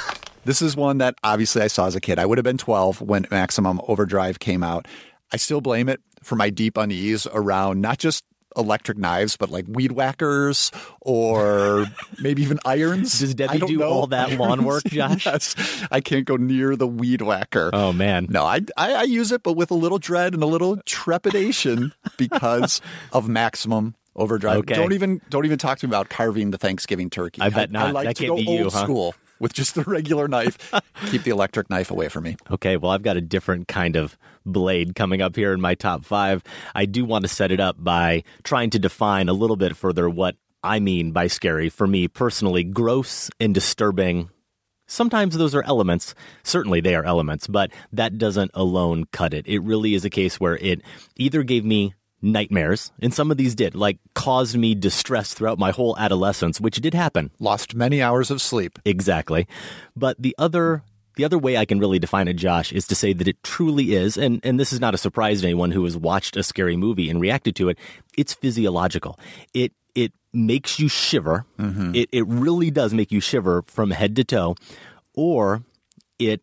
This 0.47 0.63
is 0.63 0.75
one 0.75 0.99
that 0.99 1.15
obviously 1.23 1.61
I 1.61 1.67
saw 1.67 1.87
as 1.87 1.95
a 1.95 2.01
kid. 2.01 2.19
I 2.19 2.25
would 2.25 2.39
have 2.39 2.45
been 2.45 2.57
12 2.57 3.03
when 3.03 3.27
Maximum 3.31 3.81
Overdrive 3.87 4.39
came 4.39 4.63
out. 4.63 4.89
I 5.31 5.37
still 5.37 5.61
blame 5.61 5.89
it 5.91 6.01
for 6.23 6.37
my 6.37 6.49
deep 6.49 6.79
unease 6.79 7.27
around 7.33 7.83
not 7.83 7.99
just 7.99 8.25
electric 8.57 8.97
knives, 8.99 9.37
but 9.37 9.51
like 9.51 9.67
weed 9.69 9.93
whackers 9.93 10.73
or 11.03 11.87
maybe 12.21 12.43
even 12.43 12.59
irons. 12.65 13.19
Does 13.21 13.35
Debbie 13.35 13.55
I 13.55 13.59
don't 13.59 13.69
do 13.69 13.77
know. 13.79 13.89
all 13.89 14.07
that 14.09 14.33
lawn 14.33 14.65
work, 14.65 14.85
Josh? 14.85 15.27
yes. 15.27 15.55
I 15.91 16.01
can't 16.01 16.25
go 16.25 16.37
near 16.37 16.75
the 16.77 16.87
weed 16.89 17.21
whacker. 17.21 17.71
Oh, 17.75 17.93
man. 17.93 18.27
No, 18.31 18.45
I, 18.45 18.61
I, 18.77 18.95
I 18.95 19.03
use 19.03 19.31
it, 19.33 19.43
but 19.43 19.53
with 19.53 19.71
a 19.71 19.75
little 19.75 19.99
dread 19.99 20.33
and 20.35 20.43
a 20.43 20.47
little 20.47 20.79
trepidation 20.87 21.93
because 22.17 22.81
of 23.13 23.29
Maximum 23.29 23.95
Overdrive. 24.17 24.59
Okay. 24.59 24.75
Don't 24.75 24.93
even 24.93 25.21
don't 25.31 25.45
even 25.45 25.59
talk 25.59 25.79
to 25.79 25.87
me 25.87 25.91
about 25.91 26.09
carving 26.09 26.51
the 26.51 26.59
Thanksgiving 26.59 27.11
turkey. 27.11 27.41
I 27.43 27.49
bet 27.49 27.71
not. 27.71 27.83
I, 27.83 27.87
not. 27.87 27.95
like 27.95 28.07
That 28.09 28.17
to 28.17 28.23
can't 28.25 28.31
go 28.31 28.37
be 28.37 28.43
you, 28.43 28.65
old 28.65 28.73
huh? 28.73 28.83
school 28.83 29.15
with 29.39 29.53
just 29.53 29.75
the 29.75 29.83
regular 29.85 30.29
knife. 30.29 30.73
Keep 31.11 31.23
the 31.23 31.31
electric 31.31 31.71
knife 31.71 31.91
away 31.91 32.09
from 32.09 32.25
me. 32.25 32.37
Okay, 32.51 32.77
well, 32.77 32.91
I've 32.93 33.03
got 33.03 33.17
a 33.17 33.21
different 33.21 33.69
kind 33.69 33.97
of 33.97 34.17
blade 34.45 34.95
coming 34.95 35.23
up 35.23 35.35
here 35.37 35.53
in 35.53 35.61
my 35.61 35.75
top 35.75 36.05
five. 36.05 36.43
I 36.75 36.85
do 36.87 37.05
want 37.05 37.25
to 37.25 37.29
set 37.29 37.51
it 37.51 37.61
up 37.61 37.83
by 37.83 38.23
trying 38.45 38.71
to 38.71 38.79
define 38.79 39.29
a 39.29 39.33
little 39.33 39.57
bit 39.57 39.77
further 39.77 40.09
what 40.09 40.37
I 40.63 40.79
mean 40.79 41.13
by 41.13 41.27
scary. 41.27 41.69
For 41.71 41.87
me 41.87 42.07
personally, 42.07 42.65
gross 42.65 43.31
and 43.41 43.55
disturbing. 43.55 44.29
Sometimes 44.87 45.39
those 45.39 45.55
are 45.55 45.63
elements. 45.63 46.15
Certainly 46.43 46.81
they 46.81 46.97
are 46.97 47.05
elements, 47.05 47.47
but 47.47 47.71
that 47.93 48.19
doesn't 48.19 48.51
alone 48.55 49.05
cut 49.13 49.33
it. 49.33 49.47
It 49.47 49.61
really 49.61 49.95
is 49.95 50.05
a 50.05 50.11
case 50.11 50.41
where 50.41 50.57
it 50.57 50.83
either 51.17 51.45
gave 51.45 51.65
me 51.65 51.95
nightmares, 52.23 52.93
and 53.01 53.13
some 53.13 53.31
of 53.31 53.37
these 53.37 53.55
did, 53.55 53.75
like 53.75 53.99
caused 54.15 54.57
me 54.57 54.75
distress 54.75 55.35
throughout 55.35 55.59
my 55.59 55.71
whole 55.71 55.97
adolescence, 55.99 56.61
which 56.61 56.77
did 56.81 56.95
happen. 56.95 57.31
Lost 57.39 57.75
many 57.75 58.03
hours 58.03 58.31
of 58.31 58.41
sleep. 58.41 58.79
Exactly. 58.85 59.47
But 59.97 60.21
the 60.21 60.35
other 60.39 60.83
the 61.17 61.25
other 61.25 61.39
way 61.39 61.57
I 61.57 61.65
can 61.65 61.79
really 61.79 61.99
define 61.99 62.29
it, 62.29 62.35
Josh, 62.35 62.73
is 62.73 62.87
to 62.87 62.95
say 62.95 63.13
that 63.13 63.29
it 63.29 63.43
truly 63.43 63.95
is, 63.95 64.17
and, 64.17 64.41
and 64.45 64.59
this 64.59 64.73
is 64.73 64.81
not 64.81 64.95
a 64.95 64.99
surprise 64.99 65.41
to 65.41 65.47
anyone 65.47 65.71
who 65.73 65.85
has 65.85 65.97
watched 65.97 66.37
a 66.37 66.43
scary 66.43 66.77
movie 66.77 67.11
and 67.11 67.21
reacted 67.21 67.57
to 67.57 67.69
it, 67.69 67.79
it's 68.17 68.33
physiological. 68.33 69.19
It 69.53 69.73
it 69.95 70.13
makes 70.33 70.79
you 70.79 70.89
shiver. 70.89 71.45
Mm-hmm. 71.59 71.95
It 71.95 72.09
it 72.13 72.27
really 72.27 72.71
does 72.71 72.95
make 72.95 73.13
you 73.13 73.21
shiver 73.21 73.63
from 73.63 73.91
head 73.91 74.17
to 74.17 74.25
toe, 74.25 74.57
or 75.15 75.63
it 76.19 76.43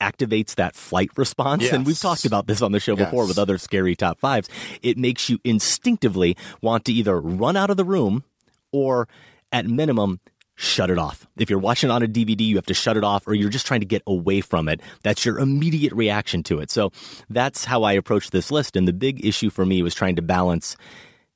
activates 0.00 0.54
that 0.56 0.74
flight 0.74 1.10
response. 1.16 1.70
And 1.70 1.86
we've 1.86 1.98
talked 1.98 2.24
about 2.24 2.46
this 2.46 2.62
on 2.62 2.72
the 2.72 2.80
show 2.80 2.96
before 2.96 3.26
with 3.26 3.38
other 3.38 3.58
scary 3.58 3.94
top 3.94 4.18
fives. 4.18 4.48
It 4.82 4.96
makes 4.98 5.28
you 5.28 5.38
instinctively 5.44 6.36
want 6.62 6.84
to 6.86 6.92
either 6.92 7.20
run 7.20 7.56
out 7.56 7.70
of 7.70 7.76
the 7.76 7.84
room 7.84 8.24
or, 8.72 9.08
at 9.52 9.66
minimum, 9.66 10.20
shut 10.54 10.90
it 10.90 10.98
off. 10.98 11.26
If 11.38 11.48
you're 11.48 11.58
watching 11.58 11.90
on 11.90 12.02
a 12.02 12.06
DVD, 12.06 12.40
you 12.40 12.56
have 12.56 12.66
to 12.66 12.74
shut 12.74 12.96
it 12.96 13.04
off 13.04 13.26
or 13.26 13.34
you're 13.34 13.48
just 13.48 13.66
trying 13.66 13.80
to 13.80 13.86
get 13.86 14.02
away 14.06 14.42
from 14.42 14.68
it. 14.68 14.80
That's 15.02 15.24
your 15.24 15.38
immediate 15.38 15.92
reaction 15.92 16.42
to 16.44 16.60
it. 16.60 16.70
So 16.70 16.92
that's 17.30 17.64
how 17.64 17.82
I 17.82 17.92
approached 17.92 18.32
this 18.32 18.50
list. 18.50 18.76
And 18.76 18.86
the 18.86 18.92
big 18.92 19.24
issue 19.24 19.48
for 19.48 19.64
me 19.64 19.82
was 19.82 19.94
trying 19.94 20.16
to 20.16 20.22
balance 20.22 20.76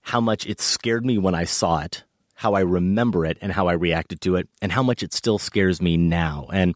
how 0.02 0.20
much 0.20 0.46
it 0.46 0.60
scared 0.60 1.06
me 1.06 1.16
when 1.16 1.34
I 1.34 1.44
saw 1.44 1.80
it, 1.80 2.04
how 2.34 2.52
I 2.52 2.60
remember 2.60 3.24
it, 3.24 3.38
and 3.40 3.52
how 3.52 3.66
I 3.66 3.72
reacted 3.72 4.20
to 4.22 4.36
it, 4.36 4.48
and 4.60 4.70
how 4.70 4.82
much 4.82 5.02
it 5.02 5.14
still 5.14 5.38
scares 5.38 5.80
me 5.80 5.96
now. 5.96 6.46
And 6.52 6.74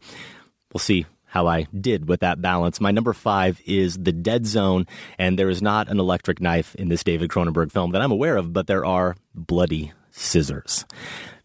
we'll 0.73 0.79
see 0.79 1.05
how 1.29 1.47
I 1.47 1.67
did 1.79 2.09
with 2.09 2.19
that 2.21 2.41
balance. 2.41 2.81
My 2.81 2.91
number 2.91 3.13
five 3.13 3.61
is 3.65 3.97
The 3.97 4.11
Dead 4.11 4.45
Zone, 4.45 4.85
and 5.17 5.39
there 5.39 5.49
is 5.49 5.61
not 5.61 5.87
an 5.87 5.99
electric 5.99 6.41
knife 6.41 6.75
in 6.75 6.89
this 6.89 7.03
David 7.03 7.29
Cronenberg 7.29 7.71
film 7.71 7.91
that 7.91 8.01
I'm 8.01 8.11
aware 8.11 8.35
of, 8.35 8.51
but 8.51 8.67
there 8.67 8.85
are 8.85 9.15
bloody 9.33 9.93
scissors. 10.11 10.85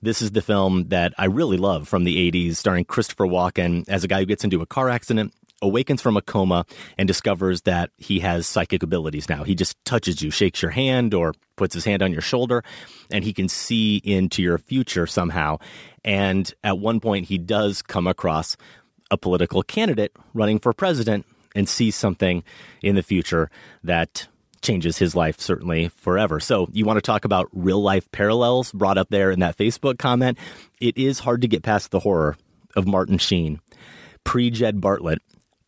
This 0.03 0.21
is 0.21 0.33
the 0.33 0.43
film 0.43 0.89
that 0.89 1.15
I 1.17 1.27
really 1.27 1.57
love 1.59 1.87
from 1.87 2.05
the 2.05 2.31
80s, 2.31 2.57
starring 2.57 2.85
Christopher 2.85 3.27
Walken 3.27 3.89
as 3.89 4.05
a 4.05 4.09
guy 4.09 4.21
who 4.21 4.27
gets 4.27 4.45
into 4.45 4.61
a 4.63 4.67
car 4.67 4.89
accident, 4.89 5.33
awakens 5.63 6.03
from 6.03 6.17
a 6.17 6.23
coma 6.23 6.67
and 6.99 7.07
discovers 7.07 7.63
that 7.63 7.91
he 7.97 8.21
has 8.21 8.47
psychic 8.47 8.83
abilities 8.83 9.29
now. 9.29 9.45
He 9.45 9.55
just 9.55 9.83
touches 9.85 10.23
you, 10.23 10.31
shakes 10.31 10.63
your 10.63 10.71
hand, 10.71 11.15
or 11.15 11.35
puts 11.57 11.75
his 11.75 11.85
hand 11.85 12.03
on 12.03 12.13
your 12.13 12.21
shoulder, 12.21 12.63
and 13.11 13.25
he 13.25 13.33
can 13.33 13.49
see 13.49 13.97
into 14.05 14.43
your 14.43 14.59
future 14.59 15.07
somehow. 15.07 15.59
And 16.05 16.53
at 16.63 16.79
one 16.79 17.01
point, 17.01 17.27
he 17.27 17.39
does 17.39 17.81
come 17.81 18.07
across 18.07 18.57
a 19.15 19.17
political 19.17 19.63
candidate 19.63 20.13
running 20.35 20.59
for 20.59 20.75
president 20.75 21.25
and 21.55 21.69
sees 21.69 21.95
something 21.95 22.43
in 22.83 22.97
the 22.97 23.03
future 23.03 23.49
that 23.85 24.27
changes 24.61 24.99
his 24.99 25.15
life 25.15 25.39
certainly 25.39 25.89
forever. 25.89 26.41
So, 26.41 26.69
you 26.73 26.85
want 26.85 26.97
to 26.97 27.03
talk 27.03 27.25
about 27.25 27.49
real 27.53 27.81
life 27.81 28.11
parallels 28.11 28.73
brought 28.73 28.99
up 28.99 29.09
there 29.11 29.31
in 29.31 29.41
that 29.41 29.57
Facebook 29.57 29.99
comment? 29.99 30.39
It 30.81 30.99
is 30.99 31.21
hard 31.21 31.43
to 31.43 31.49
get 31.49 31.63
past 31.63 31.91
the 31.91 32.01
horror 32.01 32.37
of 32.75 32.87
Martin 32.87 33.19
Sheen, 33.19 33.61
pre 34.25 34.51
Jed 34.51 34.81
Bartlet, 34.81 35.19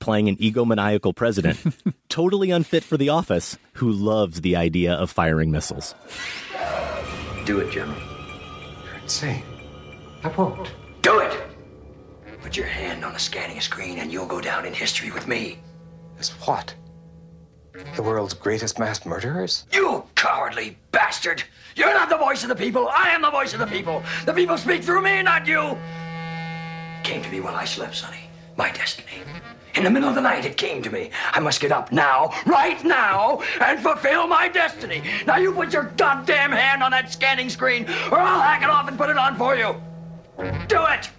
playing 0.00 0.28
an 0.28 0.36
egomaniacal 0.36 1.14
president, 1.14 1.58
totally 2.08 2.50
unfit 2.50 2.82
for 2.82 2.96
the 2.96 3.10
office, 3.10 3.56
who 3.74 3.92
loves 3.92 4.40
the 4.40 4.56
idea 4.56 4.94
of 4.94 5.10
firing 5.10 5.50
missiles. 5.50 5.94
Do 7.44 7.60
it, 7.60 7.70
General. 7.70 7.96
You're 8.84 8.96
insane. 9.02 9.44
I 10.24 10.28
won't. 10.28 10.72
Do 11.02 11.20
it! 11.20 11.45
Put 12.46 12.56
your 12.56 12.66
hand 12.66 13.04
on 13.04 13.12
the 13.12 13.18
scanning 13.18 13.60
screen 13.60 13.98
and 13.98 14.12
you'll 14.12 14.24
go 14.24 14.40
down 14.40 14.66
in 14.66 14.72
history 14.72 15.10
with 15.10 15.26
me. 15.26 15.58
As 16.20 16.28
what? 16.46 16.72
The 17.96 18.02
world's 18.04 18.34
greatest 18.34 18.78
mass 18.78 19.04
murderers? 19.04 19.66
You 19.72 20.04
cowardly 20.14 20.78
bastard! 20.92 21.42
You're 21.74 21.92
not 21.92 22.08
the 22.08 22.16
voice 22.16 22.44
of 22.44 22.48
the 22.48 22.54
people. 22.54 22.88
I 22.88 23.08
am 23.08 23.22
the 23.22 23.32
voice 23.32 23.52
of 23.52 23.58
the 23.58 23.66
people. 23.66 24.00
The 24.26 24.32
people 24.32 24.56
speak 24.56 24.84
through 24.84 25.02
me, 25.02 25.22
not 25.22 25.48
you. 25.48 25.60
It 25.60 27.02
came 27.02 27.20
to 27.20 27.28
me 27.30 27.40
while 27.40 27.56
I 27.56 27.64
slept, 27.64 27.96
Sonny. 27.96 28.30
My 28.56 28.70
destiny. 28.70 29.24
In 29.74 29.82
the 29.82 29.90
middle 29.90 30.08
of 30.08 30.14
the 30.14 30.20
night, 30.20 30.44
it 30.44 30.56
came 30.56 30.84
to 30.84 30.90
me. 30.90 31.10
I 31.32 31.40
must 31.40 31.60
get 31.60 31.72
up 31.72 31.90
now, 31.90 32.32
right 32.46 32.82
now, 32.84 33.42
and 33.60 33.80
fulfill 33.80 34.28
my 34.28 34.46
destiny. 34.46 35.02
Now 35.26 35.38
you 35.38 35.52
put 35.52 35.72
your 35.72 35.92
goddamn 35.96 36.52
hand 36.52 36.84
on 36.84 36.92
that 36.92 37.12
scanning 37.12 37.50
screen, 37.50 37.86
or 38.12 38.20
I'll 38.20 38.40
hack 38.40 38.62
it 38.62 38.70
off 38.70 38.86
and 38.86 38.96
put 38.96 39.10
it 39.10 39.18
on 39.18 39.34
for 39.36 39.56
you. 39.56 39.74
Do 40.68 40.86
it! 40.86 41.10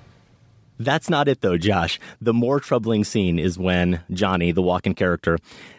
That's 0.79 1.09
not 1.09 1.27
it, 1.27 1.41
though, 1.41 1.57
Josh. 1.57 1.99
The 2.21 2.33
more 2.33 2.59
troubling 2.59 3.03
scene 3.03 3.39
is 3.39 3.57
when 3.57 4.01
Johnny, 4.11 4.51
the 4.51 4.61
Walken 4.61 4.95
character, 4.95 5.37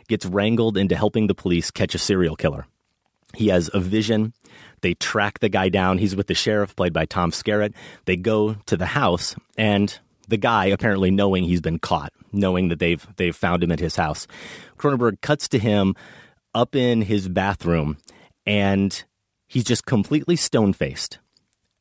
gets 0.09 0.27
wrangled 0.27 0.77
into 0.77 0.97
helping 0.97 1.27
the 1.27 1.35
police 1.35 1.71
catch 1.71 1.95
a 1.95 1.99
serial 1.99 2.37
killer. 2.37 2.67
He 3.35 3.49
has 3.49 3.71
a 3.73 3.81
vision. 3.81 4.33
They 4.81 4.95
track 4.95 5.41
the 5.41 5.49
guy 5.49 5.69
down. 5.69 5.99
He's 5.99 6.17
with 6.17 6.27
the 6.27 6.35
sheriff, 6.35 6.75
played 6.75 6.93
by 6.93 7.05
Tom 7.05 7.31
Skerritt. 7.31 7.75
They 8.07 8.17
go 8.17 8.55
to 8.67 8.77
the 8.77 8.87
house, 8.87 9.37
and 9.57 9.97
the 10.29 10.37
guy, 10.37 10.67
apparently 10.67 11.11
knowing 11.11 11.45
he's 11.45 11.61
been 11.61 11.79
caught, 11.79 12.13
knowing 12.33 12.69
that 12.69 12.79
they've 12.79 13.07
they've 13.17 13.37
found 13.37 13.63
him 13.63 13.73
at 13.73 13.81
his 13.81 13.97
house, 13.97 14.27
Cronenberg 14.79 15.21
cuts 15.21 15.49
to 15.49 15.59
him 15.59 15.95
up 16.55 16.75
in 16.75 17.03
his 17.03 17.29
bathroom, 17.29 17.99
and 18.47 19.05
he's 19.47 19.65
just 19.65 19.85
completely 19.85 20.37
stone 20.37 20.73
faced 20.73 21.19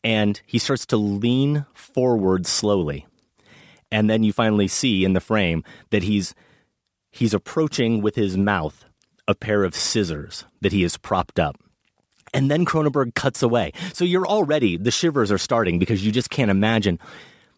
and 0.07 0.39
he 0.45 0.57
starts 0.57 0.85
to 0.85 0.95
lean 0.95 1.65
forward 1.73 2.47
slowly. 2.47 3.05
And 3.91 4.09
then 4.09 4.23
you 4.23 4.31
finally 4.31 4.69
see 4.69 5.03
in 5.03 5.11
the 5.11 5.19
frame 5.19 5.65
that 5.89 6.03
he's 6.03 6.33
he's 7.11 7.33
approaching 7.33 8.01
with 8.01 8.15
his 8.15 8.37
mouth 8.37 8.85
a 9.27 9.35
pair 9.35 9.65
of 9.65 9.75
scissors 9.75 10.45
that 10.61 10.71
he 10.71 10.83
has 10.83 10.95
propped 10.95 11.41
up. 11.41 11.57
And 12.33 12.49
then 12.49 12.63
Cronenberg 12.63 13.15
cuts 13.15 13.43
away. 13.43 13.73
So 13.91 14.05
you're 14.05 14.25
already 14.25 14.77
the 14.77 14.91
shivers 14.91 15.29
are 15.29 15.37
starting 15.37 15.77
because 15.77 16.05
you 16.05 16.13
just 16.13 16.29
can't 16.29 16.51
imagine 16.51 16.99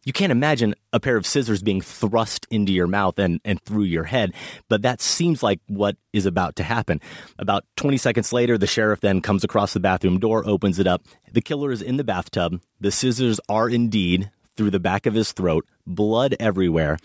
you 0.05 0.13
can't 0.13 0.31
imagine 0.31 0.75
a 0.93 0.99
pair 0.99 1.17
of 1.17 1.25
scissors 1.25 1.61
being 1.61 1.81
thrust 1.81 2.47
into 2.49 2.71
your 2.71 2.87
mouth 2.87 3.19
and, 3.19 3.39
and 3.43 3.61
through 3.63 3.83
your 3.83 4.05
head, 4.05 4.33
but 4.67 4.81
that 4.81 5.01
seems 5.01 5.43
like 5.43 5.59
what 5.67 5.97
is 6.13 6.25
about 6.25 6.55
to 6.57 6.63
happen. 6.63 7.01
About 7.37 7.65
20 7.75 7.97
seconds 7.97 8.33
later, 8.33 8.57
the 8.57 8.67
sheriff 8.67 9.01
then 9.01 9.21
comes 9.21 9.43
across 9.43 9.73
the 9.73 9.79
bathroom 9.79 10.19
door, 10.19 10.45
opens 10.47 10.79
it 10.79 10.87
up. 10.87 11.03
The 11.31 11.41
killer 11.41 11.71
is 11.71 11.81
in 11.81 11.97
the 11.97 12.03
bathtub. 12.03 12.61
The 12.79 12.91
scissors 12.91 13.39
are 13.49 13.69
indeed 13.69 14.31
through 14.55 14.71
the 14.71 14.79
back 14.79 15.05
of 15.05 15.13
his 15.13 15.31
throat, 15.31 15.65
blood 15.85 16.35
everywhere. 16.39 16.97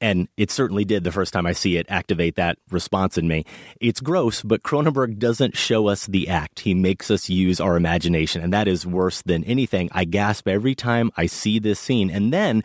And 0.00 0.28
it 0.36 0.50
certainly 0.50 0.84
did 0.84 1.02
the 1.02 1.10
first 1.10 1.32
time 1.32 1.44
I 1.44 1.52
see 1.52 1.76
it 1.76 1.86
activate 1.88 2.36
that 2.36 2.58
response 2.70 3.18
in 3.18 3.26
me. 3.26 3.44
It's 3.80 4.00
gross, 4.00 4.42
but 4.42 4.62
Cronenberg 4.62 5.18
doesn't 5.18 5.56
show 5.56 5.88
us 5.88 6.06
the 6.06 6.28
act. 6.28 6.60
He 6.60 6.72
makes 6.72 7.10
us 7.10 7.28
use 7.28 7.60
our 7.60 7.76
imagination, 7.76 8.40
and 8.42 8.52
that 8.52 8.68
is 8.68 8.86
worse 8.86 9.22
than 9.22 9.42
anything. 9.44 9.88
I 9.92 10.04
gasp 10.04 10.46
every 10.46 10.76
time 10.76 11.10
I 11.16 11.26
see 11.26 11.58
this 11.58 11.80
scene. 11.80 12.10
And 12.10 12.32
then, 12.32 12.62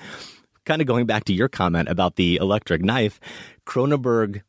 kind 0.66 0.80
of 0.80 0.88
going 0.88 1.08
back 1.08 1.24
to 1.26 1.34
your 1.34 1.50
comment 1.50 1.90
about 1.90 2.18
the 2.18 2.36
electric 2.36 2.84
knife, 2.84 3.20
Cronenberg 3.66 4.44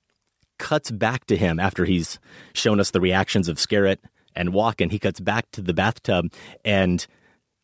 cuts 0.58 0.90
back 0.90 1.24
to 1.26 1.36
him 1.36 1.58
after 1.58 1.84
he's 1.84 2.18
shown 2.52 2.80
us 2.80 2.90
the 2.90 3.00
reactions 3.00 3.48
of 3.48 3.56
Skerritt 3.56 3.98
and 4.36 4.50
Walken. 4.50 4.90
He 4.90 4.98
cuts 4.98 5.20
back 5.20 5.50
to 5.52 5.62
the 5.62 5.74
bathtub, 5.74 6.32
and 6.64 7.06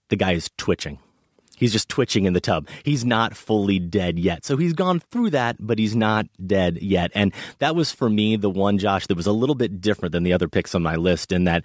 the 0.09 0.17
guy 0.17 0.33
is 0.33 0.51
twitching. 0.57 0.99
He's 1.61 1.73
just 1.73 1.91
twitching 1.91 2.25
in 2.25 2.33
the 2.33 2.41
tub. 2.41 2.67
He's 2.85 3.05
not 3.05 3.37
fully 3.37 3.79
dead 3.79 4.19
yet. 4.19 4.47
So 4.47 4.57
he's 4.57 4.73
gone 4.73 4.99
through 4.99 5.31
that, 5.31 5.57
but 5.61 5.79
he's 5.79 5.95
not 5.95 6.27
dead 6.45 6.81
yet. 6.81 7.13
And 7.15 7.35
that 7.59 7.77
was 7.77 7.93
for 7.93 8.09
me 8.09 8.37
the 8.37 8.49
one, 8.49 8.79
Josh, 8.79 9.07
that 9.07 9.17
was 9.17 9.27
a 9.27 9.33
little 9.33 9.55
bit 9.55 9.81
different 9.81 10.13
than 10.13 10.23
the 10.23 10.33
other 10.33 10.49
picks 10.49 10.75
on 10.75 10.83
my 10.83 10.97
list 10.97 11.33
in 11.33 11.45
that 11.45 11.65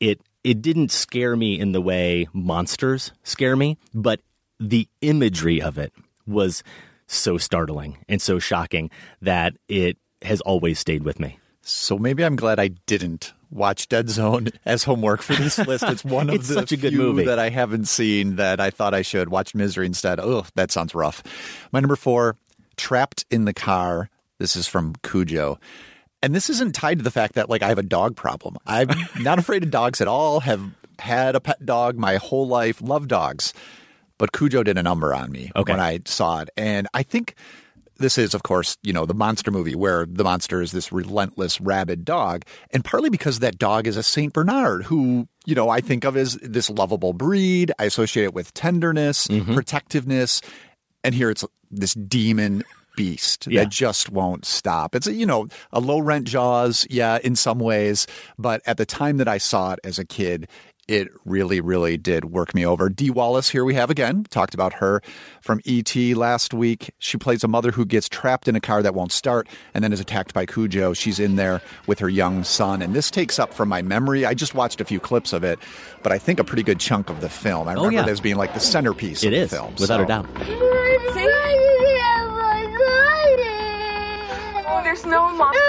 it 0.00 0.20
it 0.42 0.62
didn't 0.62 0.90
scare 0.90 1.36
me 1.36 1.58
in 1.58 1.72
the 1.72 1.80
way 1.80 2.26
monsters 2.32 3.12
scare 3.22 3.56
me, 3.56 3.78
but 3.94 4.20
the 4.60 4.88
imagery 5.00 5.62
of 5.62 5.78
it 5.78 5.92
was 6.26 6.62
so 7.06 7.38
startling 7.38 7.98
and 8.08 8.20
so 8.20 8.38
shocking 8.38 8.90
that 9.22 9.54
it 9.68 9.96
has 10.22 10.40
always 10.40 10.78
stayed 10.78 11.04
with 11.04 11.20
me. 11.20 11.38
So 11.62 11.98
maybe 11.98 12.24
I'm 12.24 12.36
glad 12.36 12.58
I 12.58 12.68
didn't 12.68 13.32
watch 13.50 13.88
Dead 13.88 14.08
Zone 14.10 14.48
as 14.64 14.84
homework 14.84 15.22
for 15.22 15.34
this 15.34 15.58
list. 15.58 15.84
It's 15.84 16.04
one 16.04 16.28
of 16.28 16.36
It's 16.36 16.48
the 16.48 16.54
such 16.54 16.72
a 16.72 16.76
good 16.76 16.90
few 16.92 16.98
movie. 16.98 17.24
that 17.24 17.38
I 17.38 17.48
haven't 17.50 17.86
seen 17.86 18.36
that 18.36 18.60
I 18.60 18.70
thought 18.70 18.94
I 18.94 19.02
should. 19.02 19.28
Watch 19.28 19.54
Misery 19.54 19.86
instead. 19.86 20.18
Oh, 20.20 20.44
that 20.54 20.70
sounds 20.72 20.94
rough. 20.94 21.22
My 21.72 21.80
number 21.80 21.96
four, 21.96 22.36
Trapped 22.76 23.24
in 23.30 23.44
the 23.44 23.54
Car. 23.54 24.10
This 24.38 24.56
is 24.56 24.66
from 24.66 24.94
Cujo. 25.02 25.58
And 26.22 26.34
this 26.34 26.50
isn't 26.50 26.74
tied 26.74 26.98
to 26.98 27.04
the 27.04 27.10
fact 27.10 27.34
that 27.34 27.48
like 27.48 27.62
I 27.62 27.68
have 27.68 27.78
a 27.78 27.82
dog 27.82 28.16
problem. 28.16 28.56
I'm 28.66 28.88
not 29.20 29.38
afraid 29.38 29.62
of 29.62 29.70
dogs 29.70 30.00
at 30.00 30.08
all. 30.08 30.40
Have 30.40 30.62
had 30.98 31.36
a 31.36 31.40
pet 31.40 31.64
dog 31.64 31.96
my 31.96 32.16
whole 32.16 32.48
life. 32.48 32.80
Love 32.82 33.06
dogs. 33.08 33.52
But 34.18 34.32
Cujo 34.32 34.62
did 34.62 34.78
a 34.78 34.82
number 34.82 35.14
on 35.14 35.30
me 35.30 35.52
when 35.54 35.78
I 35.78 36.00
saw 36.06 36.40
it. 36.40 36.48
And 36.56 36.88
I 36.94 37.02
think 37.02 37.34
this 37.98 38.18
is, 38.18 38.34
of 38.34 38.42
course, 38.42 38.76
you 38.82 38.92
know, 38.92 39.06
the 39.06 39.14
monster 39.14 39.50
movie 39.50 39.74
where 39.74 40.06
the 40.06 40.24
monster 40.24 40.62
is 40.62 40.72
this 40.72 40.92
relentless, 40.92 41.60
rabid 41.60 42.04
dog. 42.04 42.44
And 42.70 42.84
partly 42.84 43.10
because 43.10 43.38
that 43.40 43.58
dog 43.58 43.86
is 43.86 43.96
a 43.96 44.02
St. 44.02 44.32
Bernard 44.32 44.84
who, 44.84 45.28
you 45.44 45.54
know, 45.54 45.68
I 45.68 45.80
think 45.80 46.04
of 46.04 46.16
as 46.16 46.34
this 46.42 46.70
lovable 46.70 47.12
breed. 47.12 47.72
I 47.78 47.84
associate 47.84 48.24
it 48.24 48.34
with 48.34 48.52
tenderness, 48.54 49.26
mm-hmm. 49.26 49.54
protectiveness. 49.54 50.40
And 51.04 51.14
here 51.14 51.30
it's 51.30 51.44
this 51.70 51.94
demon 51.94 52.64
beast 52.96 53.46
Yeah. 53.46 53.62
that 53.64 53.70
just 53.70 54.10
won't 54.10 54.44
stop. 54.44 54.94
It's, 54.94 55.06
a, 55.06 55.12
you 55.12 55.26
know, 55.26 55.48
a 55.72 55.80
low 55.80 55.98
rent 55.98 56.26
Jaws, 56.26 56.86
yeah, 56.90 57.18
in 57.22 57.36
some 57.36 57.58
ways. 57.58 58.06
But 58.38 58.62
at 58.66 58.78
the 58.78 58.86
time 58.86 59.18
that 59.18 59.28
I 59.28 59.38
saw 59.38 59.72
it 59.72 59.80
as 59.84 59.98
a 59.98 60.04
kid, 60.04 60.48
it 60.88 61.08
really, 61.24 61.60
really 61.60 61.96
did 61.96 62.26
work 62.26 62.54
me 62.54 62.64
over. 62.64 62.88
Dee 62.88 63.10
Wallace, 63.10 63.48
here 63.48 63.64
we 63.64 63.74
have 63.74 63.90
again. 63.90 64.24
Talked 64.30 64.54
about 64.54 64.74
her 64.74 65.02
from 65.40 65.60
E.T. 65.64 66.14
last 66.14 66.54
week. 66.54 66.92
She 66.98 67.16
plays 67.16 67.42
a 67.42 67.48
mother 67.48 67.72
who 67.72 67.84
gets 67.84 68.08
trapped 68.08 68.46
in 68.48 68.54
a 68.56 68.60
car 68.60 68.82
that 68.82 68.94
won't 68.94 69.10
start 69.12 69.48
and 69.74 69.82
then 69.82 69.92
is 69.92 70.00
attacked 70.00 70.32
by 70.32 70.46
Cujo. 70.46 70.92
She's 70.92 71.18
in 71.18 71.36
there 71.36 71.60
with 71.86 71.98
her 71.98 72.08
young 72.08 72.44
son. 72.44 72.82
And 72.82 72.94
this 72.94 73.10
takes 73.10 73.38
up 73.38 73.52
from 73.52 73.68
my 73.68 73.82
memory. 73.82 74.24
I 74.24 74.34
just 74.34 74.54
watched 74.54 74.80
a 74.80 74.84
few 74.84 75.00
clips 75.00 75.32
of 75.32 75.42
it, 75.42 75.58
but 76.02 76.12
I 76.12 76.18
think 76.18 76.38
a 76.38 76.44
pretty 76.44 76.62
good 76.62 76.78
chunk 76.80 77.10
of 77.10 77.20
the 77.20 77.28
film. 77.28 77.66
I 77.68 77.72
Oh, 77.72 77.84
remember 77.86 77.94
yeah. 77.96 78.02
it 78.04 78.08
as 78.08 78.20
being 78.20 78.36
like 78.36 78.54
the 78.54 78.60
centerpiece 78.60 79.24
It 79.24 79.28
of 79.28 79.32
is, 79.34 79.50
the 79.50 79.56
film. 79.56 79.74
without 79.80 80.00
a 80.00 80.06
doubt. 80.06 80.26
Oh, 84.68 84.80
there's 84.82 85.04
no 85.06 85.30
mom. 85.32 85.54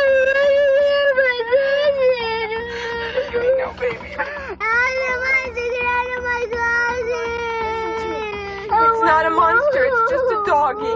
Oh, 3.40 3.56
no, 3.58 3.74
baby. 3.80 4.16
It's 8.70 9.02
not 9.04 9.26
a 9.26 9.30
monster, 9.30 9.86
it's 9.86 10.12
just 10.12 10.32
a 10.32 10.44
doggy. 10.46 10.96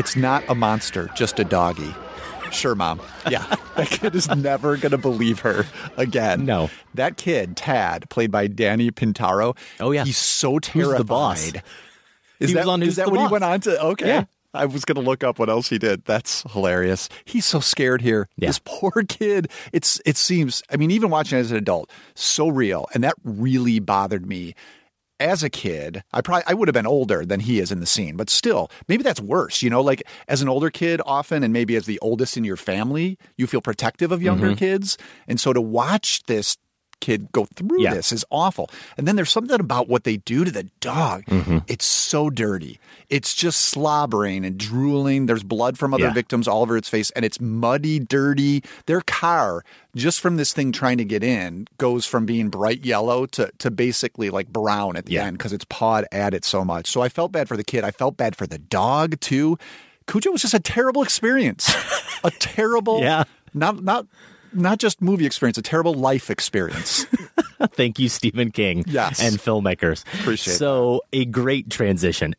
It's 0.00 0.16
not 0.16 0.44
a 0.48 0.54
monster, 0.54 1.10
just 1.14 1.38
a 1.38 1.44
doggy. 1.44 1.94
Sure, 2.50 2.74
mom. 2.74 3.00
Yeah. 3.30 3.44
that 3.76 3.88
kid 3.88 4.14
is 4.14 4.28
never 4.28 4.76
going 4.76 4.92
to 4.92 4.98
believe 4.98 5.40
her 5.40 5.66
again. 5.96 6.44
No. 6.44 6.70
That 6.94 7.16
kid, 7.16 7.56
Tad, 7.56 8.08
played 8.10 8.30
by 8.30 8.46
Danny 8.46 8.90
Pintauro. 8.90 9.56
Oh, 9.80 9.90
yeah. 9.90 10.04
He's 10.04 10.18
so 10.18 10.58
terrified. 10.58 11.00
the 11.00 11.04
boss? 11.04 11.52
Is 12.40 12.50
He 12.50 12.54
that, 12.54 12.60
was 12.60 12.68
on 12.68 12.82
is 12.82 12.96
that 12.96 13.06
the 13.06 13.12
what 13.12 13.20
he 13.20 13.26
went 13.32 13.44
on 13.44 13.60
to? 13.62 13.82
Okay. 13.82 14.06
Yeah. 14.06 14.24
I 14.54 14.66
was 14.66 14.84
going 14.84 14.96
to 15.02 15.08
look 15.08 15.24
up 15.24 15.38
what 15.38 15.48
else 15.48 15.68
he 15.68 15.78
did. 15.78 16.04
That's 16.04 16.42
hilarious. 16.52 17.08
He's 17.24 17.46
so 17.46 17.60
scared 17.60 18.02
here. 18.02 18.28
This 18.36 18.58
poor 18.64 19.04
kid. 19.08 19.50
It's 19.72 20.00
it 20.04 20.16
seems. 20.16 20.62
I 20.70 20.76
mean, 20.76 20.90
even 20.90 21.10
watching 21.10 21.38
it 21.38 21.42
as 21.42 21.50
an 21.50 21.56
adult, 21.56 21.90
so 22.14 22.48
real, 22.48 22.86
and 22.94 23.02
that 23.04 23.14
really 23.24 23.78
bothered 23.80 24.26
me 24.26 24.54
as 25.20 25.44
a 25.44 25.50
kid, 25.50 26.02
I 26.12 26.20
probably 26.20 26.42
I 26.48 26.54
would 26.54 26.66
have 26.66 26.74
been 26.74 26.86
older 26.86 27.24
than 27.24 27.38
he 27.38 27.60
is 27.60 27.70
in 27.70 27.78
the 27.78 27.86
scene, 27.86 28.16
but 28.16 28.28
still, 28.28 28.70
maybe 28.88 29.04
that's 29.04 29.20
worse. 29.20 29.62
You 29.62 29.70
know, 29.70 29.80
like 29.80 30.02
as 30.26 30.42
an 30.42 30.48
older 30.48 30.68
kid, 30.68 31.00
often, 31.06 31.44
and 31.44 31.52
maybe 31.52 31.76
as 31.76 31.86
the 31.86 32.00
oldest 32.00 32.36
in 32.36 32.42
your 32.42 32.56
family, 32.56 33.16
you 33.36 33.46
feel 33.46 33.60
protective 33.60 34.10
of 34.10 34.20
younger 34.20 34.50
Mhm. 34.50 34.56
kids, 34.58 34.98
and 35.28 35.38
so 35.40 35.52
to 35.52 35.60
watch 35.60 36.24
this 36.26 36.56
kid 37.02 37.30
go 37.32 37.44
through 37.54 37.82
Yeah. 37.82 37.92
this 37.92 38.12
is 38.12 38.24
awful. 38.30 38.70
And 38.96 39.06
then 39.06 39.16
there's 39.16 39.30
something 39.30 39.60
about 39.60 39.88
what 39.90 40.04
they 40.04 40.16
do 40.16 40.44
to 40.44 40.50
the 40.50 40.64
dog. 40.80 41.24
Mhm. 41.26 41.64
It's 41.68 41.84
so 41.84 42.30
dirty. 42.30 42.78
It's 43.10 43.34
just 43.34 43.60
slobbering 43.60 44.46
and 44.46 44.56
drooling. 44.56 45.26
There's 45.26 45.42
blood 45.42 45.76
from 45.76 45.92
other 45.92 46.04
Yeah. 46.04 46.14
victims 46.14 46.48
all 46.48 46.62
over 46.62 46.76
its 46.78 46.88
face, 46.88 47.10
and 47.10 47.24
it's 47.26 47.40
muddy, 47.40 47.98
dirty. 47.98 48.62
Their 48.86 49.02
car, 49.02 49.64
just 49.94 50.20
from 50.20 50.36
this 50.38 50.54
thing 50.54 50.72
trying 50.72 50.96
to 50.98 51.04
get 51.04 51.22
in, 51.22 51.66
goes 51.76 52.06
from 52.06 52.24
being 52.24 52.48
bright 52.48 52.86
yellow 52.86 53.26
to, 53.26 53.50
to 53.58 53.70
basically 53.70 54.30
like 54.30 54.48
brown 54.48 54.96
at 54.96 55.04
the 55.06 55.18
end 55.18 55.36
because 55.36 55.52
it's 55.52 55.66
pawed 55.68 56.06
at 56.12 56.32
it 56.32 56.44
so 56.44 56.64
much. 56.64 56.86
So 56.90 57.02
I 57.02 57.10
felt 57.10 57.32
bad 57.32 57.48
for 57.48 57.56
the 57.58 57.64
kid. 57.64 57.84
I 57.84 57.90
felt 57.90 58.16
bad 58.16 58.34
for 58.36 58.46
the 58.46 58.58
dog 58.58 59.20
too. 59.20 59.58
Cujo 60.06 60.30
was 60.30 60.42
just 60.42 60.54
a 60.54 60.60
terrible 60.60 61.02
experience. 61.02 61.70
a 62.24 62.30
terrible, 62.30 63.00
Yeah. 63.00 63.24
not 63.52 63.82
not 63.84 64.06
not 64.54 64.78
just 64.78 65.00
movie 65.02 65.26
experience, 65.26 65.58
a 65.58 65.62
terrible 65.62 65.94
life 65.94 66.30
experience. 66.30 67.04
Thank 67.74 67.98
you, 67.98 68.08
Stephen 68.08 68.50
King 68.50 68.84
Yes. 68.86 69.22
and 69.22 69.36
filmmakers. 69.36 70.04
Appreciate 70.20 70.54
So, 70.54 71.02
a 71.12 71.24
great 71.24 71.70
transition. 71.70 72.34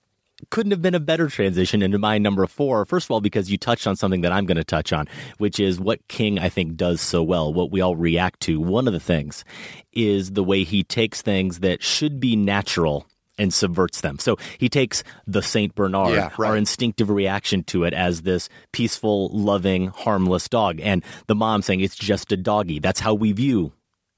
Couldn't 0.50 0.72
have 0.72 0.82
been 0.82 0.96
a 0.96 1.00
better 1.00 1.30
transition 1.30 1.82
into 1.82 1.98
my 1.98 2.18
number 2.18 2.46
four. 2.48 2.86
First 2.86 3.06
of 3.08 3.12
all, 3.12 3.22
because 3.22 3.50
you 3.50 3.58
touched 3.58 3.88
on 3.88 3.96
something 3.96 4.22
that 4.22 4.34
I'm 4.34 4.46
going 4.46 4.58
to 4.58 4.64
touch 4.66 4.92
on, 4.92 5.08
which 5.38 5.58
is 5.58 5.80
what 5.80 6.06
King, 6.10 6.38
I 6.38 6.50
think, 6.50 6.76
does 6.76 7.00
so 7.00 7.24
well, 7.24 7.54
what 7.54 7.72
we 7.72 7.80
all 7.80 7.96
react 7.96 8.42
to. 8.42 8.60
One 8.60 8.86
of 8.86 8.92
the 8.94 9.00
things 9.00 9.46
is 9.94 10.32
the 10.32 10.44
way 10.44 10.64
he 10.66 10.84
takes 10.84 11.22
things 11.22 11.60
that 11.62 11.82
should 11.82 12.20
be 12.20 12.36
natural 12.36 13.08
and 13.38 13.54
subverts 13.54 14.02
them. 14.02 14.20
So 14.20 14.38
he 14.58 14.70
takes 14.70 15.04
the 15.26 15.42
Saint 15.42 15.76
Bernard, 15.76 16.14
Yeah, 16.16 16.30
right. 16.38 16.50
our 16.50 16.58
instinctive 16.58 17.10
reaction 17.10 17.64
to 17.66 17.84
it 17.84 17.94
as 17.94 18.22
this 18.22 18.50
peaceful, 18.72 19.30
loving, 19.30 19.88
harmless 19.88 20.48
dog, 20.50 20.80
and 20.82 21.04
the 21.28 21.36
mom 21.36 21.62
saying 21.62 21.80
it's 21.82 21.96
just 21.96 22.32
a 22.32 22.38
doggy. 22.38 22.80
That's 22.80 23.00
how 23.00 23.14
we 23.14 23.32
view 23.32 23.74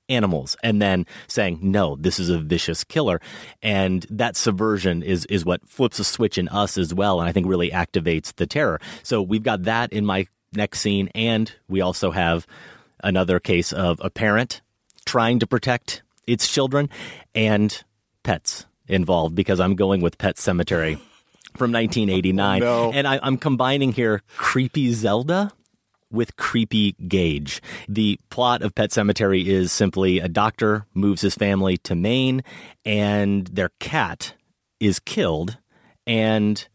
animals 0.07 0.55
and 0.61 0.79
then 0.79 1.03
saying 1.27 1.57
no 1.63 1.95
this 1.95 2.19
is 2.19 2.29
a 2.29 2.37
vicious 2.37 2.83
killer 2.83 3.19
and 3.63 4.05
that 4.11 4.35
subversion 4.37 5.01
is 5.01 5.25
is 5.25 5.43
what 5.43 5.67
flips 5.67 5.97
a 5.97 6.03
switch 6.03 6.37
in 6.37 6.47
us 6.49 6.77
as 6.77 6.93
well 6.93 7.19
and 7.19 7.27
i 7.27 7.31
think 7.31 7.47
really 7.47 7.71
activates 7.71 8.31
the 8.35 8.45
terror 8.45 8.79
so 9.01 9.19
we've 9.19 9.41
got 9.41 9.63
that 9.63 9.91
in 9.91 10.05
my 10.05 10.27
next 10.53 10.79
scene 10.79 11.09
and 11.15 11.53
we 11.67 11.81
also 11.81 12.11
have 12.11 12.45
another 13.03 13.39
case 13.39 13.73
of 13.73 13.99
a 14.03 14.11
parent 14.11 14.61
trying 15.07 15.39
to 15.39 15.47
protect 15.47 16.03
its 16.27 16.47
children 16.53 16.87
and 17.33 17.83
pets 18.21 18.67
involved 18.87 19.35
because 19.35 19.59
i'm 19.59 19.75
going 19.75 20.01
with 20.01 20.17
Pet 20.17 20.35
Sematary 20.35 20.95
from 21.55 21.71
1989 21.71 22.59
No. 22.61 22.91
and 22.91 23.07
I, 23.07 23.19
i'm 23.23 23.37
combining 23.37 23.91
here 23.91 24.21
creepy 24.37 24.91
zelda 24.93 25.51
with 26.11 26.37
creepy 26.37 26.93
Gage. 27.07 27.61
The 27.89 28.17
plot 28.29 28.61
of 28.61 28.73
Pet 28.73 28.91
Sematary 28.91 29.45
is 29.47 29.71
simply 29.71 30.19
a 30.19 30.29
doctor 30.29 30.85
moves 30.93 31.21
his 31.21 31.35
family 31.35 31.77
to 31.77 31.95
Maine 31.95 32.41
and 32.85 33.47
their 33.47 33.71
cat 33.79 34.33
is 34.79 34.99
killed 34.99 35.57
and 36.07 36.65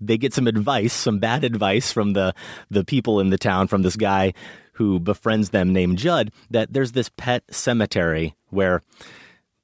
they 0.00 0.18
get 0.18 0.34
some 0.34 0.46
advice, 0.48 0.92
some 0.92 1.18
bad 1.18 1.44
advice 1.44 1.92
from 1.92 2.12
the 2.12 2.34
the 2.68 2.84
people 2.84 3.20
in 3.20 3.30
the 3.30 3.38
town 3.38 3.68
from 3.68 3.82
this 3.82 3.96
guy 3.96 4.34
who 4.72 4.98
befriends 4.98 5.50
them 5.50 5.72
named 5.72 5.96
Judd 5.96 6.30
that 6.50 6.72
there's 6.72 6.92
this 6.92 7.08
pet 7.16 7.44
cemetery 7.50 8.34
where 8.50 8.82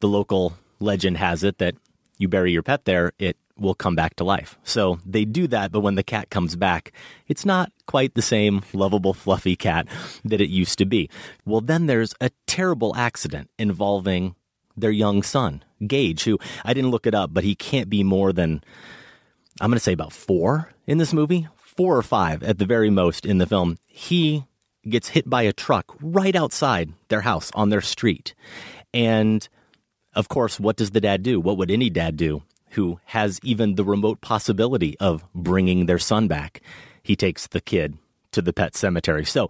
the 0.00 0.08
local 0.08 0.54
legend 0.80 1.18
has 1.18 1.44
it 1.44 1.58
that 1.58 1.74
you 2.18 2.28
bury 2.28 2.52
your 2.52 2.62
pet 2.62 2.84
there, 2.84 3.12
it 3.18 3.36
will 3.56 3.74
come 3.74 3.94
back 3.94 4.16
to 4.16 4.24
life. 4.24 4.58
So 4.64 4.98
they 5.04 5.24
do 5.24 5.46
that, 5.48 5.70
but 5.70 5.80
when 5.80 5.94
the 5.94 6.02
cat 6.02 6.30
comes 6.30 6.56
back, 6.56 6.92
it's 7.28 7.44
not 7.44 7.70
quite 7.86 8.14
the 8.14 8.22
same 8.22 8.62
lovable, 8.72 9.12
fluffy 9.12 9.54
cat 9.54 9.86
that 10.24 10.40
it 10.40 10.48
used 10.48 10.78
to 10.78 10.86
be. 10.86 11.10
Well, 11.44 11.60
then 11.60 11.86
there's 11.86 12.14
a 12.20 12.30
terrible 12.46 12.96
accident 12.96 13.50
involving 13.58 14.34
their 14.76 14.90
young 14.90 15.22
son, 15.22 15.62
Gage, 15.86 16.24
who 16.24 16.38
I 16.64 16.72
didn't 16.72 16.90
look 16.90 17.06
it 17.06 17.14
up, 17.14 17.34
but 17.34 17.44
he 17.44 17.54
can't 17.54 17.90
be 17.90 18.02
more 18.02 18.32
than, 18.32 18.62
I'm 19.60 19.70
going 19.70 19.76
to 19.76 19.80
say 19.80 19.92
about 19.92 20.12
four 20.12 20.72
in 20.86 20.98
this 20.98 21.12
movie, 21.12 21.48
four 21.56 21.96
or 21.96 22.02
five 22.02 22.42
at 22.42 22.58
the 22.58 22.66
very 22.66 22.90
most 22.90 23.26
in 23.26 23.38
the 23.38 23.46
film. 23.46 23.76
He 23.86 24.44
gets 24.88 25.08
hit 25.08 25.28
by 25.28 25.42
a 25.42 25.52
truck 25.52 25.94
right 26.00 26.34
outside 26.34 26.94
their 27.08 27.20
house 27.20 27.50
on 27.54 27.68
their 27.68 27.82
street. 27.82 28.34
And 28.94 29.46
of 30.14 30.28
course, 30.28 30.58
what 30.58 30.76
does 30.76 30.90
the 30.90 31.00
dad 31.00 31.22
do? 31.22 31.40
What 31.40 31.56
would 31.58 31.70
any 31.70 31.90
dad 31.90 32.16
do 32.16 32.42
who 32.70 33.00
has 33.06 33.40
even 33.42 33.74
the 33.74 33.84
remote 33.84 34.20
possibility 34.20 34.96
of 34.98 35.24
bringing 35.34 35.86
their 35.86 35.98
son 35.98 36.28
back? 36.28 36.60
He 37.02 37.16
takes 37.16 37.46
the 37.46 37.60
kid 37.60 37.96
to 38.32 38.42
the 38.42 38.52
pet 38.52 38.76
cemetery. 38.76 39.24
So 39.24 39.48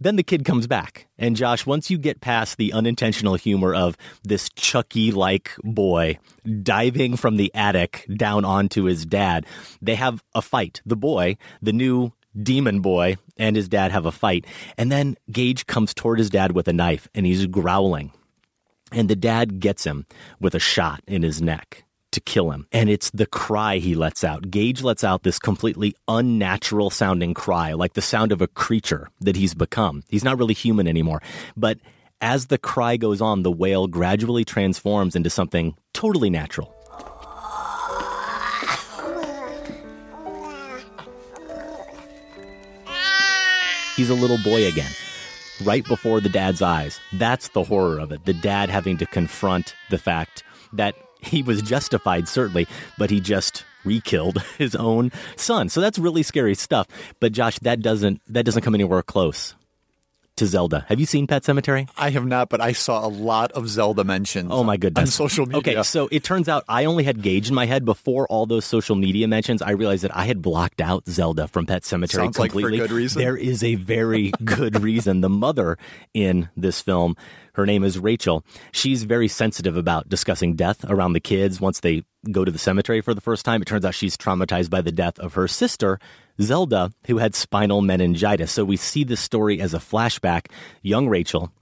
then 0.00 0.16
the 0.16 0.22
kid 0.22 0.44
comes 0.44 0.66
back. 0.66 1.06
And 1.18 1.36
Josh, 1.36 1.66
once 1.66 1.90
you 1.90 1.98
get 1.98 2.20
past 2.20 2.58
the 2.58 2.72
unintentional 2.72 3.34
humor 3.34 3.74
of 3.74 3.96
this 4.22 4.48
Chucky 4.50 5.12
like 5.12 5.52
boy 5.62 6.18
diving 6.62 7.16
from 7.16 7.36
the 7.36 7.50
attic 7.54 8.06
down 8.14 8.44
onto 8.44 8.84
his 8.84 9.06
dad, 9.06 9.46
they 9.80 9.94
have 9.94 10.22
a 10.34 10.42
fight. 10.42 10.82
The 10.84 10.96
boy, 10.96 11.36
the 11.62 11.72
new 11.72 12.12
demon 12.40 12.80
boy, 12.80 13.16
and 13.36 13.56
his 13.56 13.68
dad 13.68 13.92
have 13.92 14.06
a 14.06 14.12
fight. 14.12 14.44
And 14.76 14.90
then 14.90 15.16
Gage 15.30 15.66
comes 15.66 15.94
toward 15.94 16.18
his 16.18 16.30
dad 16.30 16.52
with 16.52 16.68
a 16.68 16.72
knife 16.72 17.08
and 17.14 17.24
he's 17.24 17.46
growling. 17.46 18.12
And 18.94 19.10
the 19.10 19.16
dad 19.16 19.58
gets 19.58 19.84
him 19.84 20.06
with 20.40 20.54
a 20.54 20.60
shot 20.60 21.02
in 21.06 21.22
his 21.22 21.42
neck 21.42 21.84
to 22.12 22.20
kill 22.20 22.52
him. 22.52 22.68
And 22.70 22.88
it's 22.88 23.10
the 23.10 23.26
cry 23.26 23.78
he 23.78 23.96
lets 23.96 24.22
out. 24.22 24.50
Gage 24.50 24.82
lets 24.82 25.02
out 25.02 25.24
this 25.24 25.40
completely 25.40 25.96
unnatural 26.06 26.90
sounding 26.90 27.34
cry, 27.34 27.72
like 27.72 27.94
the 27.94 28.00
sound 28.00 28.30
of 28.30 28.40
a 28.40 28.46
creature 28.46 29.08
that 29.20 29.34
he's 29.34 29.52
become. 29.52 30.04
He's 30.08 30.22
not 30.22 30.38
really 30.38 30.54
human 30.54 30.86
anymore. 30.86 31.20
But 31.56 31.78
as 32.20 32.46
the 32.46 32.56
cry 32.56 32.96
goes 32.96 33.20
on, 33.20 33.42
the 33.42 33.50
whale 33.50 33.88
gradually 33.88 34.44
transforms 34.44 35.16
into 35.16 35.28
something 35.28 35.74
totally 35.92 36.30
natural. 36.30 36.72
He's 43.96 44.10
a 44.10 44.14
little 44.14 44.38
boy 44.42 44.66
again, 44.66 44.90
right 45.62 45.84
before 45.86 46.20
the 46.20 46.28
dad's 46.28 46.62
eyes. 46.62 47.00
That's 47.12 47.48
the 47.48 47.64
horror 47.64 47.98
of 47.98 48.12
it. 48.12 48.24
The 48.24 48.34
dad 48.34 48.70
having 48.70 48.96
to 48.98 49.06
confront 49.06 49.74
the 49.90 49.98
fact 49.98 50.42
that 50.72 50.94
he 51.20 51.42
was 51.42 51.62
justified, 51.62 52.28
certainly, 52.28 52.66
but 52.98 53.10
he 53.10 53.20
just 53.20 53.64
re-killed 53.84 54.42
his 54.58 54.74
own 54.74 55.12
son. 55.36 55.68
So 55.68 55.80
that's 55.80 55.98
really 55.98 56.22
scary 56.22 56.54
stuff. 56.54 56.86
But 57.20 57.32
Josh, 57.32 57.58
that 57.60 57.80
doesn't 57.80 58.20
that 58.28 58.44
doesn't 58.44 58.62
come 58.62 58.74
anywhere 58.74 59.02
close 59.02 59.54
to 60.36 60.46
Zelda. 60.46 60.84
Have 60.88 60.98
you 61.00 61.06
seen 61.06 61.26
Pet 61.26 61.42
Sematary? 61.42 61.88
I 61.96 62.10
have 62.10 62.26
not, 62.26 62.48
but 62.48 62.60
I 62.60 62.72
saw 62.72 63.06
a 63.06 63.08
lot 63.08 63.52
of 63.52 63.68
Zelda 63.68 64.02
mentions. 64.04 64.48
Oh 64.52 64.64
my 64.64 64.76
goodness. 64.76 65.02
On 65.02 65.28
social 65.28 65.46
media. 65.46 65.58
Okay, 65.58 65.82
so 65.82 66.08
it 66.10 66.24
turns 66.24 66.48
out 66.48 66.64
I 66.68 66.86
only 66.86 67.04
had 67.04 67.22
Gage 67.22 67.48
in 67.48 67.54
my 67.54 67.66
head 67.66 67.84
before 67.84 68.26
all 68.26 68.46
those 68.46 68.64
social 68.64 68.96
media 68.96 69.28
mentions. 69.28 69.62
I 69.62 69.70
realized 69.72 70.02
that 70.04 70.16
I 70.16 70.24
had 70.24 70.42
blocked 70.42 70.80
out 70.80 71.06
Zelda 71.08 71.46
from 71.48 71.66
Pet 71.66 71.82
Sematary 71.82 72.10
Sounds 72.10 72.38
like 72.38 72.50
for 72.50 72.60
completely. 72.60 72.78
good 72.78 72.90
reason. 72.90 73.22
There 73.22 73.36
is 73.36 73.62
a 73.62 73.76
very 73.76 74.32
good 74.44 74.82
reason. 74.82 75.20
The 75.20 75.28
mother 75.28 75.78
in 76.14 76.48
this 76.56 76.80
film, 76.80 77.16
her 77.54 77.64
name 77.64 77.84
is 77.84 77.98
Rachel. 77.98 78.44
She's 78.72 79.04
very 79.04 79.28
sensitive 79.28 79.76
about 79.76 80.08
discussing 80.08 80.56
death 80.56 80.84
around 80.88 81.12
the 81.12 81.20
kids 81.20 81.60
once 81.60 81.80
they 81.80 82.04
go 82.32 82.44
to 82.44 82.50
the 82.50 82.58
cemetery 82.58 83.00
for 83.00 83.14
the 83.14 83.20
first 83.20 83.44
time. 83.44 83.62
It 83.62 83.66
turns 83.66 83.84
out 83.84 83.94
she's 83.94 84.16
traumatized 84.16 84.70
by 84.70 84.80
the 84.80 84.90
death 84.92 85.18
of 85.20 85.34
her 85.34 85.46
sister, 85.46 86.00
Zelda, 86.40 86.92
who 87.06 87.18
had 87.18 87.34
spinal 87.34 87.80
meningitis. 87.80 88.52
So 88.52 88.64
we 88.64 88.76
see 88.76 89.04
this 89.04 89.20
story 89.20 89.60
as 89.60 89.74
a 89.74 89.78
flashback. 89.78 90.46
Young 90.82 91.08
Rachel 91.08 91.52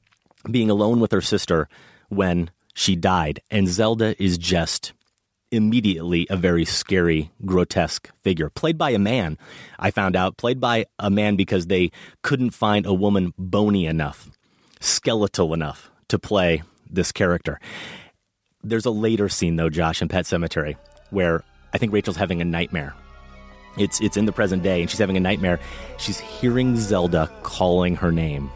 being 0.50 0.70
alone 0.70 1.00
with 1.00 1.12
her 1.12 1.20
sister 1.20 1.68
when 2.08 2.50
she 2.74 2.96
died. 2.96 3.40
And 3.50 3.68
Zelda 3.68 4.20
is 4.22 4.38
just 4.38 4.92
immediately 5.50 6.26
a 6.30 6.36
very 6.36 6.64
scary, 6.64 7.30
grotesque 7.44 8.10
figure. 8.22 8.48
Played 8.48 8.78
by 8.78 8.90
a 8.90 8.98
man, 8.98 9.36
I 9.78 9.90
found 9.90 10.16
out, 10.16 10.38
played 10.38 10.60
by 10.60 10.86
a 10.98 11.10
man 11.10 11.36
because 11.36 11.66
they 11.66 11.90
couldn't 12.22 12.50
find 12.50 12.86
a 12.86 12.94
woman 12.94 13.34
bony 13.38 13.86
enough, 13.86 14.30
skeletal 14.80 15.52
enough 15.52 15.90
to 16.08 16.18
play 16.18 16.62
this 16.90 17.12
character. 17.12 17.60
There's 18.64 18.86
a 18.86 18.90
later 18.90 19.28
scene, 19.28 19.56
though, 19.56 19.70
Josh, 19.70 20.00
in 20.00 20.08
Pet 20.08 20.24
Sematary, 20.24 20.76
where 21.10 21.44
I 21.74 21.78
think 21.78 21.92
Rachel's 21.92 22.16
having 22.16 22.40
a 22.40 22.44
nightmare. 22.44 22.94
It's, 23.78 24.00
it's 24.00 24.16
in 24.16 24.26
the 24.26 24.32
present 24.32 24.62
day, 24.62 24.82
and 24.82 24.90
she's 24.90 24.98
having 24.98 25.16
a 25.16 25.20
nightmare. 25.20 25.58
She's 25.98 26.20
hearing 26.20 26.76
Zelda 26.76 27.30
calling 27.42 27.96
her 27.96 28.12
name. 28.12 28.50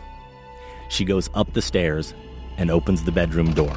She 0.88 1.04
goes 1.04 1.30
up 1.34 1.52
the 1.52 1.62
stairs 1.62 2.14
and 2.58 2.70
opens 2.70 3.04
the 3.04 3.12
bedroom 3.12 3.52
door. 3.52 3.72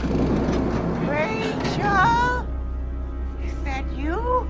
Rachel? 1.08 2.48
Is 3.44 3.64
that 3.64 3.86
you? 3.96 4.48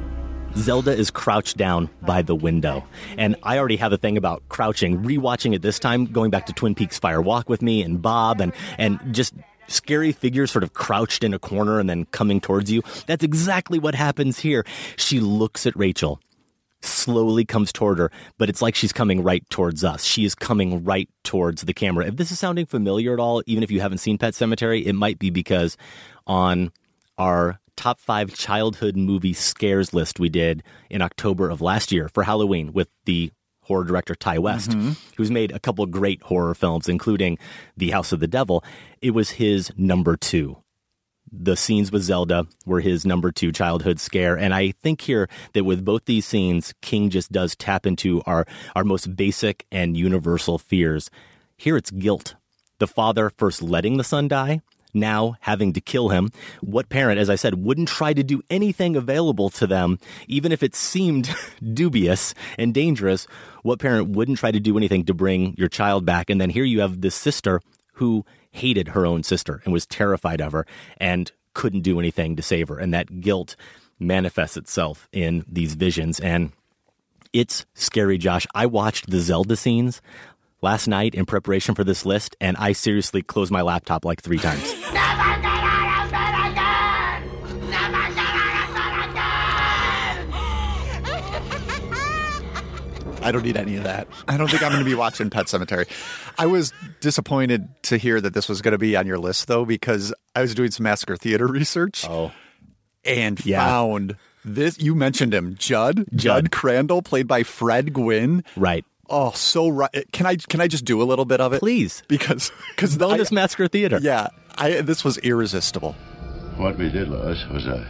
Zelda 0.56 0.92
is 0.92 1.10
crouched 1.10 1.58
down 1.58 1.90
by 2.02 2.22
the 2.22 2.36
window. 2.36 2.84
And 3.18 3.36
I 3.44 3.58
already 3.58 3.78
have 3.78 3.94
a 3.94 3.98
thing 3.98 4.18
about 4.18 4.48
crouching. 4.50 5.04
Rewatching 5.04 5.54
it 5.54 5.62
this 5.62 5.80
time, 5.80 6.06
going 6.06 6.32
back 6.32 6.48
to 6.48 6.54
Twin 6.54 6.76
Peaks 6.76 7.00
Fire 7.00 7.22
Walk 7.22 7.50
with 7.50 7.62
me 7.62 7.82
and 7.82 8.02
Bob 8.02 8.42
and 8.42 8.52
and 8.78 9.00
just 9.14 9.34
scary 9.68 10.12
figures 10.12 10.52
sort 10.52 10.64
of 10.64 10.74
crouched 10.74 11.24
in 11.24 11.34
a 11.34 11.40
corner 11.40 11.80
and 11.80 11.90
then 11.90 12.06
coming 12.06 12.42
towards 12.42 12.72
you. 12.72 12.82
That's 13.06 13.24
exactly 13.24 13.80
what 13.80 13.96
happens 13.96 14.40
here. 14.40 14.66
She 14.98 15.20
looks 15.20 15.66
at 15.66 15.76
Rachel, 15.76 16.20
slowly 16.82 17.46
comes 17.46 17.72
toward 17.74 17.98
her, 18.00 18.12
but 18.38 18.50
it's 18.50 18.62
like 18.62 18.76
she's 18.76 18.94
coming 18.94 19.22
right 19.24 19.44
towards 19.50 19.84
us. 19.84 20.04
She 20.04 20.24
is 20.26 20.36
coming 20.36 20.84
right 20.84 21.10
towards 21.24 21.64
the 21.64 21.74
camera. 21.74 22.06
If 22.08 22.16
this 22.18 22.32
is 22.32 22.40
sounding 22.40 22.66
familiar 22.66 23.14
at 23.14 23.20
all, 23.20 23.44
even 23.46 23.64
if 23.64 23.72
you 23.72 23.82
haven't 23.82 23.98
seen 24.00 24.18
Pet 24.18 24.34
Sematary, 24.34 24.86
it 24.86 24.94
might 24.94 25.20
be 25.20 25.30
because 25.30 25.76
on 26.28 26.72
our 27.18 27.60
top 27.76 28.00
five 28.00 28.34
childhood 28.34 28.96
movie 28.96 29.34
scares 29.34 29.94
list 29.94 30.20
we 30.20 30.30
did 30.30 30.64
in 30.90 31.02
October 31.02 31.50
of 31.50 31.62
last 31.62 31.92
year 31.92 32.10
for 32.10 32.24
Halloween 32.24 32.74
with 32.74 32.90
the 33.06 33.32
horror 33.64 33.84
director 33.84 34.16
Ti 34.16 34.38
West, 34.40 34.72
Mhm. 34.72 34.98
who's 35.16 35.30
made 35.30 35.52
a 35.52 35.60
couple 35.60 35.86
great 35.86 36.22
horror 36.24 36.56
films, 36.56 36.90
including 36.90 37.38
The 37.78 37.92
House 37.92 38.12
of 38.12 38.20
the 38.20 38.28
Devil. 38.28 38.64
It 39.02 39.12
was 39.12 39.32
his 39.32 39.72
number 39.78 40.18
two. 40.18 40.58
The 41.32 41.56
scenes 41.56 41.92
with 41.92 42.04
Zelda 42.04 42.48
were 42.66 42.82
his 42.82 43.06
number 43.06 43.32
two 43.32 43.52
childhood 43.52 44.00
scare. 44.00 44.38
And 44.38 44.54
I 44.54 44.72
think 44.72 45.02
here 45.02 45.28
that 45.54 45.64
with 45.64 45.86
both 45.86 46.06
these 46.06 46.26
scenes, 46.26 46.74
King 46.82 47.10
just 47.10 47.32
does 47.32 47.56
tap 47.56 47.86
into 47.86 48.22
our, 48.26 48.46
our 48.76 48.84
most 48.84 49.16
basic 49.16 49.66
and 49.72 49.96
universal 49.96 50.58
fears. 50.58 51.10
Here 51.58 51.78
it's 51.78 51.92
guilt. 51.92 52.36
The 52.80 52.88
father 52.88 53.30
first 53.38 53.62
letting 53.62 53.98
the 53.98 54.04
son 54.04 54.28
die, 54.28 54.62
now 54.94 55.36
having 55.42 55.74
to 55.74 55.82
kill 55.82 56.10
him. 56.10 56.30
What 56.62 56.90
parent, 56.90 57.20
as 57.20 57.30
I 57.30 57.36
said, 57.36 57.64
wouldn't 57.64 57.90
try 57.90 58.14
to 58.14 58.24
do 58.24 58.42
anything 58.50 58.96
available 58.96 59.50
to 59.52 59.68
them, 59.68 60.00
even 60.28 60.52
if 60.52 60.64
it 60.64 60.76
seemed 60.76 61.30
dubious 61.74 62.34
and 62.58 62.74
dangerous? 62.74 63.28
What 63.64 63.80
parent 63.80 64.10
wouldn't 64.10 64.40
try 64.40 64.52
to 64.52 64.60
do 64.60 64.78
anything 64.78 65.06
to 65.06 65.14
bring 65.14 65.56
your 65.58 65.68
child 65.68 66.06
back? 66.06 66.30
And 66.30 66.40
then 66.40 66.50
here 66.50 66.64
you 66.64 66.82
have 66.82 67.02
this 67.02 67.16
sister 67.16 67.62
who 68.00 68.26
hated 68.52 68.90
her 68.90 69.06
own 69.06 69.24
sister 69.24 69.62
and 69.64 69.74
was 69.74 69.86
terrified 69.86 70.42
of 70.42 70.54
her 70.54 70.66
and 70.98 71.32
couldn't 71.54 71.82
do 71.82 72.00
anything 72.00 72.36
to 72.38 72.42
save 72.42 72.70
her. 72.70 72.80
And 72.80 72.94
that 72.94 73.20
guilt 73.20 73.56
manifests 74.00 74.56
itself 74.56 75.10
in 75.12 75.44
these 75.48 75.76
visions. 75.76 76.20
And 76.20 76.54
it's 77.34 77.66
scary, 77.74 78.18
Josh. 78.18 78.48
I 78.56 78.66
watched 78.66 79.10
the 79.10 79.20
Zelda 79.20 79.58
scenes 79.58 80.02
last 80.62 80.88
night 80.88 81.14
in 81.14 81.26
preparation 81.26 81.76
for 81.76 81.84
this 81.84 82.06
list, 82.06 82.38
and 82.40 82.56
I 82.58 82.72
seriously 82.72 83.22
closed 83.22 83.52
my 83.52 83.62
laptop 83.62 84.06
like 84.06 84.22
three 84.22 84.40
times. 84.40 84.74
I 93.30 93.32
don't 93.32 93.44
need 93.44 93.58
any 93.58 93.76
of 93.78 93.84
that. 93.84 94.08
I 94.28 94.38
don't 94.38 94.50
think 94.50 94.64
I'm 94.64 94.72
going 94.72 94.84
to 94.84 94.90
be 94.90 94.96
watching 94.96 95.30
Pet 95.30 95.46
Sematary. 95.46 95.88
I 96.40 96.48
was 96.48 96.74
disappointed 97.00 97.70
to 97.84 97.98
hear 97.98 98.20
that 98.20 98.34
this 98.34 98.50
was 98.50 98.62
going 98.64 98.72
to 98.72 98.80
be 98.80 98.96
on 98.96 99.06
your 99.06 99.20
list, 99.20 99.48
though, 99.48 99.66
because 99.66 100.12
I 100.36 100.42
was 100.42 100.56
doing 100.56 100.72
some 100.72 100.86
Massacre 100.86 101.16
Theater 101.16 101.46
research. 101.46 102.06
Oh. 102.10 102.32
And 103.06 103.44
Yeah. 103.46 103.64
found 103.66 104.16
this. 104.44 104.80
You 104.80 104.96
mentioned 104.96 105.32
him, 105.34 105.54
Judd. 105.60 106.06
Judd. 106.16 106.52
Crandall, 106.52 107.04
played 107.04 107.28
by 107.28 107.44
Fred 107.44 107.94
Gwynne. 107.94 108.44
Right. 108.56 108.84
Oh, 109.12 109.32
so 109.36 109.70
right. 109.70 109.90
Can 110.12 110.26
I 110.26 110.36
can 110.36 110.60
I 110.60 110.68
just 110.68 110.86
do 110.86 111.02
a 111.02 111.06
little 111.06 111.26
bit 111.26 111.40
of 111.40 111.54
it, 111.54 111.60
please? 111.60 112.02
Because 112.08 112.52
because 112.76 112.98
Bonus 112.98 113.32
Massacre 113.32 113.68
Theater. 113.68 114.00
Yeah, 114.02 114.28
I 114.58 114.82
this 114.82 115.04
was 115.04 115.18
irresistible. 115.20 115.94
What 116.58 116.78
we 116.80 116.90
did, 116.90 117.08
Lois, 117.10 117.44
was 117.52 117.66
a 117.68 117.88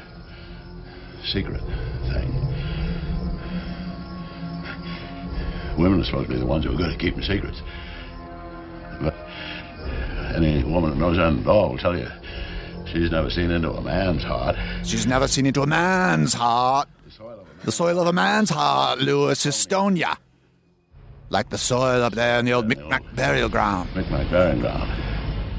secret 1.32 1.62
thing. 2.12 2.49
Women 5.80 6.02
are 6.02 6.04
supposed 6.04 6.28
to 6.28 6.34
be 6.34 6.40
the 6.40 6.46
ones 6.46 6.66
who 6.66 6.74
are 6.74 6.76
good 6.76 6.92
at 6.92 7.00
keeping 7.00 7.24
secrets. 7.24 7.62
But 9.02 9.14
uh, 9.16 10.34
any 10.36 10.64
woman 10.64 10.92
who 10.94 11.00
knows 11.00 11.18
anything 11.18 11.44
at 11.44 11.48
all 11.50 11.70
will 11.70 11.78
tell 11.78 11.98
you 11.98 12.08
she's 12.92 13.10
never 13.12 13.30
seen 13.30 13.50
into 13.50 13.72
a 13.72 13.82
man's 13.82 14.24
heart. 14.24 14.58
She's 14.84 15.08
never 15.08 15.28
seen 15.28 15.46
into 15.46 15.62
a 15.62 15.68
man's 15.68 16.34
heart. 16.34 16.90
The 17.64 17.72
soil 17.72 18.00
of 18.00 18.08
a 18.08 18.14
man's 18.14 18.50
heart, 18.50 19.00
Lewis 19.00 19.46
Estonia. 19.46 20.18
Like 21.30 21.50
the 21.50 21.58
soil 21.58 22.04
up 22.04 22.14
there 22.14 22.40
in 22.40 22.46
the 22.46 22.54
old 22.54 22.68
Micmac 22.68 23.04
burial 23.16 23.50
ground. 23.50 23.90
Micmac 23.96 24.30
burial 24.30 24.60
ground. 24.60 24.92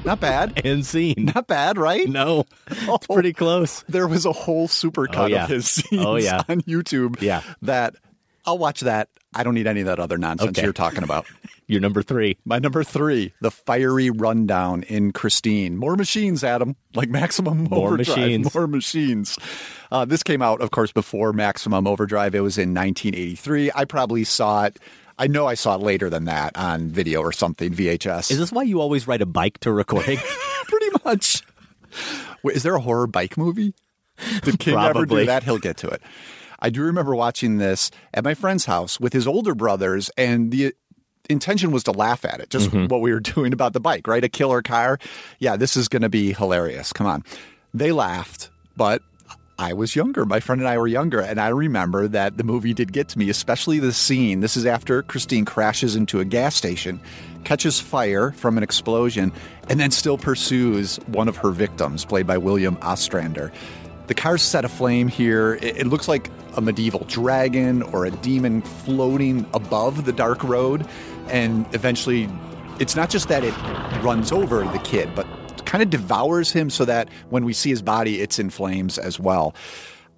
Not 0.04 0.18
bad. 0.20 0.60
And 0.64 0.84
scene. 0.84 1.30
Not 1.34 1.46
bad, 1.46 1.78
right? 1.78 2.08
No. 2.08 2.44
It's 2.70 3.06
pretty 3.06 3.30
oh. 3.30 3.38
close. 3.38 3.84
There 3.88 4.08
was 4.08 4.24
a 4.26 4.32
whole 4.32 4.66
supercut 4.66 5.16
Oh, 5.16 5.26
yeah. 5.26 5.44
of 5.44 5.50
his 5.50 5.68
scenes 5.70 6.04
Oh, 6.04 6.16
yeah. 6.16 6.42
on 6.48 6.62
YouTube. 6.62 7.20
Yeah. 7.22 7.42
That 7.62 7.96
I'll 8.46 8.58
watch 8.58 8.80
that. 8.80 9.08
I 9.34 9.42
don't 9.44 9.54
need 9.54 9.66
any 9.66 9.80
of 9.80 9.86
that 9.86 9.98
other 10.00 10.18
nonsense 10.18 10.50
Okay. 10.58 10.62
you're 10.64 10.72
talking 10.72 11.02
about. 11.04 11.26
Your 11.66 11.80
number 11.80 12.02
three. 12.02 12.36
My 12.44 12.58
number 12.58 12.82
three, 12.82 13.32
the 13.40 13.50
fiery 13.52 14.10
rundown 14.10 14.82
in 14.84 15.12
Christine. 15.12 15.76
More 15.76 15.94
machines, 15.94 16.42
Adam, 16.42 16.74
like 16.94 17.08
Maximum 17.10 17.64
More 17.64 17.88
Overdrive. 17.88 18.08
machines. 18.18 18.54
More 18.54 18.66
machines. 18.66 19.38
Uh, 19.92 20.04
this 20.04 20.24
came 20.24 20.42
out, 20.42 20.60
of 20.62 20.72
course, 20.72 20.90
before 20.90 21.32
Maximum 21.32 21.86
Overdrive. 21.86 22.34
It 22.34 22.40
was 22.40 22.58
in 22.58 22.74
1983. 22.74 23.70
I 23.72 23.84
probably 23.84 24.24
saw 24.24 24.64
it. 24.64 24.80
I 25.16 25.28
know 25.28 25.46
I 25.46 25.54
saw 25.54 25.76
it 25.76 25.80
later 25.82 26.10
than 26.10 26.24
that 26.24 26.56
on 26.56 26.88
video 26.88 27.20
or 27.20 27.30
something, 27.30 27.72
VHS. 27.72 28.32
Is 28.32 28.38
this 28.38 28.50
why 28.50 28.62
you 28.64 28.80
always 28.80 29.06
ride 29.06 29.20
a 29.22 29.26
bike 29.26 29.58
to 29.60 29.70
recording? 29.70 30.18
pretty 30.64 30.88
much? 31.04 31.44
Wait, 32.42 32.56
is 32.56 32.62
there 32.64 32.74
a 32.74 32.80
horror 32.80 33.06
bike 33.06 33.36
movie? 33.38 33.74
Did 34.42 34.58
King 34.58 34.74
ever 34.74 34.92
Probably. 34.92 35.22
do 35.22 35.26
that? 35.26 35.44
He'll 35.44 35.58
get 35.58 35.76
to 35.78 35.88
it. 35.88 36.02
I 36.60 36.70
do 36.70 36.82
remember 36.82 37.14
watching 37.14 37.58
this 37.58 37.90
at 38.14 38.24
my 38.24 38.34
friend's 38.34 38.64
house 38.66 38.98
with 39.00 39.12
his 39.12 39.26
older 39.26 39.54
brothers, 39.54 40.10
and 40.16 40.50
the 40.50 40.74
intention 41.28 41.70
was 41.70 41.84
to 41.84 41.92
laugh 41.92 42.24
at 42.24 42.40
it, 42.40 42.50
just 42.50 42.70
Mm-hmm. 42.70 42.86
what 42.88 43.00
we 43.00 43.12
were 43.12 43.20
doing 43.34 43.52
about 43.52 43.72
the 43.72 43.80
bike, 43.80 44.06
right? 44.06 44.22
A 44.24 44.28
killer 44.28 44.62
car. 44.62 44.98
Yeah, 45.38 45.56
this 45.56 45.76
is 45.76 45.88
going 45.88 46.02
to 46.02 46.08
be 46.08 46.32
hilarious. 46.32 46.92
Come 46.92 47.06
on. 47.06 47.24
They 47.72 47.92
laughed, 47.92 48.50
but 48.76 49.00
I 49.58 49.74
was 49.74 49.94
younger. 49.94 50.24
My 50.24 50.40
friend 50.40 50.60
and 50.60 50.68
I 50.68 50.76
were 50.78 50.86
younger, 50.88 51.20
and 51.20 51.38
I 51.40 51.48
remember 51.48 52.08
that 52.08 52.36
the 52.38 52.44
movie 52.44 52.72
did 52.74 52.92
get 52.92 53.08
to 53.10 53.18
me, 53.18 53.28
especially 53.30 53.78
the 53.78 53.92
scene. 53.92 54.40
This 54.40 54.56
is 54.56 54.64
after 54.66 55.02
Christine 55.02 55.44
crashes 55.44 55.94
into 55.94 56.18
a 56.18 56.24
gas 56.24 56.56
station, 56.56 56.98
catches 57.44 57.78
fire 57.78 58.32
from 58.32 58.56
an 58.56 58.62
explosion, 58.64 59.32
and 59.68 59.78
then 59.78 59.90
still 59.90 60.16
pursues 60.18 60.96
one 61.08 61.28
of 61.28 61.36
her 61.36 61.50
victims, 61.50 62.04
played 62.06 62.26
by 62.26 62.38
William 62.38 62.76
Ostrander. 62.82 63.52
The 64.10 64.14
car's 64.16 64.42
set 64.42 64.64
aflame 64.64 65.06
here. 65.06 65.54
It, 65.62 65.82
it 65.82 65.86
looks 65.86 66.08
like 66.08 66.32
a 66.56 66.60
medieval 66.60 67.04
dragon 67.06 67.80
or 67.84 68.04
a 68.04 68.10
demon 68.10 68.60
floating 68.60 69.46
above 69.54 70.04
the 70.04 70.12
dark 70.12 70.42
road. 70.42 70.84
And 71.28 71.64
eventually, 71.76 72.28
it's 72.80 72.96
not 72.96 73.08
just 73.08 73.28
that 73.28 73.44
it 73.44 73.54
runs 74.02 74.32
over 74.32 74.64
the 74.64 74.80
kid, 74.80 75.14
but 75.14 75.28
kind 75.64 75.80
of 75.80 75.90
devours 75.90 76.50
him 76.50 76.70
so 76.70 76.84
that 76.86 77.08
when 77.28 77.44
we 77.44 77.52
see 77.52 77.70
his 77.70 77.82
body, 77.82 78.20
it's 78.20 78.40
in 78.40 78.50
flames 78.50 78.98
as 78.98 79.20
well. 79.20 79.54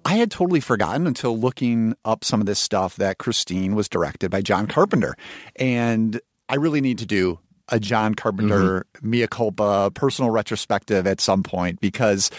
I 0.05 0.15
had 0.15 0.31
totally 0.31 0.59
forgotten 0.59 1.05
until 1.05 1.37
looking 1.37 1.95
up 2.03 2.23
some 2.23 2.39
of 2.39 2.47
this 2.47 2.57
stuff 2.57 2.95
that 2.95 3.19
Christine 3.19 3.75
was 3.75 3.87
directed 3.87 4.31
by 4.31 4.41
John 4.41 4.65
Carpenter. 4.65 5.15
And 5.57 6.19
I 6.49 6.55
really 6.55 6.81
need 6.81 6.97
to 6.97 7.05
do 7.05 7.37
a 7.69 7.79
John 7.79 8.15
Carpenter 8.15 8.87
mm-hmm. 8.95 9.09
mea 9.09 9.27
culpa 9.27 9.91
personal 9.93 10.31
retrospective 10.31 11.07
at 11.07 11.21
some 11.21 11.43
point 11.43 11.79
because 11.79 12.29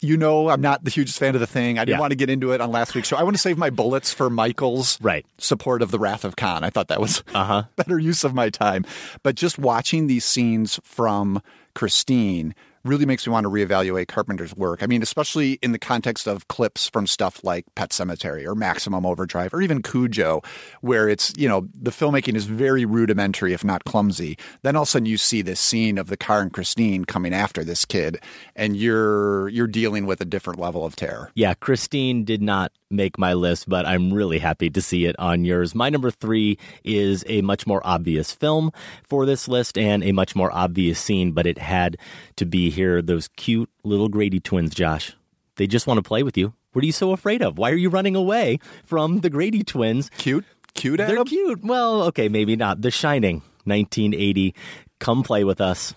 you 0.00 0.16
know 0.16 0.48
I'm 0.48 0.60
not 0.60 0.84
the 0.84 0.90
hugest 0.90 1.18
fan 1.18 1.34
of 1.34 1.40
the 1.40 1.46
thing. 1.46 1.78
I 1.78 1.84
didn't 1.84 1.96
Yeah. 1.96 2.00
want 2.00 2.10
to 2.12 2.16
get 2.16 2.30
into 2.30 2.52
it 2.52 2.60
on 2.60 2.70
last 2.70 2.94
week's 2.94 3.08
show. 3.08 3.16
I 3.16 3.22
want 3.22 3.34
to 3.36 3.40
save 3.42 3.58
my 3.58 3.70
bullets 3.70 4.12
for 4.12 4.30
Michael's 4.30 4.98
Right. 5.00 5.26
support 5.38 5.82
of 5.82 5.90
the 5.90 5.98
Wrath 5.98 6.24
of 6.24 6.36
Khan. 6.36 6.62
I 6.64 6.70
thought 6.70 6.88
that 6.88 7.00
was 7.00 7.22
Uh-huh. 7.34 7.64
better 7.76 7.98
use 7.98 8.22
of 8.24 8.32
my 8.34 8.50
time. 8.50 8.84
But 9.22 9.34
just 9.34 9.58
watching 9.58 10.06
these 10.06 10.24
scenes 10.24 10.78
from 10.84 11.42
Christine 11.74 12.54
really 12.84 13.06
makes 13.06 13.26
me 13.26 13.32
want 13.32 13.44
to 13.44 13.50
reevaluate 13.50 14.08
Carpenter's 14.08 14.54
work. 14.56 14.82
I 14.82 14.86
mean, 14.86 15.02
especially 15.02 15.54
in 15.62 15.72
the 15.72 15.78
context 15.78 16.26
of 16.26 16.48
clips 16.48 16.88
from 16.88 17.06
stuff 17.06 17.42
like 17.44 17.66
Pet 17.74 17.90
Sematary 17.90 18.44
or 18.44 18.54
Maximum 18.54 19.04
Overdrive 19.04 19.52
or 19.52 19.60
even 19.60 19.82
Cujo, 19.82 20.42
where 20.80 21.08
it's, 21.08 21.32
you 21.36 21.48
know, 21.48 21.68
the 21.74 21.90
filmmaking 21.90 22.36
is 22.36 22.46
very 22.46 22.84
rudimentary, 22.84 23.52
if 23.52 23.64
not 23.64 23.84
clumsy. 23.84 24.38
Then 24.62 24.76
all 24.76 24.82
of 24.82 24.88
a 24.88 24.90
sudden 24.90 25.06
you 25.06 25.18
see 25.18 25.42
this 25.42 25.60
scene 25.60 25.98
of 25.98 26.08
the 26.08 26.16
car 26.16 26.40
and 26.40 26.52
Christine 26.52 27.04
coming 27.04 27.34
after 27.34 27.64
this 27.64 27.84
kid, 27.84 28.18
and 28.56 28.76
you're 28.76 29.48
you're 29.48 29.66
dealing 29.66 30.06
with 30.06 30.20
a 30.20 30.24
different 30.24 30.58
level 30.58 30.84
of 30.84 30.96
terror. 30.96 31.30
Yeah, 31.34 31.54
Christine 31.54 32.24
did 32.24 32.42
not 32.42 32.72
make 32.90 33.18
my 33.18 33.34
list, 33.34 33.68
but 33.68 33.86
I'm 33.86 34.12
really 34.12 34.38
happy 34.38 34.68
to 34.70 34.82
see 34.82 35.04
it 35.06 35.16
on 35.18 35.44
yours. 35.44 35.74
My 35.74 35.88
number 35.90 36.10
three 36.10 36.58
is 36.84 37.24
a 37.28 37.40
much 37.42 37.66
more 37.66 37.80
obvious 37.84 38.32
film 38.32 38.72
for 39.08 39.24
this 39.26 39.46
list 39.48 39.78
and 39.78 40.02
a 40.02 40.12
much 40.12 40.34
more 40.34 40.52
obvious 40.52 40.98
scene, 40.98 41.32
but 41.32 41.46
it 41.46 41.58
had 41.58 41.96
to 42.36 42.44
be 42.44 42.70
here. 42.70 43.00
Those 43.00 43.28
cute 43.36 43.70
little 43.84 44.08
Grady 44.08 44.40
twins, 44.40 44.74
Josh. 44.74 45.14
They 45.56 45.66
just 45.66 45.86
want 45.86 45.98
to 45.98 46.02
play 46.02 46.22
with 46.22 46.36
you. 46.36 46.52
What 46.72 46.82
are 46.82 46.86
you 46.86 46.92
so 46.92 47.12
afraid 47.12 47.42
of? 47.42 47.58
Why 47.58 47.70
are 47.70 47.76
you 47.76 47.90
running 47.90 48.16
away 48.16 48.58
from 48.84 49.20
the 49.20 49.30
Grady 49.30 49.62
twins? 49.62 50.10
Cute? 50.18 50.44
Cute, 50.74 50.98
They're 50.98 51.10
Adam? 51.10 51.26
cute. 51.26 51.64
Well, 51.64 52.02
okay, 52.04 52.28
maybe 52.28 52.54
not. 52.56 52.80
The 52.80 52.90
Shining, 52.92 53.42
1980. 53.64 54.54
Come 55.00 55.22
play 55.22 55.42
with 55.44 55.60
us. 55.60 55.94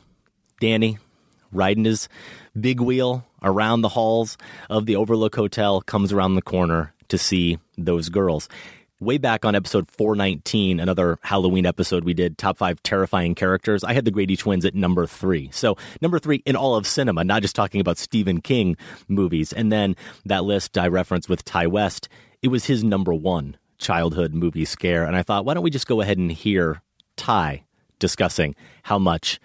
Danny 0.60 0.98
riding 1.54 1.86
his 1.86 2.10
big 2.60 2.80
wheel 2.80 3.26
around 3.42 3.82
the 3.82 3.90
halls 3.90 4.38
of 4.70 4.86
the 4.86 4.96
Overlook 4.96 5.36
Hotel 5.36 5.82
comes 5.82 6.12
around 6.14 6.36
the 6.36 6.42
corner 6.42 6.94
to 7.10 7.18
see 7.18 7.60
those 7.78 8.10
girls. 8.10 8.50
way 9.00 9.18
back 9.18 9.44
on 9.44 9.54
episode 9.54 9.90
419, 9.92 10.80
another 10.80 11.20
Halloween 11.24 11.66
episode 11.66 12.06
we 12.06 12.14
did, 12.14 12.38
top 12.38 12.58
five 12.58 12.82
terrifying 12.84 13.36
characters, 13.36 13.84
I 13.84 13.92
had 13.92 14.06
the 14.06 14.12
Grady 14.12 14.38
twins 14.38 14.64
at 14.64 14.76
number 14.76 15.06
three. 15.06 15.50
So, 15.52 15.76
number 16.02 16.20
three 16.20 16.42
in 16.46 16.56
all 16.56 16.76
of 16.76 16.88
cinema, 16.88 17.26
not 17.26 17.42
just 17.42 17.56
talking 17.56 17.82
about 17.82 17.98
Stephen 17.98 18.40
King 18.40 18.78
movies. 19.10 19.52
And 19.52 19.72
then 19.74 19.98
that 20.26 20.46
list 20.46 20.78
I 20.78 20.88
referenced 20.88 21.28
with 21.28 21.44
Ti 21.44 21.68
West, 21.68 22.08
it 22.42 22.48
was 22.48 22.66
his 22.66 22.82
number 22.84 23.14
one 23.14 23.58
childhood 23.78 24.34
movie 24.34 24.66
scare. 24.66 25.06
And 25.06 25.18
I 25.18 25.24
thought, 25.24 25.44
why 25.44 25.54
don't 25.54 25.64
we 25.64 25.70
just 25.70 25.88
go 25.88 26.00
ahead 26.00 26.18
and 26.18 26.32
hear 26.32 26.82
Ti 27.18 27.66
discussing 28.00 28.56
how 28.84 28.98
much 29.00 29.40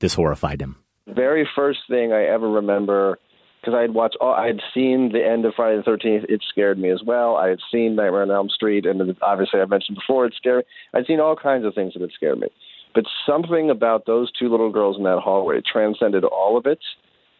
this 0.00 0.14
horrified 0.14 0.60
him? 0.60 0.76
Very 1.14 1.48
first 1.56 1.80
thing 1.88 2.12
I 2.12 2.24
ever 2.24 2.48
remember 2.48 3.18
because 3.60 3.74
I 3.76 3.82
had 3.82 3.94
watched, 3.94 4.16
all, 4.20 4.34
I 4.34 4.46
had 4.46 4.60
seen 4.72 5.10
the 5.12 5.24
end 5.24 5.44
of 5.44 5.54
Friday 5.54 5.76
the 5.76 5.82
Thirteenth. 5.82 6.24
It 6.28 6.42
scared 6.48 6.78
me 6.78 6.90
as 6.90 7.02
well. 7.04 7.36
I 7.36 7.48
had 7.48 7.58
seen 7.72 7.96
Nightmare 7.96 8.22
on 8.22 8.30
Elm 8.30 8.48
Street, 8.48 8.86
and 8.86 9.16
obviously 9.20 9.60
I 9.60 9.64
mentioned 9.64 9.96
before 9.96 10.26
it 10.26 10.34
scared 10.36 10.64
me. 10.64 10.98
I'd 10.98 11.06
seen 11.06 11.20
all 11.20 11.34
kinds 11.34 11.64
of 11.64 11.74
things 11.74 11.94
that 11.94 12.02
had 12.02 12.12
scared 12.12 12.38
me, 12.38 12.48
but 12.94 13.04
something 13.26 13.68
about 13.68 14.06
those 14.06 14.30
two 14.32 14.48
little 14.48 14.70
girls 14.70 14.96
in 14.96 15.04
that 15.04 15.18
hallway 15.18 15.60
transcended 15.60 16.24
all 16.24 16.56
of 16.56 16.66
it, 16.66 16.78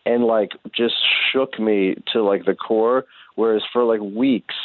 and 0.07 0.25
like 0.25 0.51
just 0.75 0.95
shook 1.33 1.59
me 1.61 1.95
to 2.13 2.23
like 2.23 2.47
the 2.47 2.55
core. 2.55 3.05
Whereas 3.37 3.63
for 3.73 3.85
like 3.85 4.01
weeks, 4.01 4.57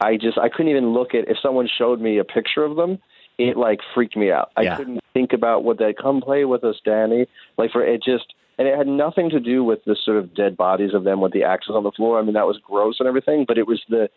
I 0.00 0.16
just 0.16 0.38
I 0.38 0.48
couldn't 0.48 0.70
even 0.70 0.94
look 0.94 1.14
at 1.14 1.28
if 1.28 1.36
someone 1.42 1.68
showed 1.76 2.00
me 2.00 2.18
a 2.18 2.24
picture 2.24 2.64
of 2.64 2.76
them. 2.76 2.98
It 3.38 3.56
like 3.56 3.80
freaked 3.94 4.16
me 4.16 4.32
out. 4.32 4.50
Yeah. 4.60 4.74
I 4.74 4.76
couldn't 4.76 5.00
think 5.14 5.32
about 5.32 5.64
what 5.64 5.78
they 5.78 5.92
come 5.92 6.20
play 6.20 6.44
with 6.44 6.64
us, 6.64 6.76
Danny. 6.84 7.26
Like 7.56 7.70
for 7.70 7.84
it 7.84 8.02
just 8.02 8.34
and 8.58 8.66
it 8.66 8.76
had 8.76 8.88
nothing 8.88 9.30
to 9.30 9.40
do 9.40 9.62
with 9.62 9.84
the 9.84 9.96
sort 10.04 10.16
of 10.16 10.34
dead 10.34 10.56
bodies 10.56 10.92
of 10.92 11.04
them 11.04 11.20
with 11.20 11.32
the 11.32 11.44
axes 11.44 11.74
on 11.74 11.84
the 11.84 11.92
floor. 11.92 12.18
I 12.18 12.22
mean, 12.22 12.34
that 12.34 12.46
was 12.46 12.58
gross 12.62 12.96
and 12.98 13.06
everything, 13.06 13.44
but 13.46 13.56
it 13.56 13.66
was 13.66 13.80
the 13.88 14.08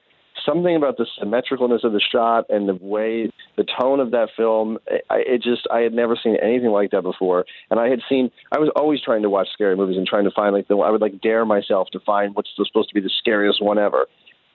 something 0.46 0.76
about 0.76 0.98
the 0.98 1.06
symmetricalness 1.22 1.84
of 1.84 1.92
the 1.92 2.02
shot 2.02 2.46
and 2.50 2.68
the 2.68 2.74
way 2.74 3.32
the 3.58 3.66
tone 3.80 4.00
of 4.00 4.12
that 4.12 4.30
film. 4.36 4.80
I, 5.10 5.18
it 5.28 5.44
just 5.44 5.68
I 5.72 5.80
had 5.82 5.94
never 5.94 6.18
seen 6.22 6.38
anything 6.42 6.70
like 6.70 6.90
that 6.92 7.04
before, 7.04 7.46
and 7.70 7.80
I 7.80 7.90
had 7.90 8.00
seen. 8.10 8.32
I 8.52 8.58
was 8.58 8.72
always 8.76 9.02
trying 9.02 9.22
to 9.22 9.30
watch 9.30 9.50
scary 9.54 9.76
movies 9.76 9.98
and 9.98 10.08
trying 10.08 10.24
to 10.24 10.32
find 10.32 10.54
like 10.54 10.68
the. 10.68 10.78
I 10.78 10.90
would 10.90 11.02
like 11.02 11.22
dare 11.22 11.46
myself 11.46 11.90
to 11.92 12.00
find 12.00 12.36
what's 12.36 12.50
supposed 12.56 12.90
to 12.90 12.96
be 12.96 13.02
the 13.02 13.12
scariest 13.20 13.62
one 13.62 13.78
ever, 13.78 14.08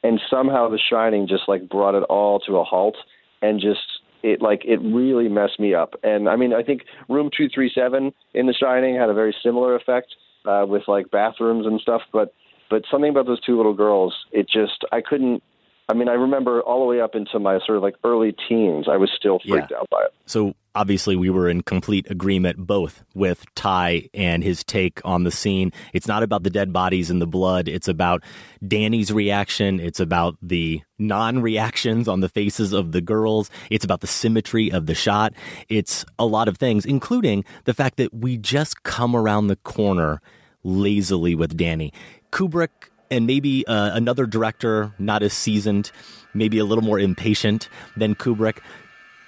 and 0.03 0.21
somehow 0.29 0.69
The 0.69 0.81
Shining 0.91 1.29
just 1.29 1.45
like 1.47 1.69
brought 1.69 1.95
it 1.95 2.03
all 2.05 2.41
to 2.41 2.57
a 2.57 2.65
halt 2.65 2.97
and 3.43 3.61
just 3.61 3.96
it 4.23 4.43
like 4.43 4.63
it 4.65 4.79
really 4.79 5.29
messed 5.29 5.61
me 5.61 5.75
up. 5.75 5.95
And 6.03 6.29
I 6.29 6.37
mean, 6.37 6.53
I 6.53 6.63
think 6.63 6.83
Room 7.09 7.31
Two 7.37 7.49
Three 7.49 7.71
Seven 7.75 8.13
in 8.35 8.47
The 8.47 8.55
Shining 8.55 8.97
had 8.97 9.09
a 9.09 9.15
very 9.15 9.35
similar 9.43 9.75
effect 9.75 10.15
uh, 10.45 10.65
with 10.69 10.83
like 10.89 11.11
bathrooms 11.11 11.67
and 11.67 11.81
stuff. 11.81 12.03
But 12.13 12.35
but 12.71 12.83
something 12.91 13.11
about 13.11 13.27
those 13.27 13.41
two 13.41 13.57
little 13.57 13.75
girls, 13.75 14.15
it 14.33 14.49
just 14.49 14.85
I 14.93 15.01
couldn't. 15.01 15.43
I 15.89 15.95
mean, 15.95 16.09
I 16.09 16.15
remember 16.15 16.61
all 16.63 16.81
the 16.81 16.87
way 16.87 17.01
up 17.01 17.15
into 17.15 17.39
my 17.39 17.61
sort 17.65 17.77
of 17.77 17.83
like 17.83 17.95
early 18.03 18.35
teens, 18.49 18.87
I 18.91 18.97
was 18.97 19.11
still 19.17 19.39
freaked 19.39 19.71
out 19.71 19.89
by 19.89 20.03
it. 20.03 20.13
So 20.27 20.55
obviously, 20.75 21.15
we 21.15 21.31
were 21.31 21.49
in 21.49 21.63
complete 21.63 22.11
agreement 22.11 22.67
both 22.67 23.05
with 23.15 23.47
Ti 23.55 24.11
and 24.13 24.43
his 24.43 24.65
take 24.65 25.01
on 25.05 25.23
the 25.23 25.31
scene. 25.31 25.73
It's 25.93 26.09
not 26.09 26.25
about 26.25 26.43
the 26.43 26.51
dead 26.51 26.73
bodies 26.73 27.09
and 27.09 27.23
the 27.23 27.27
blood. 27.27 27.69
It's 27.69 27.87
about 27.87 28.25
Danny's 28.67 29.13
reaction. 29.13 29.79
It's 29.79 30.01
about 30.01 30.37
the 30.43 30.83
non 30.99 31.41
reactions 31.41 32.09
on 32.09 32.19
the 32.19 32.29
faces 32.29 32.73
of 32.73 32.91
the 32.91 33.01
girls. 33.01 33.49
It's 33.71 33.85
about 33.85 34.01
the 34.01 34.09
symmetry 34.09 34.73
of 34.73 34.87
the 34.87 34.95
shot. 34.95 35.35
It's 35.69 36.05
a 36.19 36.27
lot 36.27 36.49
of 36.49 36.59
things, 36.59 36.85
including 36.85 37.45
the 37.65 37.75
fact 37.75 37.97
that 37.99 38.13
we 38.13 38.39
just 38.39 38.83
come 38.83 39.15
around 39.15 39.47
the 39.47 39.57
corner 39.57 40.21
lazily 40.65 41.37
with 41.37 41.57
Danny. 41.57 41.93
Kubrick 42.33 42.91
and 43.11 43.27
maybe 43.27 43.67
uh, 43.67 43.91
another 43.95 44.27
director, 44.27 44.93
not 44.99 45.23
as 45.23 45.33
seasoned, 45.33 45.91
maybe 46.35 46.59
a 46.59 46.65
little 46.65 46.85
more 46.85 46.99
impatient 46.99 47.69
than 47.97 48.15
Kubrick, 48.15 48.59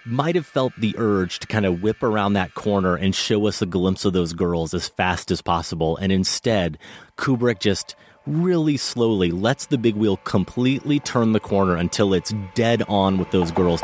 might 0.04 0.34
have 0.34 0.46
felt 0.46 0.72
the 0.78 0.94
urge 0.96 1.38
to 1.40 1.46
kind 1.46 1.66
of 1.66 1.82
whip 1.82 2.02
around 2.02 2.32
that 2.32 2.54
corner 2.54 2.96
and 2.96 3.14
show 3.14 3.46
us 3.46 3.60
a 3.60 3.66
glimpse 3.66 4.04
of 4.04 4.12
those 4.12 4.32
girls 4.32 4.72
as 4.72 4.88
fast 4.88 5.30
as 5.30 5.42
possible. 5.42 5.96
And 5.98 6.10
instead, 6.10 6.78
Kubrick 7.16 7.60
just 7.60 7.94
really 8.26 8.76
slowly 8.76 9.30
lets 9.30 9.66
the 9.66 9.78
big 9.78 9.96
wheel 9.96 10.16
completely 10.18 11.00
turn 11.00 11.32
the 11.32 11.40
corner 11.40 11.76
until 11.76 12.14
it's 12.14 12.32
dead 12.54 12.82
on 12.88 13.18
with 13.18 13.30
those 13.30 13.50
girls. 13.50 13.82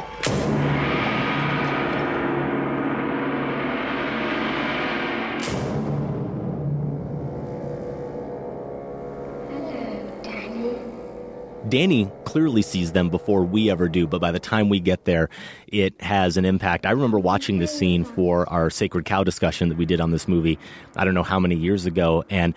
Danny 11.74 12.08
clearly 12.22 12.62
sees 12.62 12.92
them 12.92 13.10
before 13.10 13.42
we 13.42 13.68
ever 13.68 13.88
do, 13.88 14.06
but 14.06 14.20
by 14.20 14.30
the 14.30 14.38
time 14.38 14.68
we 14.68 14.78
get 14.78 15.06
there, 15.06 15.28
it 15.66 16.00
has 16.00 16.36
an 16.36 16.44
impact. 16.44 16.86
I 16.86 16.92
remember 16.92 17.18
watching 17.18 17.58
this 17.58 17.76
scene 17.76 18.04
for 18.04 18.48
our 18.48 18.70
Sacred 18.70 19.06
Cow 19.06 19.24
discussion 19.24 19.70
that 19.70 19.76
we 19.76 19.84
did 19.84 20.00
on 20.00 20.12
this 20.12 20.28
movie, 20.28 20.56
I 20.94 21.04
don't 21.04 21.14
know 21.14 21.24
how 21.24 21.40
many 21.40 21.56
years 21.56 21.84
ago, 21.84 22.22
and 22.30 22.54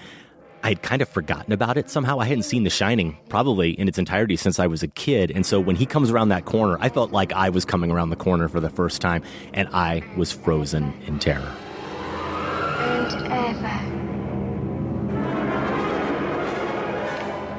I 0.62 0.68
had 0.68 0.84
kind 0.84 1.02
of 1.02 1.10
forgotten 1.10 1.52
about 1.52 1.80
it 1.80 1.90
somehow. 1.90 2.20
I 2.20 2.26
hadn't 2.26 2.44
seen 2.44 2.64
The 2.64 2.70
Shining 2.70 3.18
probably 3.28 3.72
in 3.72 3.88
its 3.88 3.98
entirety 3.98 4.36
since 4.36 4.60
I 4.60 4.68
was 4.68 4.84
a 4.84 4.88
kid. 4.88 5.32
And 5.32 5.48
so 5.48 5.60
when 5.60 5.78
he 5.78 5.88
comes 5.88 6.12
around 6.12 6.30
that 6.30 6.46
corner, 6.46 6.78
I 6.80 6.90
felt 6.90 7.12
like 7.12 7.34
I 7.34 7.50
was 7.50 7.66
coming 7.66 7.90
around 7.90 8.12
the 8.12 8.18
corner 8.18 8.48
for 8.48 8.60
the 8.60 8.70
first 8.70 9.02
time, 9.02 9.24
and 9.52 9.68
I 9.74 10.04
was 10.16 10.32
frozen 10.32 10.94
in 11.08 11.18
terror. 11.18 11.56
And 12.78 13.66
ever. 13.66 13.97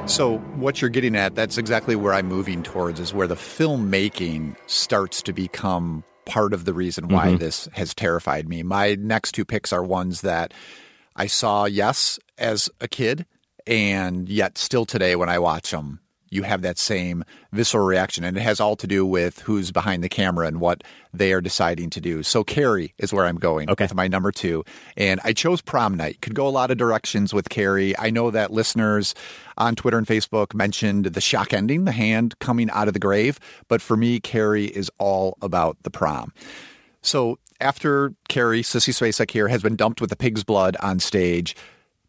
So, 0.09 0.37
what 0.57 0.81
you're 0.81 0.89
getting 0.89 1.15
at, 1.15 1.35
that's 1.35 1.57
exactly 1.57 1.95
where 1.95 2.13
I'm 2.13 2.25
moving 2.25 2.61
towards, 2.63 2.99
is 2.99 3.13
where 3.13 3.27
the 3.27 3.35
filmmaking 3.35 4.55
starts 4.65 5.21
to 5.21 5.31
become 5.31 6.03
part 6.25 6.53
of 6.53 6.65
the 6.65 6.73
reason 6.73 7.07
why 7.07 7.27
Mhm. 7.33 7.39
this 7.39 7.69
has 7.73 7.93
terrified 7.93 8.49
me. 8.49 8.63
My 8.63 8.95
next 8.95 9.31
two 9.33 9.45
picks 9.45 9.71
are 9.71 9.83
ones 9.83 10.21
that 10.21 10.53
I 11.15 11.27
saw, 11.27 11.65
yes, 11.65 12.19
as 12.37 12.69
a 12.81 12.87
kid, 12.87 13.25
and 13.67 14.27
yet 14.27 14.57
still 14.57 14.85
today 14.85 15.15
when 15.15 15.29
I 15.29 15.39
watch 15.39 15.71
them, 15.71 15.99
you 16.29 16.43
have 16.43 16.61
that 16.61 16.77
same 16.77 17.23
visceral 17.51 17.85
reaction. 17.85 18.23
And 18.23 18.37
it 18.37 18.41
has 18.41 18.59
all 18.59 18.75
to 18.77 18.87
do 18.87 19.05
with 19.05 19.39
who's 19.39 19.71
behind 19.71 20.03
the 20.03 20.09
camera 20.09 20.47
and 20.47 20.59
what 20.59 20.83
they 21.13 21.33
are 21.33 21.41
deciding 21.41 21.89
to 21.91 22.01
do. 22.01 22.23
So, 22.23 22.43
Carrie 22.43 22.93
is 22.97 23.13
where 23.13 23.25
I'm 23.25 23.37
going 23.37 23.69
okay. 23.69 23.85
with 23.85 23.95
my 23.95 24.07
number 24.07 24.31
two. 24.31 24.63
And 24.97 25.19
I 25.23 25.33
chose 25.33 25.61
prom 25.61 25.95
night. 25.95 26.21
Could 26.21 26.35
go 26.35 26.47
a 26.47 26.49
lot 26.49 26.71
of 26.71 26.77
directions 26.77 27.33
with 27.33 27.49
Carrie. 27.49 27.97
I 27.97 28.09
know 28.09 28.31
that 28.31 28.51
listeners 28.51 29.15
on 29.57 29.75
Twitter 29.75 29.97
and 29.97 30.07
Facebook 30.07 30.53
mentioned 30.53 31.05
the 31.05 31.21
shock 31.21 31.53
ending, 31.53 31.85
the 31.85 31.91
hand 31.91 32.37
coming 32.39 32.69
out 32.69 32.87
of 32.87 32.93
the 32.93 32.99
grave. 32.99 33.39
But 33.67 33.81
for 33.81 33.97
me, 33.97 34.19
Carrie 34.19 34.65
is 34.65 34.91
all 34.97 35.37
about 35.41 35.77
the 35.83 35.89
prom. 35.89 36.33
So 37.01 37.39
after 37.61 38.13
Carrie, 38.27 38.61
Sissy 38.61 38.93
Spacek 38.93 39.31
here, 39.31 39.47
has 39.47 39.61
been 39.61 39.75
dumped 39.75 40.01
with 40.01 40.09
the 40.09 40.15
pig's 40.15 40.43
blood 40.43 40.77
on 40.81 40.99
stage, 40.99 41.55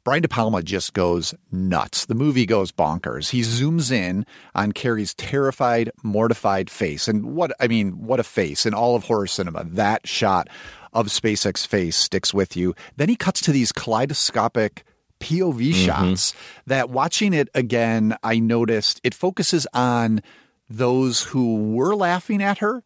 Brian 0.02 0.22
De 0.22 0.28
Palma 0.28 0.62
just 0.62 0.94
goes 0.94 1.34
nuts. 1.52 2.06
The 2.06 2.14
movie 2.14 2.46
goes 2.46 2.72
bonkers. 2.72 3.30
He 3.30 3.42
zooms 3.42 3.92
in 3.92 4.24
on 4.54 4.72
Carrie's 4.72 5.14
terrified, 5.14 5.90
mortified 6.02 6.70
face. 6.70 7.06
And 7.06 7.36
what, 7.36 7.52
I 7.60 7.68
mean, 7.68 8.06
what 8.06 8.20
a 8.20 8.24
face 8.24 8.64
in 8.64 8.72
all 8.72 8.96
of 8.96 9.04
horror 9.04 9.26
cinema. 9.26 9.64
That 9.64 10.06
shot 10.06 10.48
of 10.92 11.08
Spacek's 11.08 11.66
face 11.66 11.96
sticks 11.96 12.32
with 12.32 12.56
you. 12.56 12.74
Then 12.96 13.08
he 13.08 13.16
cuts 13.16 13.40
to 13.42 13.52
these 13.52 13.72
kaleidoscopic 13.72 14.84
POV 15.20 15.54
mm-hmm. 15.54 15.72
shots 15.72 16.34
that 16.66 16.90
watching 16.90 17.34
it 17.34 17.48
again, 17.54 18.16
I 18.22 18.38
noticed 18.38 19.00
it 19.04 19.14
focuses 19.14 19.66
on 19.74 20.22
those 20.68 21.24
who 21.24 21.72
were 21.74 21.94
laughing 21.94 22.42
at 22.42 22.58
her, 22.58 22.82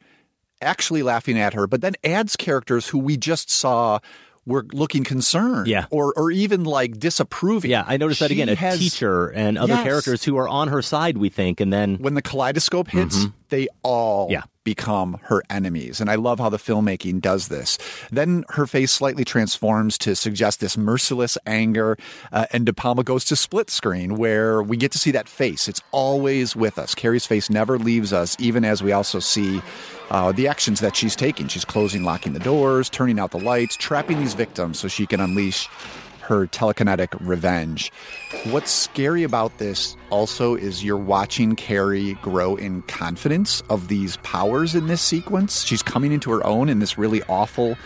actually 0.60 1.02
laughing 1.02 1.38
at 1.38 1.54
her, 1.54 1.66
but 1.66 1.80
then 1.80 1.94
adds 2.02 2.34
characters 2.34 2.88
who 2.88 2.98
we 2.98 3.16
just 3.16 3.50
saw 3.50 4.00
were 4.46 4.66
looking 4.72 5.04
concerned 5.04 5.66
Yeah. 5.66 5.86
or 5.90 6.12
or 6.16 6.30
even 6.30 6.64
like 6.64 6.98
disapproving. 6.98 7.70
Yeah, 7.70 7.84
I 7.86 7.96
noticed 7.96 8.20
that 8.20 8.30
again. 8.30 8.48
A 8.48 8.54
has- 8.54 8.78
teacher 8.78 9.28
and 9.28 9.56
other 9.58 9.74
Yes. 9.74 9.84
characters 9.84 10.24
who 10.24 10.36
are 10.36 10.48
on 10.48 10.68
her 10.68 10.82
side, 10.82 11.16
we 11.18 11.28
think, 11.28 11.60
and 11.60 11.72
then 11.72 11.96
when 11.96 12.14
the 12.14 12.22
kaleidoscope 12.22 12.88
hits, 12.90 13.16
Mhm. 13.24 13.32
they 13.48 13.68
all 13.82 14.28
Yeah. 14.30 14.42
become 14.64 15.18
her 15.24 15.42
enemies. 15.50 16.00
And 16.00 16.10
I 16.10 16.14
love 16.16 16.40
how 16.40 16.48
the 16.48 16.56
filmmaking 16.58 17.20
does 17.20 17.48
this. 17.48 17.78
Then 18.10 18.44
her 18.50 18.66
face 18.66 18.90
slightly 18.92 19.24
transforms 19.24 19.96
to 19.98 20.14
suggest 20.16 20.60
this 20.60 20.76
merciless 20.76 21.36
anger, 21.46 21.96
uh, 22.32 22.46
and 22.52 22.64
De 22.66 22.72
Palma 22.72 23.02
goes 23.04 23.24
to 23.26 23.36
split 23.36 23.70
screen 23.70 24.16
where 24.16 24.62
we 24.62 24.76
get 24.76 24.90
to 24.92 24.98
see 24.98 25.10
that 25.12 25.28
face. 25.28 25.68
It's 25.68 25.82
always 25.92 26.56
with 26.56 26.78
us. 26.78 26.94
Carrie's 26.94 27.26
face 27.26 27.50
never 27.50 27.78
leaves 27.78 28.12
us, 28.12 28.36
even 28.38 28.64
as 28.64 28.82
we 28.82 28.92
also 28.92 29.18
see 29.20 29.60
uh, 30.14 30.30
the 30.30 30.46
actions 30.46 30.78
that 30.78 30.94
she's 30.94 31.16
taking. 31.16 31.48
She's 31.48 31.64
closing, 31.64 32.04
locking 32.04 32.34
the 32.34 32.38
doors, 32.38 32.88
turning 32.88 33.18
out 33.18 33.32
the 33.32 33.40
lights, 33.40 33.74
trapping 33.74 34.20
these 34.20 34.34
victims 34.34 34.78
so 34.78 34.86
she 34.86 35.06
can 35.06 35.18
unleash 35.18 35.66
her 36.20 36.46
telekinetic 36.46 37.08
revenge. 37.18 37.90
What's 38.44 38.70
scary 38.70 39.24
about 39.24 39.58
this 39.58 39.96
also 40.10 40.54
is 40.54 40.84
you're 40.84 40.96
watching 40.96 41.56
Carrie 41.56 42.14
grow 42.22 42.54
in 42.54 42.82
confidence 42.82 43.60
of 43.68 43.88
these 43.88 44.16
powers 44.18 44.76
in 44.76 44.86
this 44.86 45.02
sequence. 45.02 45.64
She's 45.64 45.82
coming 45.82 46.12
into 46.12 46.30
her 46.30 46.46
own 46.46 46.68
in 46.68 46.78
this 46.78 46.96
really 46.96 47.20
awful 47.24 47.76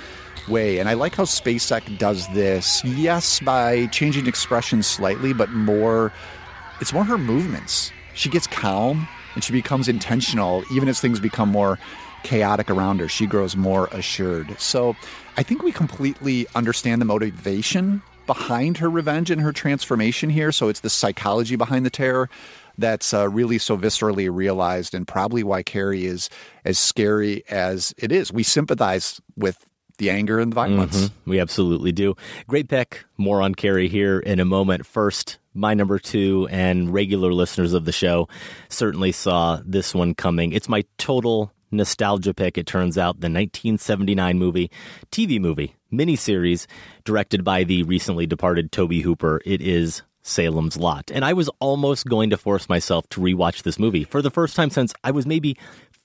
way. 0.48 0.80
And 0.80 0.88
I 0.90 0.92
like 0.92 1.14
how 1.14 1.24
Spacek 1.24 1.98
does 1.98 2.28
this, 2.34 2.84
yes, 2.84 3.40
by 3.40 3.86
changing 3.86 4.26
expressions 4.26 4.86
slightly, 4.86 5.32
but 5.32 5.48
more, 5.52 6.12
it's 6.82 6.92
more 6.92 7.04
her 7.04 7.16
movements. 7.16 7.90
She 8.12 8.28
gets 8.28 8.46
calm 8.46 9.08
and 9.34 9.42
she 9.42 9.54
becomes 9.54 9.88
intentional 9.88 10.62
even 10.70 10.90
as 10.90 11.00
things 11.00 11.20
become 11.20 11.48
more 11.48 11.78
chaotic 12.22 12.70
around 12.70 13.00
her. 13.00 13.08
She 13.08 13.26
grows 13.26 13.56
more 13.56 13.86
assured. 13.92 14.58
So 14.60 14.96
I 15.36 15.42
think 15.42 15.62
we 15.62 15.72
completely 15.72 16.46
understand 16.54 17.00
the 17.00 17.06
motivation 17.06 18.02
behind 18.26 18.78
her 18.78 18.90
revenge 18.90 19.30
and 19.30 19.40
her 19.40 19.52
transformation 19.52 20.28
here. 20.30 20.52
So 20.52 20.68
it's 20.68 20.80
the 20.80 20.90
psychology 20.90 21.56
behind 21.56 21.86
the 21.86 21.90
terror 21.90 22.28
that's 22.76 23.12
uh, 23.12 23.28
really 23.28 23.58
so 23.58 23.76
viscerally 23.76 24.32
realized, 24.32 24.94
and 24.94 25.06
probably 25.08 25.42
why 25.42 25.62
Carrie 25.62 26.04
is 26.06 26.30
as 26.64 26.78
scary 26.78 27.42
as 27.50 27.92
it 27.98 28.12
is. 28.12 28.32
We 28.32 28.42
sympathize 28.44 29.20
with 29.36 29.66
the 29.96 30.10
anger 30.10 30.38
and 30.38 30.52
the 30.52 30.54
violence. 30.54 31.08
Mhm. 31.08 31.10
We 31.26 31.40
absolutely 31.40 31.90
do. 31.90 32.14
Great 32.46 32.68
pick. 32.68 33.04
More 33.16 33.42
on 33.42 33.56
Carrie 33.56 33.88
here 33.88 34.20
in 34.20 34.38
a 34.38 34.44
moment. 34.44 34.86
First, 34.86 35.38
my 35.54 35.74
number 35.74 35.98
two, 35.98 36.46
and 36.52 36.92
regular 36.92 37.32
listeners 37.32 37.72
of 37.72 37.84
the 37.84 37.90
show 37.90 38.28
certainly 38.68 39.10
saw 39.10 39.60
this 39.66 39.92
one 39.96 40.14
coming. 40.14 40.52
It's 40.52 40.68
my 40.68 40.84
total 40.98 41.50
nostalgia 41.70 42.34
pick, 42.34 42.58
it 42.58 42.66
turns 42.66 42.98
out. 42.98 43.20
The 43.20 43.26
1979 43.26 44.38
movie, 44.38 44.70
TV 45.10 45.40
movie, 45.40 45.76
miniseries, 45.92 46.66
directed 47.04 47.44
by 47.44 47.64
the 47.64 47.82
recently 47.82 48.26
departed 48.26 48.72
Tobe 48.72 49.02
Hooper. 49.02 49.40
It 49.44 49.60
is 49.60 50.02
Salem's 50.22 50.76
Lot. 50.76 51.10
And 51.12 51.24
I 51.24 51.32
was 51.32 51.48
almost 51.58 52.06
going 52.06 52.30
to 52.30 52.36
force 52.36 52.68
myself 52.68 53.08
to 53.10 53.20
rewatch 53.20 53.62
this 53.62 53.78
movie 53.78 54.04
for 54.04 54.22
the 54.22 54.30
first 54.30 54.54
time 54.54 54.70
since 54.70 54.92
I 55.02 55.10
was 55.10 55.26
maybe 55.26 55.56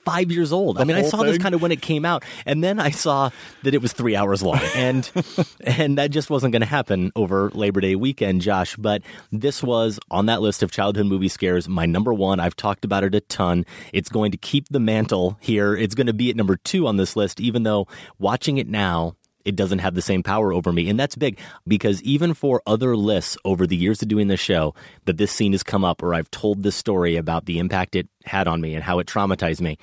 five 0.05 0.31
years 0.31 0.51
old. 0.51 0.79
I 0.79 0.83
mean, 0.83 0.97
I 0.97 1.03
saw 1.03 1.23
this 1.23 1.37
kind 1.37 1.55
of 1.55 1.61
when 1.61 1.71
it 1.71 1.81
came 1.81 2.05
out, 2.05 2.23
and 2.45 2.63
then 2.63 2.79
I 2.79 2.91
saw 2.91 3.29
that 3.63 3.73
it 3.73 3.81
was 3.81 3.93
three 3.93 4.15
hours 4.15 4.41
long, 4.41 4.59
and 4.75 5.09
and 5.61 5.97
that 5.97 6.11
just 6.11 6.29
wasn't 6.29 6.51
going 6.51 6.61
to 6.61 6.67
happen 6.67 7.11
over 7.15 7.49
Labor 7.53 7.81
Day 7.81 7.95
weekend, 7.95 8.41
Josh. 8.41 8.75
But 8.75 9.01
this 9.31 9.63
was 9.63 9.99
on 10.11 10.25
that 10.27 10.41
list 10.41 10.63
of 10.63 10.71
childhood 10.71 11.05
movie 11.05 11.27
scares, 11.29 11.67
my 11.67 11.85
number 11.85 12.13
one. 12.13 12.39
I've 12.39 12.55
talked 12.55 12.85
about 12.85 13.03
it 13.03 13.15
a 13.15 13.21
ton. 13.21 13.65
It's 13.91 14.09
going 14.09 14.31
to 14.31 14.37
keep 14.37 14.69
the 14.69 14.79
mantle 14.79 15.37
here. 15.39 15.75
It's 15.75 15.95
going 15.95 16.07
to 16.07 16.13
be 16.13 16.29
at 16.29 16.35
number 16.35 16.57
two 16.57 16.87
on 16.87 16.97
this 16.97 17.15
list, 17.15 17.39
even 17.39 17.63
though 17.63 17.87
watching 18.19 18.57
it 18.57 18.67
now. 18.67 19.15
It 19.45 19.55
doesn't 19.55 19.79
have 19.79 19.95
the 19.95 20.01
same 20.01 20.23
power 20.23 20.53
over 20.53 20.71
me. 20.71 20.89
And 20.89 20.99
that's 20.99 21.15
big 21.15 21.39
because 21.67 22.01
even 22.03 22.33
for 22.33 22.61
other 22.65 22.95
lists 22.95 23.37
over 23.43 23.67
the 23.67 23.75
years 23.75 24.01
of 24.01 24.07
doing 24.07 24.27
this 24.27 24.39
show, 24.39 24.73
that 25.05 25.17
this 25.17 25.31
scene 25.31 25.51
has 25.51 25.63
come 25.63 25.83
up 25.83 26.01
or 26.01 26.13
I've 26.13 26.31
told 26.31 26.63
this 26.63 26.75
story 26.75 27.15
about 27.15 27.45
the 27.45 27.59
impact 27.59 27.95
it 27.95 28.07
had 28.25 28.47
on 28.47 28.61
me 28.61 28.73
and 28.73 28.83
how 28.83 28.99
it 28.99 29.07
traumatized 29.07 29.61
me. 29.61 29.77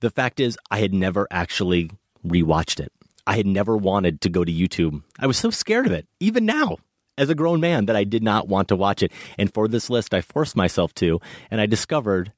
The 0.00 0.10
fact 0.10 0.40
is, 0.40 0.58
I 0.70 0.80
had 0.80 0.92
never 0.92 1.28
actually 1.30 1.90
rewatched 2.26 2.80
it. 2.80 2.92
I 3.26 3.36
had 3.36 3.46
never 3.46 3.76
wanted 3.76 4.20
to 4.22 4.28
go 4.28 4.44
to 4.44 4.52
YouTube. 4.52 5.02
I 5.18 5.26
was 5.26 5.36
so 5.36 5.50
scared 5.50 5.86
of 5.86 5.92
it, 5.92 6.08
even 6.18 6.44
now, 6.44 6.78
as 7.16 7.30
a 7.30 7.36
grown 7.36 7.60
man, 7.60 7.86
that 7.86 7.94
I 7.94 8.02
did 8.02 8.22
not 8.22 8.48
want 8.48 8.68
to 8.68 8.76
watch 8.76 9.02
it. 9.02 9.12
And 9.38 9.52
for 9.52 9.68
this 9.68 9.88
list, 9.88 10.12
I 10.12 10.20
forced 10.20 10.56
myself 10.56 10.92
to, 10.94 11.20
and 11.50 11.60
I 11.60 11.66
discovered 11.66 12.32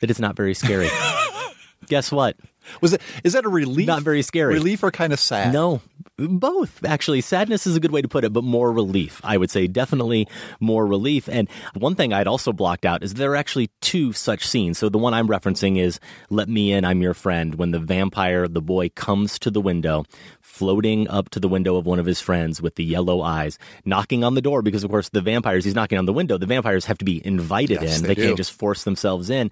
that 0.00 0.10
it's 0.10 0.20
not 0.20 0.36
very 0.36 0.52
scary. 0.52 0.88
Guess 1.86 2.12
what? 2.12 2.36
Was 2.80 2.92
it? 2.92 3.00
Is 3.24 3.32
that 3.32 3.44
a 3.44 3.48
relief? 3.48 3.86
Not 3.86 4.02
very 4.02 4.22
scary. 4.22 4.54
Relief 4.54 4.82
or 4.82 4.90
kind 4.90 5.12
of 5.12 5.18
sad? 5.20 5.52
No, 5.52 5.80
both 6.18 6.84
actually. 6.84 7.20
Sadness 7.20 7.66
is 7.66 7.76
a 7.76 7.80
good 7.80 7.90
way 7.90 8.02
to 8.02 8.08
put 8.08 8.24
it, 8.24 8.32
but 8.32 8.44
more 8.44 8.70
relief. 8.72 9.20
I 9.24 9.36
would 9.36 9.50
say 9.50 9.66
definitely 9.66 10.28
more 10.60 10.86
relief. 10.86 11.28
And 11.28 11.48
one 11.74 11.94
thing 11.94 12.12
I'd 12.12 12.26
also 12.26 12.52
blocked 12.52 12.84
out 12.84 13.02
is 13.02 13.14
there 13.14 13.32
are 13.32 13.36
actually 13.36 13.70
two 13.80 14.12
such 14.12 14.46
scenes. 14.46 14.78
So 14.78 14.88
the 14.88 14.98
one 14.98 15.14
I'm 15.14 15.28
referencing 15.28 15.78
is 15.78 15.98
"Let 16.28 16.48
Me 16.48 16.72
In, 16.72 16.84
I'm 16.84 17.00
Your 17.02 17.14
Friend," 17.14 17.54
when 17.54 17.70
the 17.70 17.78
vampire, 17.80 18.46
the 18.48 18.62
boy, 18.62 18.90
comes 18.90 19.38
to 19.40 19.50
the 19.50 19.60
window, 19.60 20.04
floating 20.40 21.08
up 21.08 21.30
to 21.30 21.40
the 21.40 21.48
window 21.48 21.76
of 21.76 21.86
one 21.86 21.98
of 21.98 22.06
his 22.06 22.20
friends 22.20 22.60
with 22.60 22.74
the 22.76 22.84
yellow 22.84 23.22
eyes, 23.22 23.58
knocking 23.84 24.22
on 24.24 24.34
the 24.34 24.42
door 24.42 24.62
because, 24.62 24.84
of 24.84 24.90
course, 24.90 25.08
the 25.08 25.20
vampires. 25.22 25.64
He's 25.64 25.74
knocking 25.74 25.98
on 25.98 26.06
the 26.06 26.12
window. 26.12 26.38
The 26.38 26.46
vampires 26.46 26.84
have 26.86 26.98
to 26.98 27.04
be 27.04 27.24
invited 27.26 27.80
Yes, 27.82 27.96
in. 27.98 28.02
they 28.06 28.14
they 28.14 28.22
can't 28.26 28.36
just 28.36 28.52
force 28.52 28.84
themselves 28.84 29.30
in. 29.30 29.50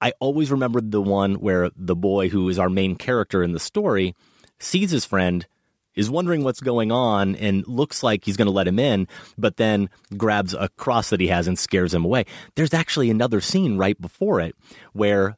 I 0.00 0.12
always 0.20 0.50
remembered 0.50 0.90
the 0.90 1.02
one 1.02 1.34
where 1.34 1.70
the 1.76 1.96
boy, 1.96 2.28
who 2.28 2.48
is 2.48 2.58
our 2.58 2.70
main 2.70 2.96
character 2.96 3.42
in 3.42 3.52
the 3.52 3.60
story, 3.60 4.14
sees 4.58 4.90
his 4.90 5.04
friend, 5.04 5.46
is 5.94 6.08
wondering 6.08 6.44
what's 6.44 6.60
going 6.60 6.92
on, 6.92 7.34
and 7.36 7.66
looks 7.66 8.02
like 8.02 8.24
he's 8.24 8.36
going 8.36 8.46
to 8.46 8.52
let 8.52 8.68
him 8.68 8.78
in, 8.78 9.08
but 9.36 9.56
then 9.56 9.90
grabs 10.16 10.54
a 10.54 10.68
cross 10.76 11.10
that 11.10 11.20
he 11.20 11.26
has 11.26 11.46
and 11.46 11.58
scares 11.58 11.92
him 11.92 12.04
away. 12.04 12.24
There's 12.54 12.72
actually 12.72 13.10
another 13.10 13.40
scene 13.40 13.76
right 13.76 14.00
before 14.00 14.40
it 14.40 14.54
where 14.92 15.36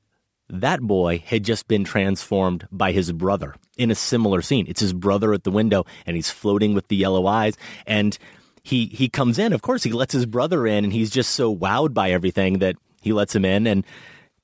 that 0.49 0.81
boy 0.83 1.25
had 1.27 1.45
just 1.45 1.67
been 1.67 1.85
transformed 1.85 2.69
by 2.71 2.93
his 2.93 3.11
brother 3.11 3.55
in 3.79 3.91
a 3.91 3.95
similar 3.95 4.43
scene. 4.43 4.67
It's 4.69 4.81
his 4.81 4.93
brother 4.93 5.33
at 5.33 5.45
the 5.45 5.51
window, 5.51 5.85
and 6.05 6.15
he's 6.15 6.31
floating 6.31 6.75
with 6.75 6.89
the 6.89 6.97
yellow 6.97 7.27
eyes, 7.27 7.57
and 7.87 8.17
he 8.63 8.87
he 8.87 9.09
comes 9.09 9.39
in. 9.39 9.53
Of 9.53 9.63
course, 9.63 9.83
he 9.83 9.93
lets 9.93 10.13
his 10.13 10.27
brother 10.27 10.67
in, 10.67 10.85
and 10.85 10.93
he's 10.93 11.11
just 11.11 11.31
so 11.31 11.55
wowed 11.55 11.95
by 11.95 12.11
everything 12.11 12.59
that 12.59 12.77
he 13.01 13.13
lets 13.13 13.35
him 13.35 13.45
in, 13.45 13.67
and 13.67 13.85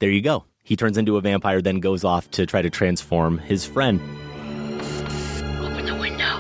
there 0.00 0.10
you 0.10 0.20
go. 0.22 0.44
He 0.62 0.76
turns 0.76 0.98
into 0.98 1.16
a 1.16 1.20
vampire, 1.20 1.62
then 1.62 1.80
goes 1.80 2.04
off 2.04 2.30
to 2.32 2.46
try 2.46 2.62
to 2.62 2.70
transform 2.70 3.38
his 3.38 3.64
friend. 3.64 4.00
Open 5.60 5.86
the 5.86 5.96
window. 5.98 6.38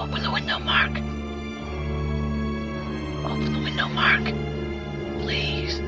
Open 0.00 0.22
the 0.22 0.30
window, 0.32 0.58
Mark. 0.60 0.90
Open 3.26 3.52
the 3.52 3.60
window, 3.60 3.88
Mark. 3.88 4.24
Please. 5.20 5.78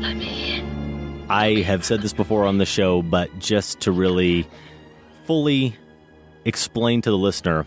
Let 0.00 0.16
me 0.16 0.56
in. 0.56 1.26
I 1.30 1.62
have 1.62 1.84
said 1.84 2.02
this 2.02 2.12
before 2.12 2.44
on 2.46 2.58
the 2.58 2.66
show, 2.66 3.02
but 3.02 3.38
just 3.38 3.80
to 3.82 3.92
really 3.92 4.48
fully 5.24 5.76
explain 6.44 7.02
to 7.02 7.10
the 7.10 7.18
listener 7.18 7.66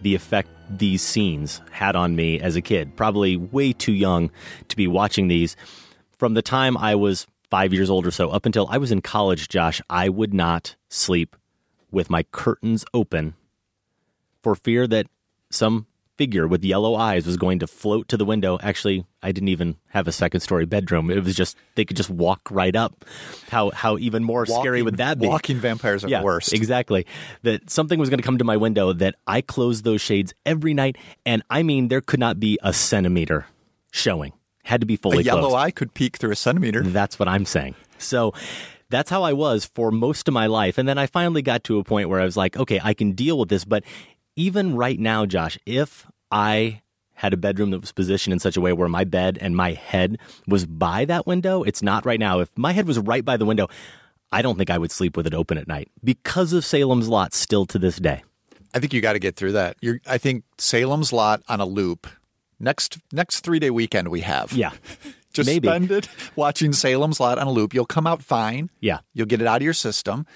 the 0.00 0.14
effect 0.14 0.48
these 0.70 1.02
scenes 1.02 1.60
had 1.70 1.96
on 1.96 2.16
me 2.16 2.40
as 2.40 2.56
a 2.56 2.62
kid, 2.62 2.96
probably 2.96 3.36
way 3.36 3.72
too 3.72 3.92
young 3.92 4.30
to 4.68 4.76
be 4.76 4.86
watching 4.86 5.28
these. 5.28 5.56
From 6.18 6.34
the 6.34 6.42
time 6.42 6.76
I 6.76 6.94
was 6.94 7.26
five 7.50 7.72
years 7.72 7.90
old 7.90 8.06
or 8.06 8.10
so 8.10 8.30
up 8.30 8.46
until 8.46 8.66
I 8.70 8.78
was 8.78 8.90
in 8.90 9.00
college, 9.00 9.48
Josh, 9.48 9.80
I 9.88 10.08
would 10.08 10.34
not 10.34 10.76
sleep 10.88 11.36
with 11.90 12.10
my 12.10 12.24
curtains 12.24 12.84
open 12.92 13.34
for 14.42 14.54
fear 14.54 14.86
that 14.86 15.06
some 15.50 15.86
figure 16.16 16.46
with 16.46 16.64
yellow 16.64 16.94
eyes 16.94 17.26
was 17.26 17.36
going 17.36 17.58
to 17.58 17.66
float 17.66 18.08
to 18.08 18.16
the 18.16 18.24
window. 18.24 18.58
Actually, 18.62 19.04
I 19.22 19.32
didn't 19.32 19.48
even 19.48 19.76
have 19.88 20.06
a 20.06 20.12
second 20.12 20.40
story 20.40 20.64
bedroom. 20.64 21.10
It 21.10 21.24
was 21.24 21.34
just 21.34 21.56
they 21.74 21.84
could 21.84 21.96
just 21.96 22.10
walk 22.10 22.40
right 22.50 22.74
up. 22.74 23.04
How 23.48 23.70
how 23.70 23.98
even 23.98 24.24
more 24.24 24.46
scary 24.46 24.82
would 24.82 24.98
that 24.98 25.18
be? 25.18 25.26
walking 25.26 25.58
vampires 25.58 26.04
are 26.04 26.08
yeah, 26.08 26.22
worst. 26.22 26.52
Exactly. 26.52 27.06
That 27.42 27.70
something 27.70 27.98
was 27.98 28.10
going 28.10 28.18
to 28.18 28.24
come 28.24 28.38
to 28.38 28.44
my 28.44 28.56
window 28.56 28.92
that 28.92 29.16
I 29.26 29.40
closed 29.40 29.84
those 29.84 30.00
shades 30.00 30.34
every 30.46 30.74
night 30.74 30.96
and 31.26 31.42
I 31.50 31.62
mean 31.62 31.88
there 31.88 32.00
could 32.00 32.20
not 32.20 32.38
be 32.38 32.58
a 32.62 32.72
centimeter 32.72 33.46
showing. 33.90 34.32
Had 34.64 34.80
to 34.80 34.86
be 34.86 34.96
fully 34.96 35.18
a 35.18 35.22
yellow 35.22 35.40
closed. 35.48 35.56
eye 35.56 35.70
could 35.70 35.92
peek 35.92 36.16
through 36.16 36.30
a 36.30 36.36
centimeter. 36.36 36.82
That's 36.82 37.18
what 37.18 37.28
I'm 37.28 37.44
saying. 37.44 37.74
So 37.98 38.32
that's 38.90 39.10
how 39.10 39.22
I 39.22 39.32
was 39.32 39.64
for 39.64 39.90
most 39.90 40.28
of 40.28 40.34
my 40.34 40.46
life. 40.46 40.78
And 40.78 40.88
then 40.88 40.98
I 40.98 41.06
finally 41.06 41.42
got 41.42 41.64
to 41.64 41.78
a 41.78 41.84
point 41.84 42.08
where 42.08 42.20
I 42.20 42.24
was 42.24 42.36
like, 42.36 42.56
okay, 42.56 42.80
I 42.82 42.94
can 42.94 43.12
deal 43.12 43.38
with 43.38 43.48
this. 43.48 43.64
But 43.64 43.84
even 44.36 44.76
right 44.76 44.98
now, 44.98 45.26
Josh, 45.26 45.58
if 45.66 46.06
I 46.30 46.82
had 47.14 47.32
a 47.32 47.36
bedroom 47.36 47.70
that 47.70 47.80
was 47.80 47.92
positioned 47.92 48.32
in 48.32 48.40
such 48.40 48.56
a 48.56 48.60
way 48.60 48.72
where 48.72 48.88
my 48.88 49.04
bed 49.04 49.38
and 49.40 49.56
my 49.56 49.72
head 49.72 50.18
was 50.48 50.66
by 50.66 51.04
that 51.04 51.26
window, 51.26 51.62
it's 51.62 51.82
not 51.82 52.04
right 52.04 52.18
now. 52.18 52.40
If 52.40 52.50
my 52.56 52.72
head 52.72 52.86
was 52.86 52.98
right 52.98 53.24
by 53.24 53.36
the 53.36 53.44
window, 53.44 53.68
I 54.32 54.42
don't 54.42 54.58
think 54.58 54.70
I 54.70 54.78
would 54.78 54.90
sleep 54.90 55.16
with 55.16 55.26
it 55.26 55.34
open 55.34 55.58
at 55.58 55.68
night 55.68 55.90
because 56.02 56.52
of 56.52 56.64
Salem's 56.64 57.08
Lot 57.08 57.32
still 57.34 57.66
to 57.66 57.78
this 57.78 57.96
day. 57.96 58.24
I 58.74 58.80
think 58.80 58.92
you 58.92 59.00
got 59.00 59.12
to 59.12 59.20
get 59.20 59.36
through 59.36 59.52
that. 59.52 59.76
You're, 59.80 60.00
I 60.06 60.18
think 60.18 60.42
Salem's 60.58 61.12
Lot 61.12 61.42
on 61.48 61.60
a 61.60 61.64
loop. 61.66 62.08
Next 62.58 62.98
next 63.12 63.40
three 63.40 63.58
day 63.60 63.70
weekend 63.70 64.08
we 64.08 64.20
have. 64.22 64.52
Yeah. 64.52 64.72
Just 65.32 65.48
Maybe. 65.48 65.66
spend 65.66 65.90
it 65.90 66.08
watching 66.36 66.72
Salem's 66.72 67.18
Lot 67.18 67.38
on 67.38 67.48
a 67.48 67.50
loop. 67.50 67.74
You'll 67.74 67.86
come 67.86 68.06
out 68.06 68.22
fine. 68.22 68.70
Yeah. 68.80 69.00
You'll 69.14 69.26
get 69.26 69.40
it 69.40 69.48
out 69.48 69.56
of 69.56 69.62
your 69.62 69.72
system, 69.72 70.26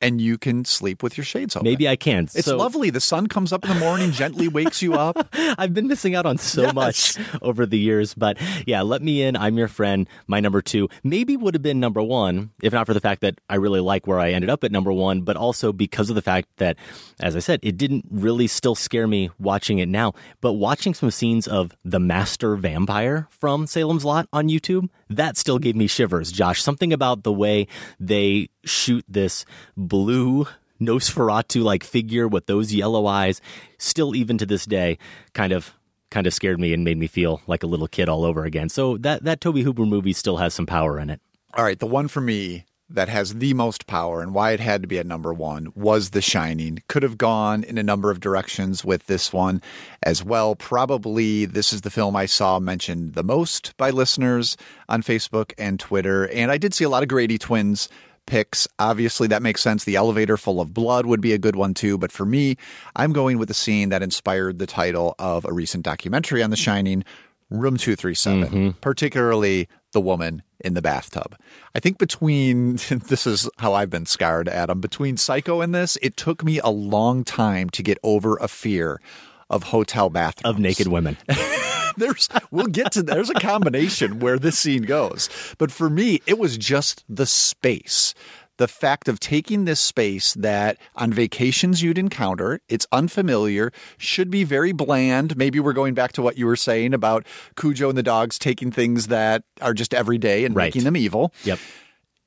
and 0.00 0.20
you 0.20 0.36
can 0.36 0.64
sleep 0.64 1.02
with 1.02 1.16
your 1.16 1.24
shades 1.24 1.56
open. 1.56 1.64
Maybe 1.64 1.88
I 1.88 1.96
can. 1.96 2.24
It's 2.24 2.44
So- 2.44 2.56
lovely. 2.56 2.90
The 2.90 3.00
sun 3.00 3.26
comes 3.28 3.52
up 3.52 3.64
in 3.64 3.70
the 3.72 3.80
morning, 3.80 4.12
gently 4.12 4.46
wakes 4.48 4.82
you 4.82 4.94
up. 4.94 5.28
I've 5.58 5.72
been 5.72 5.86
missing 5.88 6.14
out 6.14 6.26
on 6.26 6.36
so 6.38 6.62
Yes. 6.62 6.74
much 6.74 7.18
over 7.42 7.64
the 7.66 7.78
years, 7.78 8.12
but 8.14 8.36
yeah, 8.66 8.82
let 8.82 9.00
me 9.02 9.22
in. 9.22 9.36
I'm 9.36 9.56
your 9.56 9.68
friend. 9.68 10.06
My 10.26 10.40
number 10.40 10.60
two 10.60 10.88
maybe 11.02 11.36
would 11.36 11.54
have 11.54 11.62
been 11.62 11.80
number 11.80 12.02
one, 12.02 12.50
if 12.62 12.72
not 12.72 12.86
for 12.86 12.94
the 12.94 13.00
fact 13.00 13.20
that 13.22 13.40
I 13.48 13.54
really 13.56 13.80
like 13.80 14.06
where 14.06 14.18
I 14.18 14.30
ended 14.32 14.50
up 14.50 14.64
at 14.64 14.72
number 14.72 14.92
one, 14.92 15.22
but 15.22 15.36
also 15.36 15.72
because 15.72 16.10
of 16.10 16.14
the 16.16 16.22
fact 16.22 16.48
that, 16.58 16.76
as 17.20 17.34
I 17.34 17.38
said, 17.40 17.60
it 17.62 17.76
didn't 17.78 18.04
really 18.10 18.46
still 18.46 18.74
scare 18.74 19.06
me 19.06 19.30
watching 19.38 19.78
it 19.78 19.88
now. 19.88 20.12
But 20.40 20.54
watching 20.54 20.92
some 20.94 21.10
scenes 21.10 21.46
of 21.48 21.72
the 21.84 21.98
master 22.00 22.56
vampire 22.56 23.28
from 23.30 23.66
Salem's 23.66 24.04
Lot 24.04 24.28
on 24.32 24.48
YouTube, 24.48 24.88
that 25.10 25.36
still 25.36 25.58
gave 25.58 25.76
me 25.76 25.86
shivers, 25.86 26.32
Josh. 26.32 26.62
Something 26.62 26.92
about 26.92 27.22
the 27.22 27.32
way 27.32 27.66
they 28.00 28.48
shoot 28.64 29.04
this 29.08 29.44
blue 29.76 30.46
Nosferatu 30.80 31.62
like 31.62 31.84
figure 31.84 32.28
with 32.28 32.46
those 32.46 32.74
yellow 32.74 33.06
eyes, 33.06 33.40
still 33.78 34.14
even 34.14 34.38
to 34.38 34.46
this 34.46 34.66
day, 34.66 34.98
kind 35.32 35.52
of 35.52 35.74
kind 36.10 36.26
of 36.26 36.34
scared 36.34 36.60
me 36.60 36.72
and 36.72 36.84
made 36.84 36.98
me 36.98 37.06
feel 37.06 37.40
like 37.46 37.62
a 37.62 37.66
little 37.66 37.88
kid 37.88 38.08
all 38.08 38.24
over 38.24 38.44
again. 38.44 38.68
So 38.68 38.96
that 38.98 39.24
that 39.24 39.40
Tobe 39.40 39.58
Hooper 39.58 39.86
movie 39.86 40.12
still 40.12 40.36
has 40.36 40.54
some 40.54 40.66
power 40.66 40.98
in 40.98 41.10
it. 41.10 41.20
All 41.54 41.64
right, 41.64 41.78
the 41.78 41.86
one 41.86 42.08
for 42.08 42.20
me 42.20 42.64
that 42.88 43.08
has 43.08 43.34
the 43.34 43.52
most 43.54 43.86
power 43.86 44.22
and 44.22 44.32
why 44.32 44.52
it 44.52 44.60
had 44.60 44.82
to 44.82 44.88
be 44.88 44.98
at 44.98 45.06
number 45.06 45.32
one 45.32 45.72
was 45.74 46.10
The 46.10 46.20
Shining. 46.20 46.82
Could 46.88 47.02
have 47.02 47.18
gone 47.18 47.64
in 47.64 47.78
a 47.78 47.82
number 47.82 48.10
of 48.10 48.20
directions 48.20 48.84
with 48.84 49.06
this 49.06 49.32
one 49.32 49.60
as 50.02 50.22
well. 50.22 50.54
Probably 50.54 51.46
this 51.46 51.72
is 51.72 51.80
the 51.80 51.90
film 51.90 52.14
I 52.14 52.26
saw 52.26 52.58
mentioned 52.60 53.14
the 53.14 53.24
most 53.24 53.76
by 53.76 53.90
listeners 53.90 54.56
on 54.88 55.02
Facebook 55.02 55.52
and 55.58 55.80
Twitter. 55.80 56.28
And 56.28 56.50
I 56.50 56.58
did 56.58 56.74
see 56.74 56.84
a 56.84 56.88
lot 56.88 57.02
of 57.02 57.08
Grady 57.08 57.38
twins 57.38 57.88
picks. 58.26 58.68
Obviously, 58.78 59.28
that 59.28 59.42
makes 59.42 59.62
sense. 59.62 59.84
The 59.84 59.96
elevator 59.96 60.36
full 60.36 60.60
of 60.60 60.74
blood 60.74 61.06
would 61.06 61.20
be 61.20 61.32
a 61.32 61.38
good 61.38 61.56
one 61.56 61.74
too. 61.74 61.96
But 61.96 62.12
for 62.12 62.26
me, 62.26 62.56
I'm 62.94 63.12
going 63.12 63.38
with 63.38 63.48
the 63.48 63.54
scene 63.54 63.88
that 63.88 64.02
inspired 64.02 64.58
the 64.58 64.66
title 64.66 65.14
of 65.18 65.44
a 65.44 65.52
recent 65.52 65.84
documentary 65.84 66.42
on 66.42 66.50
The 66.50 66.56
Shining, 66.56 67.04
Room 67.50 67.76
237, 67.76 68.42
mm-hmm. 68.42 68.70
particularly 68.80 69.68
the 69.96 70.00
woman 70.02 70.42
in 70.60 70.74
the 70.74 70.82
bathtub. 70.82 71.34
I 71.74 71.80
think 71.80 71.96
between, 71.96 72.76
this 73.08 73.26
is 73.26 73.48
how 73.56 73.72
I've 73.72 73.88
been 73.88 74.04
scarred, 74.04 74.46
Adam, 74.46 74.78
between 74.78 75.16
Psycho 75.16 75.62
and 75.62 75.74
this, 75.74 75.96
it 76.02 76.18
took 76.18 76.44
me 76.44 76.60
a 76.60 76.68
long 76.68 77.24
time 77.24 77.70
to 77.70 77.82
get 77.82 77.96
over 78.02 78.36
a 78.36 78.46
fear 78.46 79.00
of 79.48 79.62
hotel 79.62 80.10
bathrooms. 80.10 80.54
Of 80.54 80.60
naked 80.60 80.88
women. 80.88 81.16
there's 81.96 82.28
we'll 82.50 82.66
get 82.66 82.92
to 82.92 83.02
there's 83.02 83.30
a 83.30 83.34
combination 83.34 84.18
where 84.18 84.38
this 84.38 84.58
scene 84.58 84.82
goes. 84.82 85.30
But 85.56 85.72
for 85.72 85.88
me, 85.88 86.20
it 86.26 86.38
was 86.38 86.58
just 86.58 87.02
the 87.08 87.24
space. 87.24 88.12
The 88.58 88.68
fact 88.68 89.06
of 89.08 89.20
taking 89.20 89.66
this 89.66 89.80
space 89.80 90.32
that 90.34 90.78
on 90.94 91.12
vacations 91.12 91.82
you'd 91.82 91.98
encounter, 91.98 92.60
it's 92.68 92.86
unfamiliar, 92.90 93.70
should 93.98 94.30
be 94.30 94.44
very 94.44 94.72
bland. 94.72 95.36
Maybe 95.36 95.60
we're 95.60 95.74
going 95.74 95.92
back 95.92 96.12
to 96.12 96.22
what 96.22 96.38
you 96.38 96.46
were 96.46 96.56
saying 96.56 96.94
about 96.94 97.26
Cujo 97.56 97.90
and 97.90 97.98
the 97.98 98.02
dogs 98.02 98.38
taking 98.38 98.70
things 98.72 99.08
that 99.08 99.42
are 99.60 99.74
just 99.74 99.92
everyday 99.92 100.44
and 100.46 100.56
Right. 100.56 100.66
making 100.66 100.84
them 100.84 100.96
evil. 100.96 101.34
Yep. 101.44 101.58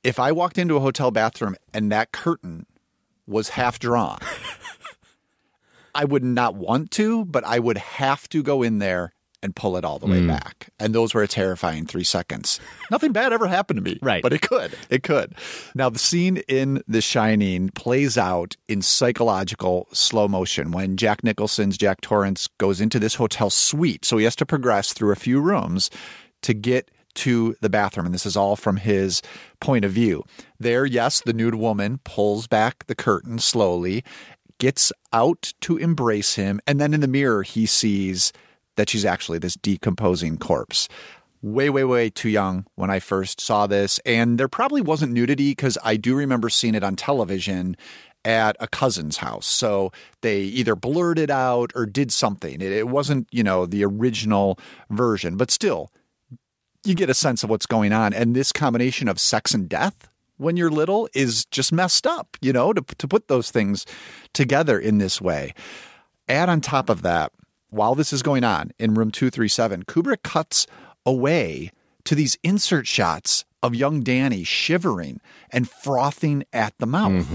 If 0.03 0.19
I 0.19 0.31
walked 0.31 0.57
into 0.59 0.75
a 0.75 0.79
hotel 0.79 1.09
bathroom 1.09 1.55
and 1.73 1.91
that 1.91 2.11
curtain 2.11 2.67
was 3.25 3.49
half 3.49 3.79
drawn, 3.79 4.19
I 5.95 6.05
would 6.05 6.23
not 6.23 6.53
want 6.55 6.91
to, 6.91 7.25
but 7.25 7.43
I 7.43 7.57
would 7.59 7.77
have 7.77 8.29
to 8.29 8.43
go 8.43 8.61
in 8.61 8.77
there 8.77 9.13
and 9.41 9.55
pull 9.55 9.77
it 9.77 9.85
all 9.85 9.99
the 9.99 10.05
way 10.05 10.19
Mm. 10.21 10.27
back. 10.27 10.69
And 10.79 10.93
those 10.93 11.13
were 11.13 11.23
a 11.23 11.27
terrifying 11.27 11.85
three 11.85 12.03
seconds. 12.03 12.59
Nothing 12.91 13.11
bad 13.13 13.31
ever 13.33 13.47
happened 13.47 13.77
to 13.77 13.83
me. 13.83 13.97
Right. 14.09 14.21
But 14.21 14.33
it 14.33 14.41
could. 14.41 14.73
It 14.89 15.03
could. 15.03 15.33
Now, 15.75 15.89
the 15.89 15.99
scene 15.99 16.37
in 16.47 16.81
The 16.87 17.01
Shining 17.01 17.69
plays 17.69 18.17
out 18.17 18.55
in 18.67 18.81
psychological 18.81 19.87
slow 19.93 20.27
motion 20.27 20.71
when 20.71 20.97
Jack 20.97 21.23
Nicholson's 21.23 21.77
Jack 21.77 22.01
Torrance 22.01 22.47
goes 22.57 22.79
into 22.81 22.99
this 22.99 23.15
hotel 23.15 23.49
suite. 23.49 24.05
So 24.05 24.17
he 24.17 24.23
has 24.23 24.35
to 24.37 24.45
progress 24.45 24.93
through 24.93 25.11
a 25.11 25.15
few 25.17 25.39
rooms 25.41 25.89
to 26.43 26.53
get 26.53 26.89
to 27.15 27.55
the 27.61 27.69
bathroom. 27.69 28.05
And 28.05 28.13
this 28.15 28.25
is 28.25 28.37
all 28.37 28.55
from 28.55 28.77
his 28.77 29.21
point 29.59 29.83
of 29.83 29.91
view. 29.91 30.23
There, 30.59 30.85
yes, 30.85 31.21
the 31.21 31.33
nude 31.33 31.55
woman 31.55 31.99
pulls 32.03 32.47
back 32.47 32.85
the 32.87 32.95
curtain 32.95 33.39
slowly, 33.39 34.03
gets 34.59 34.91
out 35.11 35.53
to 35.61 35.77
embrace 35.77 36.35
him. 36.35 36.61
And 36.67 36.79
then 36.79 36.93
in 36.93 37.01
the 37.01 37.07
mirror, 37.07 37.43
he 37.43 37.65
sees 37.65 38.31
that 38.79 38.89
she's 38.89 39.05
actually 39.05 39.39
this 39.39 39.55
decomposing 39.55 40.37
corpse. 40.37 40.87
Way, 41.41 41.69
way, 41.69 41.83
way 41.83 42.09
too 42.09 42.29
young 42.29 42.65
when 42.75 42.89
I 42.89 42.99
first 42.99 43.39
saw 43.41 43.67
this. 43.67 43.99
And 44.05 44.37
there 44.37 44.47
probably 44.47 44.81
wasn't 44.81 45.13
nudity 45.13 45.51
because 45.51 45.77
I 45.83 45.97
do 45.97 46.15
remember 46.15 46.49
seeing 46.49 46.75
it 46.75 46.83
on 46.83 46.95
television 46.95 47.75
at 48.23 48.55
a 48.59 48.67
cousin's 48.67 49.17
house. 49.17 49.45
So 49.45 49.91
they 50.21 50.41
either 50.41 50.75
blurred 50.75 51.19
it 51.19 51.29
out 51.29 51.71
or 51.75 51.85
did 51.85 52.11
something. 52.11 52.61
It, 52.61 52.87
wasn't, 52.87 53.27
you 53.31 53.43
know, 53.43 53.65
the 53.65 53.83
original 53.83 54.59
version, 54.89 55.35
but 55.37 55.51
still, 55.51 55.91
you 56.85 56.95
get 56.95 57.09
a 57.09 57.13
sense 57.13 57.43
of 57.43 57.49
what's 57.49 57.65
going 57.65 57.91
on. 57.91 58.13
And 58.13 58.35
this 58.35 58.51
combination 58.51 59.07
of 59.07 59.19
sex 59.19 59.53
and 59.53 59.67
death 59.67 60.09
when 60.37 60.55
you're 60.55 60.71
little 60.71 61.09
is 61.13 61.45
just 61.45 61.73
messed 61.73 62.07
up, 62.07 62.37
you 62.41 62.53
know, 62.53 62.71
to, 62.71 62.81
to 62.97 63.07
put 63.07 63.27
those 63.27 63.51
things 63.51 63.85
together 64.33 64.79
in 64.79 64.97
this 64.99 65.19
way. 65.19 65.53
Add 66.29 66.47
on 66.47 66.61
top 66.61 66.89
of 66.89 67.01
that, 67.01 67.31
while 67.69 67.95
this 67.95 68.11
is 68.13 68.21
going 68.23 68.43
on 68.43 68.71
in 68.79 68.93
room 68.93 69.11
237, 69.11 69.83
Kubrick 69.83 70.23
cuts 70.23 70.67
away 71.05 71.71
to 72.05 72.15
these 72.15 72.37
insert 72.43 72.87
shots 72.87 73.45
of 73.61 73.75
young 73.75 73.99
Danny 74.01 74.45
shivering 74.45 75.19
and 75.51 75.69
frothing 75.69 76.45
at 76.53 76.73
the 76.77 76.85
mouth. 76.85 77.27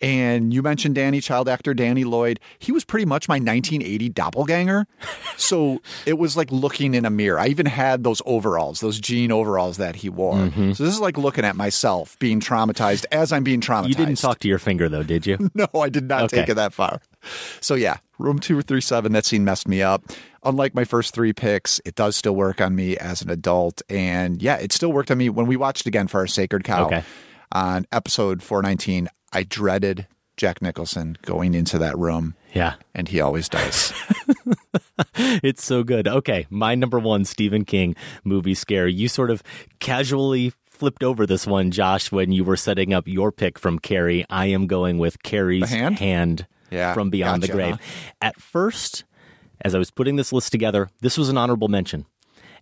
And 0.00 0.54
you 0.54 0.62
mentioned 0.62 0.94
Danny, 0.94 1.20
child 1.20 1.48
actor 1.48 1.74
Danny 1.74 2.04
Lloyd. 2.04 2.38
He 2.60 2.70
was 2.70 2.84
pretty 2.84 3.04
much 3.04 3.28
my 3.28 3.34
1980 3.34 4.08
doppelganger. 4.10 4.86
so 5.36 5.80
it 6.06 6.18
was 6.18 6.36
like 6.36 6.52
looking 6.52 6.94
in 6.94 7.04
a 7.04 7.10
mirror. 7.10 7.40
I 7.40 7.48
even 7.48 7.66
had 7.66 8.04
those 8.04 8.22
overalls, 8.26 8.78
those 8.78 9.00
jean 9.00 9.32
overalls 9.32 9.78
that 9.78 9.96
he 9.96 10.08
wore. 10.08 10.36
Mhm. 10.36 10.76
So 10.76 10.84
this 10.84 10.94
is 10.94 11.00
like 11.00 11.18
looking 11.18 11.44
at 11.44 11.56
myself 11.56 12.16
being 12.20 12.38
traumatized 12.38 13.04
as 13.10 13.32
I'm 13.32 13.42
being 13.42 13.60
traumatized. 13.60 13.88
You 13.88 13.94
didn't 13.96 14.18
talk 14.18 14.38
to 14.38 14.48
your 14.48 14.60
finger 14.60 14.88
though, 14.88 15.02
did 15.02 15.26
you? 15.26 15.50
No, 15.54 15.66
I 15.74 15.88
did 15.88 16.04
not 16.04 16.22
Okay. 16.24 16.38
take 16.38 16.48
it 16.50 16.54
that 16.54 16.72
far. 16.72 17.00
So 17.60 17.74
yeah, 17.74 17.98
room 18.18 18.38
two 18.38 18.60
three 18.62 18.80
seven. 18.80 19.12
That 19.12 19.24
scene 19.26 19.44
messed 19.44 19.68
me 19.68 19.82
up. 19.82 20.04
Unlike 20.44 20.74
my 20.74 20.84
first 20.84 21.14
three 21.14 21.32
picks, 21.32 21.80
it 21.84 21.94
does 21.94 22.16
still 22.16 22.34
work 22.34 22.60
on 22.60 22.74
me 22.74 22.96
as 22.96 23.22
an 23.22 23.30
adult, 23.30 23.80
and 23.88 24.42
yeah, 24.42 24.56
it 24.56 24.72
still 24.72 24.92
worked 24.92 25.10
on 25.10 25.18
me 25.18 25.28
when 25.28 25.46
we 25.46 25.56
watched 25.56 25.86
again 25.86 26.08
for 26.08 26.18
our 26.20 26.26
Sacred 26.26 26.64
Cow 26.64 26.86
Okay. 26.86 27.04
on 27.52 27.86
episode 27.92 28.42
four 28.42 28.60
nineteen. 28.62 29.08
I 29.32 29.44
dreaded 29.44 30.06
Jack 30.36 30.60
Nicholson 30.60 31.16
going 31.22 31.54
into 31.54 31.78
that 31.78 31.96
room. 31.96 32.34
Yeah. 32.54 32.74
and 32.94 33.08
he 33.08 33.20
always 33.20 33.48
does. 33.48 33.92
it's 35.14 35.64
so 35.64 35.82
good. 35.84 36.06
Okay, 36.08 36.46
my 36.50 36.74
number 36.74 36.98
one 36.98 37.24
Stephen 37.24 37.64
King 37.64 37.94
movie 38.24 38.54
scare. 38.54 38.86
You 38.88 39.08
sort 39.08 39.30
of 39.30 39.42
casually 39.78 40.52
flipped 40.70 41.02
over 41.02 41.26
this 41.26 41.46
one, 41.46 41.70
Josh, 41.70 42.10
when 42.12 42.32
you 42.32 42.44
were 42.44 42.56
setting 42.56 42.92
up 42.92 43.06
your 43.06 43.30
pick 43.32 43.58
from 43.58 43.78
Carrie. 43.78 44.24
I 44.28 44.46
am 44.46 44.66
going 44.66 44.98
with 44.98 45.22
Carrie's 45.22 45.70
The 45.70 45.94
hand? 45.98 46.46
Yeah, 46.72 46.94
from 46.94 47.10
Beyond 47.10 47.42
gotcha, 47.42 47.52
the 47.52 47.56
Grave. 47.56 47.74
huh? 47.74 48.10
At 48.20 48.40
first, 48.40 49.04
as 49.60 49.74
I 49.74 49.78
was 49.78 49.90
putting 49.90 50.16
this 50.16 50.32
list 50.32 50.50
together, 50.50 50.88
this 51.00 51.16
was 51.16 51.28
an 51.28 51.38
honorable 51.38 51.68
mention. 51.68 52.06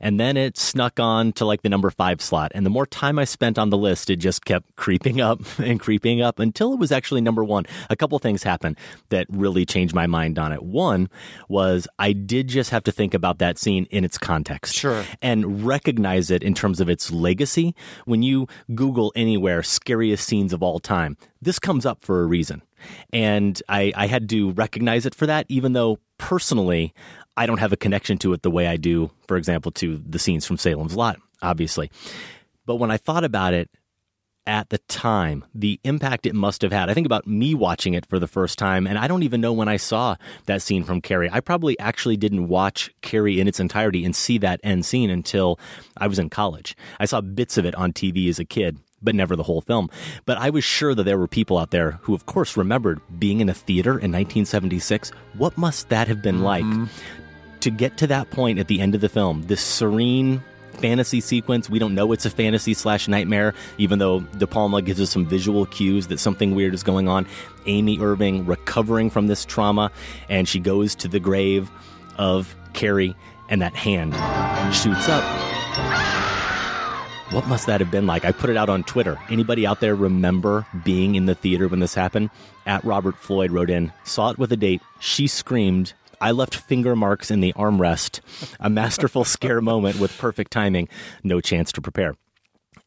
And 0.02 0.18
then 0.18 0.38
it 0.38 0.56
snuck 0.56 0.98
on 0.98 1.32
to 1.34 1.44
like 1.44 1.60
the 1.60 1.68
number 1.68 1.90
five 1.90 2.22
slot. 2.22 2.52
And 2.54 2.64
the 2.64 2.70
more 2.70 2.86
time 2.86 3.18
I 3.18 3.24
spent 3.24 3.58
on 3.58 3.68
the 3.68 3.76
list, 3.76 4.08
it 4.08 4.16
just 4.16 4.46
kept 4.46 4.74
creeping 4.76 5.20
up 5.20 5.40
and 5.58 5.78
creeping 5.78 6.22
up 6.22 6.38
until 6.38 6.72
it 6.72 6.78
was 6.78 6.90
actually 6.90 7.20
number 7.20 7.44
one. 7.44 7.66
A 7.90 7.96
couple 7.96 8.18
things 8.18 8.42
happened 8.42 8.78
that 9.10 9.26
really 9.28 9.66
changed 9.66 9.94
my 9.94 10.06
mind 10.06 10.38
on 10.38 10.52
it. 10.52 10.62
One 10.62 11.10
was 11.50 11.86
I 11.98 12.12
did 12.14 12.48
just 12.48 12.70
have 12.70 12.82
to 12.84 12.92
think 12.92 13.12
about 13.12 13.38
that 13.40 13.58
scene 13.58 13.86
in 13.90 14.04
its 14.04 14.16
context. 14.16 14.74
Sure. 14.74 15.04
And 15.20 15.66
recognize 15.66 16.30
it 16.30 16.42
in 16.42 16.54
terms 16.54 16.80
of 16.80 16.88
its 16.88 17.12
legacy. 17.12 17.74
When 18.06 18.22
you 18.22 18.48
Google 18.74 19.12
anywhere 19.14 19.62
scariest 19.62 20.26
scenes 20.26 20.54
of 20.54 20.62
all 20.62 20.78
time, 20.78 21.18
this 21.42 21.58
comes 21.58 21.84
up 21.84 22.02
for 22.02 22.22
a 22.22 22.26
reason. 22.26 22.62
And 23.12 23.60
I, 23.68 23.92
I 23.94 24.06
had 24.06 24.28
to 24.30 24.50
recognize 24.52 25.06
it 25.06 25.14
for 25.14 25.26
that, 25.26 25.46
even 25.48 25.72
though 25.72 25.98
personally, 26.18 26.94
I 27.36 27.46
don't 27.46 27.58
have 27.58 27.72
a 27.72 27.76
connection 27.76 28.18
to 28.18 28.32
it 28.32 28.42
the 28.42 28.50
way 28.50 28.66
I 28.66 28.76
do, 28.76 29.10
for 29.26 29.36
example, 29.36 29.72
to 29.72 29.98
the 29.98 30.18
scenes 30.18 30.46
from 30.46 30.58
Salem's 30.58 30.96
Lot, 30.96 31.18
obviously. 31.42 31.90
But 32.66 32.76
when 32.76 32.90
I 32.90 32.98
thought 32.98 33.24
about 33.24 33.54
it 33.54 33.70
at 34.46 34.68
the 34.70 34.78
time, 34.78 35.44
the 35.54 35.80
impact 35.84 36.26
it 36.26 36.34
must 36.34 36.62
have 36.62 36.72
had, 36.72 36.90
I 36.90 36.94
think 36.94 37.06
about 37.06 37.26
me 37.26 37.54
watching 37.54 37.94
it 37.94 38.06
for 38.06 38.18
the 38.18 38.26
first 38.26 38.58
time, 38.58 38.86
and 38.86 38.98
I 38.98 39.06
don't 39.06 39.22
even 39.22 39.40
know 39.40 39.52
when 39.52 39.68
I 39.68 39.76
saw 39.76 40.16
that 40.46 40.62
scene 40.62 40.84
from 40.84 41.00
Carrie. 41.00 41.30
I 41.30 41.40
probably 41.40 41.78
actually 41.78 42.16
didn't 42.16 42.48
watch 42.48 42.90
Carrie 43.00 43.40
in 43.40 43.48
its 43.48 43.60
entirety 43.60 44.04
and 44.04 44.14
see 44.14 44.38
that 44.38 44.60
end 44.62 44.84
scene 44.84 45.10
until 45.10 45.58
I 45.96 46.06
was 46.06 46.18
in 46.18 46.30
college. 46.30 46.76
I 46.98 47.04
saw 47.06 47.20
bits 47.20 47.58
of 47.58 47.64
it 47.64 47.74
on 47.74 47.92
TV 47.92 48.28
as 48.28 48.38
a 48.38 48.44
kid. 48.44 48.78
But 49.02 49.14
never 49.14 49.34
the 49.34 49.42
whole 49.42 49.62
film. 49.62 49.88
But 50.26 50.36
I 50.38 50.50
was 50.50 50.62
sure 50.62 50.94
that 50.94 51.04
there 51.04 51.16
were 51.18 51.26
people 51.26 51.56
out 51.56 51.70
there 51.70 51.92
who, 52.02 52.14
of 52.14 52.26
course, 52.26 52.56
remembered 52.56 53.00
being 53.18 53.40
in 53.40 53.48
a 53.48 53.54
theater 53.54 53.92
in 53.92 54.12
1976. 54.12 55.10
What 55.38 55.56
must 55.56 55.88
that 55.88 56.06
have 56.08 56.20
been 56.22 56.42
like? 56.42 56.64
Mm-hmm. 56.64 56.84
to 57.60 57.70
get 57.70 57.96
to 57.98 58.06
that 58.06 58.30
point 58.30 58.58
at 58.58 58.68
the 58.68 58.80
end 58.80 58.94
of 58.94 59.00
the 59.02 59.08
film, 59.08 59.42
this 59.42 59.60
serene 59.60 60.42
fantasy 60.80 61.20
sequence. 61.20 61.68
We 61.68 61.78
don't 61.78 61.94
know 61.94 62.12
it's 62.12 62.24
a 62.24 62.30
fantasy 62.30 62.74
slash 62.74 63.06
nightmare, 63.06 63.54
even 63.78 63.98
though 63.98 64.20
De 64.20 64.46
Palma 64.46 64.80
gives 64.82 65.00
us 65.00 65.10
some 65.10 65.26
visual 65.26 65.66
cues 65.66 66.06
that 66.08 66.18
something 66.18 66.54
weird 66.54 66.74
is 66.74 66.82
going 66.82 67.06
on. 67.08 67.26
Amy 67.66 67.98
Irving 68.00 68.46
recovering 68.46 69.10
from 69.10 69.26
this 69.26 69.44
trauma, 69.44 69.90
and 70.28 70.48
she 70.48 70.58
goes 70.58 70.94
to 70.96 71.08
the 71.08 71.20
grave 71.20 71.70
of 72.16 72.54
Carrie, 72.72 73.14
and 73.48 73.60
that 73.60 73.74
hand 73.74 74.14
shoots 74.74 75.08
up. 75.08 76.19
What 77.30 77.46
must 77.46 77.66
that 77.66 77.78
have 77.80 77.92
been 77.92 78.08
like? 78.08 78.24
I 78.24 78.32
put 78.32 78.50
it 78.50 78.56
out 78.56 78.68
on 78.68 78.82
Twitter. 78.82 79.16
Anybody 79.28 79.64
out 79.64 79.78
there 79.78 79.94
remember 79.94 80.66
being 80.84 81.14
in 81.14 81.26
the 81.26 81.36
theater 81.36 81.68
when 81.68 81.78
this 81.78 81.94
happened? 81.94 82.30
At 82.66 82.84
Robert 82.84 83.16
Floyd 83.16 83.52
wrote 83.52 83.70
in, 83.70 83.92
saw 84.02 84.30
it 84.30 84.38
with 84.38 84.50
a 84.50 84.56
date. 84.56 84.82
She 84.98 85.28
screamed. 85.28 85.92
I 86.20 86.32
left 86.32 86.56
finger 86.56 86.96
marks 86.96 87.30
in 87.30 87.38
the 87.40 87.52
armrest. 87.52 88.18
A 88.58 88.68
masterful 88.68 89.22
scare 89.36 89.60
moment 89.60 90.00
with 90.00 90.18
perfect 90.18 90.50
timing. 90.50 90.88
No 91.22 91.40
chance 91.40 91.70
to 91.72 91.80
prepare. 91.80 92.16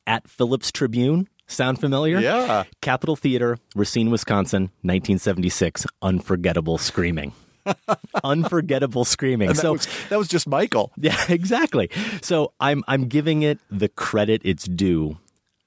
At 0.05 0.29
Phillips 0.29 0.73
Tribune, 0.73 1.29
sound 1.47 1.79
familiar? 1.79 2.19
Yeah. 2.19 2.65
Capitol 2.81 3.15
Theater, 3.15 3.59
Racine, 3.77 4.11
Wisconsin, 4.11 4.63
1976. 4.81 5.85
Unforgettable 6.01 6.77
screaming. 6.77 7.31
Unforgettable 8.23 9.05
screaming. 9.05 9.49
And 9.49 9.57
that, 9.57 9.61
so 9.61 9.73
was, 9.73 9.87
that 10.09 10.17
was 10.17 10.27
just 10.27 10.47
Michael. 10.47 10.91
yeah, 10.97 11.19
exactly. 11.29 11.89
So 12.21 12.53
I'm 12.59 12.83
I'm 12.87 13.07
giving 13.07 13.41
it 13.41 13.59
the 13.69 13.89
credit 13.89 14.41
it's 14.43 14.65
due 14.65 15.17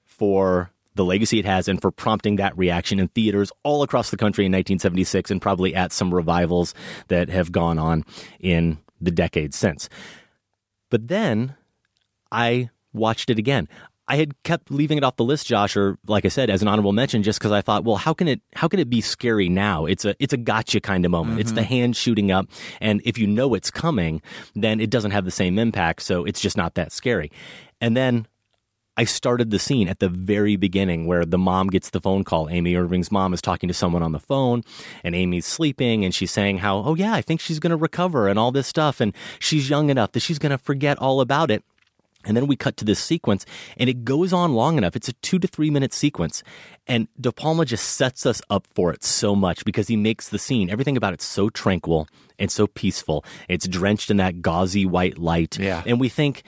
for 0.04 0.70
the 0.94 1.04
legacy 1.04 1.38
it 1.38 1.44
has 1.44 1.68
and 1.68 1.80
for 1.80 1.90
prompting 1.90 2.36
that 2.36 2.56
reaction 2.56 2.98
in 2.98 3.08
theaters 3.08 3.52
all 3.62 3.82
across 3.82 4.10
the 4.10 4.16
country 4.16 4.46
in 4.46 4.52
1976 4.52 5.30
and 5.30 5.42
probably 5.42 5.74
at 5.74 5.92
some 5.92 6.12
revivals 6.12 6.74
that 7.08 7.28
have 7.28 7.52
gone 7.52 7.78
on 7.78 8.02
in 8.40 8.78
the 9.00 9.10
decades 9.10 9.56
since. 9.56 9.90
But 10.90 11.08
then 11.08 11.54
I 12.32 12.70
watched 12.94 13.28
it 13.28 13.38
again. 13.38 13.68
I 14.08 14.16
had 14.16 14.40
kept 14.44 14.70
leaving 14.70 14.98
it 14.98 15.04
off 15.04 15.16
the 15.16 15.24
list, 15.24 15.46
Josh, 15.46 15.76
or 15.76 15.98
like 16.06 16.24
I 16.24 16.28
said, 16.28 16.48
as 16.48 16.62
an 16.62 16.68
honorable 16.68 16.92
mention, 16.92 17.22
just 17.22 17.38
because 17.40 17.50
I 17.50 17.60
thought, 17.60 17.84
well, 17.84 17.96
how 17.96 18.14
can 18.14 18.28
it 18.28 18.40
how 18.54 18.68
can 18.68 18.78
it 18.78 18.88
be 18.88 19.00
scary 19.00 19.48
now? 19.48 19.86
It's 19.86 20.04
a 20.04 20.14
it's 20.18 20.32
a 20.32 20.36
gotcha 20.36 20.80
kind 20.80 21.04
of 21.04 21.10
moment. 21.10 21.32
Mm-hmm. 21.34 21.40
It's 21.40 21.52
the 21.52 21.62
hand 21.62 21.96
shooting 21.96 22.30
up, 22.30 22.46
and 22.80 23.02
if 23.04 23.18
you 23.18 23.26
know 23.26 23.54
it's 23.54 23.70
coming, 23.70 24.22
then 24.54 24.80
it 24.80 24.90
doesn't 24.90 25.10
have 25.10 25.24
the 25.24 25.30
same 25.30 25.58
impact, 25.58 26.02
so 26.02 26.24
it's 26.24 26.40
just 26.40 26.56
not 26.56 26.74
that 26.74 26.92
scary. 26.92 27.32
And 27.80 27.96
then 27.96 28.28
I 28.96 29.04
started 29.04 29.50
the 29.50 29.58
scene 29.58 29.88
at 29.88 29.98
the 29.98 30.08
very 30.08 30.56
beginning 30.56 31.06
where 31.06 31.26
the 31.26 31.36
mom 31.36 31.68
gets 31.68 31.90
the 31.90 32.00
phone 32.00 32.24
call. 32.24 32.48
Amy 32.48 32.76
Irving's 32.76 33.12
mom 33.12 33.34
is 33.34 33.42
talking 33.42 33.68
to 33.68 33.74
someone 33.74 34.02
on 34.02 34.12
the 34.12 34.20
phone, 34.20 34.62
and 35.04 35.14
Amy's 35.14 35.46
sleeping, 35.46 36.04
and 36.04 36.14
she's 36.14 36.30
saying 36.30 36.58
how, 36.58 36.78
oh 36.78 36.94
yeah, 36.94 37.12
I 37.12 37.20
think 37.20 37.40
she's 37.40 37.58
going 37.58 37.72
to 37.72 37.76
recover 37.76 38.28
and 38.28 38.38
all 38.38 38.52
this 38.52 38.66
stuff, 38.66 39.00
and 39.00 39.12
she's 39.38 39.68
young 39.68 39.90
enough 39.90 40.12
that 40.12 40.20
she's 40.20 40.38
going 40.38 40.50
to 40.50 40.58
forget 40.58 40.98
all 40.98 41.20
about 41.20 41.50
it. 41.50 41.64
And 42.26 42.36
then 42.36 42.46
we 42.46 42.56
cut 42.56 42.76
to 42.78 42.84
this 42.84 42.98
sequence, 42.98 43.46
and 43.76 43.88
it 43.88 44.04
goes 44.04 44.32
on 44.32 44.54
long 44.54 44.76
enough. 44.76 44.96
It's 44.96 45.08
a 45.08 45.12
two 45.14 45.38
to 45.38 45.48
three 45.48 45.70
minute 45.70 45.94
sequence. 45.94 46.42
And 46.86 47.08
De 47.20 47.32
Palma 47.32 47.64
just 47.64 47.94
sets 47.94 48.26
us 48.26 48.42
up 48.50 48.66
for 48.74 48.92
it 48.92 49.02
so 49.04 49.34
much 49.34 49.64
because 49.64 49.88
he 49.88 49.96
makes 49.96 50.28
the 50.28 50.38
scene, 50.38 50.68
everything 50.70 50.96
about 50.96 51.14
it 51.14 51.22
so 51.22 51.48
tranquil 51.48 52.08
and 52.38 52.50
so 52.50 52.66
peaceful. 52.66 53.24
It's 53.48 53.66
drenched 53.66 54.10
in 54.10 54.18
that 54.18 54.42
gauzy 54.42 54.84
white 54.84 55.18
light. 55.18 55.58
Yeah. 55.58 55.82
And 55.86 55.98
we 55.98 56.08
think, 56.08 56.42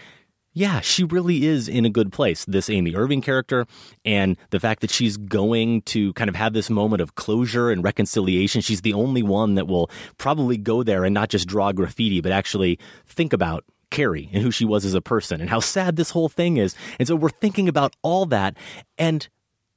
yeah, 0.53 0.81
she 0.81 1.05
really 1.05 1.47
is 1.47 1.69
in 1.69 1.85
a 1.85 1.91
good 1.91 2.13
place, 2.13 2.45
this 2.47 2.69
Amy 2.69 2.95
Irving 2.95 3.21
character, 3.21 3.67
and 4.05 4.37
the 4.51 4.59
fact 4.59 4.81
that 4.81 4.91
she's 4.91 5.17
going 5.17 5.83
to 5.83 6.13
kind 6.15 6.29
of 6.29 6.35
have 6.35 6.53
this 6.53 6.69
moment 6.69 7.01
of 7.01 7.15
closure 7.15 7.71
and 7.71 7.85
reconciliation. 7.85 8.61
She's 8.61 8.81
the 8.81 8.95
only 8.95 9.23
one 9.23 9.55
that 9.55 9.69
will 9.69 9.91
probably 10.19 10.57
go 10.57 10.83
there 10.83 11.05
and 11.05 11.15
not 11.15 11.29
just 11.29 11.47
draw 11.47 11.71
graffiti, 11.73 12.21
but 12.21 12.33
actually 12.33 12.79
think 13.07 13.33
about 13.33 13.65
Carrie 13.90 14.28
and 14.32 14.43
who 14.43 14.51
she 14.51 14.65
was 14.65 14.85
as 14.85 14.94
a 14.94 15.01
person 15.01 15.40
and 15.40 15.51
how 15.51 15.60
sad 15.60 15.97
this 15.97 16.10
whole 16.10 16.28
thing 16.28 16.56
is. 16.56 16.74
And 16.98 17.09
so 17.09 17.16
we're 17.16 17.28
thinking 17.28 17.69
about 17.69 17.94
all 18.02 18.27
that. 18.27 18.56
And 18.97 19.28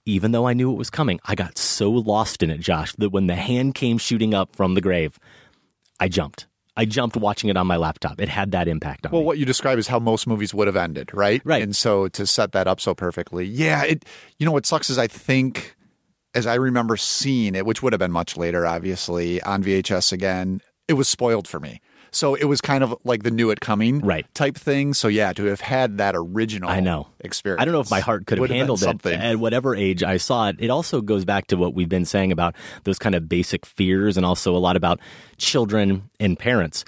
even 0.05 0.31
though 0.31 0.47
I 0.47 0.53
knew 0.53 0.71
it 0.71 0.77
was 0.77 0.89
coming, 0.89 1.19
I 1.25 1.35
got 1.35 1.57
so 1.57 1.91
lost 1.91 2.43
in 2.43 2.49
it, 2.49 2.59
Josh, 2.59 2.93
that 2.97 3.11
when 3.11 3.27
the 3.27 3.35
hand 3.35 3.75
came 3.75 3.97
shooting 3.97 4.33
up 4.33 4.55
from 4.55 4.73
the 4.73 4.81
grave, 4.81 5.19
I 5.99 6.07
jumped. 6.07 6.47
I 6.75 6.85
jumped 6.85 7.17
watching 7.17 7.49
it 7.49 7.57
on 7.57 7.67
my 7.67 7.75
laptop. 7.75 8.21
It 8.21 8.29
had 8.29 8.51
that 8.51 8.67
impact 8.67 9.05
on 9.05 9.11
well, 9.11 9.21
me. 9.21 9.23
Well, 9.23 9.27
what 9.27 9.37
you 9.37 9.45
describe 9.45 9.77
is 9.77 9.87
how 9.87 9.99
most 9.99 10.25
movies 10.25 10.53
would 10.53 10.67
have 10.67 10.77
ended, 10.77 11.13
right? 11.13 11.41
Right. 11.43 11.61
And 11.61 11.75
so 11.75 12.07
to 12.09 12.25
set 12.25 12.53
that 12.53 12.67
up 12.67 12.79
so 12.79 12.95
perfectly, 12.95 13.45
yeah. 13.45 13.83
It. 13.83 14.05
You 14.39 14.45
know 14.45 14.51
what 14.51 14.65
sucks 14.65 14.89
is 14.89 14.97
I 14.97 15.07
think, 15.07 15.75
as 16.33 16.47
I 16.47 16.55
remember 16.55 16.95
seeing 16.95 17.55
it, 17.55 17.65
which 17.65 17.83
would 17.83 17.93
have 17.93 17.99
been 17.99 18.11
much 18.11 18.37
later, 18.37 18.65
obviously 18.65 19.41
on 19.43 19.63
VHS 19.63 20.13
again, 20.13 20.61
it 20.87 20.93
was 20.93 21.09
spoiled 21.09 21.47
for 21.47 21.59
me. 21.59 21.81
So 22.11 22.35
it 22.35 22.43
was 22.43 22.59
kind 22.59 22.83
of 22.83 22.95
like 23.03 23.23
the 23.23 23.31
knew 23.31 23.51
it 23.51 23.61
coming 23.61 23.99
right. 23.99 24.25
type 24.33 24.57
thing. 24.57 24.93
So 24.93 25.07
yeah, 25.07 25.31
to 25.33 25.45
have 25.45 25.61
had 25.61 25.97
that 25.99 26.13
original 26.15 26.69
I 26.69 26.81
know. 26.81 27.07
experience. 27.21 27.61
I 27.61 27.65
don't 27.65 27.73
know 27.73 27.79
if 27.79 27.89
my 27.89 28.01
heart 28.01 28.25
could 28.25 28.37
have 28.37 28.49
handled 28.49 28.83
it 28.83 29.05
at 29.05 29.37
whatever 29.37 29.75
age 29.75 30.03
I 30.03 30.17
saw 30.17 30.49
it. 30.49 30.57
It 30.59 30.69
also 30.69 31.01
goes 31.01 31.23
back 31.23 31.47
to 31.47 31.57
what 31.57 31.73
we've 31.73 31.89
been 31.89 32.05
saying 32.05 32.31
about 32.31 32.55
those 32.83 32.99
kind 32.99 33.15
of 33.15 33.29
basic 33.29 33.65
fears 33.65 34.17
and 34.17 34.25
also 34.25 34.55
a 34.55 34.59
lot 34.59 34.75
about 34.75 34.99
children 35.37 36.09
and 36.19 36.37
parents. 36.37 36.83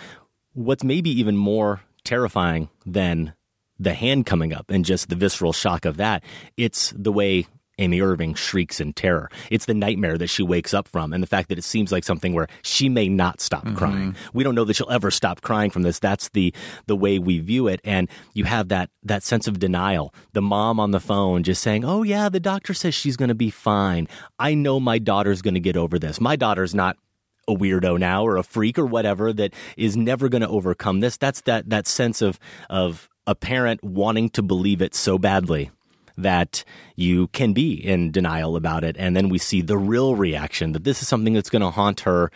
What's 0.54 0.84
maybe 0.84 1.10
even 1.10 1.38
more 1.38 1.82
terrifying 2.04 2.70
than 2.86 3.34
the 3.80 3.94
hand 3.94 4.26
coming 4.26 4.54
up 4.54 4.70
and 4.70 4.86
just 4.86 5.10
the 5.10 5.16
visceral 5.16 5.54
shock 5.54 5.86
of 5.86 5.98
that, 5.98 6.24
it's 6.58 6.94
the 6.96 7.12
way 7.12 7.48
Amy 7.80 8.02
Irving 8.02 8.36
shrieks 8.36 8.80
in 8.80 8.94
terror. 8.94 9.30
It's 9.50 9.66
the 9.66 9.74
nightmare 9.74 10.18
that 10.18 10.28
she 10.28 10.44
wakes 10.44 10.74
up 10.74 10.88
from, 10.88 11.14
and 11.14 11.24
the 11.24 11.28
fact 11.28 11.50
that 11.50 11.58
it 11.58 11.64
seems 11.64 11.92
like 11.92 12.04
something 12.04 12.34
where 12.34 12.48
she 12.62 12.90
may 12.90 13.10
not 13.10 13.42
stop 13.42 13.66
mm-hmm. 13.66 13.76
crying. 13.76 14.16
We 14.34 14.44
don't 14.44 14.56
know 14.56 14.66
that 14.66 14.76
she'll 14.76 14.90
ever 14.90 15.12
stop 15.12 15.42
crying 15.42 15.72
from 15.72 15.82
this. 15.82 16.00
That's 16.00 16.30
the 16.30 16.54
the 16.86 16.96
way 16.96 17.20
we 17.20 17.40
view 17.40 17.68
it, 17.68 17.82
and 17.84 18.10
you 18.34 18.46
have 18.46 18.70
that 18.70 18.90
that 19.04 19.24
sense 19.24 19.48
of 19.48 19.60
denial. 19.60 20.14
The 20.34 20.42
mom 20.42 20.80
on 20.80 20.92
the 20.92 21.00
phone 21.00 21.44
just 21.44 21.62
saying, 21.62 21.84
"Oh 21.84 22.04
yeah, 22.04 22.30
the 22.30 22.40
doctor 22.40 22.74
says 22.74 22.94
she's 22.94 23.18
going 23.18 23.30
to 23.30 23.36
be 23.36 23.50
fine. 23.50 24.08
I 24.40 24.54
know 24.54 24.80
my 24.80 25.00
daughter's 25.00 25.42
going 25.42 25.56
to 25.56 25.60
get 25.60 25.78
over 25.78 25.98
this. 26.00 26.22
My 26.22 26.36
daughter's 26.36 26.76
not." 26.76 26.98
a 27.46 27.54
weirdo 27.54 28.00
now 28.00 28.26
or 28.26 28.38
a 28.38 28.44
freak 28.44 28.80
or 28.80 28.86
whatever 28.86 29.34
that 29.34 29.54
is 29.76 29.98
never 29.98 30.30
going 30.30 30.42
to 30.42 30.48
overcome 30.48 31.02
this 31.02 31.18
that's 31.18 31.42
that 31.42 31.70
that 31.70 31.86
sense 31.86 32.22
of 32.22 32.40
of 32.70 33.10
a 33.28 33.36
parent 33.36 33.84
wanting 33.84 34.30
to 34.30 34.42
believe 34.42 34.82
it 34.82 34.96
so 34.96 35.18
badly 35.18 35.70
that 36.18 36.64
you 36.96 37.28
can 37.28 37.54
be 37.54 37.74
in 37.74 38.12
denial 38.12 38.56
about 38.56 38.84
it. 38.84 38.96
And 39.00 39.16
then 39.16 39.30
we 39.30 39.38
see 39.38 39.62
the 39.62 39.78
real 39.78 40.16
reaction 40.16 40.74
that 40.74 40.84
this 40.84 41.02
is 41.02 41.08
something 41.08 41.34
that's 41.34 41.50
going 41.50 41.62
to 41.62 41.72
haunt 41.72 42.02
her 42.02 42.32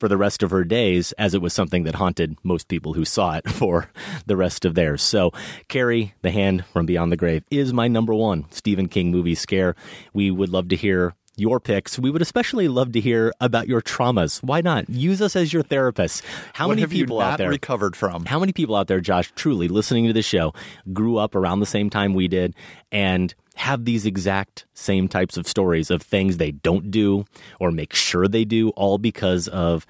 for 0.00 0.08
the 0.08 0.16
rest 0.16 0.42
of 0.42 0.50
her 0.50 0.64
days, 0.64 1.12
as 1.12 1.34
it 1.34 1.42
was 1.42 1.52
something 1.52 1.84
that 1.84 1.94
haunted 1.94 2.36
most 2.42 2.68
people 2.68 2.94
who 2.94 3.04
saw 3.04 3.34
it 3.34 3.48
for 3.50 3.90
the 4.26 4.36
rest 4.36 4.64
of 4.64 4.74
theirs. 4.74 5.02
So, 5.02 5.30
Carrie, 5.68 6.14
The 6.22 6.30
Hand 6.30 6.64
from 6.72 6.86
Beyond 6.86 7.12
the 7.12 7.16
Grave, 7.16 7.44
is 7.50 7.72
my 7.72 7.86
number 7.86 8.14
one 8.14 8.46
Stephen 8.50 8.88
King 8.88 9.10
movie 9.10 9.34
scare. 9.34 9.76
We 10.14 10.30
would 10.30 10.48
love 10.48 10.68
to 10.68 10.76
hear 10.76 11.14
your 11.36 11.60
picks. 11.60 11.98
We 11.98 12.10
would 12.10 12.22
especially 12.22 12.68
love 12.68 12.92
to 12.92 13.00
hear 13.00 13.32
about 13.40 13.68
your 13.68 13.80
traumas. 13.80 14.42
Why 14.42 14.60
not 14.60 14.88
use 14.88 15.22
us 15.22 15.36
as 15.36 15.52
your 15.52 15.62
therapist? 15.62 16.22
How 16.54 16.68
what 16.68 16.76
many 16.76 16.86
people 16.86 17.20
out 17.20 17.38
there 17.38 17.48
recovered 17.48 17.96
from? 17.96 18.26
How 18.26 18.38
many 18.38 18.52
people 18.52 18.76
out 18.76 18.88
there, 18.88 19.00
Josh, 19.00 19.32
truly 19.34 19.68
listening 19.68 20.06
to 20.06 20.12
the 20.12 20.22
show, 20.22 20.52
grew 20.92 21.16
up 21.16 21.34
around 21.34 21.60
the 21.60 21.66
same 21.66 21.90
time 21.90 22.14
we 22.14 22.28
did 22.28 22.54
and 22.92 23.34
have 23.56 23.84
these 23.84 24.06
exact 24.06 24.66
same 24.74 25.08
types 25.08 25.36
of 25.36 25.46
stories 25.46 25.90
of 25.90 26.02
things 26.02 26.36
they 26.36 26.50
don't 26.50 26.90
do 26.90 27.24
or 27.58 27.70
make 27.70 27.94
sure 27.94 28.26
they 28.26 28.44
do, 28.44 28.70
all 28.70 28.98
because 28.98 29.48
of 29.48 29.86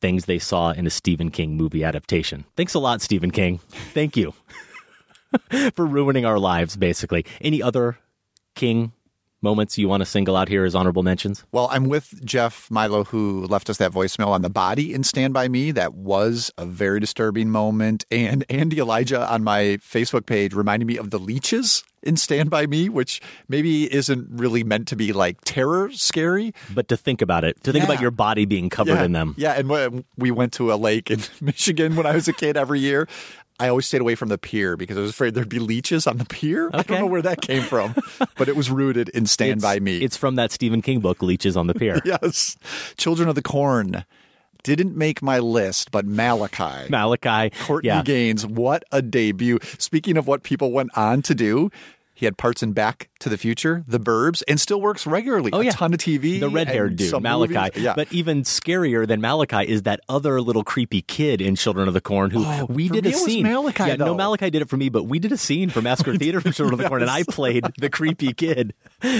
things 0.00 0.24
they 0.24 0.38
saw 0.38 0.70
in 0.72 0.86
a 0.86 0.90
Stephen 0.90 1.30
King 1.30 1.56
movie 1.56 1.84
adaptation. 1.84 2.44
Thanks 2.56 2.74
a 2.74 2.78
lot, 2.78 3.02
Stephen 3.02 3.30
King. 3.30 3.58
Thank 3.92 4.16
you 4.16 4.34
for 5.74 5.86
ruining 5.86 6.24
our 6.24 6.38
lives, 6.38 6.76
basically. 6.76 7.26
Any 7.40 7.62
other 7.62 7.98
King 8.54 8.92
moments 9.42 9.78
you 9.78 9.88
want 9.88 10.00
to 10.02 10.06
single 10.06 10.36
out 10.36 10.48
here 10.48 10.64
as 10.64 10.74
honorable 10.74 11.02
mentions? 11.02 11.44
Well, 11.52 11.68
I'm 11.70 11.88
with 11.88 12.24
Jeff 12.24 12.70
Milo, 12.70 13.04
who 13.04 13.46
left 13.46 13.70
us 13.70 13.78
that 13.78 13.92
voicemail 13.92 14.28
on 14.28 14.42
the 14.42 14.50
body 14.50 14.92
in 14.92 15.04
Stand 15.04 15.34
By 15.34 15.48
Me. 15.48 15.70
That 15.70 15.94
was 15.94 16.50
a 16.58 16.66
very 16.66 17.00
disturbing 17.00 17.50
moment. 17.50 18.04
And 18.10 18.44
Andy 18.50 18.78
Elijah 18.78 19.30
on 19.32 19.42
my 19.44 19.78
Facebook 19.80 20.26
page 20.26 20.54
reminded 20.54 20.86
me 20.86 20.96
of 20.96 21.10
the 21.10 21.18
leeches 21.18 21.82
in 22.02 22.16
Stand 22.16 22.48
By 22.48 22.66
Me, 22.66 22.88
which 22.88 23.20
maybe 23.48 23.92
isn't 23.92 24.26
really 24.30 24.64
meant 24.64 24.88
to 24.88 24.96
be 24.96 25.12
like 25.12 25.36
terror 25.44 25.90
scary. 25.92 26.54
But 26.74 26.88
to 26.88 26.96
think 26.96 27.20
about 27.20 27.44
it, 27.44 27.62
to 27.64 27.72
think 27.72 27.84
Yeah. 27.84 27.90
about 27.92 28.00
your 28.00 28.10
body 28.10 28.46
being 28.46 28.70
covered 28.70 28.94
yeah. 28.94 29.04
in 29.04 29.12
them. 29.12 29.34
Yeah, 29.36 29.52
and 29.52 30.04
we 30.16 30.30
went 30.30 30.54
to 30.54 30.72
a 30.72 30.76
lake 30.76 31.10
in 31.10 31.20
Michigan 31.42 31.96
when 31.96 32.06
I 32.06 32.14
was 32.14 32.26
a 32.26 32.32
kid 32.32 32.56
every 32.56 32.80
year. 32.80 33.06
I 33.60 33.68
always 33.68 33.86
stayed 33.86 34.00
away 34.00 34.14
from 34.14 34.28
the 34.30 34.38
pier 34.38 34.76
because 34.76 34.96
I 34.96 35.00
was 35.00 35.10
afraid 35.10 35.34
there'd 35.34 35.48
be 35.48 35.58
leeches 35.58 36.06
on 36.06 36.16
the 36.18 36.24
pier. 36.24 36.70
I 36.72 36.82
don't 36.82 36.98
know 37.00 37.06
where 37.06 37.22
that 37.22 37.40
came 37.42 37.62
from, 37.62 37.94
but 38.36 38.48
it 38.48 38.56
was 38.56 38.70
rooted 38.70 39.10
in 39.10 39.26
Stand 39.26 39.58
It's- 39.58 39.62
By 39.62 39.80
Me. 39.80 39.98
It's 39.98 40.16
from 40.16 40.36
that 40.36 40.50
Stephen 40.50 40.80
King 40.82 41.00
book, 41.00 41.22
Leeches 41.22 41.56
on 41.56 41.66
the 41.66 41.74
Pier. 41.74 42.00
yes. 42.04 42.56
Children 42.96 43.28
of 43.28 43.34
the 43.34 43.42
Corn 43.42 44.04
didn't 44.62 44.96
make 44.96 45.22
my 45.22 45.38
list, 45.38 45.90
but 45.90 46.04
Malachi. 46.06 46.88
Malachi. 46.90 47.50
Courtney 47.64 47.88
yeah. 47.88 48.02
Gains, 48.02 48.46
what 48.46 48.84
a 48.92 49.02
debut. 49.02 49.58
Speaking 49.78 50.16
of 50.16 50.26
what 50.26 50.42
people 50.42 50.72
went 50.72 50.90
on 50.96 51.22
to 51.22 51.34
do, 51.34 51.70
he 52.20 52.26
had 52.26 52.36
parts 52.36 52.62
in 52.62 52.72
Back 52.72 53.08
to 53.20 53.30
the 53.30 53.38
Future, 53.38 53.82
The 53.88 53.98
Burbs, 53.98 54.42
and 54.46 54.60
still 54.60 54.78
works 54.78 55.06
regularly. 55.06 55.50
Oh, 55.54 55.60
yeah. 55.60 55.70
A 55.70 55.72
ton 55.72 55.94
of 55.94 56.00
TV. 56.00 56.38
The 56.38 56.50
red 56.50 56.68
haired 56.68 56.96
dude, 56.96 57.18
Malachi. 57.22 57.80
Yeah. 57.80 57.94
But 57.96 58.12
even 58.12 58.42
scarier 58.42 59.08
than 59.08 59.22
Malachi 59.22 59.66
is 59.66 59.82
that 59.84 60.00
other 60.06 60.42
little 60.42 60.62
creepy 60.62 61.00
kid 61.00 61.40
in 61.40 61.56
Children 61.56 61.88
of 61.88 61.94
the 61.94 62.00
Corn 62.02 62.30
who 62.30 62.44
Oh, 62.44 62.66
we 62.68 62.90
did 62.90 63.06
a 63.06 63.08
it 63.08 63.12
was 63.14 63.24
scene. 63.24 63.44
Malachi, 63.44 63.84
yeah, 63.84 63.96
no. 63.96 64.14
Malachi 64.14 64.50
did 64.50 64.60
it 64.60 64.68
for 64.68 64.76
me, 64.76 64.90
but 64.90 65.04
we 65.04 65.18
did 65.18 65.32
a 65.32 65.38
scene 65.38 65.70
for 65.70 65.80
Massacre 65.80 66.14
Theater 66.18 66.42
from 66.42 66.52
Children 66.52 66.74
of 66.74 66.80
the 66.80 66.88
Corn, 66.90 67.00
and 67.00 67.10
I 67.10 67.22
played 67.22 67.64
the 67.78 67.88
creepy 67.88 68.34
kid 68.34 68.74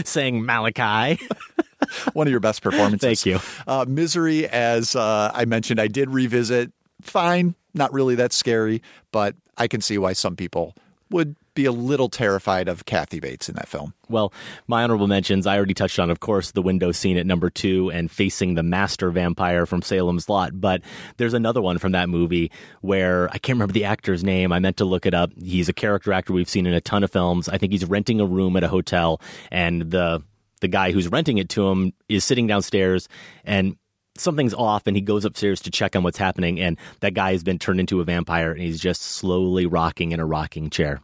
saying 0.05 0.45
Malachi. 0.45 1.19
One 2.13 2.27
of 2.27 2.31
your 2.31 2.41
best 2.41 2.61
performances. 2.63 3.23
Thank 3.23 3.25
you. 3.25 3.41
Uh, 3.67 3.87
Misery, 3.89 4.47
as 4.47 4.95
uh, 4.95 5.31
I 5.35 5.47
mentioned, 5.47 5.81
I 5.81 5.89
did 5.89 6.11
revisit. 6.11 6.71
Fine, 7.01 7.55
not 7.73 7.95
really 7.95 8.15
that 8.17 8.35
scary, 8.35 8.83
but 9.11 9.35
I 9.57 9.69
can 9.69 9.81
see 9.81 9.97
why 9.97 10.13
some 10.13 10.37
people 10.37 10.75
would 11.11 11.35
be 11.61 11.67
a 11.67 11.73
little 11.73 12.09
terrified 12.09 12.69
of 12.69 12.87
Kathy 12.87 13.21
Bates 13.21 13.51
in 13.51 13.55
that 13.57 13.69
film. 13.69 13.93
Well, 14.09 14.33
my 14.67 14.83
honorable 14.83 15.07
mentions, 15.07 15.47
I 15.47 15.57
already 15.57 15.75
touched 15.75 15.99
on, 15.99 16.11
of 16.11 16.19
course, 16.19 16.53
the 16.53 16.63
window 16.63 16.91
scene 16.91 17.19
at 17.19 17.27
number 17.27 17.51
two 17.51 17.91
and 17.91 18.11
facing 18.11 18.55
the 18.55 18.63
master 18.63 19.11
vampire 19.11 19.67
from 19.67 19.83
Salem's 19.83 20.29
Lot. 20.31 20.59
But 20.59 20.81
there's 21.19 21.35
another 21.35 21.61
one 21.61 21.77
from 21.77 21.93
that 21.93 22.09
movie 22.09 22.51
where 22.81 23.29
I 23.29 23.37
can't 23.37 23.57
remember 23.57 23.75
the 23.75 23.85
actor's 23.85 24.25
name. 24.25 24.53
I 24.53 24.59
meant 24.59 24.79
to 24.79 24.87
look 24.87 25.05
it 25.05 25.13
up. 25.13 25.33
He's 25.39 25.69
a 25.69 25.75
character 25.75 26.15
actor 26.15 26.33
we've 26.33 26.49
seen 26.49 26.67
in 26.67 26.73
a 26.73 26.81
ton 26.81 27.05
of 27.05 27.13
films. 27.13 27.47
I 27.49 27.59
think 27.59 27.73
he's 27.73 27.85
renting 27.85 28.21
a 28.21 28.27
room 28.27 28.57
at 28.57 28.65
a 28.65 28.69
hotel, 28.69 29.21
and 29.51 29.91
the 29.91 30.23
the 30.61 30.69
guy 30.69 30.93
who's 30.93 31.09
renting 31.09 31.39
it 31.39 31.49
to 31.51 31.69
him 31.69 31.93
is 32.09 32.23
sitting 32.25 32.47
downstairs 32.47 33.09
and 33.45 33.77
something's 34.17 34.55
off 34.55 34.87
and 34.87 34.97
he 34.97 35.01
goes 35.01 35.25
upstairs 35.25 35.61
to 35.63 35.71
check 35.71 35.97
on 35.97 36.03
what's 36.03 36.19
happening 36.19 36.61
and 36.61 36.77
that 37.01 37.15
guy 37.15 37.33
has 37.33 37.43
been 37.43 37.59
turned 37.59 37.81
into 37.81 38.01
a 38.01 38.05
vampire 38.05 38.53
and 38.53 38.61
he's 38.61 38.79
just 38.79 39.01
slowly 39.01 39.65
rocking 39.67 40.13
in 40.13 40.21
a 40.21 40.27
rocking 40.27 40.69
chair 40.69 41.01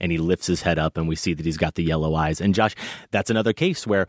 and 0.00 0.12
he 0.12 0.18
lifts 0.18 0.46
his 0.46 0.62
head 0.62 0.78
up 0.78 0.96
and 0.96 1.08
we 1.08 1.16
see 1.16 1.34
that 1.34 1.44
he's 1.46 1.56
got 1.56 1.74
the 1.74 1.82
yellow 1.84 2.14
eyes 2.14 2.40
and 2.40 2.54
josh 2.54 2.74
that's 3.10 3.30
another 3.30 3.52
case 3.52 3.86
where 3.86 4.06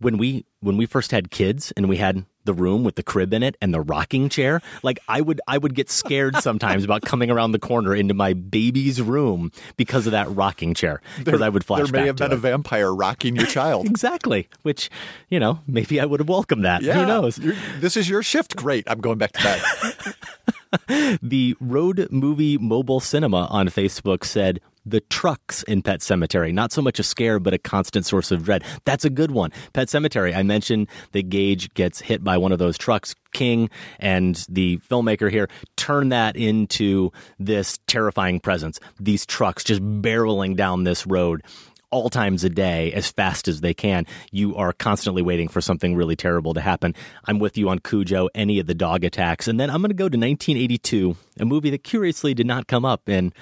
when 0.00 0.16
we 0.18 0.44
when 0.60 0.76
we 0.76 0.86
first 0.86 1.10
had 1.10 1.30
kids 1.30 1.72
and 1.76 1.88
we 1.88 1.96
had 1.98 2.24
the 2.44 2.54
room 2.54 2.84
with 2.84 2.94
the 2.94 3.02
crib 3.02 3.34
in 3.34 3.42
it 3.42 3.54
and 3.60 3.74
the 3.74 3.82
rocking 3.82 4.30
chair 4.30 4.62
like 4.82 4.98
i 5.08 5.20
would 5.20 5.42
i 5.46 5.58
would 5.58 5.74
get 5.74 5.90
scared 5.90 6.34
sometimes 6.42 6.84
about 6.84 7.02
coming 7.02 7.30
around 7.30 7.52
the 7.52 7.58
corner 7.58 7.94
into 7.94 8.14
my 8.14 8.32
baby's 8.32 9.00
room 9.02 9.52
because 9.76 10.06
of 10.06 10.12
that 10.12 10.26
rocking 10.34 10.72
chair 10.72 11.02
because 11.18 11.42
i 11.42 11.48
would 11.50 11.62
flash 11.64 11.90
There 11.90 12.00
may 12.00 12.06
have 12.06 12.16
been 12.16 12.32
it. 12.32 12.34
a 12.34 12.38
vampire 12.38 12.94
rocking 12.94 13.36
your 13.36 13.44
child. 13.46 13.86
exactly 13.90 14.48
which 14.62 14.88
you 15.28 15.38
know 15.38 15.60
maybe 15.66 16.00
i 16.00 16.06
would 16.06 16.18
have 16.20 16.28
welcomed 16.30 16.64
that 16.64 16.80
Yeah, 16.82 16.94
who 16.94 17.06
knows 17.06 17.38
this 17.78 17.94
is 17.98 18.08
your 18.08 18.22
shift. 18.22 18.56
Great. 18.56 18.84
I'm 18.88 19.00
going 19.02 19.18
back 19.18 19.32
to 19.32 19.42
bed. 19.42 21.18
the 21.22 21.56
Road 21.60 22.08
Movie 22.10 22.56
Mobile 22.58 23.00
Cinema 23.00 23.48
on 23.50 23.68
Facebook 23.68 24.24
said 24.24 24.60
the 24.86 25.00
trucks 25.02 25.62
in 25.64 25.82
Pet 25.82 26.00
Sematary, 26.00 26.52
not 26.52 26.72
so 26.72 26.82
much 26.82 26.98
a 26.98 27.02
scare, 27.02 27.38
but 27.38 27.54
a 27.54 27.58
constant 27.58 28.06
source 28.06 28.30
of 28.30 28.44
dread. 28.44 28.64
That's 28.84 29.04
a 29.04 29.10
good 29.10 29.30
one. 29.30 29.52
Pet 29.72 29.88
Sematary, 29.88 30.34
I 30.34 30.42
mentioned 30.42 30.88
that 31.12 31.28
Gage 31.28 31.72
gets 31.74 32.00
hit 32.00 32.24
by 32.24 32.38
one 32.38 32.52
of 32.52 32.58
those 32.58 32.78
trucks. 32.78 33.14
King 33.32 33.70
and 34.00 34.44
the 34.48 34.78
filmmaker 34.78 35.30
here 35.30 35.48
turn 35.76 36.08
that 36.08 36.36
into 36.36 37.12
this 37.38 37.78
terrifying 37.86 38.40
presence. 38.40 38.80
These 38.98 39.24
trucks 39.24 39.62
just 39.62 39.80
barreling 39.82 40.56
down 40.56 40.84
this 40.84 41.06
road 41.06 41.42
all 41.90 42.08
times 42.08 42.44
a 42.44 42.48
day 42.48 42.92
as 42.92 43.10
fast 43.10 43.48
as 43.48 43.60
they 43.60 43.74
can. 43.74 44.06
You 44.30 44.56
are 44.56 44.72
constantly 44.72 45.22
waiting 45.22 45.48
for 45.48 45.60
something 45.60 45.96
really 45.96 46.16
terrible 46.16 46.54
to 46.54 46.60
happen. 46.60 46.94
I'm 47.26 47.38
with 47.38 47.58
you 47.58 47.68
on 47.68 47.80
Cujo, 47.80 48.28
any 48.34 48.58
of 48.60 48.66
the 48.66 48.74
dog 48.74 49.04
attacks. 49.04 49.48
And 49.48 49.58
then 49.58 49.70
I'm 49.70 49.80
going 49.80 49.90
to 49.90 49.94
go 49.94 50.08
to 50.08 50.18
1982, 50.18 51.16
a 51.38 51.44
movie 51.44 51.70
that 51.70 51.84
curiously 51.84 52.32
did 52.34 52.46
not 52.46 52.68
come 52.68 52.84
up 52.84 53.08
in 53.08 53.32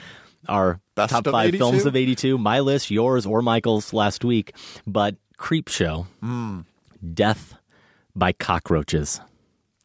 our 0.48 0.80
Best 0.94 1.12
top 1.12 1.26
of 1.26 1.32
five 1.32 1.48
82? 1.48 1.58
films 1.58 1.86
of 1.86 1.94
82, 1.96 2.38
my 2.38 2.60
list, 2.60 2.90
yours, 2.90 3.26
or 3.26 3.42
Michael's 3.42 3.92
last 3.92 4.24
week. 4.24 4.52
But 4.86 5.16
Creepshow, 5.38 6.06
Hmm. 6.20 6.60
Death 7.14 7.54
by 8.16 8.32
Cockroaches. 8.32 9.20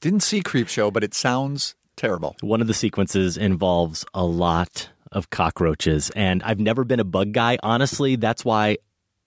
Didn't 0.01 0.21
see 0.21 0.41
Creepshow, 0.41 0.91
but 0.91 1.03
it 1.03 1.13
sounds 1.13 1.75
terrible. 1.95 2.35
One 2.41 2.59
of 2.61 2.67
the 2.67 2.73
sequences 2.73 3.37
involves 3.37 4.03
a 4.13 4.25
lot 4.25 4.89
of 5.11 5.29
cockroaches, 5.29 6.09
and 6.15 6.41
I've 6.43 6.59
never 6.59 6.83
been 6.83 6.99
a 6.99 7.03
bug 7.03 7.31
guy. 7.33 7.57
Honestly, 7.61 8.15
that's 8.15 8.43
why 8.43 8.77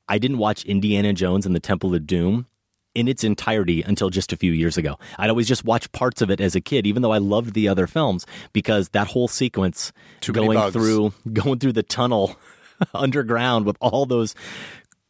I 0.08 0.18
didn't 0.18 0.38
watch 0.38 0.64
Indiana 0.64 1.12
Jones 1.12 1.46
and 1.46 1.54
the 1.54 1.60
Temple 1.60 1.94
of 1.94 2.06
Doom 2.06 2.46
in 2.96 3.06
its 3.08 3.22
entirety 3.22 3.82
until 3.82 4.10
just 4.10 4.32
a 4.32 4.36
few 4.36 4.52
years 4.52 4.76
ago. 4.76 4.98
I'd 5.18 5.30
always 5.30 5.46
just 5.46 5.64
watch 5.64 5.90
parts 5.92 6.22
of 6.22 6.30
it 6.30 6.40
as 6.40 6.54
a 6.56 6.60
kid, 6.60 6.86
even 6.86 7.02
though 7.02 7.12
I 7.12 7.18
loved 7.18 7.52
the 7.54 7.68
other 7.68 7.86
films, 7.86 8.26
because 8.52 8.88
that 8.90 9.06
whole 9.08 9.28
sequence 9.28 9.92
Too 10.20 10.32
going 10.32 10.58
through 10.72 11.12
going 11.32 11.58
through 11.58 11.72
the 11.74 11.82
tunnel 11.84 12.36
underground 12.94 13.66
with 13.66 13.76
all 13.80 14.06
those 14.06 14.34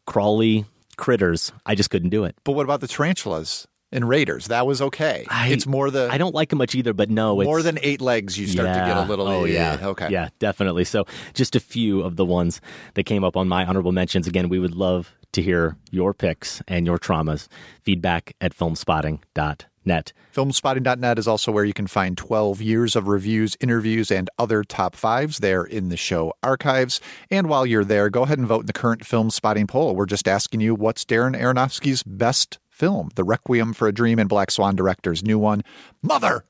crawly 0.06 0.64
critters, 0.96 1.52
I 1.64 1.74
just 1.74 1.90
couldn't 1.90 2.10
do 2.10 2.24
it. 2.24 2.36
But 2.44 2.52
what 2.52 2.64
about 2.64 2.80
the 2.80 2.88
tarantulas 2.88 3.66
in 3.92 4.04
Raiders? 4.04 4.46
That 4.46 4.66
was 4.66 4.80
okay. 4.82 5.26
I- 5.28 5.48
it's 5.48 5.66
more 5.66 5.90
the 5.90 6.08
I 6.10 6.18
don't 6.18 6.34
like 6.34 6.50
them 6.50 6.58
much 6.58 6.74
either, 6.74 6.92
but 6.92 7.10
no, 7.10 7.40
it's 7.40 7.46
more 7.46 7.62
than 7.62 7.78
eight 7.82 8.00
legs. 8.00 8.38
You 8.38 8.46
start 8.46 8.68
to 8.68 8.72
get 8.74 8.96
a 8.96 9.02
little. 9.08 9.26
Oh 9.28 9.44
yeah. 9.44 9.78
Okay. 9.82 10.08
Yeah, 10.10 10.28
definitely. 10.38 10.84
So 10.84 11.06
just 11.34 11.54
a 11.56 11.60
few 11.60 12.02
of 12.02 12.16
the 12.16 12.24
ones 12.24 12.60
that 12.94 13.04
came 13.04 13.24
up 13.24 13.36
on 13.36 13.48
my 13.48 13.64
honorable 13.64 13.92
mentions. 13.92 14.26
Again, 14.26 14.48
we 14.48 14.58
would 14.58 14.74
love 14.74 15.12
to 15.36 15.42
hear 15.42 15.76
your 15.90 16.12
picks 16.14 16.62
and 16.66 16.86
your 16.86 16.98
traumas. 16.98 17.46
Feedback 17.82 18.34
at 18.40 18.56
filmspotting.net. 18.56 20.12
Filmspotting.net 20.34 21.18
is 21.18 21.28
also 21.28 21.52
where 21.52 21.64
you 21.64 21.74
can 21.74 21.86
find 21.86 22.16
12 22.16 22.60
years 22.62 22.96
of 22.96 23.06
reviews, 23.06 23.54
interviews, 23.60 24.10
and 24.10 24.28
other 24.38 24.64
top 24.64 24.96
fives 24.96 25.38
there 25.38 25.62
in 25.62 25.90
the 25.90 25.96
show 25.96 26.32
archives. 26.42 27.00
And 27.30 27.48
while 27.48 27.66
you're 27.66 27.84
there, 27.84 28.08
go 28.08 28.22
ahead 28.22 28.38
and 28.38 28.48
vote 28.48 28.60
in 28.60 28.66
the 28.66 28.72
current 28.72 29.02
Filmspotting 29.02 29.68
poll. 29.68 29.94
We're 29.94 30.06
just 30.06 30.26
asking 30.26 30.62
you 30.62 30.74
what's 30.74 31.04
Darren 31.04 31.38
Aronofsky's 31.38 32.02
best 32.02 32.58
film? 32.70 33.10
The 33.14 33.24
Requiem 33.24 33.74
for 33.74 33.88
a 33.88 33.92
Dream 33.92 34.18
and 34.18 34.28
Black 34.28 34.50
Swan 34.50 34.74
director's 34.74 35.22
new 35.22 35.38
one, 35.38 35.62
Mother, 36.02 36.44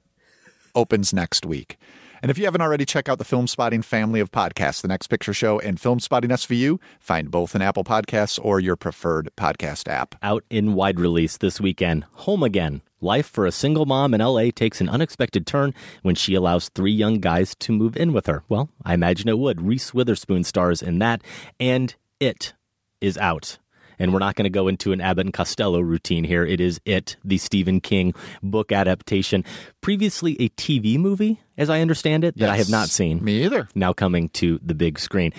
opens 0.76 1.12
next 1.12 1.44
week. 1.44 1.76
And 2.22 2.30
if 2.30 2.38
you 2.38 2.44
haven't 2.44 2.60
already, 2.60 2.84
check 2.84 3.08
out 3.08 3.18
the 3.18 3.24
Filmspotting 3.24 3.84
family 3.84 4.20
of 4.20 4.30
podcasts, 4.30 4.82
The 4.82 4.88
Next 4.88 5.08
Picture 5.08 5.34
Show 5.34 5.58
and 5.60 5.78
Filmspotting 5.78 6.30
SVU. 6.30 6.80
Find 6.98 7.30
both 7.30 7.54
in 7.54 7.62
Apple 7.62 7.84
Podcasts 7.84 8.38
or 8.42 8.60
your 8.60 8.76
preferred 8.76 9.30
podcast 9.36 9.88
app. 9.88 10.14
Out 10.22 10.44
in 10.50 10.74
wide 10.74 10.98
release 10.98 11.36
this 11.36 11.60
weekend, 11.60 12.04
Home 12.12 12.42
Again. 12.42 12.82
Life 13.00 13.26
for 13.26 13.44
a 13.44 13.52
single 13.52 13.84
mom 13.84 14.14
in 14.14 14.20
LA 14.20 14.50
takes 14.54 14.80
an 14.80 14.88
unexpected 14.88 15.46
turn 15.46 15.74
when 16.02 16.14
she 16.14 16.34
allows 16.34 16.70
three 16.70 16.92
young 16.92 17.20
guys 17.20 17.54
to 17.56 17.72
move 17.72 17.96
in 17.96 18.12
with 18.14 18.26
her. 18.26 18.42
Well, 18.48 18.70
I 18.84 18.94
imagine 18.94 19.28
it 19.28 19.38
would. 19.38 19.60
Reese 19.60 19.92
Witherspoon 19.92 20.44
stars 20.44 20.80
in 20.80 20.98
that, 21.00 21.22
and 21.60 21.94
It 22.18 22.54
is 23.02 23.18
out. 23.18 23.58
And 23.98 24.12
we're 24.12 24.18
not 24.18 24.34
going 24.34 24.44
to 24.44 24.50
go 24.50 24.68
into 24.68 24.92
an 24.92 25.00
Abbott 25.00 25.26
and 25.26 25.32
Costello 25.32 25.80
routine 25.80 26.24
here. 26.24 26.44
It 26.44 26.60
is 26.60 26.80
It, 26.84 27.16
the 27.24 27.38
Stephen 27.38 27.80
King 27.80 28.14
book 28.42 28.72
adaptation. 28.72 29.44
Previously 29.80 30.36
a 30.40 30.48
TV 30.50 30.98
movie, 30.98 31.40
as 31.56 31.70
I 31.70 31.80
understand 31.80 32.24
it, 32.24 32.36
that 32.38 32.50
I 32.50 32.56
have 32.56 32.70
not 32.70 32.88
seen. 32.88 33.24
Me 33.24 33.44
either. 33.44 33.68
Now 33.74 33.92
coming 33.92 34.28
to 34.30 34.60
the 34.62 34.74
big 34.74 34.98
screen. 34.98 35.32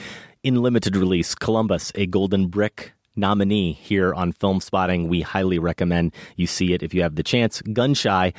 In 0.43 0.61
limited 0.61 0.95
release, 0.95 1.35
Columbus, 1.35 1.91
a 1.95 2.05
Golden 2.05 2.47
Brick 2.47 2.93
nominee 3.15 3.73
here 3.73 4.13
on 4.13 4.31
Filmspotting. 4.33 5.07
We 5.07 5.21
highly 5.21 5.59
recommend 5.59 6.13
you 6.35 6.47
see 6.47 6.73
it 6.73 6.83
if 6.83 6.93
you 6.93 7.01
have 7.01 7.15
the 7.15 7.23
chance. 7.23 7.61
Gunshy, 7.63 8.33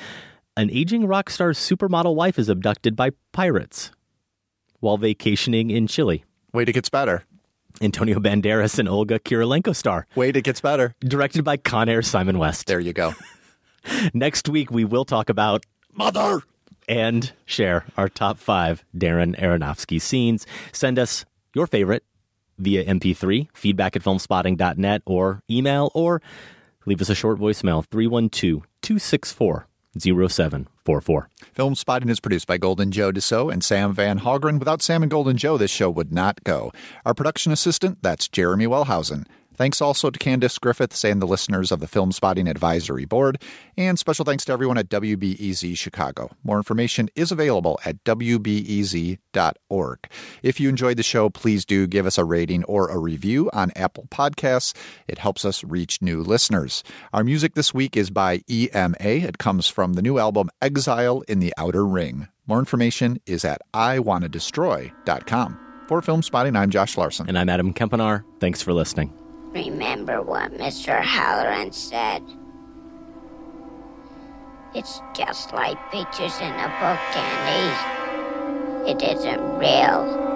an 0.56 0.70
aging 0.70 1.06
rock 1.06 1.30
star's 1.30 1.58
supermodel 1.58 2.14
wife 2.14 2.38
is 2.38 2.48
abducted 2.48 2.96
by 2.96 3.10
pirates 3.32 3.90
while 4.80 4.96
vacationing 4.96 5.70
in 5.70 5.86
Chile. 5.86 6.24
Wait, 6.52 6.68
it 6.68 6.72
gets 6.72 6.88
better. 6.88 7.24
Antonio 7.80 8.18
Banderas 8.18 8.78
and 8.78 8.88
Olga 8.88 9.18
Kurylenko 9.18 9.74
star. 9.74 10.06
Wait, 10.14 10.36
it 10.36 10.42
gets 10.42 10.60
better. 10.60 10.94
Directed 11.00 11.44
by 11.44 11.56
Con 11.56 11.88
Air 11.88 12.02
Simon 12.02 12.38
West. 12.38 12.66
There 12.66 12.80
you 12.80 12.92
go. 12.92 13.14
Next 14.14 14.48
week, 14.48 14.70
we 14.70 14.84
will 14.84 15.04
talk 15.04 15.28
about 15.28 15.64
Mother 15.92 16.42
and 16.88 17.32
share 17.44 17.84
our 17.96 18.08
top 18.08 18.38
five 18.38 18.84
Darren 18.96 19.38
Aronofsky 19.38 20.00
scenes. 20.00 20.46
Send 20.72 20.98
us 20.98 21.24
your 21.54 21.66
favorite 21.66 22.04
via 22.58 22.84
MP3, 22.84 23.48
feedback 23.54 23.94
at 23.94 24.02
filmspotting.net, 24.02 25.02
or 25.06 25.42
email, 25.50 25.90
or 25.94 26.20
leave 26.86 27.00
us 27.00 27.08
a 27.08 27.14
short 27.14 27.38
voicemail 27.38 27.84
312 27.86 28.66
264 28.82 29.67
0744. 30.00 31.28
Film 31.52 31.74
Spotting 31.74 32.08
is 32.08 32.20
produced 32.20 32.46
by 32.46 32.58
Golden 32.58 32.90
Joe 32.90 33.12
Deso 33.12 33.52
and 33.52 33.62
Sam 33.62 33.92
Van 33.92 34.20
Hogren. 34.20 34.58
Without 34.58 34.82
Sam 34.82 35.02
and 35.02 35.10
Golden 35.10 35.36
Joe, 35.36 35.56
this 35.56 35.70
show 35.70 35.90
would 35.90 36.12
not 36.12 36.42
go. 36.44 36.72
Our 37.04 37.14
production 37.14 37.52
assistant, 37.52 37.98
that's 38.02 38.28
Jeremy 38.28 38.66
Wellhausen. 38.66 39.26
Thanks 39.58 39.82
also 39.82 40.08
to 40.08 40.18
Candice 40.20 40.60
Griffiths 40.60 41.04
and 41.04 41.20
the 41.20 41.26
listeners 41.26 41.72
of 41.72 41.80
the 41.80 41.88
Filmspotting 41.88 42.48
Advisory 42.48 43.04
Board. 43.04 43.42
And 43.76 43.98
special 43.98 44.24
thanks 44.24 44.44
to 44.44 44.52
everyone 44.52 44.78
at 44.78 44.88
WBEZ 44.88 45.76
Chicago. 45.76 46.30
More 46.44 46.58
information 46.58 47.08
is 47.16 47.32
available 47.32 47.80
at 47.84 48.04
WBEZ.org. 48.04 49.18
If 50.44 50.60
you 50.60 50.68
enjoyed 50.68 50.96
the 50.96 51.02
show, 51.02 51.28
please 51.28 51.64
do 51.64 51.88
give 51.88 52.06
us 52.06 52.18
a 52.18 52.24
rating 52.24 52.62
or 52.64 52.88
a 52.88 52.98
review 52.98 53.50
on 53.52 53.72
Apple 53.74 54.06
Podcasts. 54.12 54.76
It 55.08 55.18
helps 55.18 55.44
us 55.44 55.64
reach 55.64 56.00
new 56.00 56.22
listeners. 56.22 56.84
Our 57.12 57.24
music 57.24 57.54
this 57.54 57.74
week 57.74 57.96
is 57.96 58.10
by 58.10 58.42
EMA. 58.48 58.96
It 59.00 59.38
comes 59.38 59.66
from 59.66 59.94
the 59.94 60.02
new 60.02 60.18
album 60.18 60.50
Exile 60.62 61.22
in 61.22 61.40
the 61.40 61.52
Outer 61.58 61.84
Ring. 61.84 62.28
More 62.46 62.60
information 62.60 63.20
is 63.26 63.44
at 63.44 63.60
iwannadestroy.com. 63.74 65.58
For 65.88 66.00
Filmspotting, 66.00 66.56
I'm 66.56 66.70
Josh 66.70 66.96
Larsen. 66.96 67.28
And 67.28 67.36
I'm 67.36 67.48
Adam 67.48 67.74
Kempenaar. 67.74 68.22
Thanks 68.38 68.62
for 68.62 68.72
listening. 68.72 69.12
Remember 69.52 70.22
what 70.22 70.52
Mr. 70.52 71.00
Halloran 71.02 71.72
said. 71.72 72.22
It's 74.74 75.00
just 75.14 75.52
like 75.52 75.78
pictures 75.90 76.38
in 76.40 76.52
a 76.52 76.68
book, 76.78 76.98
Candy. 77.12 77.98
It 78.90 79.02
isn't 79.02 79.58
real. 79.58 80.28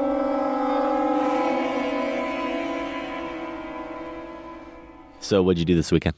So, 5.21 5.43
what'd 5.43 5.59
you 5.59 5.65
do 5.65 5.75
this 5.77 5.93
weekend? 5.93 6.17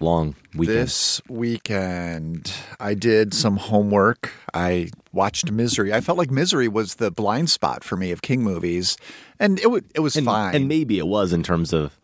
Long 0.00 0.34
weekend. 0.54 0.78
This 0.78 1.20
weekend, 1.28 2.52
I 2.78 2.94
did 2.94 3.34
some 3.34 3.56
homework. 3.56 4.32
I 4.54 4.90
watched 5.12 5.50
Misery. 5.50 5.92
I 5.92 6.00
felt 6.00 6.16
like 6.16 6.30
Misery 6.30 6.68
was 6.68 6.94
the 6.94 7.10
blind 7.10 7.50
spot 7.50 7.84
for 7.84 7.96
me 7.96 8.10
of 8.10 8.22
King 8.22 8.42
movies, 8.42 8.96
and 9.38 9.58
it 9.58 9.64
w- 9.64 9.84
it 9.94 10.00
was 10.00 10.16
and, 10.16 10.24
fine. 10.24 10.54
And 10.54 10.68
maybe 10.68 10.98
it 10.98 11.06
was 11.06 11.34
in 11.34 11.42
terms 11.42 11.74
of 11.74 11.99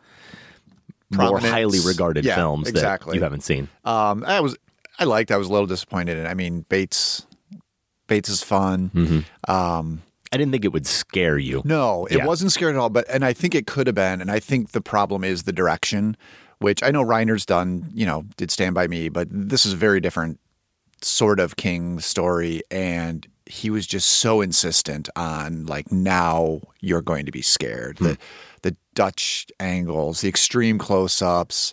more 1.10 1.38
highly 1.38 1.78
regarded 1.80 2.24
Yeah, 2.24 2.34
films 2.36 2.68
exactly. 2.68 3.12
that 3.12 3.16
you 3.16 3.22
haven't 3.22 3.42
seen. 3.42 3.68
Um, 3.84 4.24
I 4.26 4.40
was 4.40 4.56
I 4.98 5.04
liked. 5.04 5.30
I 5.30 5.36
was 5.36 5.48
a 5.48 5.52
little 5.52 5.66
disappointed. 5.66 6.16
in 6.18 6.26
I 6.26 6.34
mean, 6.34 6.64
Bates 6.68 7.26
Bates 8.06 8.28
is 8.28 8.42
fun. 8.42 8.90
Mm-hmm. 8.94 9.50
Um, 9.50 10.02
I 10.32 10.36
didn't 10.36 10.52
think 10.52 10.64
it 10.64 10.72
would 10.72 10.86
scare 10.86 11.38
you. 11.38 11.62
No, 11.64 12.06
it 12.06 12.18
Yeah. 12.18 12.26
wasn't 12.26 12.52
scared 12.52 12.74
at 12.74 12.78
all. 12.78 12.88
But 12.90 13.06
and 13.08 13.24
I 13.24 13.32
think 13.32 13.54
it 13.54 13.66
could 13.66 13.86
have 13.86 13.94
been. 13.94 14.20
And 14.20 14.30
I 14.30 14.40
think 14.40 14.70
the 14.72 14.80
problem 14.80 15.22
is 15.24 15.42
the 15.44 15.52
direction, 15.52 16.16
which 16.58 16.82
I 16.82 16.90
know 16.90 17.04
Reiner's 17.04 17.46
done. 17.46 17.90
You 17.94 18.06
know, 18.06 18.24
did 18.36 18.50
Stand 18.50 18.74
by 18.74 18.86
Me, 18.86 19.08
but 19.08 19.28
this 19.30 19.66
is 19.66 19.72
a 19.74 19.76
very 19.76 20.00
different 20.00 20.40
sort 21.02 21.38
of 21.40 21.56
King 21.56 22.00
story, 22.00 22.62
and 22.70 23.26
he 23.44 23.70
was 23.70 23.86
just 23.86 24.08
so 24.08 24.40
insistent 24.40 25.08
on 25.14 25.66
like 25.66 25.92
now 25.92 26.60
you're 26.80 27.02
going 27.02 27.26
to 27.26 27.32
be 27.32 27.42
scared. 27.42 27.98
The 27.98 28.18
the 28.66 28.76
Dutch 28.94 29.46
angles, 29.60 30.22
the 30.22 30.28
extreme 30.28 30.76
close 30.78 31.22
ups. 31.22 31.72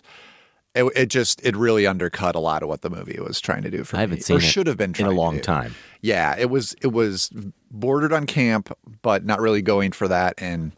It, 0.76 0.84
it 0.96 1.06
just 1.06 1.44
it 1.44 1.56
really 1.56 1.86
undercut 1.86 2.34
a 2.34 2.38
lot 2.40 2.62
of 2.62 2.68
what 2.68 2.82
the 2.82 2.90
movie 2.90 3.18
was 3.20 3.40
trying 3.40 3.62
to 3.62 3.70
do 3.70 3.82
for 3.84 3.96
I 3.96 4.00
haven't 4.00 4.16
me, 4.16 4.22
seen 4.22 4.36
or 4.36 4.38
it 4.38 4.42
should 4.42 4.66
have 4.66 4.76
been 4.76 4.90
in 4.90 4.94
trying 4.94 5.08
a 5.08 5.14
to 5.14 5.20
long 5.20 5.40
time. 5.40 5.74
Yeah, 6.02 6.36
it 6.38 6.50
was 6.50 6.74
it 6.82 6.88
was 6.92 7.30
bordered 7.70 8.12
on 8.12 8.26
camp, 8.26 8.76
but 9.02 9.24
not 9.24 9.40
really 9.40 9.62
going 9.62 9.90
for 9.92 10.06
that, 10.08 10.34
and 10.38 10.72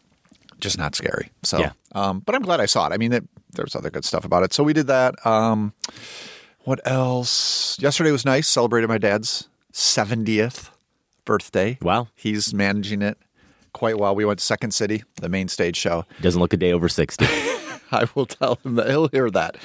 just 0.58 0.78
not 0.78 0.94
scary. 0.94 1.30
So, 1.42 1.58
Yeah. 1.58 1.72
um, 1.92 2.20
but 2.20 2.34
I'm 2.34 2.42
glad 2.42 2.60
I 2.60 2.66
saw 2.66 2.86
it. 2.86 2.92
I 2.92 2.96
mean, 2.96 3.12
it, 3.12 3.24
there's 3.52 3.74
other 3.76 3.90
good 3.90 4.04
stuff 4.06 4.24
about 4.24 4.42
it. 4.42 4.52
So 4.54 4.62
we 4.64 4.72
did 4.72 4.86
that. 4.86 5.14
Um, 5.26 5.72
what 6.64 6.80
else? 6.86 7.78
Yesterday 7.80 8.10
was 8.10 8.24
nice. 8.24 8.48
Celebrated 8.48 8.88
my 8.88 8.98
dad's 8.98 9.48
70th 9.72 10.70
birthday. 11.24 11.78
Wow, 11.82 12.08
he's 12.14 12.52
managing 12.54 13.02
it 13.02 13.18
quite 13.76 13.98
well. 13.98 14.14
We 14.14 14.24
went 14.24 14.38
to 14.38 14.44
Second 14.44 14.72
City, 14.72 15.04
the 15.20 15.28
main 15.28 15.48
stage 15.48 15.76
show. 15.76 16.04
Doesn't 16.22 16.40
look 16.40 16.52
a 16.52 16.56
day 16.56 16.72
over 16.72 16.88
60. 16.88 17.24
I 17.92 18.08
will 18.14 18.26
tell 18.26 18.58
him 18.64 18.74
that 18.76 18.88
he'll 18.88 19.08
hear 19.08 19.30
that. 19.30 19.56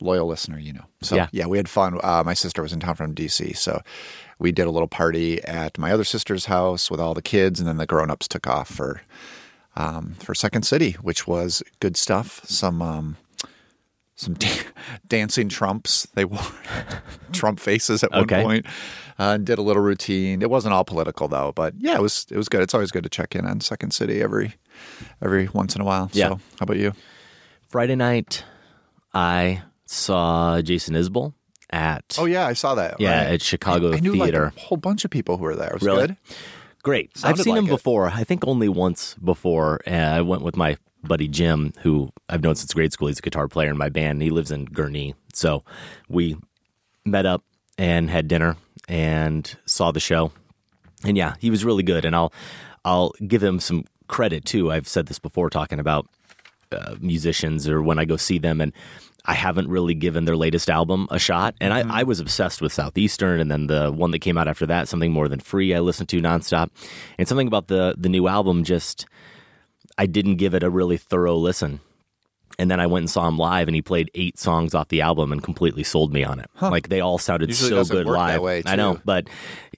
Loyal 0.00 0.28
listener, 0.28 0.58
you 0.60 0.72
know. 0.72 0.84
So 1.02 1.16
Yeah. 1.16 1.26
yeah, 1.32 1.46
we 1.46 1.56
had 1.56 1.68
fun. 1.68 1.98
Uh, 2.02 2.22
my 2.24 2.34
sister 2.34 2.62
was 2.62 2.72
in 2.72 2.78
town 2.80 2.94
from 2.94 3.14
DC, 3.14 3.56
so 3.56 3.80
we 4.38 4.52
did 4.52 4.66
a 4.66 4.70
little 4.70 4.86
party 4.88 5.42
at 5.42 5.76
my 5.76 5.90
other 5.90 6.04
sister's 6.04 6.46
house 6.46 6.88
with 6.88 7.00
all 7.00 7.14
the 7.14 7.22
kids, 7.22 7.58
and 7.58 7.68
then 7.68 7.76
the 7.78 7.86
grown-ups 7.86 8.28
took 8.28 8.46
off 8.46 8.68
for 8.68 9.02
um, 9.76 10.14
for 10.20 10.34
Second 10.34 10.62
City, 10.62 10.92
which 11.02 11.26
was 11.26 11.62
good 11.80 11.96
stuff. 11.96 12.40
Some 12.44 12.80
um, 12.80 13.16
some 14.18 14.34
da- 14.38 14.62
dancing 15.06 15.48
Trumps. 15.48 16.06
They 16.14 16.24
wore 16.24 16.40
Trump 17.32 17.60
faces 17.60 18.02
at 18.02 18.10
one 18.10 18.26
point, 18.26 18.66
uh, 19.18 19.32
and 19.36 19.46
did 19.46 19.58
a 19.58 19.62
little 19.62 19.82
routine. 19.82 20.42
It 20.42 20.50
wasn't 20.50 20.74
all 20.74 20.84
political 20.84 21.28
though, 21.28 21.52
but 21.54 21.74
yeah, 21.78 21.94
it 21.94 22.02
was 22.02 22.26
it 22.30 22.36
was 22.36 22.48
good. 22.48 22.60
It's 22.62 22.74
always 22.74 22.90
good 22.90 23.04
to 23.04 23.08
check 23.10 23.34
in 23.36 23.46
on 23.46 23.60
Second 23.60 23.92
City 23.92 24.20
every 24.20 24.54
every 25.22 25.48
once 25.48 25.74
in 25.74 25.80
a 25.80 25.84
while. 25.84 26.10
Yeah. 26.12 26.28
So, 26.30 26.34
how 26.58 26.64
about 26.64 26.76
you? 26.78 26.92
Friday 27.68 27.94
night, 27.96 28.44
I 29.14 29.62
saw 29.86 30.60
Jason 30.62 30.94
Isbell 30.94 31.34
at 31.70 32.16
Oh 32.18 32.24
yeah, 32.24 32.46
I 32.46 32.54
saw 32.54 32.74
that. 32.76 32.98
yeah 33.00 33.18
right. 33.24 33.34
at 33.34 33.42
Chicago 33.42 33.92
I, 33.92 33.96
I 33.96 34.00
knew 34.00 34.12
Theater. 34.14 34.44
like 34.46 34.56
a 34.56 34.60
whole 34.66 34.78
bunch 34.78 35.04
of 35.04 35.10
people 35.10 35.36
who 35.36 35.44
were 35.44 35.54
there. 35.56 35.68
It 35.68 35.74
was 35.74 35.82
Really? 35.82 36.06
good. 36.08 36.16
Great. 36.82 37.16
Sounded 37.18 37.40
I've 37.40 37.44
seen 37.44 37.54
like 37.54 37.58
him 37.58 37.66
it. 37.66 37.70
before. 37.70 38.06
I 38.08 38.24
think 38.24 38.46
only 38.46 38.68
once 38.70 39.14
before. 39.22 39.80
Uh, 39.86 39.90
I 39.90 40.20
went 40.22 40.42
with 40.42 40.56
my 40.56 40.76
buddy 41.08 41.28
Jim, 41.28 41.72
who 41.80 42.10
I've 42.28 42.42
known 42.42 42.54
since 42.54 42.72
grade 42.72 42.92
school. 42.92 43.08
He's 43.08 43.18
a 43.18 43.22
guitar 43.22 43.48
player 43.48 43.70
in 43.70 43.78
my 43.78 43.88
band. 43.88 44.12
And 44.12 44.22
He 44.22 44.30
lives 44.30 44.50
in 44.50 44.66
Gurnee, 44.66 45.14
so 45.32 45.64
we 46.08 46.36
met 47.04 47.26
up 47.26 47.42
and 47.76 48.10
had 48.10 48.28
dinner 48.28 48.56
and 48.88 49.56
saw 49.66 49.90
the 49.90 50.00
show. 50.00 50.32
And 51.04 51.16
yeah, 51.16 51.34
he 51.38 51.50
was 51.50 51.64
really 51.64 51.82
good. 51.82 52.04
And 52.04 52.14
I'll 52.14 52.32
I'll 52.84 53.12
give 53.26 53.42
him 53.42 53.60
some 53.60 53.84
credit 54.08 54.44
too. 54.44 54.70
I've 54.70 54.88
said 54.88 55.06
this 55.06 55.18
before, 55.18 55.50
talking 55.50 55.78
about 55.78 56.06
uh, 56.72 56.96
musicians 57.00 57.68
or 57.68 57.82
when 57.82 57.98
I 57.98 58.04
go 58.04 58.16
see 58.16 58.38
them 58.38 58.60
and 58.60 58.72
I 59.24 59.34
haven't 59.34 59.68
really 59.68 59.94
given 59.94 60.24
their 60.24 60.36
latest 60.36 60.70
album 60.70 61.06
a 61.10 61.18
shot. 61.18 61.54
And 61.60 61.74
I, 61.74 62.00
I 62.00 62.02
was 62.02 62.18
obsessed 62.18 62.62
with 62.62 62.72
Southeastern 62.72 63.40
and 63.40 63.50
then 63.50 63.66
the 63.66 63.92
one 63.92 64.10
that 64.12 64.20
came 64.20 64.38
out 64.38 64.48
after 64.48 64.66
that, 64.66 64.88
Something 64.88 65.12
More 65.12 65.28
Than 65.28 65.40
Free, 65.40 65.74
I 65.74 65.80
listened 65.80 66.08
to 66.10 66.20
nonstop. 66.20 66.70
And 67.18 67.28
something 67.28 67.46
about 67.46 67.68
the 67.68 67.94
the 67.98 68.08
new 68.08 68.26
album 68.26 68.64
just 68.64 69.06
I 69.98 70.06
didn't 70.06 70.36
give 70.36 70.54
it 70.54 70.62
a 70.62 70.70
really 70.70 70.96
thorough 70.96 71.36
listen. 71.36 71.80
And 72.58 72.70
then 72.70 72.80
I 72.80 72.86
went 72.86 73.02
and 73.02 73.10
saw 73.10 73.28
him 73.28 73.36
live 73.36 73.68
and 73.68 73.74
he 73.74 73.82
played 73.82 74.10
eight 74.14 74.38
songs 74.38 74.74
off 74.74 74.88
the 74.88 75.00
album 75.00 75.30
and 75.30 75.42
completely 75.42 75.84
sold 75.84 76.12
me 76.12 76.24
on 76.24 76.40
it. 76.40 76.50
Like 76.60 76.88
they 76.88 77.00
all 77.00 77.18
sounded 77.18 77.50
Usually 77.50 77.84
so 77.84 77.84
good 77.84 78.06
work 78.06 78.16
that 78.16 78.32
live. 78.34 78.40
way, 78.40 78.62
I 78.64 78.74
know, 78.76 79.00
but 79.04 79.28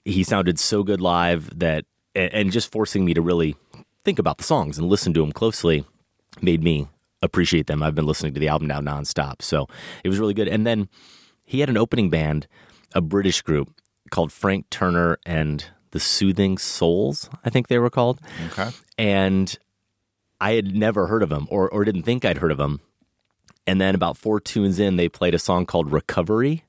he 0.05 0.23
sounded 0.23 0.57
so 0.57 0.83
good 0.83 1.01
live 1.01 1.59
that 1.59 1.85
and 2.15 2.33
and 2.33 2.51
just 2.51 2.71
forcing 2.71 3.05
me 3.05 3.13
to 3.13 3.21
really 3.21 3.55
think 4.03 4.17
about 4.17 4.37
the 4.37 4.43
songs 4.43 4.79
and 4.79 4.87
listen 4.89 5.13
to 5.13 5.19
them 5.19 5.31
closely 5.31 5.85
made 6.41 6.63
me 6.63 6.87
appreciate 7.21 7.67
them. 7.67 7.83
I've 7.83 7.93
been 7.93 8.07
listening 8.07 8.33
to 8.33 8.39
the 8.39 8.47
album 8.47 8.67
now 8.67 8.79
nonstop. 8.79 9.41
So 9.41 9.67
it 10.03 10.09
was 10.09 10.17
really 10.17 10.33
good. 10.33 10.47
And 10.47 10.65
then 10.65 10.89
he 11.43 11.59
had 11.59 11.69
an 11.69 11.77
opening 11.77 12.09
band, 12.09 12.47
a 12.95 13.01
British 13.01 13.41
group 13.41 13.69
called 14.09 14.31
Frank 14.31 14.69
Turner 14.69 15.19
and 15.25 15.65
the 15.91 15.99
Soothing 15.99 16.57
Souls, 16.57 17.29
I 17.43 17.49
think 17.49 17.67
they 17.67 17.77
were 17.77 17.89
called. 17.89 18.19
Okay. 18.47 18.69
And 18.97 19.57
I 20.41 20.53
had 20.53 20.75
never 20.75 21.07
heard 21.07 21.23
of 21.23 21.29
them 21.29 21.47
or, 21.49 21.69
or 21.69 21.85
didn't 21.85 22.03
think 22.03 22.25
I'd 22.25 22.39
heard 22.39 22.51
of 22.51 22.57
them. 22.57 22.81
And 23.67 23.79
then 23.79 23.95
about 23.95 24.17
four 24.17 24.39
tunes 24.41 24.79
in, 24.79 24.97
they 24.97 25.07
played 25.07 25.35
a 25.35 25.39
song 25.39 25.65
called 25.65 25.91
Recovery 25.91 26.63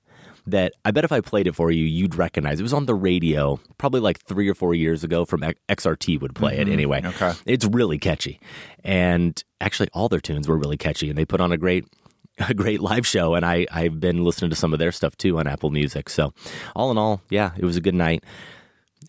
that 0.47 0.73
I 0.85 0.91
bet 0.91 1.05
if 1.05 1.13
I 1.13 1.21
played 1.21 1.47
it 1.47 1.55
for 1.55 1.71
you, 1.71 1.85
you'd 1.85 2.17
recognize. 2.17 2.61
It 2.61 2.65
was 2.65 2.73
on 2.73 2.87
the 2.87 2.95
radio 2.95 3.59
probably 3.79 4.01
like 4.01 4.21
three 4.25 4.49
or 4.49 4.55
four 4.55 4.75
years 4.75 5.03
ago 5.05 5.25
from 5.25 5.41
XRT 5.69 6.21
would 6.21 6.35
play 6.35 6.59
it 6.59 6.67
Mhm. 6.69 6.73
anyway. 6.73 7.01
Okay. 7.05 7.33
It's 7.47 7.65
really 7.65 7.99
catchy. 7.99 8.41
And 8.85 9.43
actually 9.61 9.89
all 9.95 10.09
their 10.09 10.21
tunes 10.21 10.49
were 10.49 10.59
really 10.59 10.77
catchy 10.77 11.09
and 11.09 11.17
they 11.17 11.25
put 11.25 11.41
on 11.41 11.51
a 11.53 11.57
great 11.57 11.87
a 12.49 12.55
great 12.55 12.81
live 12.81 13.07
show 13.07 13.35
and 13.35 13.45
I, 13.47 13.67
I've 13.71 14.01
been 14.01 14.25
listening 14.25 14.51
to 14.51 14.57
some 14.57 14.73
of 14.73 14.79
their 14.79 14.91
stuff 14.91 15.17
too 15.17 15.39
on 15.39 15.47
Apple 15.47 15.71
Music. 15.71 16.09
So 16.11 16.35
all 16.75 16.91
in 16.91 16.99
all, 16.99 17.23
yeah, 17.31 17.53
it 17.57 17.65
was 17.65 17.77
a 17.77 17.81
good 17.81 17.95
night. 17.95 18.25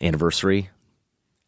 Anniversary, 0.02 0.69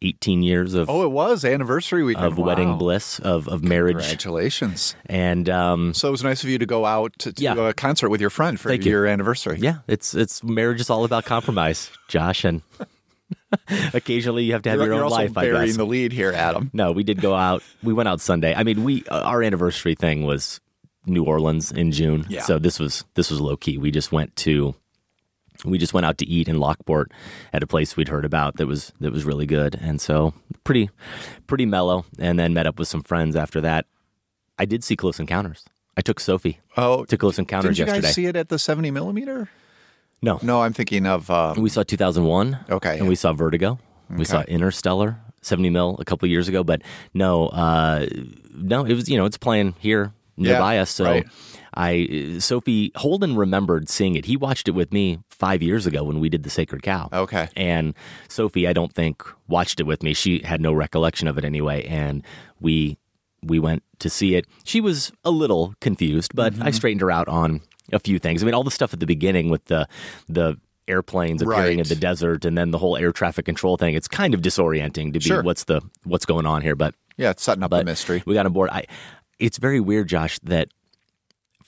18 0.02 0.42
years 0.42 0.74
of 0.74 0.90
Oh, 0.90 1.02
it 1.04 1.10
was 1.10 1.44
anniversary 1.44 2.02
weekend 2.04 2.26
of 2.26 2.38
wedding 2.38 2.76
bliss 2.76 3.18
of, 3.18 3.48
of 3.48 3.64
marriage. 3.64 3.96
Congratulations. 3.96 4.94
And 5.06 5.48
um, 5.48 5.94
So 5.94 6.08
it 6.08 6.10
was 6.10 6.22
nice 6.22 6.44
of 6.44 6.50
you 6.50 6.58
to 6.58 6.66
go 6.66 6.84
out 6.84 7.12
to, 7.20 7.32
to 7.32 7.42
Yeah. 7.42 7.68
a 7.68 7.72
concert 7.72 8.10
with 8.10 8.20
your 8.20 8.28
friend 8.30 8.60
for 8.60 8.68
Thank 8.68 8.84
you. 8.84 8.92
your 8.92 9.06
anniversary. 9.06 9.58
Yeah, 9.60 9.78
it's 9.88 10.14
it's 10.14 10.42
marriage 10.44 10.80
is 10.80 10.90
all 10.90 11.04
about 11.04 11.24
compromise, 11.24 11.90
Josh, 12.08 12.44
and 12.44 12.62
occasionally 13.94 14.44
you 14.44 14.52
have 14.52 14.62
to 14.62 14.70
have 14.70 14.78
You're, 14.78 14.86
your 14.88 14.94
own 14.96 15.02
also 15.04 15.16
life. 15.16 15.36
I 15.36 15.42
burying 15.46 15.66
guess. 15.68 15.76
the 15.76 15.86
lead 15.86 16.12
here, 16.12 16.32
Adam. 16.32 16.70
No, 16.72 16.92
we 16.92 17.02
did 17.02 17.20
go 17.20 17.34
out. 17.34 17.62
We 17.82 17.92
went 17.92 18.08
out 18.08 18.20
Sunday. 18.20 18.54
I 18.54 18.62
mean, 18.62 18.84
we 18.84 19.04
uh, 19.08 19.22
our 19.22 19.42
anniversary 19.42 19.94
thing 19.94 20.24
was 20.24 20.60
New 21.06 21.24
Orleans 21.24 21.72
in 21.72 21.92
June. 21.92 22.26
Yeah. 22.28 22.42
So 22.42 22.58
this 22.58 22.78
was 22.78 23.04
this 23.14 23.30
was 23.30 23.40
low 23.40 23.56
key. 23.56 23.78
We 23.78 23.90
just 23.90 24.12
went 24.12 24.34
to 24.36 24.74
we 25.64 25.78
just 25.78 25.94
went 25.94 26.06
out 26.06 26.18
to 26.18 26.26
eat 26.26 26.48
in 26.48 26.58
Lockport 26.58 27.10
at 27.52 27.62
a 27.62 27.66
place 27.66 27.96
we'd 27.96 28.08
heard 28.08 28.24
about 28.24 28.56
that 28.56 28.66
was 28.66 28.92
that 29.00 29.12
was 29.12 29.24
really 29.24 29.46
good, 29.46 29.76
and 29.80 30.00
so 30.00 30.34
pretty 30.64 30.90
pretty 31.46 31.66
mellow. 31.66 32.04
And 32.18 32.38
then 32.38 32.52
met 32.54 32.66
up 32.66 32.78
with 32.78 32.88
some 32.88 33.02
friends 33.02 33.36
after 33.36 33.60
that. 33.62 33.86
I 34.58 34.64
did 34.64 34.82
see 34.84 34.96
Close 34.96 35.20
Encounters. 35.20 35.64
I 35.98 36.02
took 36.02 36.20
Sophie 36.20 36.60
Oh, 36.76 37.04
to 37.06 37.16
Close 37.16 37.38
Encounters 37.38 37.78
yesterday. 37.78 37.96
Did 38.00 38.02
you 38.02 38.02
yesterday. 38.02 38.08
guys 38.08 38.14
see 38.14 38.26
it 38.26 38.36
at 38.36 38.48
the 38.50 38.58
70 38.58 38.90
millimeter? 38.90 39.48
No. 40.22 40.38
No, 40.42 40.62
I'm 40.62 40.72
thinking 40.72 41.06
of. 41.06 41.30
Um, 41.30 41.60
We 41.62 41.68
saw 41.70 41.82
2001. 41.82 42.58
Okay, 42.70 42.98
And 42.98 43.08
we 43.08 43.14
saw 43.14 43.32
Vertigo. 43.32 43.78
We 44.10 44.24
saw 44.24 44.42
Interstellar, 44.42 45.18
70 45.42 45.70
mil 45.70 45.96
a 45.98 46.04
couple 46.04 46.28
years 46.28 46.48
ago. 46.48 46.62
But 46.64 46.82
no, 47.12 47.48
uh, 47.48 48.06
no, 48.54 48.84
it 48.84 48.94
was, 48.94 49.08
you 49.08 49.16
know, 49.18 49.24
it's 49.26 49.36
playing 49.38 49.74
here 49.78 50.12
Yeah, 50.36 50.52
nearby 50.52 50.78
us. 50.78 50.90
So 50.90 51.04
right. 51.04 51.26
I, 51.76 52.36
Sophie 52.38 52.90
Holden 52.96 53.36
remembered 53.36 53.88
seeing 53.88 54.14
it. 54.16 54.24
He 54.24 54.36
watched 54.36 54.66
it 54.68 54.72
with 54.72 54.92
me 54.92 55.18
five 55.28 55.62
years 55.62 55.86
ago 55.86 56.02
when 56.04 56.20
we 56.20 56.28
did 56.28 56.42
The 56.42 56.50
Sacred 56.50 56.82
Cow. 56.82 57.08
Okay. 57.12 57.48
And 57.56 57.94
Sophie, 58.28 58.66
I 58.66 58.72
don't 58.72 58.92
think, 58.92 59.22
watched 59.48 59.78
it 59.80 59.84
with 59.84 60.02
me. 60.02 60.14
She 60.14 60.40
had 60.40 60.60
no 60.60 60.72
recollection 60.72 61.28
of 61.28 61.36
it 61.38 61.44
anyway. 61.44 61.84
And 61.84 62.22
we, 62.60 62.96
we 63.42 63.58
went 63.58 63.82
to 63.98 64.08
see 64.10 64.34
it. 64.36 64.46
She 64.64 64.80
was 64.80 65.12
a 65.24 65.30
little 65.30 65.74
confused, 65.80 66.32
but 66.34 66.54
Mm-hmm. 66.54 66.62
I 66.62 66.70
straightened 66.70 67.00
her 67.02 67.10
out 67.10 67.28
on 67.28 67.60
a 67.92 67.98
few 67.98 68.18
things. 68.18 68.42
I 68.42 68.46
mean, 68.46 68.54
all 68.54 68.64
the 68.64 68.70
stuff 68.70 68.92
at 68.94 69.00
the 69.00 69.06
beginning 69.06 69.50
with 69.50 69.66
the 69.66 69.86
the 70.28 70.58
airplanes 70.88 71.42
appearing 71.42 71.78
Right. 71.78 71.78
in 71.78 71.88
the 71.88 71.96
desert 71.96 72.44
and 72.44 72.56
then 72.56 72.70
the 72.70 72.78
whole 72.78 72.96
air 72.96 73.12
traffic 73.12 73.44
control 73.44 73.76
thing. 73.76 73.94
It's 73.94 74.06
kind 74.08 74.34
of 74.34 74.40
disorienting 74.40 75.12
to 75.12 75.18
be 75.18 75.20
Sure. 75.20 75.42
what's 75.42 75.64
the 75.64 75.82
what's 76.04 76.24
going 76.24 76.46
on 76.46 76.62
here. 76.62 76.74
But 76.76 76.94
Yeah, 77.16 77.30
it's 77.30 77.42
setting 77.42 77.62
up 77.64 77.72
a 77.72 77.82
mystery. 77.84 78.22
we 78.24 78.34
got 78.34 78.46
on 78.46 78.52
board. 78.52 78.70
I 78.70 78.84
it's 79.38 79.58
very 79.58 79.80
weird, 79.80 80.08
Josh, 80.08 80.38
that 80.44 80.68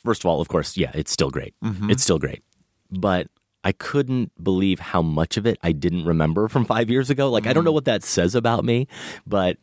first 0.04 0.22
of 0.24 0.26
all, 0.30 0.40
of 0.40 0.48
course, 0.48 0.76
yeah, 0.76 0.90
it's 0.94 1.10
still 1.12 1.30
great. 1.30 1.54
Mhm. 1.62 1.90
It's 1.90 2.02
still 2.02 2.18
great. 2.18 2.42
But 2.90 3.28
I 3.64 3.72
couldn't 3.72 4.32
believe 4.42 4.78
how 4.78 5.02
much 5.02 5.36
of 5.36 5.46
it 5.46 5.58
I 5.62 5.72
didn't 5.72 6.04
remember 6.04 6.48
from 6.48 6.64
five 6.64 6.88
years 6.90 7.10
ago. 7.10 7.30
Like 7.30 7.46
I 7.46 7.52
don't 7.52 7.64
know 7.64 7.72
what 7.72 7.84
that 7.86 8.02
says 8.02 8.34
about 8.34 8.64
me, 8.64 8.86
but 9.26 9.58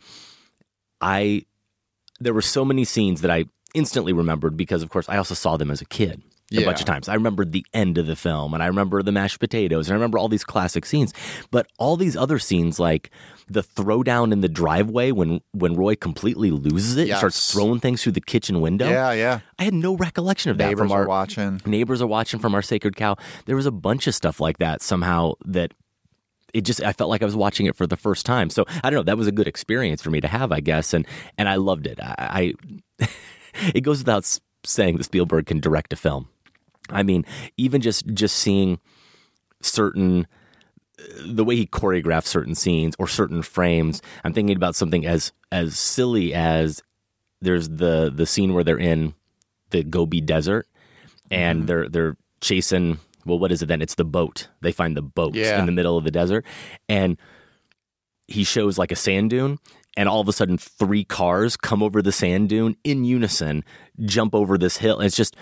I 1.02 1.46
there 2.20 2.34
were 2.34 2.42
so 2.42 2.64
many 2.64 2.86
scenes 2.86 3.22
that 3.22 3.32
I 3.32 3.46
instantly 3.74 4.14
remembered 4.14 4.56
because 4.56 4.82
of 4.84 4.90
course 4.90 5.10
I 5.10 5.18
also 5.18 5.34
saw 5.34 5.58
them 5.58 5.70
as 5.72 5.82
a 5.82 5.86
kid 5.86 6.22
a 6.54 6.64
bunch 6.64 6.80
of 6.80 6.86
times. 6.86 7.10
I 7.10 7.16
remember 7.16 7.44
the 7.46 7.66
end 7.74 7.98
of 7.98 8.08
the 8.08 8.16
film 8.16 8.54
and 8.54 8.62
I 8.62 8.68
remember 8.68 9.02
the 9.02 9.12
mashed 9.12 9.40
potatoes 9.40 9.88
and 9.88 9.94
I 9.94 9.96
remember 9.96 10.18
all 10.18 10.30
these 10.30 10.44
classic 10.44 10.86
scenes. 10.86 11.14
But 11.52 11.68
all 11.78 11.98
these 11.98 12.16
other 12.16 12.40
scenes 12.40 12.80
like 12.80 13.10
the 13.48 13.64
throwdown 13.64 14.32
in 14.32 14.42
the 14.42 14.50
driveway 14.50 15.12
when 15.12 15.42
when 15.52 15.76
Roy 15.76 15.96
completely 15.96 16.52
loses 16.52 16.98
it 16.98 17.10
and 17.10 17.18
starts 17.18 17.52
throwing 17.52 17.80
things 17.80 18.04
through 18.04 18.14
the 18.14 18.22
kitchen 18.22 18.62
window. 18.62 18.90
Yeah, 18.90 19.12
yeah. 19.14 19.40
I 19.60 19.64
had 19.64 19.74
no 19.74 19.96
recollection 19.96 20.52
of 20.52 20.58
that 20.58 20.68
Neighbors 20.68 20.80
from 20.80 20.92
our 20.92 21.04
are 21.04 21.08
watching. 21.08 21.62
neighbors 21.66 22.02
are 22.02 22.08
watching 22.08 22.40
from 22.40 22.54
our 22.56 22.62
sacred 22.62 22.96
cow. 22.96 23.16
There 23.46 23.56
was 23.56 23.66
a 23.66 23.72
bunch 23.72 24.08
of 24.08 24.16
stuff 24.16 24.40
like 24.40 24.60
that 24.60 24.82
somehow 24.82 25.34
that 25.46 25.74
it 26.54 26.62
just 26.62 26.82
I 26.82 26.94
felt 26.94 27.10
like 27.10 27.22
I 27.22 27.26
was 27.26 27.36
watching 27.36 27.66
it 27.66 27.76
for 27.76 27.86
the 27.86 27.98
first 27.98 28.26
time. 28.26 28.50
So 28.50 28.66
I 28.84 28.90
don't 28.90 28.98
know. 29.00 29.04
That 29.04 29.18
was 29.18 29.28
a 29.28 29.32
good 29.32 29.48
experience 29.48 30.02
for 30.02 30.10
me 30.10 30.22
to 30.22 30.28
have, 30.28 30.52
I 30.52 30.60
guess, 30.60 30.94
and 30.94 31.06
and 31.38 31.50
I 31.50 31.56
loved 31.56 31.86
it. 31.88 32.00
I, 32.02 32.54
I 33.00 33.08
it 33.74 33.82
goes 33.82 34.00
without 34.00 34.40
saying 34.64 34.98
that 34.98 35.04
Spielberg 35.04 35.48
can 35.48 35.60
direct 35.60 35.92
a 35.92 35.96
film. 35.96 36.30
I 36.90 37.04
mean, 37.04 37.26
even 37.58 37.82
just 37.82 38.06
just 38.14 38.36
seeing 38.38 38.80
certain 39.62 40.28
the 41.26 41.44
way 41.44 41.56
he 41.56 41.68
choreographs 41.68 42.28
certain 42.28 42.56
scenes 42.56 42.96
or 43.00 43.08
certain 43.08 43.42
frames. 43.42 44.02
I'm 44.24 44.34
thinking 44.34 44.56
about 44.56 44.76
something 44.76 45.06
as 45.06 45.32
as 45.52 45.78
silly 45.78 46.34
as 46.34 46.82
there's 47.42 47.70
the 47.70 48.12
the 48.14 48.26
scene 48.26 48.54
where 48.54 48.64
they're 48.64 48.78
in 48.80 49.14
the 49.72 49.84
Gobi 49.84 50.22
Desert 50.22 50.68
and 51.32 51.60
Mm-hmm. 51.60 51.66
they're 51.68 51.90
they're 51.90 52.18
chasing. 52.42 53.00
Well, 53.26 53.40
what 53.40 53.52
is 53.52 53.62
it 53.64 53.66
then? 53.66 53.82
It's 53.82 53.96
the 53.96 54.06
boat. 54.06 54.50
They 54.62 54.72
find 54.72 54.96
the 54.96 55.02
boat 55.02 55.34
Yeah. 55.36 55.60
in 55.60 55.66
the 55.66 55.72
middle 55.72 55.98
of 55.98 56.04
the 56.04 56.12
desert, 56.12 56.46
and 56.88 57.18
he 58.28 58.44
shows 58.44 58.78
like 58.78 58.92
a 58.92 58.96
sand 58.96 59.32
dune. 59.32 59.58
And 59.98 60.10
all 60.10 60.20
of 60.20 60.28
a 60.28 60.34
sudden, 60.34 60.58
three 60.58 61.04
cars 61.06 61.56
come 61.56 61.82
over 61.82 62.02
the 62.02 62.12
sand 62.12 62.50
dune 62.50 62.76
in 62.84 63.06
unison, 63.06 63.64
jump 64.04 64.36
over 64.36 64.58
this 64.58 64.78
hill. 64.78 64.98
And 65.00 65.08
it's 65.08 65.16
just 65.16 65.36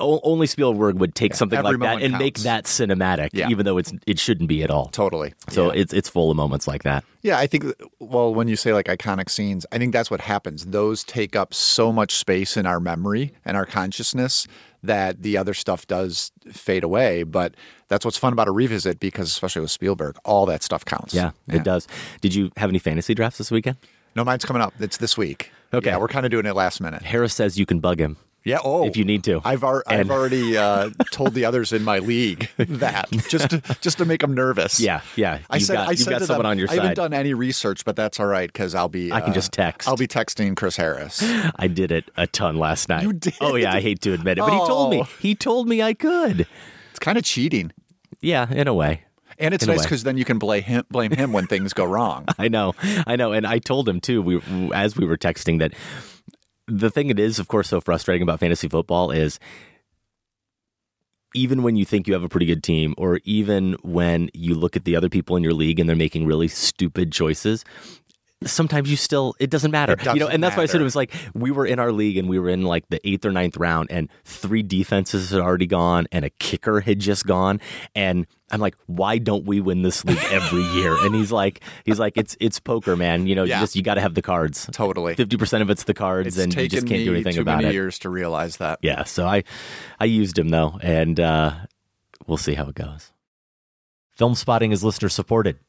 only 0.00 0.46
Spielberg 0.46 0.96
would 0.98 1.14
take 1.14 1.34
something 1.34 1.62
like 1.62 1.78
that 1.78 2.02
and 2.02 2.18
make 2.18 2.38
that 2.38 2.64
cinematic, 2.64 3.30
Yeah. 3.32 3.48
even 3.48 3.64
though 3.64 3.78
it's 3.78 3.92
it 4.06 4.18
shouldn't 4.18 4.48
be 4.48 4.62
at 4.62 4.70
all. 4.70 4.86
Totally. 4.86 5.34
So 5.50 5.66
Yeah. 5.72 5.80
it's 5.80 5.92
it's 5.92 6.08
full 6.08 6.30
of 6.30 6.36
moments 6.36 6.66
like 6.66 6.82
that. 6.84 7.04
Yeah, 7.22 7.38
I 7.38 7.46
think, 7.46 7.64
well, 7.98 8.32
when 8.32 8.46
you 8.48 8.54
say 8.56 8.72
like 8.72 8.86
iconic 8.86 9.28
scenes, 9.28 9.66
I 9.72 9.78
think 9.78 9.92
that's 9.92 10.10
what 10.10 10.20
happens. 10.20 10.66
Those 10.66 11.02
take 11.04 11.34
up 11.34 11.52
so 11.52 11.92
much 11.92 12.12
space 12.14 12.56
in 12.56 12.64
our 12.64 12.78
memory 12.80 13.32
and 13.44 13.56
our 13.56 13.66
consciousness 13.66 14.46
that 14.84 15.22
the 15.22 15.36
other 15.36 15.52
stuff 15.54 15.86
does 15.88 16.30
fade 16.52 16.84
away. 16.84 17.24
But 17.24 17.54
that's 17.88 18.04
what's 18.04 18.16
fun 18.16 18.32
about 18.32 18.46
a 18.46 18.52
revisit 18.52 19.00
because, 19.00 19.28
especially 19.28 19.62
with 19.62 19.72
Spielberg, 19.72 20.16
all 20.24 20.46
that 20.46 20.62
stuff 20.62 20.84
counts. 20.84 21.12
Yeah, 21.12 21.32
it 21.48 21.64
does. 21.64 21.88
Did 22.20 22.34
you 22.34 22.52
have 22.56 22.70
any 22.70 22.78
fantasy 22.78 23.14
drafts 23.14 23.38
this 23.38 23.50
weekend? 23.50 23.76
No, 24.14 24.24
mine's 24.24 24.44
coming 24.44 24.62
up. 24.62 24.74
It's 24.78 24.96
this 24.98 25.18
week. 25.18 25.50
Okay. 25.74 25.90
Yeah, 25.90 25.98
we're 25.98 26.08
kind 26.08 26.24
of 26.24 26.30
doing 26.30 26.46
it 26.46 26.54
last 26.54 26.80
minute. 26.80 27.02
Harris 27.02 27.34
says 27.34 27.58
you 27.58 27.66
can 27.66 27.80
bug 27.80 28.00
him. 28.00 28.16
Yeah. 28.48 28.58
Oh, 28.64 28.86
if 28.86 28.96
you 28.96 29.04
need 29.04 29.24
to. 29.24 29.40
I've, 29.44 29.62
ar- 29.62 29.84
I've 29.86 30.10
already 30.10 30.56
uh, 30.56 30.90
told 31.12 31.34
the 31.34 31.44
others 31.44 31.72
in 31.72 31.84
my 31.84 31.98
league 31.98 32.48
that 32.58 33.10
just 33.28 33.50
to, 33.50 33.60
just 33.80 33.98
to 33.98 34.04
make 34.04 34.20
them 34.22 34.34
nervous. 34.34 34.80
Yeah, 34.80 35.02
yeah. 35.16 35.40
I 35.50 35.56
You've 35.56 35.66
said 35.66 35.74
got- 35.74 35.88
I 35.88 35.90
you've 35.92 36.00
said 36.00 36.10
got 36.10 36.18
to 36.20 36.26
someone 36.26 36.44
them, 36.44 36.50
on 36.52 36.58
your 36.58 36.70
I 36.70 36.74
haven't 36.74 36.94
done 36.96 37.12
any 37.12 37.34
research, 37.34 37.84
but 37.84 37.94
that's 37.96 38.18
all 38.18 38.26
right 38.26 38.50
because 38.50 38.74
I'll 38.74 38.88
be. 38.88 39.12
I 39.12 39.20
can 39.20 39.30
uh, 39.30 39.34
just 39.34 39.52
text. 39.52 39.86
I'll 39.86 39.96
be 39.96 40.08
texting 40.08 40.56
Chris 40.56 40.76
Harris. 40.76 41.22
I 41.56 41.68
did 41.68 41.92
it 41.92 42.10
a 42.16 42.26
ton 42.26 42.56
last 42.56 42.88
night. 42.88 43.02
You 43.02 43.12
did? 43.12 43.34
Oh 43.40 43.54
yeah, 43.56 43.72
I 43.74 43.80
hate 43.80 44.00
to 44.02 44.12
admit 44.14 44.38
it, 44.38 44.40
but 44.40 44.52
he 44.52 44.58
told 44.66 44.90
me. 44.90 45.00
Oh. 45.02 45.08
He 45.20 45.34
told 45.34 45.68
me 45.68 45.82
I 45.82 45.92
could. 45.94 46.46
It's 46.90 46.98
kind 46.98 47.18
of 47.18 47.24
cheating. 47.24 47.72
Yeah, 48.20 48.50
in 48.52 48.66
a 48.66 48.74
way. 48.74 49.02
And 49.38 49.54
it's 49.54 49.62
In 49.64 49.70
nice 49.70 49.82
because 49.82 50.02
then 50.02 50.16
you 50.18 50.24
can 50.24 50.38
blame 50.38 50.64
him, 50.64 50.84
blame 50.90 51.12
him 51.12 51.32
when 51.32 51.46
things 51.46 51.72
go 51.72 51.84
wrong. 51.84 52.24
I 52.38 52.48
know, 52.48 52.74
I 53.06 53.14
know, 53.14 53.30
and 53.32 53.46
I 53.46 53.58
told 53.60 53.88
him 53.88 54.00
too. 54.00 54.20
We 54.20 54.40
as 54.74 54.96
we 54.96 55.06
were 55.06 55.16
texting 55.16 55.60
that 55.60 55.74
the 56.68 56.90
thing 56.90 57.10
it 57.10 57.18
is, 57.18 57.38
of 57.38 57.48
course, 57.48 57.68
so 57.68 57.80
frustrating 57.80 58.22
about 58.22 58.40
fantasy 58.40 58.68
football 58.68 59.10
is 59.10 59.40
even 61.34 61.62
when 61.62 61.76
you 61.76 61.84
think 61.84 62.06
you 62.06 62.14
have 62.14 62.22
a 62.22 62.28
pretty 62.28 62.46
good 62.46 62.62
team, 62.62 62.94
or 62.96 63.20
even 63.24 63.76
when 63.82 64.30
you 64.32 64.54
look 64.54 64.76
at 64.76 64.84
the 64.84 64.96
other 64.96 65.08
people 65.08 65.36
in 65.36 65.42
your 65.42 65.52
league 65.52 65.78
and 65.78 65.88
they're 65.88 65.96
making 65.96 66.26
really 66.26 66.48
stupid 66.48 67.12
choices. 67.12 67.64
Sometimes 68.44 68.88
you 68.88 68.96
still 68.96 69.34
it 69.40 69.50
doesn't 69.50 69.72
matter, 69.72 69.94
It 69.94 70.04
you 70.14 70.20
know, 70.20 70.28
and 70.28 70.40
that's 70.42 70.56
why 70.56 70.62
I 70.62 70.66
said 70.66 70.80
it 70.80 70.84
was 70.84 70.94
like 70.94 71.12
we 71.34 71.50
were 71.50 71.66
in 71.66 71.80
our 71.80 71.90
league 71.90 72.16
and 72.18 72.28
we 72.28 72.38
were 72.38 72.48
in 72.48 72.62
like 72.62 72.88
the 72.88 73.00
eighth 73.06 73.26
or 73.26 73.32
ninth 73.32 73.56
round, 73.56 73.90
and 73.90 74.08
three 74.24 74.62
defenses 74.62 75.30
had 75.30 75.40
already 75.40 75.66
gone, 75.66 76.06
and 76.12 76.24
a 76.24 76.30
kicker 76.30 76.78
had 76.80 77.00
just 77.00 77.26
gone, 77.26 77.60
and 77.96 78.28
I'm 78.52 78.60
like, 78.60 78.76
why 78.86 79.18
don't 79.18 79.44
we 79.44 79.60
win 79.60 79.82
this 79.82 80.04
league 80.04 80.22
every 80.30 80.62
year? 80.62 80.96
And 81.04 81.16
he's 81.16 81.32
like, 81.32 81.62
he's 81.84 81.98
like, 81.98 82.16
it's 82.16 82.36
it's 82.38 82.60
poker, 82.60 82.94
man. 82.96 83.26
You 83.26 83.34
know, 83.34 83.42
Yeah. 83.42 83.56
you 83.58 83.62
just 83.64 83.74
you 83.74 83.82
got 83.82 83.94
to 83.94 84.00
have 84.00 84.14
the 84.14 84.22
cards. 84.22 84.68
Totally. 84.72 85.16
Fifty 85.16 85.36
percent 85.36 85.62
of 85.62 85.68
it's 85.70 85.82
the 85.82 85.92
cards, 85.94 86.28
It's 86.28 86.38
and 86.38 86.54
you 86.54 86.68
just 86.68 86.86
can't 86.86 87.04
do 87.04 87.12
anything 87.14 87.38
about 87.38 87.64
it. 87.64 87.72
years 87.72 87.98
to 88.00 88.08
realize 88.08 88.58
that. 88.58 88.78
Yeah, 88.82 89.02
so 89.02 89.26
I 89.26 89.42
I 89.98 90.04
used 90.04 90.38
him 90.38 90.50
though, 90.50 90.78
and 90.80 91.18
uh, 91.18 91.54
we'll 92.28 92.36
see 92.38 92.54
how 92.54 92.68
it 92.68 92.76
goes. 92.76 93.10
Filmspotting 94.16 94.72
is 94.72 94.84
listener 94.84 95.08
supported. 95.08 95.58